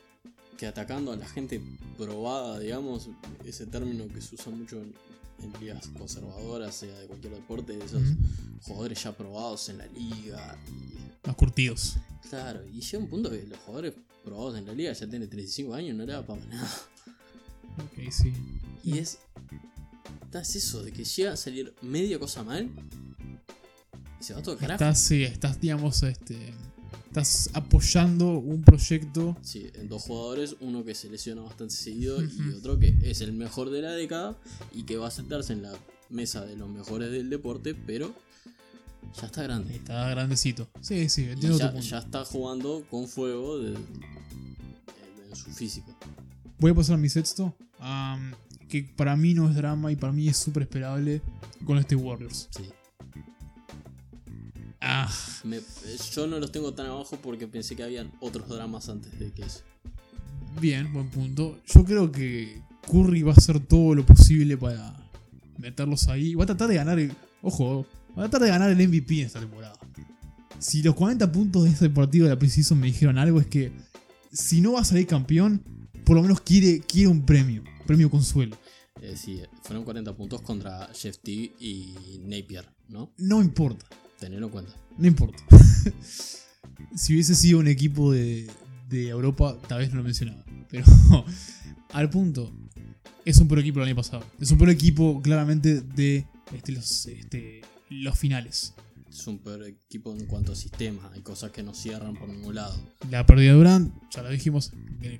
que 0.57 0.67
atacando 0.67 1.11
a 1.11 1.15
la 1.15 1.27
gente 1.27 1.61
probada, 1.97 2.59
digamos, 2.59 3.09
ese 3.45 3.65
término 3.67 4.07
que 4.07 4.21
se 4.21 4.35
usa 4.35 4.51
mucho 4.51 4.77
en, 4.81 4.93
en 5.41 5.53
ligas 5.59 5.87
conservadoras, 5.97 6.75
sea 6.75 6.97
de 6.99 7.07
cualquier 7.07 7.33
deporte, 7.33 7.77
de 7.77 7.85
esos 7.85 8.01
jugadores 8.61 9.03
ya 9.03 9.11
probados 9.15 9.69
en 9.69 9.77
la 9.79 9.87
liga. 9.87 10.57
Y, 10.67 11.27
Más 11.27 11.35
curtidos. 11.35 11.97
claro, 12.29 12.61
y 12.73 12.81
llega 12.81 13.03
un 13.03 13.09
punto 13.09 13.29
que 13.29 13.43
los 13.43 13.59
jugadores 13.59 13.93
probados 14.23 14.57
en 14.57 14.65
la 14.65 14.73
liga 14.73 14.93
ya 14.93 15.07
tienen 15.07 15.29
35 15.29 15.73
años, 15.73 15.95
no 15.95 16.05
le 16.05 16.13
da 16.13 16.25
para 16.25 16.45
nada. 16.45 16.71
Ok, 17.77 18.11
sí. 18.11 18.33
Y 18.83 18.99
es. 18.99 19.19
Es 20.33 20.55
eso, 20.57 20.83
de 20.83 20.91
que 20.91 21.05
llega 21.05 21.31
a 21.31 21.37
salir 21.37 21.73
media 21.81 22.19
cosa 22.19 22.43
mal. 22.43 22.69
Y 24.19 24.23
se 24.23 24.33
va 24.33 24.41
todo 24.41 24.57
carajo. 24.57 24.83
Estás, 24.83 24.99
sí, 24.99 25.23
estás, 25.23 25.61
digamos, 25.61 26.03
este. 26.03 26.53
Estás 27.17 27.49
apoyando 27.53 28.39
un 28.39 28.61
proyecto. 28.61 29.37
Sí, 29.41 29.71
en 29.75 29.87
dos 29.87 30.01
jugadores, 30.03 30.57
uno 30.59 30.83
que 30.83 30.93
se 30.93 31.09
lesiona 31.09 31.43
bastante 31.43 31.73
seguido 31.73 32.21
y 32.21 32.49
otro 32.57 32.77
que 32.77 32.93
es 33.03 33.21
el 33.21 33.31
mejor 33.31 33.69
de 33.69 33.81
la 33.81 33.91
década 33.91 34.37
y 34.73 34.83
que 34.83 34.97
va 34.97 35.07
a 35.07 35.11
sentarse 35.11 35.53
en 35.53 35.61
la 35.63 35.71
mesa 36.09 36.45
de 36.45 36.57
los 36.57 36.67
mejores 36.69 37.11
del 37.11 37.29
deporte, 37.29 37.73
pero 37.73 38.13
ya 39.17 39.27
está 39.27 39.43
grande. 39.43 39.75
Está 39.77 40.09
grandecito. 40.09 40.67
Sí, 40.81 41.07
sí, 41.07 41.23
entiendo 41.23 41.57
ya, 41.57 41.67
tu 41.67 41.75
punto. 41.77 41.87
ya 41.87 41.99
está 41.99 42.25
jugando 42.25 42.83
con 42.89 43.07
fuego 43.07 43.59
de- 43.59 43.77
su 45.33 45.51
físico. 45.51 45.95
Voy 46.59 46.71
a 46.71 46.75
pasar 46.75 46.95
a 46.95 46.97
mi 46.97 47.07
sexto. 47.07 47.55
que 48.67 48.83
para 48.97 49.15
mí 49.15 49.33
no 49.33 49.47
es 49.47 49.55
drama 49.55 49.89
y 49.91 49.95
para 49.95 50.11
mí 50.11 50.27
es 50.27 50.35
súper 50.35 50.63
esperable 50.63 51.21
con 51.65 51.77
este 51.77 51.95
Warriors. 51.95 52.49
Sí. 52.51 52.63
Ah, 54.87 55.11
Me- 55.43 55.61
yo 56.13 56.27
no 56.27 56.39
los 56.39 56.51
tengo 56.51 56.73
tan 56.73 56.85
abajo 56.85 57.17
porque 57.21 57.47
pensé 57.47 57.75
que 57.75 57.83
habían 57.83 58.11
otros 58.19 58.47
dramas 58.47 58.87
antes 58.89 59.17
de 59.19 59.31
que 59.31 59.43
eso. 59.43 59.61
bien, 60.61 60.93
buen 60.93 61.09
punto. 61.09 61.57
Yo 61.73 61.83
creo 61.83 62.11
que 62.11 62.61
Curry 62.89 63.23
va 63.23 63.31
a 63.31 63.35
hacer 63.35 63.59
todo 63.59 63.95
lo 63.95 64.05
posible 64.05 64.57
para 64.57 64.95
meterlos 65.57 66.07
ahí. 66.07 66.35
Va 66.35 66.43
a 66.43 66.47
tratar 66.47 66.67
de 66.69 66.75
ganar 66.75 66.99
el. 66.99 67.11
Ojo, 67.41 67.85
va 68.17 68.23
a 68.25 68.29
tratar 68.29 68.41
de 68.43 68.49
ganar 68.49 68.69
el 68.69 68.77
MVP 68.87 69.21
en 69.21 69.25
esta 69.27 69.39
temporada. 69.39 69.77
Si 70.59 70.81
los 70.81 70.95
40 70.95 71.31
puntos 71.31 71.63
de 71.63 71.71
este 71.71 71.89
partido 71.89 72.25
de 72.25 72.33
la 72.33 72.39
Precision 72.39 72.79
me 72.79 72.87
dijeron 72.87 73.17
algo, 73.17 73.39
es 73.41 73.47
que 73.47 73.71
si 74.31 74.61
no 74.61 74.73
va 74.73 74.81
a 74.81 74.85
salir 74.85 75.05
campeón, 75.07 75.61
por 76.05 76.15
lo 76.15 76.21
menos 76.21 76.41
quiere, 76.41 76.79
quiere 76.81 77.07
un 77.09 77.25
premio. 77.25 77.63
Premio 77.85 78.09
consuelo. 78.09 78.55
Eh, 79.01 79.15
sí, 79.17 79.41
fueron 79.63 79.83
40 79.83 80.15
puntos 80.15 80.41
contra 80.41 80.89
Jeff 80.93 81.17
T 81.19 81.31
y 81.31 82.19
Napier, 82.23 82.65
¿no? 82.87 83.11
No 83.17 83.41
importa. 83.41 83.85
Tenerlo 84.25 84.47
en 84.47 84.51
cuenta. 84.53 84.73
No 84.97 85.07
importa. 85.07 85.37
si 86.95 87.13
hubiese 87.13 87.35
sido 87.35 87.59
un 87.59 87.67
equipo 87.67 88.11
de, 88.11 88.49
de 88.89 89.09
Europa, 89.09 89.55
tal 89.67 89.77
vez 89.77 89.91
no 89.91 89.97
lo 89.97 90.03
mencionaba. 90.03 90.43
Pero 90.67 90.83
al 91.93 92.09
punto, 92.09 92.51
es 93.23 93.37
un 93.37 93.47
peor 93.47 93.59
equipo 93.59 93.81
el 93.81 93.85
año 93.85 93.95
pasado. 93.95 94.25
Es 94.39 94.49
un 94.49 94.57
peor 94.57 94.71
equipo 94.71 95.21
claramente 95.21 95.81
de 95.81 96.25
este, 96.55 96.71
los, 96.71 97.05
este, 97.05 97.61
los 97.91 98.17
finales. 98.17 98.73
Es 99.07 99.27
un 99.27 99.37
peor 99.37 99.63
equipo 99.63 100.11
en 100.15 100.25
cuanto 100.25 100.53
a 100.53 100.55
sistema. 100.55 101.07
Hay 101.13 101.21
cosas 101.21 101.51
que 101.51 101.61
no 101.61 101.75
cierran 101.75 102.15
por 102.15 102.27
ningún 102.27 102.55
lado. 102.55 102.75
La 103.11 103.27
pérdida 103.27 103.51
de 103.51 103.57
Durant, 103.57 103.93
ya 104.09 104.23
lo 104.23 104.29
dijimos, 104.31 104.71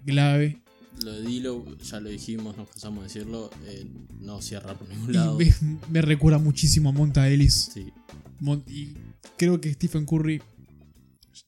clave. 0.04 0.64
Lo 1.04 1.12
de 1.12 1.22
Dilo, 1.24 1.66
ya 1.84 2.00
lo 2.00 2.10
dijimos, 2.10 2.56
nos 2.58 2.70
cansamos 2.70 3.00
de 3.04 3.08
decirlo, 3.08 3.50
eh, 3.66 3.86
no 4.22 4.42
cierra 4.42 4.74
por 4.78 4.88
ningún 4.90 5.14
lado. 5.14 5.38
me, 5.38 5.54
me 5.90 6.02
recuerda 6.02 6.40
muchísimo 6.40 6.90
a 6.90 6.92
Monta 6.94 7.28
Ellis. 7.30 7.70
Sí, 7.74 7.92
Mon- 8.40 8.64
y 8.68 8.94
creo 9.38 9.60
que 9.62 9.74
Stephen 9.74 10.06
Curry 10.06 10.42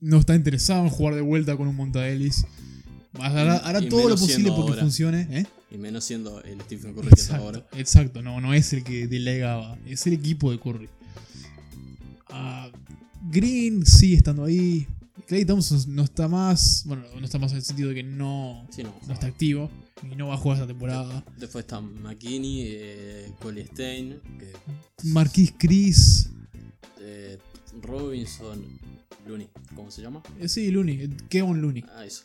no 0.02 0.20
está 0.20 0.36
interesado 0.36 0.84
en 0.84 0.90
jugar 0.90 1.16
de 1.16 1.22
vuelta 1.22 1.56
con 1.56 1.68
un 1.68 1.76
Monta 1.76 2.08
Ellis. 2.08 2.46
Hará, 3.14 3.56
Y- 3.56 3.68
hará 3.70 3.82
y 3.82 3.90
todo 3.90 4.10
lo 4.10 4.16
posible 4.18 4.50
porque 4.52 4.72
ahora. 4.72 4.82
funcione. 4.82 5.28
¿eh? 5.32 5.46
y 5.70 5.78
menos 5.78 6.04
siendo 6.06 6.42
el 6.44 6.62
Stephen 6.62 6.94
Curry 6.94 7.10
que 7.10 7.20
está 7.22 7.38
ahora. 7.38 7.58
Exacto, 7.58 7.78
exacto, 7.80 8.22
no, 8.22 8.40
no 8.40 8.54
es 8.54 8.72
el 8.74 8.84
que 8.84 9.08
delegaba, 9.08 9.78
es 9.86 10.06
el 10.08 10.14
equipo 10.14 10.52
de 10.52 10.60
Curry. 10.60 10.88
Ah, 12.30 12.70
Green 13.30 13.86
sigue 13.86 14.16
estando 14.18 14.46
ahí. 14.46 14.88
Clay 15.28 15.44
Thompson 15.46 15.84
no 15.94 16.04
está 16.04 16.28
más, 16.28 16.84
bueno, 16.86 17.04
no 17.20 17.26
está 17.26 17.38
más 17.38 17.52
en 17.52 17.58
el 17.58 17.64
sentido 17.64 17.90
de 17.90 17.96
que 17.96 18.04
no, 18.04 18.66
Sí, 18.72 18.82
no, 18.84 18.94
no 19.08 19.14
está 19.14 19.28
activo 19.28 19.70
y 20.10 20.16
no 20.16 20.28
va 20.28 20.36
a 20.36 20.38
jugar 20.38 20.58
esta 20.58 20.68
temporada. 20.68 21.24
Después 21.38 21.64
está 21.66 21.82
McKinney, 21.82 22.62
eh, 22.66 23.32
Cole 23.42 23.66
Stein, 23.68 24.22
que, 24.40 24.54
Marquis 25.10 25.54
Chris, 25.58 26.30
eh, 27.02 27.38
Robinson, 27.82 28.64
Looney, 29.28 29.50
¿cómo 29.76 29.92
se 29.92 30.02
llama? 30.02 30.24
eh, 30.40 30.48
sí, 30.48 30.72
Looney, 30.72 31.02
eh, 31.02 31.10
Kevin 31.30 31.62
Looney. 31.62 31.84
Ah, 31.94 32.06
eso. 32.06 32.24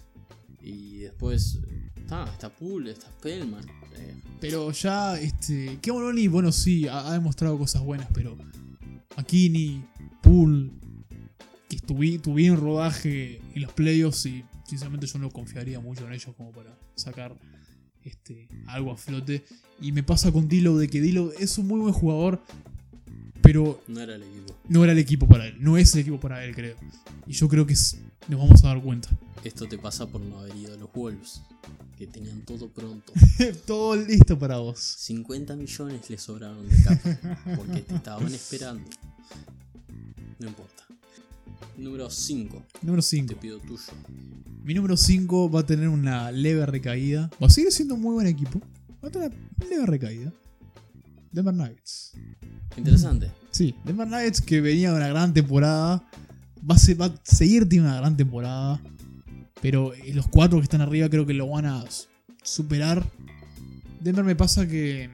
Y 0.61 0.99
después 0.99 1.59
está, 1.97 2.25
está 2.33 2.51
Poole, 2.51 2.93
está 2.93 3.09
Spellman. 3.19 3.65
eh, 3.97 4.15
Pero 4.41 4.71
ya, 4.71 5.19
este, 5.19 5.79
Kevin 5.83 6.03
Looney, 6.03 6.29
bueno, 6.29 6.53
sí, 6.53 6.87
ha, 6.87 7.09
ha 7.09 7.13
demostrado 7.15 7.59
cosas 7.59 7.83
buenas, 7.83 8.07
pero 8.15 8.39
McKinney, 9.17 9.85
Poole, 10.23 10.71
que 11.77 11.87
estuvi- 11.87 12.21
tuvieron 12.21 12.61
rodaje 12.61 13.41
en 13.55 13.63
los 13.63 13.73
playoffs 13.73 14.27
y 14.27 14.45
sinceramente 14.67 15.07
yo 15.07 15.19
no 15.19 15.31
confiaría 15.31 15.81
mucho 15.81 16.07
en 16.07 16.13
ellos 16.13 16.35
como 16.37 16.53
para 16.53 16.77
sacar 16.95 17.35
este, 18.05 18.49
algo 18.67 18.93
a 18.93 18.97
flote. 18.97 19.45
Y 19.81 19.93
me 19.93 20.03
pasa 20.03 20.31
con 20.31 20.49
Dilo 20.49 20.77
de 20.77 20.89
que 20.89 21.01
Dilo 21.01 21.33
es 21.33 21.57
un 21.59 21.67
muy 21.69 21.81
buen 21.81 21.95
jugador, 21.95 22.43
pero 23.43 23.83
No 23.89 24.01
era 24.01 24.15
el 24.17 24.23
equipo. 24.23 24.55
no 24.69 24.85
era 24.85 24.93
el 24.93 24.99
equipo 24.99 25.27
para 25.29 25.47
él. 25.47 25.57
No 25.61 25.77
es 25.79 25.95
el 25.95 26.01
equipo 26.03 26.21
para 26.21 26.45
él, 26.45 26.55
creo. 26.55 26.77
Y 27.27 27.33
yo 27.33 27.49
creo 27.49 27.67
que 27.67 27.75
nos 28.29 28.39
vamos 28.41 28.63
a 28.65 28.69
dar 28.69 28.83
cuenta. 28.83 29.09
Esto 29.45 29.67
te 29.67 29.79
pasa 29.79 30.07
por 30.07 30.21
no 30.21 30.39
haber 30.41 30.55
ido 30.57 30.75
a 30.75 30.77
los 30.77 30.93
Wolves, 30.93 31.43
que 31.99 32.07
tenían 32.07 32.43
todo 32.43 32.69
pronto. 32.69 33.13
Todo 33.67 33.97
listo 33.97 34.39
para 34.39 34.59
vos. 34.59 34.79
50 34.79 35.57
millones 35.57 36.09
le 36.11 36.19
sobraron 36.19 36.69
de 36.69 36.83
capa, 36.83 37.19
porque 37.57 37.81
te 37.81 37.95
estaban 37.97 38.33
esperando. 38.33 38.89
No 40.39 40.49
importa. 40.49 40.85
Número 41.77 42.09
5, 42.11 42.63
Número 42.83 43.03
te 43.03 43.09
5. 43.09 43.35
pido 43.41 43.59
tuyo. 43.59 43.83
Mi 44.65 44.75
número 44.75 44.97
5 44.97 45.51
va 45.51 45.61
a 45.61 45.67
tener 45.67 45.89
una 45.89 46.31
leve 46.31 46.65
recaída. 46.67 47.31
Va 47.43 47.47
a 47.47 47.51
seguir 47.51 47.73
siendo 47.73 47.95
un 47.95 48.01
muy 48.03 48.15
buen 48.15 48.27
equipo. 48.27 48.61
Va 49.03 49.09
a 49.09 49.11
tener 49.11 49.33
una 49.59 49.67
leve 49.69 49.87
recaída. 49.87 50.33
Denver 51.33 51.55
Nuggets. 51.55 52.13
Interesante. 52.77 53.31
Sí, 53.51 53.75
Denver 53.85 54.07
Nuggets 54.07 54.41
que 54.41 54.61
venía 54.61 54.91
de 54.91 54.97
una 54.97 55.09
gran 55.09 55.33
temporada. 55.35 56.07
Va 56.69 56.75
a, 56.77 56.79
ser- 56.79 57.01
va 57.01 57.07
a 57.07 57.15
seguir 57.25 57.65
teniendo 57.69 57.91
una 57.91 57.99
gran 58.01 58.17
temporada. 58.17 58.81
Pero 59.61 59.95
eh, 59.95 60.13
los 60.15 60.29
cuatro 60.29 60.59
que 60.59 60.65
están 60.65 60.81
arriba 60.81 61.09
creo 61.09 61.27
que 61.27 61.35
lo 61.35 61.49
van 61.49 61.67
a 61.67 61.85
superar. 62.43 63.05
Denver 64.01 64.25
me 64.25 64.37
pasa 64.37 64.67
que. 64.69 65.11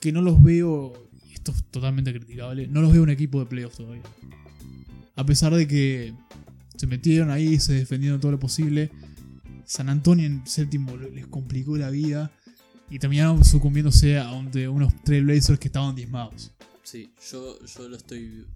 Que 0.00 0.12
no 0.12 0.22
los 0.22 0.40
veo. 0.42 0.92
Y 1.28 1.32
esto 1.34 1.50
es 1.52 1.64
totalmente 1.64 2.12
criticable. 2.12 2.68
No 2.68 2.80
los 2.82 2.92
veo 2.92 3.02
un 3.02 3.10
equipo 3.10 3.40
de 3.40 3.46
playoffs 3.46 3.76
todavía. 3.78 4.02
A 5.18 5.26
pesar 5.26 5.52
de 5.52 5.66
que 5.66 6.14
se 6.76 6.86
metieron 6.86 7.32
ahí, 7.32 7.58
se 7.58 7.72
defendieron 7.72 8.20
todo 8.20 8.30
lo 8.30 8.38
posible. 8.38 8.92
San 9.64 9.88
Antonio 9.88 10.24
en 10.24 10.46
séptimo 10.46 10.96
les 10.96 11.26
complicó 11.26 11.76
la 11.76 11.90
vida. 11.90 12.30
Y 12.88 13.00
terminaron 13.00 13.44
sucumbiéndose 13.44 14.16
ante 14.20 14.68
unos 14.68 14.94
Trailblazers 15.02 15.58
que 15.58 15.66
estaban 15.66 15.96
diezmados. 15.96 16.52
Sí, 16.84 17.10
yo, 17.32 17.58
yo 17.66 17.88
lo 17.88 17.96
estoy. 17.96 18.46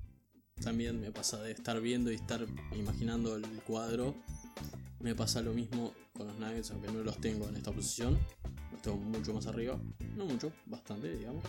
También 0.63 1.01
me 1.01 1.11
pasa 1.11 1.43
de 1.43 1.51
estar 1.51 1.81
viendo 1.81 2.13
y 2.13 2.15
estar 2.15 2.47
imaginando 2.79 3.35
el 3.35 3.43
cuadro. 3.67 4.15
Me 5.01 5.17
pasa 5.17 5.43
lo 5.43 5.53
mismo 5.53 5.93
con 6.13 6.29
los 6.29 6.39
Nuggets, 6.39 6.71
aunque 6.71 6.93
no 6.93 7.03
los 7.03 7.21
tengo 7.21 7.49
en 7.49 7.57
esta 7.57 7.73
posición. 7.73 8.17
Los 8.71 8.83
tengo 8.83 8.99
mucho 8.99 9.35
más 9.35 9.49
arriba. 9.49 9.81
No 10.17 10.27
mucho, 10.27 10.53
bastante, 10.67 11.13
digamos. 11.17 11.43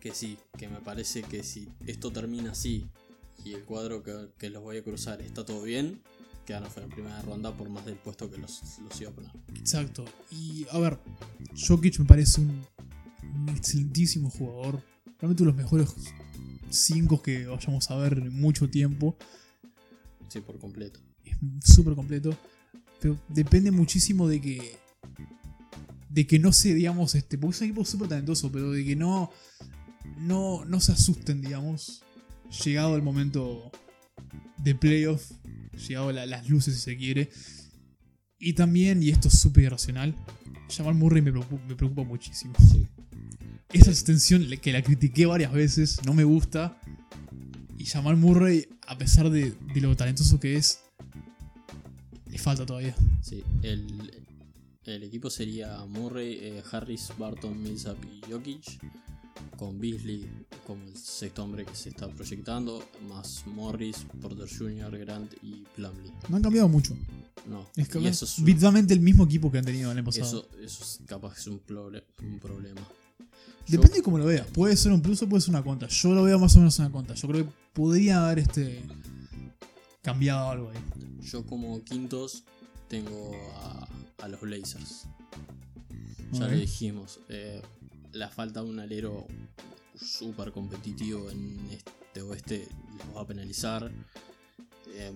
Que 0.00 0.14
sí, 0.14 0.38
que 0.56 0.68
me 0.68 0.78
parece 0.78 1.24
que 1.24 1.42
si 1.42 1.68
esto 1.84 2.12
termina 2.12 2.52
así 2.52 2.86
y 3.44 3.52
el 3.54 3.64
cuadro 3.64 4.02
que, 4.02 4.30
que 4.38 4.50
los 4.50 4.62
voy 4.62 4.78
a 4.78 4.82
cruzar 4.82 5.20
está 5.20 5.44
todo 5.44 5.62
bien, 5.62 6.02
quedan 6.44 6.64
afuera 6.64 6.86
en 6.86 6.92
primera 6.92 7.22
ronda 7.22 7.56
por 7.56 7.68
más 7.68 7.84
del 7.84 7.96
puesto 7.96 8.30
que 8.30 8.38
los, 8.38 8.60
los 8.82 9.00
iba 9.00 9.10
a 9.10 9.14
poner. 9.14 9.30
Exacto. 9.56 10.04
Y 10.30 10.66
a 10.70 10.78
ver, 10.78 10.98
Jokic 11.56 11.98
me 11.98 12.04
parece 12.04 12.40
un, 12.40 12.64
un 13.34 13.48
excelentísimo 13.50 14.30
jugador. 14.30 14.82
Realmente 15.18 15.42
uno 15.42 15.52
de 15.52 15.56
los 15.56 15.64
mejores 15.64 15.94
5 16.70 17.22
que 17.22 17.46
vayamos 17.46 17.90
a 17.90 17.96
ver 17.96 18.18
en 18.18 18.40
mucho 18.40 18.68
tiempo. 18.68 19.16
Sí, 20.28 20.40
por 20.40 20.58
completo. 20.58 21.00
Es 21.24 21.36
súper 21.74 21.94
completo. 21.94 22.36
Pero 23.00 23.18
depende 23.28 23.70
muchísimo 23.70 24.28
de 24.28 24.40
que. 24.40 24.78
De 26.08 26.26
que 26.26 26.38
no 26.38 26.52
se, 26.52 26.74
digamos, 26.74 27.14
este. 27.14 27.38
Porque 27.38 27.56
es 27.56 27.60
un 27.60 27.68
equipo 27.68 27.84
súper 27.84 28.08
talentoso, 28.08 28.50
pero 28.50 28.70
de 28.70 28.84
que 28.84 28.96
no. 28.96 29.30
No, 30.18 30.64
no 30.64 30.80
se 30.80 30.92
asusten, 30.92 31.40
digamos. 31.40 32.03
Llegado 32.62 32.96
el 32.96 33.02
momento 33.02 33.70
de 34.58 34.74
playoff. 34.74 35.30
Llegado 35.88 36.12
la- 36.12 36.26
las 36.26 36.48
luces, 36.48 36.74
si 36.74 36.80
se 36.80 36.96
quiere. 36.96 37.30
Y 38.38 38.52
también, 38.52 39.02
y 39.02 39.10
esto 39.10 39.28
es 39.28 39.38
súper 39.38 39.64
irracional. 39.64 40.14
Jamal 40.70 40.94
Murray 40.94 41.22
me 41.22 41.30
preocupa, 41.32 41.62
me 41.66 41.74
preocupa 41.74 42.04
muchísimo. 42.04 42.54
Sí. 42.70 42.86
Esa 43.72 43.90
extensión 43.90 44.46
que 44.62 44.72
la 44.72 44.82
critiqué 44.82 45.26
varias 45.26 45.52
veces, 45.52 46.00
no 46.04 46.14
me 46.14 46.24
gusta. 46.24 46.78
Y 47.78 47.86
Jamal 47.86 48.16
Murray, 48.16 48.66
a 48.86 48.96
pesar 48.96 49.30
de, 49.30 49.50
de 49.74 49.80
lo 49.80 49.96
talentoso 49.96 50.38
que 50.38 50.56
es, 50.56 50.80
le 52.30 52.38
falta 52.38 52.64
todavía. 52.64 52.94
Sí, 53.20 53.42
el, 53.62 54.24
el 54.84 55.02
equipo 55.02 55.28
sería 55.30 55.84
Murray, 55.86 56.38
eh, 56.40 56.62
Harris, 56.70 57.10
Barton, 57.18 57.60
Millsap 57.62 57.96
y 58.04 58.30
Jokic, 58.30 58.78
con 59.56 59.78
Beasley 59.80 60.28
como 60.66 60.82
el 60.84 60.96
sexto 60.96 61.44
hombre 61.44 61.64
que 61.64 61.74
se 61.74 61.90
está 61.90 62.08
proyectando, 62.08 62.84
más 63.08 63.44
Morris, 63.46 64.06
Porter 64.20 64.48
Jr., 64.48 64.98
Grant 64.98 65.32
y 65.42 65.64
Plumlee. 65.76 66.12
No 66.28 66.36
han 66.36 66.42
cambiado 66.42 66.68
mucho. 66.68 66.96
No, 67.48 67.68
Es 67.76 67.88
que 67.88 67.98
eso 68.08 68.24
es, 68.24 68.38
un- 68.38 68.90
el 68.90 69.00
mismo 69.00 69.24
equipo 69.24 69.52
que 69.52 69.58
han 69.58 69.64
tenido 69.64 69.90
el 69.92 69.98
año 69.98 70.04
pasado. 70.06 70.26
eso, 70.26 70.48
eso 70.60 70.82
es 70.84 71.00
capaz 71.06 71.38
es 71.38 71.46
un, 71.46 71.60
proble- 71.64 72.04
un 72.22 72.38
problema. 72.40 72.80
Yo- 73.66 73.72
Depende 73.78 73.96
de 73.98 74.02
cómo 74.02 74.18
lo 74.18 74.24
veas. 74.26 74.46
Puede 74.48 74.76
ser 74.76 74.92
un 74.92 75.00
plus 75.02 75.20
o 75.22 75.28
puede 75.28 75.40
ser 75.42 75.50
una 75.50 75.62
contra. 75.62 75.88
Yo 75.88 76.14
lo 76.14 76.22
veo 76.24 76.38
más 76.38 76.54
o 76.56 76.58
menos 76.58 76.78
una 76.78 76.90
contra. 76.90 77.14
Yo 77.14 77.28
creo 77.28 77.44
que 77.46 77.52
podría 77.74 78.24
haber 78.24 78.38
este 78.40 78.82
cambiado 80.02 80.50
algo 80.50 80.70
ahí. 80.70 80.78
Yo 81.22 81.44
como 81.46 81.82
quintos 81.84 82.44
tengo 82.88 83.32
a, 83.56 83.88
a 84.24 84.28
los 84.28 84.40
Blazers. 84.40 85.04
Ya 86.32 86.44
Ok. 86.46 86.50
lo 86.52 86.56
dijimos, 86.58 87.20
eh, 87.28 87.62
la 88.14 88.28
falta 88.28 88.62
de 88.62 88.68
un 88.70 88.78
alero 88.80 89.26
súper 90.00 90.52
competitivo 90.52 91.30
en 91.30 91.58
este 91.70 92.22
oeste 92.22 92.66
los 93.06 93.16
va 93.16 93.22
a 93.22 93.26
penalizar. 93.26 93.90
Eh, 94.88 95.12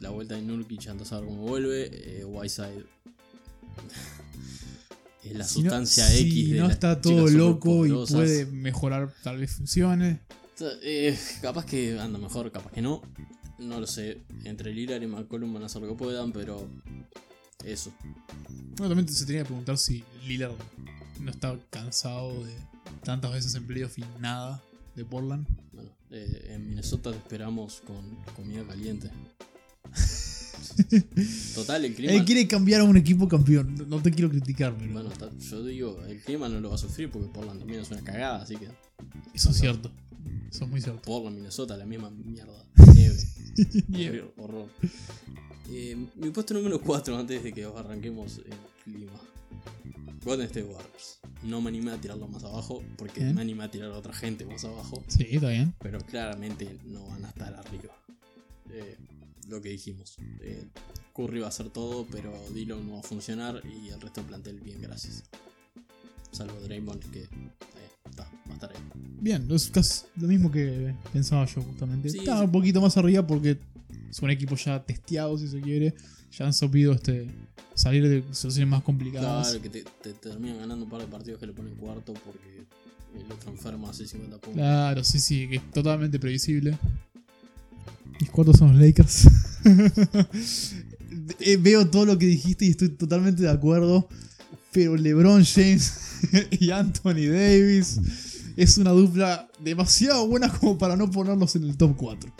la 0.00 0.10
vuelta 0.10 0.34
de 0.34 0.42
Nurkic 0.42 0.86
antes 0.88 1.12
a 1.12 1.20
ver 1.20 1.28
cómo 1.28 1.42
vuelve. 1.42 2.20
Eh, 2.20 2.24
Whiteside 2.24 2.84
es 5.24 5.36
la 5.36 5.44
Si 5.44 5.62
no- 5.62 5.70
sustancia 5.70 6.06
si 6.06 6.26
X. 6.28 6.50
de 6.50 6.58
no 6.60 6.70
está 6.70 7.00
todo 7.00 7.28
loco 7.28 7.86
y 7.86 7.92
puede 8.06 8.46
mejorar, 8.46 9.12
tal 9.22 9.38
vez 9.38 9.52
funcione. 9.52 10.20
Eh, 10.82 11.18
capaz 11.42 11.64
que 11.66 11.98
anda 11.98 12.18
mejor, 12.18 12.50
capaz 12.52 12.70
que 12.72 12.82
no. 12.82 13.02
No 13.58 13.80
lo 13.80 13.86
sé. 13.86 14.22
Entre 14.44 14.72
Lillard 14.74 15.02
y 15.02 15.06
McCollum 15.06 15.52
van 15.54 15.62
a 15.62 15.66
hacer 15.66 15.80
lo 15.82 15.88
que 15.88 15.94
puedan, 15.94 16.32
pero 16.32 16.68
eso. 17.64 17.92
Bueno, 18.76 18.94
también 18.94 19.08
se 19.08 19.24
tenía 19.24 19.42
que 19.42 19.46
preguntar 19.46 19.78
si 19.78 20.04
Lillard 20.26 20.52
no 21.20 21.30
está 21.30 21.58
cansado 21.70 22.44
de 22.44 22.52
tantas 23.02 23.32
veces 23.32 23.54
en 23.54 23.66
playoff 23.66 23.98
y 23.98 24.04
nada 24.20 24.62
de 24.96 25.04
Portland. 25.04 25.46
Bueno, 25.72 25.90
eh, 26.10 26.48
en 26.50 26.68
Minnesota 26.68 27.10
te 27.10 27.18
esperamos 27.18 27.82
con 27.86 28.16
comida 28.36 28.64
caliente. 28.64 29.10
Total, 31.54 31.84
el 31.84 31.94
clima. 31.94 32.12
Él 32.12 32.24
quiere 32.24 32.46
cambiar 32.48 32.80
a 32.80 32.84
un 32.84 32.96
equipo 32.96 33.28
campeón. 33.28 33.86
No- 33.88 34.02
te 34.02 34.10
quiero 34.10 34.30
criticar, 34.30 34.74
pero 34.76 34.92
Bueno, 34.92 35.10
está- 35.12 35.30
yo 35.38 35.64
digo, 35.64 36.02
el 36.06 36.20
clima 36.20 36.48
no 36.48 36.60
lo 36.60 36.68
va 36.70 36.74
a 36.74 36.78
sufrir 36.78 37.10
porque 37.10 37.28
Portland 37.28 37.60
también 37.60 37.80
es 37.80 37.90
una 37.90 38.02
cagada, 38.02 38.42
así 38.42 38.56
que 38.56 38.68
eso 39.34 39.50
es 39.50 39.56
cierto. 39.58 39.90
Eso 40.50 40.64
es 40.64 40.70
muy 40.70 40.80
cierto. 40.80 41.02
Portland, 41.02 41.36
Minnesota, 41.36 41.76
la 41.76 41.86
misma 41.86 42.10
mierda. 42.10 42.64
Nieve. 42.94 43.16
Nieve. 43.88 44.32
Horror. 44.36 44.56
horror. 44.62 44.70
Eh, 45.70 45.96
mi 46.16 46.30
puesto 46.30 46.54
número 46.54 46.80
4 46.80 47.16
antes 47.16 47.42
de 47.42 47.52
que 47.52 47.64
arranquemos 47.64 48.38
el 48.38 48.54
clima. 48.92 49.12
Golden 50.24 50.46
State 50.46 50.64
Warriors. 50.66 51.20
No 51.42 51.60
me 51.60 51.68
animé 51.68 51.92
a 51.92 52.00
tirarlo 52.00 52.26
más 52.28 52.42
abajo 52.44 52.82
porque 52.96 53.20
me 53.20 53.42
animé 53.42 53.64
a 53.64 53.70
tirar 53.70 53.90
a 53.90 53.98
otra 53.98 54.12
gente 54.14 54.46
más 54.46 54.64
abajo. 54.64 55.02
Sí, 55.08 55.26
está 55.30 55.50
bien. 55.50 55.74
pero 55.80 55.98
claramente 56.00 56.78
no 56.84 57.06
van 57.06 57.24
a 57.24 57.28
estar 57.28 57.54
arriba. 57.54 57.94
Eh, 58.70 58.96
lo 59.48 59.60
que 59.60 59.68
dijimos. 59.68 60.16
Eh, 60.40 60.64
Curry 61.14 61.40
va 61.40 61.46
a 61.46 61.48
hacer 61.50 61.68
todo, 61.70 62.06
pero 62.10 62.32
Dillon 62.54 62.86
no 62.86 62.94
va 62.94 63.00
a 63.00 63.02
funcionar 63.02 63.62
y 63.64 63.88
el 63.90 64.00
resto 64.00 64.20
del 64.22 64.28
plantel 64.28 64.60
bien, 64.60 64.80
gracias. 64.80 65.22
Salvo 66.32 66.58
Draymond 66.60 67.10
que 67.10 67.20
eh, 67.24 67.28
está, 68.10 68.24
va 68.24 68.50
a 68.50 68.54
estar 68.54 68.70
ahí. 68.70 68.82
Bien, 69.20 69.46
es 69.50 69.70
casi 69.70 70.06
lo 70.16 70.26
mismo 70.26 70.50
que 70.50 70.94
pensaba 71.12 71.44
yo 71.44 71.62
justamente. 71.62 72.08
Sí, 72.08 72.18
Está 72.18 72.38
sí. 72.38 72.44
un 72.44 72.50
poquito 72.52 72.80
más 72.80 72.96
arriba 72.96 73.24
porque 73.26 73.58
son 74.10 74.30
equipos 74.30 74.64
ya 74.64 74.82
testeados, 74.82 75.42
si 75.42 75.48
se 75.48 75.60
quiere. 75.60 75.94
Ya 76.38 76.46
han 76.46 76.52
sabido 76.52 76.92
este, 76.92 77.30
salir 77.74 78.08
de 78.08 78.22
situaciones 78.32 78.68
más 78.68 78.82
complicadas. 78.82 79.48
Claro, 79.48 79.62
que 79.62 79.70
te, 79.70 79.84
te 80.02 80.12
terminan 80.14 80.58
ganando 80.58 80.84
un 80.84 80.90
par 80.90 81.00
de 81.00 81.06
partidos 81.06 81.38
que 81.38 81.46
le 81.46 81.52
ponen 81.52 81.74
cuarto 81.74 82.12
porque 82.12 82.64
el 83.18 83.32
otro 83.32 83.50
enfermo 83.50 83.88
hace 83.88 84.06
50 84.06 84.38
puntos. 84.38 84.54
Claro, 84.54 85.04
sí, 85.04 85.20
sí, 85.20 85.48
que 85.48 85.56
es 85.56 85.70
totalmente 85.70 86.18
previsible. 86.18 86.76
Mis 88.20 88.30
cuartos 88.30 88.58
son 88.58 88.72
los 88.72 88.80
Lakers. 88.80 89.28
Eh, 91.38 91.56
Veo 91.56 91.88
todo 91.88 92.04
lo 92.04 92.18
que 92.18 92.26
dijiste 92.26 92.66
y 92.66 92.70
estoy 92.70 92.88
totalmente 92.88 93.42
de 93.42 93.48
acuerdo. 93.48 94.08
Pero 94.72 94.96
LeBron 94.96 95.44
James 95.44 95.94
y 96.50 96.70
Anthony 96.70 97.28
Davis 97.30 98.00
es 98.56 98.78
una 98.78 98.90
dupla 98.90 99.48
demasiado 99.60 100.26
buena 100.26 100.48
como 100.48 100.76
para 100.76 100.96
no 100.96 101.10
ponerlos 101.10 101.54
en 101.56 101.64
el 101.64 101.76
top 101.76 101.96
4. 101.96 102.32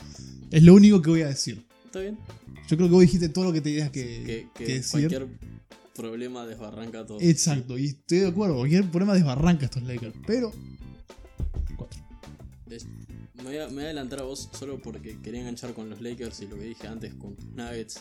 Es 0.51 0.63
lo 0.63 0.75
único 0.75 1.01
que 1.01 1.11
voy 1.11 1.23
a 1.23 1.29
decir. 1.29 1.65
¿Está 1.87 2.01
bien? 2.01 2.19
Yo 2.69 2.77
creo 2.77 2.89
que 2.89 2.95
vos 2.95 3.01
dijiste 3.03 3.29
todo 3.29 3.45
lo 3.45 3.53
que 3.53 3.61
tenías 3.61 3.91
que, 3.91 4.03
Que, 4.25 4.49
que 4.55 4.65
que 4.65 4.73
decir. 4.75 4.91
cualquier 5.09 5.27
problema 5.95 6.47
desbarranca 6.47 7.05
todo. 7.07 7.21
Exacto, 7.21 7.79
y 7.79 7.87
estoy 7.87 8.19
de 8.21 8.29
acuerdo. 8.29 8.57
Cualquier 8.57 8.85
problema 8.91 9.15
desbarranca 9.15 9.67
estos 9.67 9.83
Lakers. 9.83 10.15
Pero. 10.27 10.53
cuatro. 11.77 12.01
Es- 12.71 12.87
me, 13.35 13.43
voy 13.45 13.59
a, 13.59 13.67
me 13.69 13.75
voy 13.75 13.83
a 13.83 13.87
adelantar 13.87 14.21
a 14.21 14.23
vos 14.23 14.49
solo 14.59 14.81
porque 14.81 15.19
quería 15.21 15.41
enganchar 15.41 15.75
con 15.75 15.91
los 15.91 16.01
Lakers 16.01 16.41
y 16.41 16.47
lo 16.47 16.57
que 16.57 16.65
dije 16.65 16.87
antes 16.89 17.13
con 17.15 17.37
tus 17.37 17.45
Nuggets. 17.47 18.01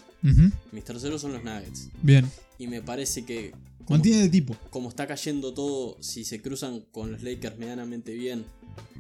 Mis 0.72 0.84
terceros 0.86 1.22
son 1.22 1.34
los 1.34 1.44
Nuggets. 1.44 1.90
Bien. 2.02 2.30
Y 2.58 2.68
me 2.68 2.82
parece 2.82 3.26
que 3.26 3.54
Mantiene 3.90 4.24
el 4.24 4.32
tipo. 4.32 4.56
Como 4.70 4.88
está 4.88 5.06
cayendo 5.06 5.54
todo, 5.54 5.98
si 6.02 6.24
se 6.24 6.42
cruzan 6.42 6.86
con 6.94 7.12
los 7.12 7.22
Lakers 7.22 7.58
medianamente 7.58 8.14
bien, 8.14 8.46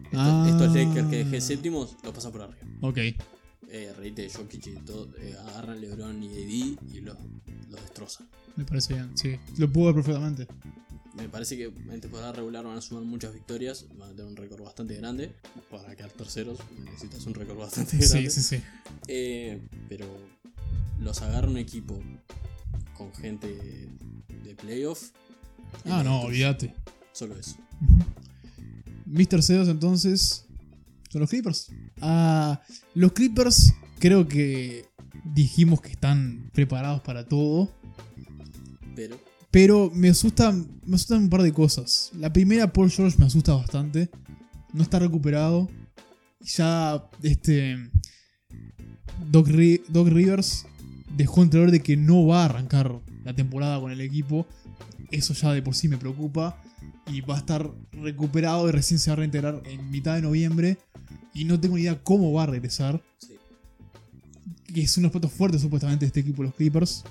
estos, 0.07 0.19
Ah. 0.19 0.45
estos 0.49 0.75
Lakers 0.75 1.07
que 1.07 1.17
dejé 1.23 1.39
séptimos, 1.39 1.95
los 2.03 2.13
pasan 2.13 2.33
por 2.33 2.41
arriba. 2.41 2.59
Ok. 2.81 2.97
Eh, 3.69 3.93
reíte, 3.97 4.29
Jokic 4.29 4.67
y 4.67 4.75
todo, 4.77 5.09
eh, 5.17 5.35
agarran 5.47 5.81
LeBron 5.81 6.21
y 6.21 6.27
AD 6.27 6.93
y 6.93 7.01
los, 7.01 7.17
los 7.69 7.81
destrozan. 7.81 8.27
Me 8.55 8.65
parece 8.65 8.93
bien, 8.93 9.17
sí. 9.17 9.35
Lo 9.57 9.71
puedo 9.71 9.87
ver 9.87 9.95
perfectamente. 9.95 10.47
Me 11.15 11.29
parece 11.29 11.57
que 11.57 11.65
en 11.65 12.01
temporada 12.01 12.31
regular 12.31 12.65
van 12.65 12.77
a 12.77 12.81
sumar 12.81 13.03
muchas 13.03 13.33
victorias, 13.33 13.85
van 13.97 14.09
a 14.09 14.11
tener 14.11 14.25
un 14.25 14.35
récord 14.35 14.63
bastante 14.63 14.95
grande. 14.95 15.33
Para 15.69 15.95
quedar 15.95 16.11
terceros 16.11 16.59
necesitas 16.83 17.25
un 17.25 17.35
récord 17.35 17.57
bastante 17.57 17.97
grande. 17.97 18.29
Sí, 18.29 18.41
sí, 18.41 18.57
sí. 18.57 18.63
Eh, 19.07 19.61
pero 19.89 20.07
los 20.99 21.21
agarra 21.21 21.47
un 21.47 21.57
equipo 21.57 21.99
con 22.97 23.13
gente 23.13 23.47
de 24.43 24.55
playoff. 24.55 25.11
Ah, 25.85 26.03
no, 26.03 26.21
olvídate. 26.21 26.73
Solo 27.11 27.37
eso. 27.37 27.57
Mis 29.05 29.29
terceros 29.29 29.67
entonces 29.67 30.45
son 31.13 31.21
los 31.21 31.29
Clippers. 31.29 31.71
Ah, 32.01 32.59
los 32.95 33.11
Clippers 33.13 33.73
creo 33.99 34.27
que 34.27 34.85
dijimos 35.23 35.79
que 35.79 35.91
están 35.91 36.49
preparados 36.53 37.01
para 37.01 37.25
todo. 37.25 37.71
Pero 38.95 39.19
Pero 39.51 39.91
me 39.93 40.09
asustan, 40.09 40.67
me 40.85 40.95
asustan 40.95 41.21
un 41.21 41.29
par 41.29 41.43
de 41.43 41.53
cosas. 41.53 42.11
La 42.17 42.33
primera, 42.33 42.73
Paul 42.73 42.89
George 42.89 43.17
me 43.19 43.27
asusta 43.27 43.53
bastante. 43.53 44.09
No 44.73 44.81
está 44.81 44.97
recuperado. 44.97 45.69
Ya 46.41 47.07
este 47.21 47.77
Doc, 49.29 49.47
Doc 49.89 50.07
Rivers 50.07 50.65
dejó 51.15 51.43
entrever 51.43 51.69
de 51.69 51.81
que 51.81 51.95
no 51.95 52.25
va 52.25 52.41
a 52.41 52.45
arrancar 52.45 52.99
la 53.23 53.35
temporada 53.35 53.79
con 53.79 53.91
el 53.91 54.01
equipo. 54.01 54.47
Eso 55.11 55.35
ya 55.35 55.53
de 55.53 55.61
por 55.61 55.75
sí 55.75 55.87
me 55.87 55.97
preocupa. 55.97 56.59
Y 57.05 57.21
va 57.21 57.35
a 57.35 57.39
estar 57.39 57.69
recuperado 57.91 58.67
y 58.67 58.71
recién 58.71 58.99
se 58.99 59.11
va 59.11 59.13
a 59.13 59.17
reintegrar 59.17 59.61
en 59.65 59.91
mitad 59.91 60.15
de 60.15 60.21
noviembre. 60.21 60.77
Y 61.33 61.45
no 61.45 61.59
tengo 61.59 61.75
ni 61.75 61.83
idea 61.83 62.01
cómo 62.01 62.31
va 62.33 62.43
a 62.43 62.47
regresar. 62.47 63.01
sí. 63.17 63.33
Que 64.73 64.81
es 64.81 64.97
uno 64.97 65.07
de 65.07 65.13
los 65.13 65.21
platos 65.21 65.37
fuertes 65.37 65.61
supuestamente 65.61 66.05
de 66.05 66.07
este 66.07 66.21
equipo, 66.21 66.41
los 66.41 66.55
Clippers. 66.55 67.03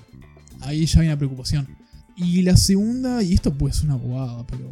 Ahí 0.61 0.85
ya 0.85 1.01
hay 1.01 1.07
una 1.07 1.17
preocupación. 1.17 1.67
Y 2.15 2.41
la 2.41 2.57
segunda, 2.57 3.23
y 3.23 3.33
esto 3.33 3.53
puede 3.53 3.73
ser 3.73 3.85
una 3.85 3.95
bobada, 3.95 4.45
pero 4.47 4.69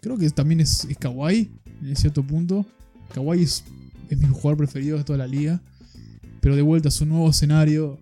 creo 0.00 0.18
que 0.18 0.28
también 0.30 0.60
es, 0.60 0.84
es 0.84 0.96
Kawhi 0.98 1.50
en 1.82 1.96
cierto 1.96 2.22
punto. 2.22 2.66
Kawhi 3.14 3.42
es, 3.42 3.64
es 4.08 4.18
mi 4.18 4.28
jugador 4.28 4.58
preferido 4.58 4.98
de 4.98 5.04
toda 5.04 5.18
la 5.18 5.26
liga. 5.26 5.60
Pero 6.40 6.56
de 6.56 6.62
vuelta 6.62 6.88
es 6.88 7.00
un 7.00 7.08
nuevo 7.08 7.30
escenario, 7.30 7.98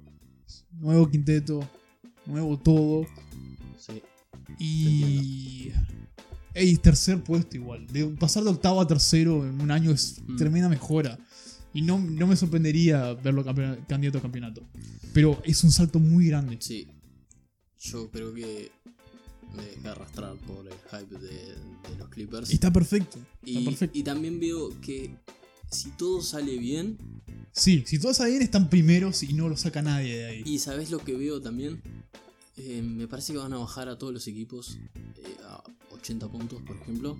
nuevo 0.73 1.09
quinteto, 1.09 1.61
nuevo 2.27 2.59
todo. 2.59 3.07
Sí. 3.79 4.03
Y. 4.59 5.71
Ey, 6.55 6.77
tercer 6.77 7.23
puesto 7.23 7.57
igual. 7.57 7.87
De 7.87 8.05
pasar 8.07 8.45
de 8.45 8.51
octavo 8.51 8.81
a 8.81 8.87
tercero 8.87 9.47
en 9.47 9.61
un 9.61 9.71
año 9.71 9.91
es 9.91 10.17
Mm. 10.27 10.37
tremenda 10.37 10.69
mejora. 10.69 11.19
Y 11.75 11.81
no, 11.83 11.99
no 11.99 12.27
me 12.27 12.37
sorprendería 12.37 13.15
verlo 13.15 13.45
candidato 13.89 14.19
a 14.19 14.23
campeonato. 14.23 14.63
Pero 15.15 15.41
es 15.45 15.65
un 15.65 15.73
salto 15.73 15.99
muy 15.99 16.27
grande. 16.27 16.59
Sí. 16.61 16.87
Yo 17.81 18.11
creo 18.11 18.35
que 18.35 18.71
me 19.57 19.65
dejé 19.65 19.89
arrastrar 19.89 20.35
por 20.47 20.67
el 20.67 20.75
hype 20.91 21.19
de, 21.19 21.29
de 21.91 21.97
los 21.99 22.09
Clippers. 22.11 22.51
Está 22.51 22.71
perfecto. 22.73 23.19
Está 23.43 23.61
Y, 23.61 23.65
perfecto. 23.65 23.99
y 23.99 24.03
también 24.03 24.39
veo 24.39 24.79
que 24.81 25.15
si 25.71 25.91
todo 25.91 26.21
sale 26.23 26.59
bien, 26.59 26.99
Sí, 27.55 27.83
si 27.87 27.99
todo 27.99 28.15
sale 28.15 28.31
bien, 28.31 28.43
están 28.43 28.71
primeros 28.71 29.23
y 29.23 29.35
no 29.35 29.47
lo 29.49 29.57
saca 29.59 29.83
nadie 29.83 30.17
de 30.17 30.25
ahí. 30.27 30.43
y 30.47 30.59
sabes 30.59 30.91
lo 30.91 30.99
que 31.01 31.15
veo 31.15 31.41
también, 31.43 31.83
Eh, 32.65 32.81
me 32.83 33.09
parece 33.09 33.33
que 33.33 33.39
van 33.41 33.53
a 33.53 33.59
bajar 33.59 33.89
a 33.89 33.99
todos 33.99 34.13
los 34.13 34.27
equipos 34.29 34.79
eh, 34.95 35.37
a 35.45 35.63
80 35.95 36.29
puntos, 36.29 36.63
por 36.63 36.77
ejemplo. 36.77 37.19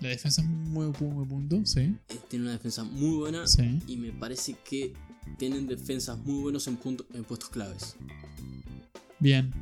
La 0.00 0.08
defensa 0.08 0.42
es 0.42 0.48
muy 0.48 0.86
buen 0.98 1.28
punto, 1.28 1.60
sí. 1.64 1.80
Eh, 1.80 1.96
tienen 2.28 2.46
una 2.48 2.52
defensa 2.56 2.82
muy 2.84 3.16
buena 3.18 3.46
Sí. 3.46 3.78
y 3.86 3.96
me 3.96 4.10
parece 4.12 4.56
que 4.68 4.92
tienen 5.38 5.66
defensas 5.68 6.18
muy 6.18 6.40
buenos 6.42 6.66
en, 6.66 6.76
punto- 6.76 7.06
en 7.14 7.22
puestos 7.24 7.50
claves. 7.50 7.94
Bien. 9.18 9.52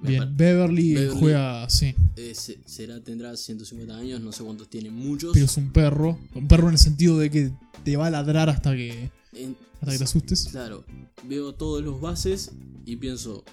Me 0.00 0.10
Bien. 0.10 0.36
Beverly, 0.36 0.94
Beverly- 0.94 1.18
juega, 1.18 1.68
sí. 1.68 1.94
Se- 2.34 2.60
será, 2.66 3.02
tendrá 3.02 3.36
150 3.36 3.96
años, 3.96 4.20
no 4.20 4.30
sé 4.32 4.44
cuántos 4.44 4.68
tiene, 4.70 4.90
muchos. 4.90 5.32
Pero 5.34 5.44
es 5.46 5.56
un 5.56 5.70
perro. 5.72 6.18
Un 6.34 6.46
perro 6.48 6.68
en 6.68 6.74
el 6.74 6.78
sentido 6.78 7.18
de 7.18 7.30
que 7.30 7.52
te 7.84 7.96
va 7.96 8.06
a 8.06 8.10
ladrar 8.10 8.48
hasta 8.48 8.74
que, 8.76 9.10
En- 9.34 9.56
hasta 9.80 9.92
que 9.92 9.98
te 9.98 10.04
asustes. 10.04 10.48
Claro, 10.50 10.84
veo 11.28 11.52
todos 11.54 11.82
los 11.82 12.00
bases 12.00 12.52
y 12.86 12.96
pienso, 12.96 13.44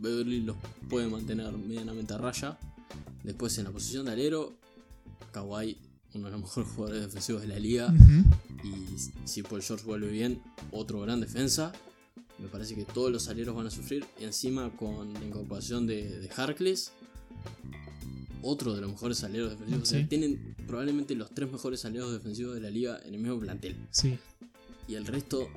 Beverly 0.00 0.40
los 0.40 0.56
puede 0.88 1.08
mantener 1.08 1.52
medianamente 1.52 2.14
a 2.14 2.18
raya. 2.18 2.58
Después 3.22 3.56
en 3.58 3.64
la 3.64 3.70
posición 3.70 4.06
de 4.06 4.12
alero, 4.12 4.54
Kawhi, 5.32 5.76
uno 6.14 6.26
de 6.26 6.32
los 6.32 6.40
mejores 6.42 6.70
jugadores 6.70 7.02
defensivos 7.02 7.42
de 7.42 7.48
la 7.48 7.58
liga. 7.58 7.94
Y 8.64 9.28
si 9.28 9.42
Paul 9.42 9.62
George 9.62 9.84
vuelve 9.84 10.08
bien, 10.10 10.42
otro 10.70 11.00
gran 11.00 11.20
defensa. 11.20 11.72
Me 12.38 12.48
parece 12.48 12.74
que 12.74 12.84
todos 12.84 13.12
los 13.12 13.28
aleros 13.28 13.54
van 13.54 13.66
a 13.66 13.70
sufrir. 13.70 14.04
Y 14.18 14.24
encima 14.24 14.70
con 14.70 15.12
la 15.12 15.24
incorporación 15.24 15.86
de, 15.86 16.20
de 16.20 16.30
Harkless, 16.30 16.92
otro 18.42 18.74
de 18.74 18.80
los 18.80 18.90
mejores 18.90 19.22
aleros 19.24 19.50
defensivos. 19.50 19.82
O 19.82 19.86
sea, 19.86 20.08
tienen 20.08 20.54
probablemente 20.66 21.14
los 21.14 21.30
tres 21.30 21.50
mejores 21.50 21.84
aleros 21.84 22.12
defensivos 22.12 22.54
de 22.54 22.60
la 22.60 22.70
liga 22.70 23.00
en 23.04 23.14
el 23.14 23.20
mismo 23.20 23.38
plantel. 23.38 23.76
Sí. 23.90 24.18
Y 24.88 24.94
el 24.94 25.06
resto, 25.06 25.48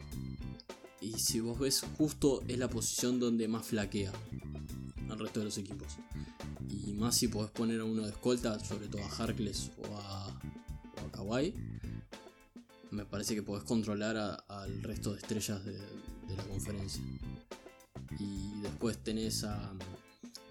y 1.04 1.20
si 1.20 1.42
vos 1.42 1.60
ves, 1.60 1.84
justo 1.98 2.42
es 2.48 2.58
la 2.58 2.70
posición 2.70 3.20
donde 3.20 3.48
más 3.50 3.66
flaquea 3.66 4.12
al 5.10 5.20
resto 5.20 5.42
de 5.42 5.46
los 5.46 5.58
equipos. 5.58 5.98
Y 6.70 6.94
más 6.94 7.18
si 7.18 7.28
podés 7.28 7.52
poner 7.52 7.82
a 7.82 7.86
uno 7.86 8.04
de 8.04 8.10
escolta, 8.10 8.58
sobre 8.64 8.88
todo 8.88 9.04
a 9.04 9.10
Harkless 9.10 9.72
o 9.78 9.98
a, 9.98 10.28
o 10.28 11.12
Kawhi, 11.12 11.54
me 12.92 13.06
parece 13.06 13.36
que 13.36 13.44
podés 13.44 13.66
controlar 13.66 14.44
al 14.48 14.84
resto 14.84 15.12
de 15.12 15.18
estrellas 15.18 15.64
de, 15.66 15.78
la 16.38 16.44
conferencia. 16.44 17.04
Y 18.18 18.62
después 18.62 18.98
tenés 19.04 19.44
a. 19.44 19.74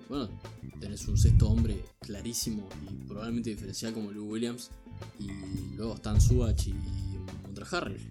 Bueno, 0.08 0.28
tenés 0.80 1.08
un 1.08 1.16
sexto 1.16 1.48
hombre 1.48 1.82
clarísimo 2.00 2.68
y 2.90 3.04
probablemente 3.06 3.50
diferencial 3.50 3.94
como 3.94 4.12
Lou 4.12 4.30
Williams. 4.30 4.70
Y 5.18 5.74
luego 5.76 5.94
están 5.94 6.20
Subach 6.20 6.66
y 6.66 6.74
Montra 7.42 7.66
Harrell. 7.70 8.10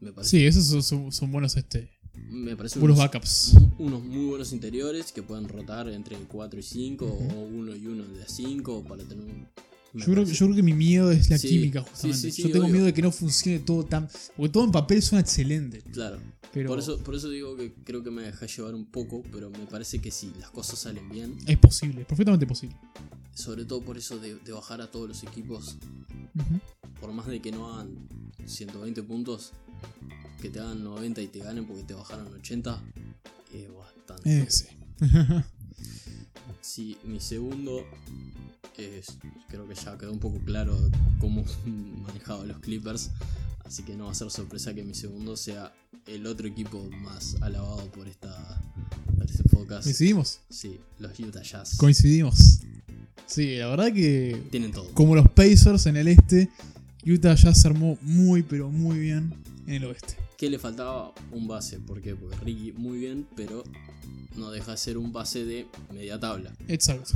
Me 0.00 0.12
parece, 0.12 0.30
Sí, 0.38 0.46
esos 0.46 0.66
son, 0.66 0.82
son- 0.82 1.12
son 1.12 1.30
buenos 1.32 1.56
este. 1.56 1.90
me 2.28 2.56
parece 2.56 2.78
Buenos 2.78 2.98
unos, 2.98 3.10
backups. 3.12 3.54
unos 3.78 4.02
muy 4.02 4.26
buenos 4.26 4.52
interiores 4.52 5.12
que 5.12 5.22
pueden 5.22 5.48
rotar 5.48 5.88
entre 5.88 6.16
4 6.16 6.58
y 6.60 6.62
5 6.62 7.06
Ujú. 7.06 7.38
o 7.38 7.42
1 7.44 7.76
y 7.76 7.86
1 7.86 8.04
de 8.04 8.22
a 8.22 8.28
5 8.28 8.84
para 8.84 9.02
tener 9.04 9.24
un. 9.24 9.46
Yo 9.92 10.04
creo, 10.04 10.24
yo 10.24 10.46
creo 10.46 10.54
que 10.56 10.62
mi 10.62 10.72
miedo 10.72 11.10
es 11.10 11.28
la 11.30 11.36
Sí, 11.38 11.48
química, 11.48 11.82
justamente. 11.82 12.20
sí, 12.20 12.30
sí, 12.30 12.42
yo 12.42 12.50
tengo 12.52 12.64
obvio. 12.66 12.72
miedo 12.74 12.86
de 12.86 12.94
que 12.94 13.02
no 13.02 13.10
funcione 13.10 13.58
todo 13.58 13.84
tan. 13.84 14.08
Porque 14.36 14.48
todo 14.52 14.64
en 14.64 14.70
papel 14.70 15.02
suena 15.02 15.20
excelente. 15.20 15.82
Claro. 15.92 16.18
Pero 16.52 16.68
Por, 16.68 16.78
eso, 16.78 16.98
por 16.98 17.14
eso 17.16 17.28
digo 17.28 17.56
que 17.56 17.72
creo 17.84 18.02
que 18.02 18.10
me 18.10 18.22
dejé 18.22 18.46
llevar 18.48 18.74
un 18.74 18.86
poco, 18.86 19.22
pero 19.32 19.50
me 19.50 19.66
parece 19.66 20.00
que 20.00 20.10
si 20.10 20.32
las 20.40 20.50
cosas 20.50 20.78
salen 20.80 21.08
bien, 21.08 21.36
es 21.46 21.58
posible, 21.58 22.04
perfectamente 22.04 22.46
posible. 22.46 22.76
Sobre 23.34 23.64
todo 23.64 23.82
por 23.82 23.96
eso 23.96 24.18
de, 24.18 24.36
de 24.36 24.52
bajar 24.52 24.80
a 24.80 24.90
todos 24.90 25.08
los 25.08 25.22
equipos, 25.22 25.76
por 27.00 27.12
más 27.12 27.26
de 27.26 27.40
que 27.40 27.52
no 27.52 27.72
hagan 27.72 28.08
120 28.46 29.02
puntos, 29.02 29.52
que 30.40 30.50
te 30.50 30.60
hagan 30.60 30.82
90 30.82 31.20
y 31.20 31.28
te 31.28 31.40
ganen 31.40 31.66
porque 31.66 31.82
te 31.84 31.94
bajaron 31.94 32.32
80, 32.34 32.82
es 33.52 33.74
bastante. 33.74 34.42
Eh, 34.42 34.46
sí. 34.50 34.66
Sí, 36.60 36.96
mi 37.04 37.20
segundo 37.20 37.84
es, 38.76 39.18
creo 39.48 39.68
que 39.68 39.74
ya 39.74 39.96
quedó 39.98 40.12
un 40.12 40.18
poco 40.18 40.38
claro 40.44 40.76
cómo 41.18 41.44
manejaba 42.02 42.44
los 42.44 42.58
Clippers, 42.60 43.10
así 43.64 43.82
que 43.82 43.96
no 43.96 44.06
va 44.06 44.12
a 44.12 44.14
ser 44.14 44.30
sorpresa 44.30 44.74
que 44.74 44.82
mi 44.82 44.94
segundo 44.94 45.36
sea 45.36 45.72
el 46.06 46.26
otro 46.26 46.46
equipo 46.46 46.88
más 47.02 47.36
alabado 47.40 47.90
por 47.92 48.08
esta 48.08 48.60
por 49.16 49.24
este 49.24 49.44
podcast. 49.44 49.84
Coincidimos. 49.84 50.40
Sí, 50.48 50.80
los 50.98 51.18
Utah 51.18 51.42
Jazz. 51.42 51.76
Coincidimos. 51.76 52.60
Sí, 53.26 53.56
la 53.56 53.68
verdad 53.68 53.92
que. 53.92 54.42
Tienen 54.50 54.72
todo. 54.72 54.90
Como 54.92 55.14
los 55.14 55.28
Pacers 55.30 55.86
en 55.86 55.96
el 55.96 56.08
este, 56.08 56.50
Utah 57.06 57.34
ya 57.34 57.54
se 57.54 57.68
armó 57.68 57.96
muy, 58.02 58.42
pero 58.42 58.70
muy 58.70 58.98
bien 58.98 59.34
en 59.66 59.74
el 59.74 59.84
oeste. 59.84 60.16
Que 60.36 60.50
le 60.50 60.58
faltaba 60.58 61.12
un 61.30 61.46
base, 61.46 61.78
¿por 61.78 62.00
qué? 62.00 62.16
Porque 62.16 62.36
Ricky 62.38 62.72
muy 62.72 62.98
bien, 62.98 63.26
pero 63.36 63.62
no 64.36 64.50
deja 64.50 64.72
de 64.72 64.76
ser 64.76 64.98
un 64.98 65.12
base 65.12 65.44
de 65.44 65.66
media 65.92 66.18
tabla. 66.18 66.52
Exacto. 66.68 67.12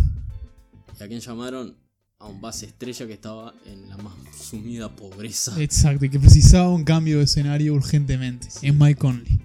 ¿Y 0.99 1.03
a 1.03 1.09
quién 1.09 1.21
llamaron? 1.21 1.77
A 2.19 2.29
un 2.29 2.41
base 2.41 2.67
estrella 2.67 3.07
que 3.07 3.13
estaba 3.13 3.55
en 3.67 3.89
la 3.89 3.97
más 3.97 4.15
sumida 4.39 4.95
pobreza. 4.95 5.61
Exacto, 5.61 6.05
y 6.05 6.11
que 6.11 6.21
precisaba 6.21 6.71
un 6.71 6.85
cambio 6.85 7.19
de 7.19 7.25
escenario 7.25 7.75
urgentemente. 7.75 8.49
En 8.63 8.79
Mike 8.79 8.99
Conley. 8.99 9.41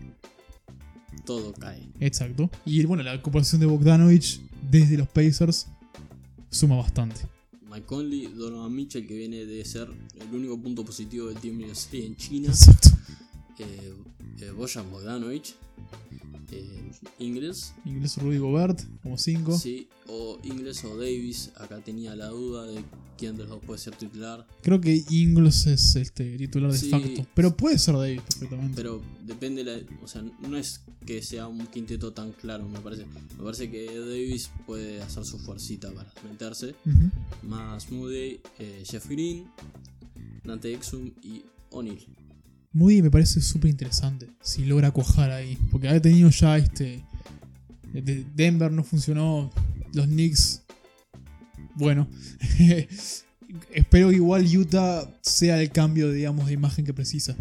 Todo 1.25 1.53
cae. 1.53 1.89
Exacto. 1.99 2.49
Y 2.65 2.83
bueno, 2.85 3.03
la 3.03 3.21
cooperación 3.21 3.59
de 3.59 3.67
Bogdanovich 3.67 4.41
desde 4.69 4.97
los 4.97 5.07
Pacers 5.07 5.67
suma 6.49 6.75
bastante. 6.75 7.21
Mike 7.69 7.85
Conley, 7.85 8.27
Donovan 8.27 8.73
Mitchell, 8.73 9.05
que 9.05 9.15
viene 9.15 9.45
de 9.45 9.63
ser 9.65 9.89
el 10.19 10.35
único 10.35 10.59
punto 10.59 10.83
positivo 10.83 11.27
del 11.27 11.37
Team 11.37 11.61
USA 11.69 11.97
en 11.97 12.15
China. 12.15 12.47
Exacto. 12.49 12.89
Eh, 13.59 13.93
eh, 14.41 14.51
Bojan 14.51 14.89
Bogdanovic. 14.89 15.55
Eh, 16.51 16.91
Ingles. 17.19 17.73
Inglés 17.85 18.17
Rudy 18.17 18.37
Gobert, 18.37 18.81
como 19.03 19.17
5. 19.17 19.57
Sí, 19.57 19.87
o 20.07 20.39
Ingles 20.43 20.83
o 20.83 20.97
Davis. 20.97 21.51
Acá 21.57 21.79
tenía 21.83 22.15
la 22.15 22.27
duda 22.29 22.65
de 22.65 22.83
quién 23.17 23.35
de 23.35 23.43
los 23.43 23.49
dos 23.49 23.59
puede 23.65 23.79
ser 23.79 23.95
titular. 23.95 24.45
Creo 24.61 24.79
que 24.79 25.03
Ingles 25.09 25.67
es 25.67 25.95
este 25.95 26.37
titular 26.37 26.71
de 26.71 26.77
Sí. 26.77 26.89
facto. 26.89 27.25
Pero 27.35 27.55
puede 27.55 27.77
ser 27.77 27.95
Davis 27.95 28.21
perfectamente. 28.21 28.75
Pero 28.75 29.01
depende, 29.25 29.63
la, 29.63 29.77
o 30.03 30.07
sea, 30.07 30.21
no 30.21 30.57
es 30.57 30.81
que 31.05 31.21
sea 31.21 31.47
un 31.47 31.65
quinteto 31.67 32.13
tan 32.13 32.31
claro, 32.33 32.67
me 32.67 32.79
parece. 32.79 33.05
Me 33.37 33.43
parece 33.43 33.69
que 33.69 33.85
Davis 33.99 34.49
puede 34.65 35.01
hacer 35.01 35.25
su 35.25 35.37
fuercita 35.39 35.91
para 35.91 36.11
meterse. 36.29 36.75
Más 37.43 37.91
Moody, 37.91 38.39
eh, 38.59 38.83
Jeff 38.85 39.07
Green, 39.09 39.45
Dante 40.43 40.73
Exum 40.73 41.11
y 41.23 41.43
O'Neal. 41.71 41.99
Moody 42.73 43.01
me 43.01 43.09
parece 43.11 43.41
súper 43.41 43.71
interesante 43.71 44.27
si 44.41 44.65
logra 44.65 44.91
cuajar 44.91 45.31
ahí. 45.31 45.57
Porque 45.71 45.87
ha 45.89 46.01
tenido 46.01 46.29
ya 46.29 46.57
este. 46.57 47.03
de- 47.93 48.25
Denver 48.35 48.71
no 48.71 48.83
funcionó. 48.83 49.51
Los 49.93 50.05
Knicks. 50.07 50.61
Bueno. 51.75 52.07
Espero 53.73 54.09
que 54.09 54.15
igual 54.15 54.45
Utah 54.55 55.09
sea 55.21 55.59
el 55.61 55.71
cambio, 55.71 56.11
digamos, 56.11 56.45
de 56.47 56.53
imagen 56.53 56.85
que 56.85 56.93
precisa. 56.93 57.35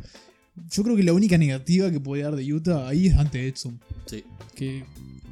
Yo 0.70 0.82
creo 0.82 0.96
que 0.96 1.02
la 1.02 1.12
única 1.12 1.36
negativa 1.36 1.90
que 1.90 2.00
podría 2.00 2.26
dar 2.26 2.36
de 2.36 2.52
Utah 2.52 2.88
ahí 2.88 3.08
es 3.08 3.16
ante 3.16 3.46
Edson. 3.46 3.78
Sí, 4.06 4.24
Que 4.54 4.84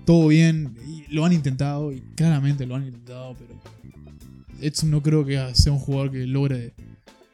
todo 0.04 0.28
bien, 0.28 0.76
y 0.86 1.12
lo 1.12 1.24
han 1.24 1.32
intentado, 1.32 1.92
y 1.92 2.00
claramente 2.14 2.66
lo 2.66 2.76
han 2.76 2.86
intentado, 2.86 3.34
pero 3.34 3.58
Edson 4.60 4.90
no 4.90 5.02
creo 5.02 5.24
que 5.24 5.42
sea 5.54 5.72
un 5.72 5.78
jugador 5.78 6.12
que 6.12 6.26
logre 6.26 6.74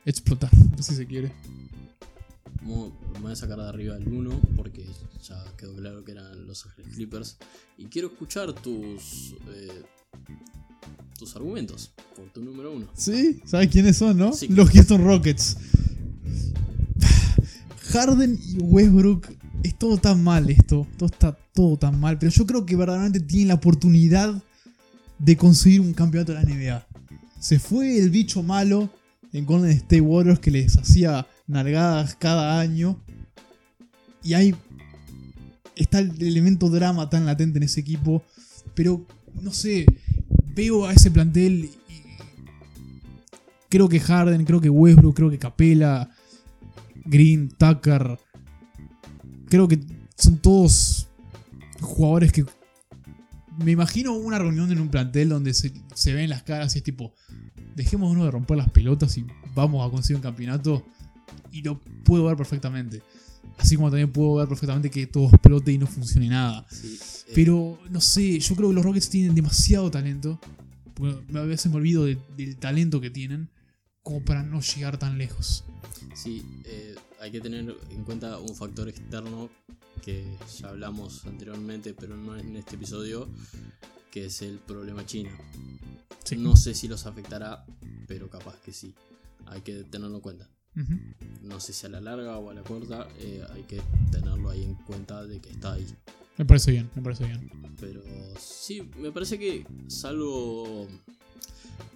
explotar, 0.06 0.50
si 0.80 0.94
se 0.94 1.04
quiere. 1.06 1.32
Me 2.64 3.20
voy 3.20 3.32
a 3.32 3.36
sacar 3.36 3.58
de 3.58 3.68
arriba 3.68 3.96
el 3.96 4.08
1 4.08 4.40
porque 4.56 4.86
ya 5.22 5.44
quedó 5.56 5.74
claro 5.74 6.04
que 6.04 6.12
eran 6.12 6.46
los 6.46 6.64
Ángeles 6.66 6.94
Clippers. 6.94 7.36
Y 7.78 7.86
quiero 7.86 8.08
escuchar 8.08 8.52
tus. 8.52 9.34
eh, 9.54 9.82
tus 11.18 11.36
argumentos 11.36 11.92
por 12.16 12.28
tu 12.30 12.42
número 12.42 12.72
1. 12.72 12.88
¿Sí? 12.94 13.40
¿Sabes 13.44 13.68
quiénes 13.68 13.96
son, 13.96 14.18
no? 14.18 14.32
Sí. 14.32 14.48
Los 14.48 14.70
Houston 14.70 15.04
Rockets. 15.04 15.56
Harden 17.92 18.38
y 18.42 18.58
Westbrook. 18.58 19.28
Es 19.62 19.78
todo 19.78 19.98
tan 19.98 20.22
mal 20.24 20.50
esto. 20.50 20.86
Todo 20.96 21.06
está 21.06 21.38
todo 21.54 21.76
tan 21.76 22.00
mal. 22.00 22.18
Pero 22.18 22.32
yo 22.32 22.44
creo 22.44 22.66
que 22.66 22.74
verdaderamente 22.74 23.20
tienen 23.20 23.48
la 23.48 23.54
oportunidad 23.54 24.42
de 25.18 25.36
conseguir 25.36 25.80
un 25.80 25.94
campeonato 25.94 26.32
de 26.32 26.42
la 26.42 26.44
NBA. 26.44 26.86
Se 27.38 27.60
fue 27.60 27.98
el 27.98 28.10
bicho 28.10 28.42
malo 28.42 28.90
en 29.32 29.46
Golden 29.46 29.70
State 29.70 30.00
Warriors 30.00 30.40
que 30.40 30.50
les 30.50 30.76
hacía 30.76 31.24
nalgadas 31.52 32.16
cada 32.16 32.60
año. 32.60 33.00
Y 34.22 34.34
hay. 34.34 34.54
Está 35.76 36.00
el 36.00 36.20
elemento 36.22 36.68
drama 36.68 37.08
tan 37.08 37.26
latente 37.26 37.58
en 37.58 37.64
ese 37.64 37.80
equipo. 37.80 38.22
Pero, 38.74 39.06
no 39.40 39.52
sé. 39.52 39.86
Veo 40.54 40.86
a 40.86 40.92
ese 40.92 41.10
plantel 41.10 41.64
y. 41.64 41.70
Creo 43.68 43.88
que 43.88 44.00
Harden, 44.00 44.44
creo 44.44 44.60
que 44.60 44.68
Westbrook, 44.68 45.16
creo 45.16 45.30
que 45.30 45.38
Capela, 45.38 46.10
Green, 47.06 47.48
Tucker. 47.48 48.18
Creo 49.48 49.66
que 49.66 49.80
son 50.16 50.36
todos 50.38 51.08
jugadores 51.80 52.32
que. 52.32 52.44
Me 53.64 53.70
imagino 53.70 54.12
una 54.14 54.38
reunión 54.38 54.70
en 54.72 54.80
un 54.80 54.88
plantel 54.88 55.28
donde 55.28 55.54
se, 55.54 55.72
se 55.94 56.12
ven 56.14 56.30
las 56.30 56.42
caras 56.42 56.74
y 56.74 56.78
es 56.78 56.84
tipo. 56.84 57.14
Dejémonos 57.74 58.24
de 58.24 58.30
romper 58.30 58.58
las 58.58 58.70
pelotas 58.70 59.16
y 59.16 59.26
vamos 59.54 59.86
a 59.86 59.90
conseguir 59.90 60.16
un 60.16 60.22
campeonato. 60.22 60.84
Y 61.50 61.62
lo 61.62 61.80
puedo 62.04 62.24
ver 62.24 62.36
perfectamente. 62.36 63.02
Así 63.58 63.76
como 63.76 63.90
también 63.90 64.12
puedo 64.12 64.36
ver 64.36 64.48
perfectamente 64.48 64.90
que 64.90 65.06
todo 65.06 65.28
explote 65.28 65.72
y 65.72 65.78
no 65.78 65.86
funcione 65.86 66.28
nada. 66.28 66.66
Sí, 66.70 66.98
eh, 67.28 67.32
Pero 67.34 67.78
no 67.90 68.00
sé, 68.00 68.38
yo 68.38 68.54
creo 68.56 68.68
que 68.70 68.74
los 68.74 68.84
Rockets 68.84 69.10
tienen 69.10 69.34
demasiado 69.34 69.90
talento. 69.90 70.38
A 71.34 71.40
veces 71.40 71.70
me 71.70 71.76
olvido 71.78 72.04
de- 72.04 72.18
del 72.36 72.56
talento 72.56 73.00
que 73.00 73.10
tienen. 73.10 73.50
Como 74.02 74.24
para 74.24 74.42
no 74.42 74.60
llegar 74.60 74.98
tan 74.98 75.16
lejos. 75.18 75.64
Sí, 76.14 76.42
eh, 76.64 76.94
hay 77.20 77.30
que 77.30 77.40
tener 77.40 77.76
en 77.90 78.04
cuenta 78.04 78.38
un 78.38 78.54
factor 78.56 78.88
externo 78.88 79.48
que 80.02 80.24
ya 80.60 80.68
hablamos 80.70 81.24
anteriormente, 81.26 81.94
pero 81.94 82.16
no 82.16 82.36
en 82.36 82.56
este 82.56 82.74
episodio, 82.74 83.28
que 84.10 84.26
es 84.26 84.42
el 84.42 84.58
problema 84.58 85.06
China. 85.06 85.30
Sí. 86.24 86.36
No 86.36 86.56
sé 86.56 86.74
si 86.74 86.88
los 86.88 87.06
afectará, 87.06 87.64
pero 88.08 88.28
capaz 88.28 88.56
que 88.60 88.72
sí. 88.72 88.92
Hay 89.46 89.60
que 89.60 89.84
tenerlo 89.84 90.16
en 90.16 90.22
cuenta. 90.22 90.48
No 91.42 91.60
sé 91.60 91.72
si 91.72 91.86
a 91.86 91.88
la 91.88 92.00
larga 92.00 92.38
o 92.38 92.50
a 92.50 92.54
la 92.54 92.62
corta, 92.62 93.08
eh, 93.18 93.44
hay 93.52 93.62
que 93.64 93.80
tenerlo 94.10 94.50
ahí 94.50 94.64
en 94.64 94.74
cuenta 94.74 95.24
de 95.24 95.40
que 95.40 95.50
está 95.50 95.74
ahí. 95.74 95.86
Me 96.38 96.44
parece 96.44 96.70
bien, 96.70 96.90
me 96.94 97.02
parece 97.02 97.26
bien. 97.26 97.50
Pero 97.78 98.02
sí, 98.38 98.88
me 98.98 99.12
parece 99.12 99.38
que 99.38 99.66
salvo 99.88 100.88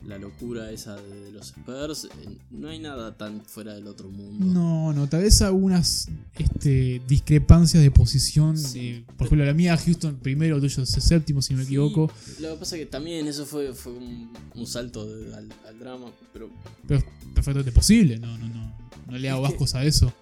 la 0.07 0.19
locura 0.19 0.70
esa 0.70 0.94
de 0.94 1.32
los 1.32 1.48
Spurs, 1.48 2.05
eh, 2.05 2.39
no 2.51 2.69
hay 2.69 2.78
nada 2.78 3.16
tan 3.16 3.40
fuera 3.44 3.74
del 3.74 3.86
otro 3.89 4.09
mundo. 4.09 4.44
No, 4.47 4.93
no, 4.93 5.09
tal 5.09 5.23
vez 5.23 5.43
algunas 5.43 6.09
este, 6.39 7.03
discrepancias 7.09 7.82
de 7.82 7.90
posición. 7.90 8.57
Sí. 8.57 8.93
de- 8.93 9.01
por 9.16 9.27
ejemplo, 9.27 9.44
la 9.44 9.53
mía 9.55 9.77
Houston 9.77 10.16
primero, 10.16 10.61
tuyo 10.61 10.82
es 10.85 10.90
séptimo, 10.90 11.43
si 11.43 11.55
no 11.55 11.59
me 11.59 11.65
Sí, 11.65 11.70
equivoco. 11.73 12.11
Lo 12.40 12.53
que 12.55 12.59
pasa 12.61 12.77
es 12.77 12.81
que 12.82 12.86
también 12.86 13.27
eso 13.27 13.44
fue, 13.47 13.74
fue 13.74 13.93
un, 13.93 14.32
un 14.55 14.66
salto 14.66 15.07
de- 15.07 15.35
al, 15.35 15.48
al 15.66 15.78
drama, 15.78 16.07
pero 16.32 16.51
Pero 16.86 17.01
es 17.01 17.07
perfectamente 17.35 17.73
posible, 17.73 18.19
no, 18.19 18.39
no, 18.39 18.48
no. 18.48 18.77
No 19.09 19.19
le 19.19 19.28
hago 19.31 19.43
vascos 19.43 19.74
a 19.74 19.85
eso. 19.85 20.12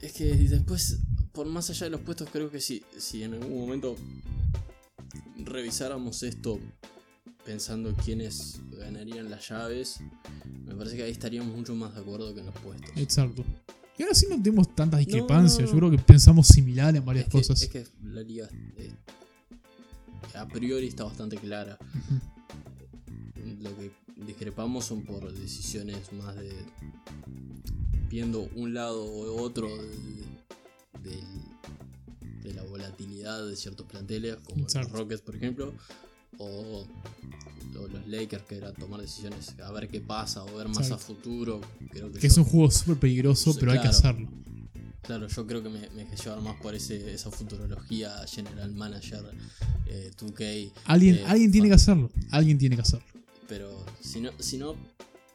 es 0.00 0.12
que 0.12 0.24
después, 0.34 0.98
por 1.32 1.46
más 1.46 1.70
allá 1.70 1.84
de 1.84 1.90
los 1.90 2.00
puestos, 2.00 2.28
creo 2.32 2.50
que 2.50 2.60
si, 2.60 2.82
si 2.98 3.22
en 3.22 3.34
algún 3.34 3.58
momento 3.60 3.96
revisáramos 5.38 6.22
esto 6.22 6.58
pensando 7.44 7.92
quiénes 7.94 8.60
ganarían 8.84 9.30
las 9.30 9.48
llaves, 9.48 10.00
me 10.66 10.74
parece 10.74 10.96
que 10.96 11.02
ahí 11.04 11.10
estaríamos 11.10 11.54
mucho 11.56 11.74
más 11.74 11.94
de 11.94 12.00
acuerdo 12.00 12.34
que 12.34 12.40
en 12.40 12.46
los 12.46 12.54
puestos. 12.56 12.90
Exacto. 12.96 13.44
Y 13.96 14.02
ahora 14.02 14.14
sí 14.14 14.26
no 14.28 14.42
tenemos 14.42 14.74
tantas 14.74 15.00
discrepancias. 15.00 15.60
no, 15.60 15.66
Yo 15.66 15.72
no. 15.72 15.78
creo 15.78 15.90
que 15.92 15.98
pensamos 15.98 16.48
similar 16.48 16.94
en 16.96 17.04
varias 17.04 17.26
es, 17.26 17.30
que, 17.30 17.38
cosas. 17.38 17.62
es 17.62 17.68
que 17.68 17.86
la 18.02 18.22
liga 18.22 18.48
eh, 18.76 18.92
a 20.34 20.46
priori 20.48 20.88
está 20.88 21.04
bastante 21.04 21.36
clara. 21.36 21.78
Lo 23.60 23.76
que 23.76 23.92
discrepamos 24.26 24.84
son 24.84 25.02
por 25.02 25.32
decisiones 25.32 26.12
más 26.12 26.36
de 26.36 26.52
viendo 28.10 28.48
un 28.54 28.74
lado 28.74 29.04
u 29.04 29.40
otro 29.40 29.68
de, 31.02 32.52
la 32.52 32.62
volatilidad 32.62 33.46
de 33.46 33.56
ciertos 33.56 33.86
planteles, 33.86 34.36
como 34.44 34.62
Exacto. 34.62 34.90
los 34.90 34.98
Rockets, 35.00 35.22
por 35.22 35.34
ejemplo, 35.34 35.72
o, 36.38 36.46
o 36.46 36.86
Lakers, 38.16 38.44
que 38.44 38.56
era 38.56 38.72
tomar 38.72 39.00
decisiones 39.00 39.54
a 39.60 39.70
ver 39.72 39.88
qué 39.88 40.00
pasa 40.00 40.44
o 40.44 40.56
ver 40.56 40.68
más 40.68 40.78
Exacto. 40.78 40.94
a 40.94 40.98
futuro. 40.98 41.60
Creo 41.90 42.12
que 42.12 42.18
Que 42.18 42.26
es 42.26 42.36
un 42.36 42.44
juego 42.44 42.70
súper 42.70 42.96
peligroso, 42.98 43.54
pero 43.58 43.72
hay 43.72 43.80
que 43.80 43.88
hacerlo. 43.88 44.28
Claro, 45.02 45.28
yo 45.28 45.46
creo 45.46 45.62
que 45.62 45.68
me, 45.68 45.80
me 45.90 46.04
dejé 46.04 46.16
llevar 46.16 46.40
más 46.40 46.56
por 46.62 46.74
ese, 46.74 47.12
esa 47.12 47.30
futurología, 47.30 48.24
General 48.26 48.72
Manager, 48.72 49.22
eh, 49.86 50.10
2K. 50.18 50.72
Alguien, 50.86 51.16
eh, 51.16 51.24
alguien 51.26 51.52
tiene 51.52 51.68
que 51.68 51.74
hacerlo. 51.74 52.10
Alguien 52.30 52.56
tiene 52.56 52.76
que 52.76 52.82
hacerlo. 52.82 53.04
Pero 53.46 53.84
si 54.00 54.20
no, 54.22 54.30
si 54.38 54.56
no 54.56 54.74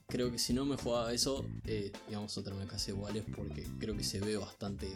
creo 0.09 0.31
que 0.31 0.39
si 0.39 0.53
no 0.53 0.65
me 0.65 0.75
jugaba 0.75 1.13
eso, 1.13 1.45
eh, 1.65 1.91
digamos 2.07 2.37
otra 2.37 2.53
me 2.55 2.65
casi 2.65 2.91
iguales 2.91 3.23
porque 3.35 3.65
creo 3.79 3.95
que 3.95 4.03
se 4.03 4.19
ve 4.19 4.35
bastante 4.37 4.87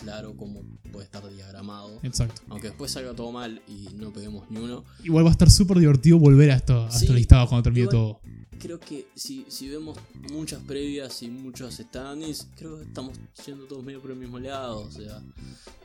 claro 0.00 0.34
cómo 0.36 0.62
puede 0.90 1.04
estar 1.04 1.22
diagramado. 1.32 1.98
Exacto. 2.02 2.42
Aunque 2.48 2.68
después 2.68 2.90
salga 2.90 3.12
todo 3.14 3.30
mal 3.32 3.60
y 3.68 3.88
no 3.96 4.12
peguemos 4.12 4.50
ni 4.50 4.58
uno, 4.58 4.84
Igual 5.04 5.24
va 5.24 5.28
a 5.28 5.32
estar 5.32 5.50
súper 5.50 5.78
divertido 5.78 6.18
volver 6.18 6.50
a, 6.50 6.56
esto, 6.56 6.84
a 6.84 6.90
Sí, 6.90 7.04
estos 7.04 7.16
listados 7.16 7.48
cuando 7.48 7.62
termine 7.64 7.86
todo. 7.88 8.20
creo 8.58 8.80
que 8.80 9.06
si, 9.14 9.44
si 9.48 9.68
vemos 9.68 9.98
muchas 10.32 10.60
previas 10.62 11.22
y 11.22 11.28
muchos 11.28 11.74
standings, 11.74 12.48
creo 12.56 12.78
que 12.78 12.84
estamos 12.84 13.18
yendo 13.44 13.64
todos 13.66 13.84
medio 13.84 14.00
por 14.00 14.10
el 14.12 14.16
mismo 14.16 14.38
lado. 14.38 14.80
O 14.80 14.90
sea, 14.90 15.22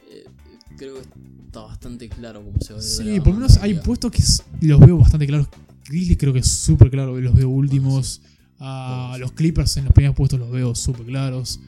eh, 0.09 0.23
creo 0.77 0.95
que 0.95 1.01
está 1.45 1.61
bastante 1.61 2.07
claro 2.07 2.43
cómo 2.43 2.59
se 2.61 2.73
va 2.73 2.79
a 2.79 2.81
ver. 2.81 2.89
Sí, 2.89 3.19
por 3.19 3.29
lo 3.29 3.39
menos 3.39 3.57
hay 3.57 3.73
puestos 3.75 4.11
que 4.11 4.23
los 4.67 4.79
veo 4.79 4.97
bastante 4.97 5.27
claros. 5.27 5.47
Grizzlies 5.89 6.17
creo 6.17 6.33
que 6.33 6.39
es 6.39 6.47
súper 6.51 6.89
claro, 6.89 7.19
los 7.19 7.33
veo 7.33 7.49
últimos. 7.49 8.21
A 8.23 8.27
Bueno, 8.27 8.33
sí. 8.33 8.36
Los 8.59 9.31
Clippers 9.33 9.77
en 9.77 9.85
los 9.85 9.93
primeros 9.93 10.15
puestos 10.15 10.39
los 10.39 10.49
veo 10.51 10.73
súper 10.75 11.05
claros. 11.05 11.59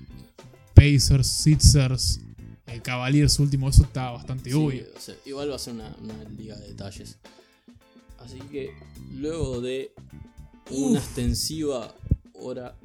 Pacers, 0.74 1.28
Sixers, 1.28 2.22
eh, 2.68 2.80
Cavaliers 2.82 3.38
último, 3.40 3.70
eso 3.70 3.84
está 3.84 4.11
bastante 4.11 4.49
Sí, 4.52 4.56
obvio. 4.56 4.86
o 4.95 4.99
sea, 4.99 5.16
igual 5.26 5.52
va 5.52 5.56
a 5.56 5.60
ser 5.60 5.74
una, 5.74 5.95
una 6.02 6.24
liga 6.38 6.56
de 6.57 6.68
detalles. 6.70 7.18
Así 8.20 8.40
que 8.52 8.72
luego 9.14 9.61
de 9.61 9.91
una 10.72 10.99
extensiva 10.99 11.94
hora 12.34 12.76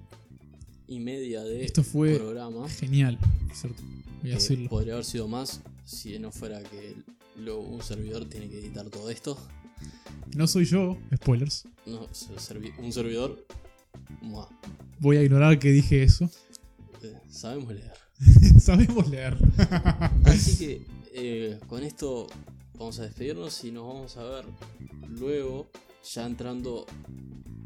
y 0.88 0.98
media 1.00 1.42
de 1.42 1.64
Esto 1.64 1.82
fue 1.84 2.16
programa, 2.16 2.68
Genial, 2.68 3.18
cierto. 3.52 3.82
Voy 3.82 4.30
a 4.30 4.34
que 4.34 4.40
decirlo. 4.40 4.68
podría 4.70 4.94
haber 4.94 5.04
sido 5.04 5.28
más 5.28 5.60
si 5.84 6.18
no 6.18 6.30
fuera 6.32 6.62
que 6.62 6.96
luego 7.36 7.60
un 7.62 7.82
servidor 7.82 8.24
tiene 8.26 8.48
que 8.48 8.58
editar 8.58 8.88
todo 8.90 9.10
esto. 9.10 9.38
No 10.36 10.46
soy 10.46 10.64
yo, 10.64 10.96
spoilers. 11.14 11.64
No, 11.86 12.08
un 12.78 12.92
servidor. 12.92 13.46
Voy 15.00 15.16
a 15.16 15.22
ignorar 15.22 15.58
que 15.58 15.70
dije 15.70 16.02
eso. 16.02 16.30
eh, 17.02 17.20
sabemos 17.28 17.74
leer. 17.74 17.92
Sabemos 18.60 19.08
leer. 19.08 19.36
Así 20.24 20.56
que 20.56 20.86
eh, 21.12 21.60
con 21.66 21.82
esto 21.82 22.26
vamos 22.78 22.98
a 22.98 23.02
despedirnos 23.02 23.62
y 23.64 23.72
nos 23.72 23.86
vamos 23.86 24.16
a 24.16 24.24
ver 24.24 24.44
luego, 25.08 25.70
ya 26.02 26.26
entrando 26.26 26.86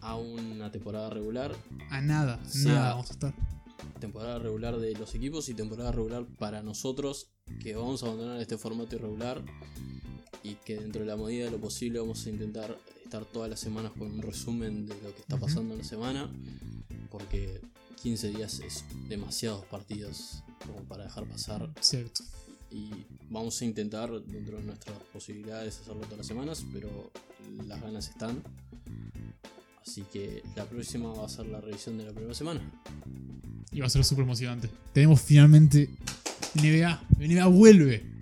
a 0.01 0.16
una 0.16 0.70
temporada 0.70 1.10
regular. 1.10 1.55
A 1.90 2.01
nada, 2.01 2.40
nada 2.65 2.90
vamos 2.90 3.10
a 3.10 3.12
estar. 3.12 3.35
Temporada 4.01 4.39
regular 4.39 4.78
de 4.78 4.93
los 4.94 5.15
equipos 5.15 5.48
y 5.48 5.55
temporada 5.55 5.93
regular 5.93 6.27
para 6.39 6.62
nosotros, 6.62 7.31
que 7.60 7.74
vamos 7.74 8.02
a 8.02 8.06
abandonar 8.06 8.40
este 8.40 8.59
formato 8.59 8.97
irregular 8.97 9.43
y 10.43 10.55
que 10.55 10.77
dentro 10.77 11.01
de 11.02 11.06
la 11.06 11.16
medida 11.16 11.47
de 11.47 11.51
lo 11.51 11.59
posible 11.59 11.98
vamos 11.98 12.24
a 12.27 12.31
intentar 12.31 12.77
estar 13.09 13.24
todas 13.24 13.48
las 13.48 13.59
semanas 13.59 13.93
con 13.93 14.12
un 14.12 14.20
resumen 14.20 14.86
de 14.86 14.94
lo 15.01 15.14
que 15.14 15.22
está 15.22 15.39
pasando 15.39 15.72
en 15.72 15.78
la 15.78 15.85
semana, 15.85 16.30
porque 17.10 17.59
15 18.02 18.28
días 18.28 18.60
es 18.60 18.85
demasiados 19.09 19.64
partidos 19.64 20.43
como 20.66 20.82
para 20.82 21.05
dejar 21.05 21.24
pasar 21.24 21.70
Cierto. 21.80 22.22
y 22.70 22.90
vamos 23.30 23.62
a 23.62 23.64
intentar 23.64 24.10
dentro 24.26 24.59
de 24.59 24.64
nuestras 24.64 24.98
posibilidades 25.10 25.80
hacerlo 25.80 26.02
todas 26.02 26.18
las 26.18 26.26
semanas, 26.26 26.66
pero 26.70 27.10
las 27.66 27.80
ganas 27.80 28.09
están. 28.09 28.43
Así 29.86 30.02
que 30.12 30.43
la 30.55 30.66
próxima 30.66 31.10
va 31.10 31.24
a 31.24 31.28
ser 31.30 31.47
la 31.47 31.62
revisión 31.62 31.97
de 31.97 32.05
la 32.05 32.12
primera 32.12 32.35
semana. 32.35 32.60
Y 33.72 33.80
va 33.80 33.86
a 33.86 33.90
ser 33.90 34.05
súper 34.05 34.24
emocionante. 34.24 34.68
Tenemos 34.93 35.22
finalmente 35.22 35.89
NBA. 36.56 37.01
NBA 37.18 37.47
vuelve. 37.47 38.18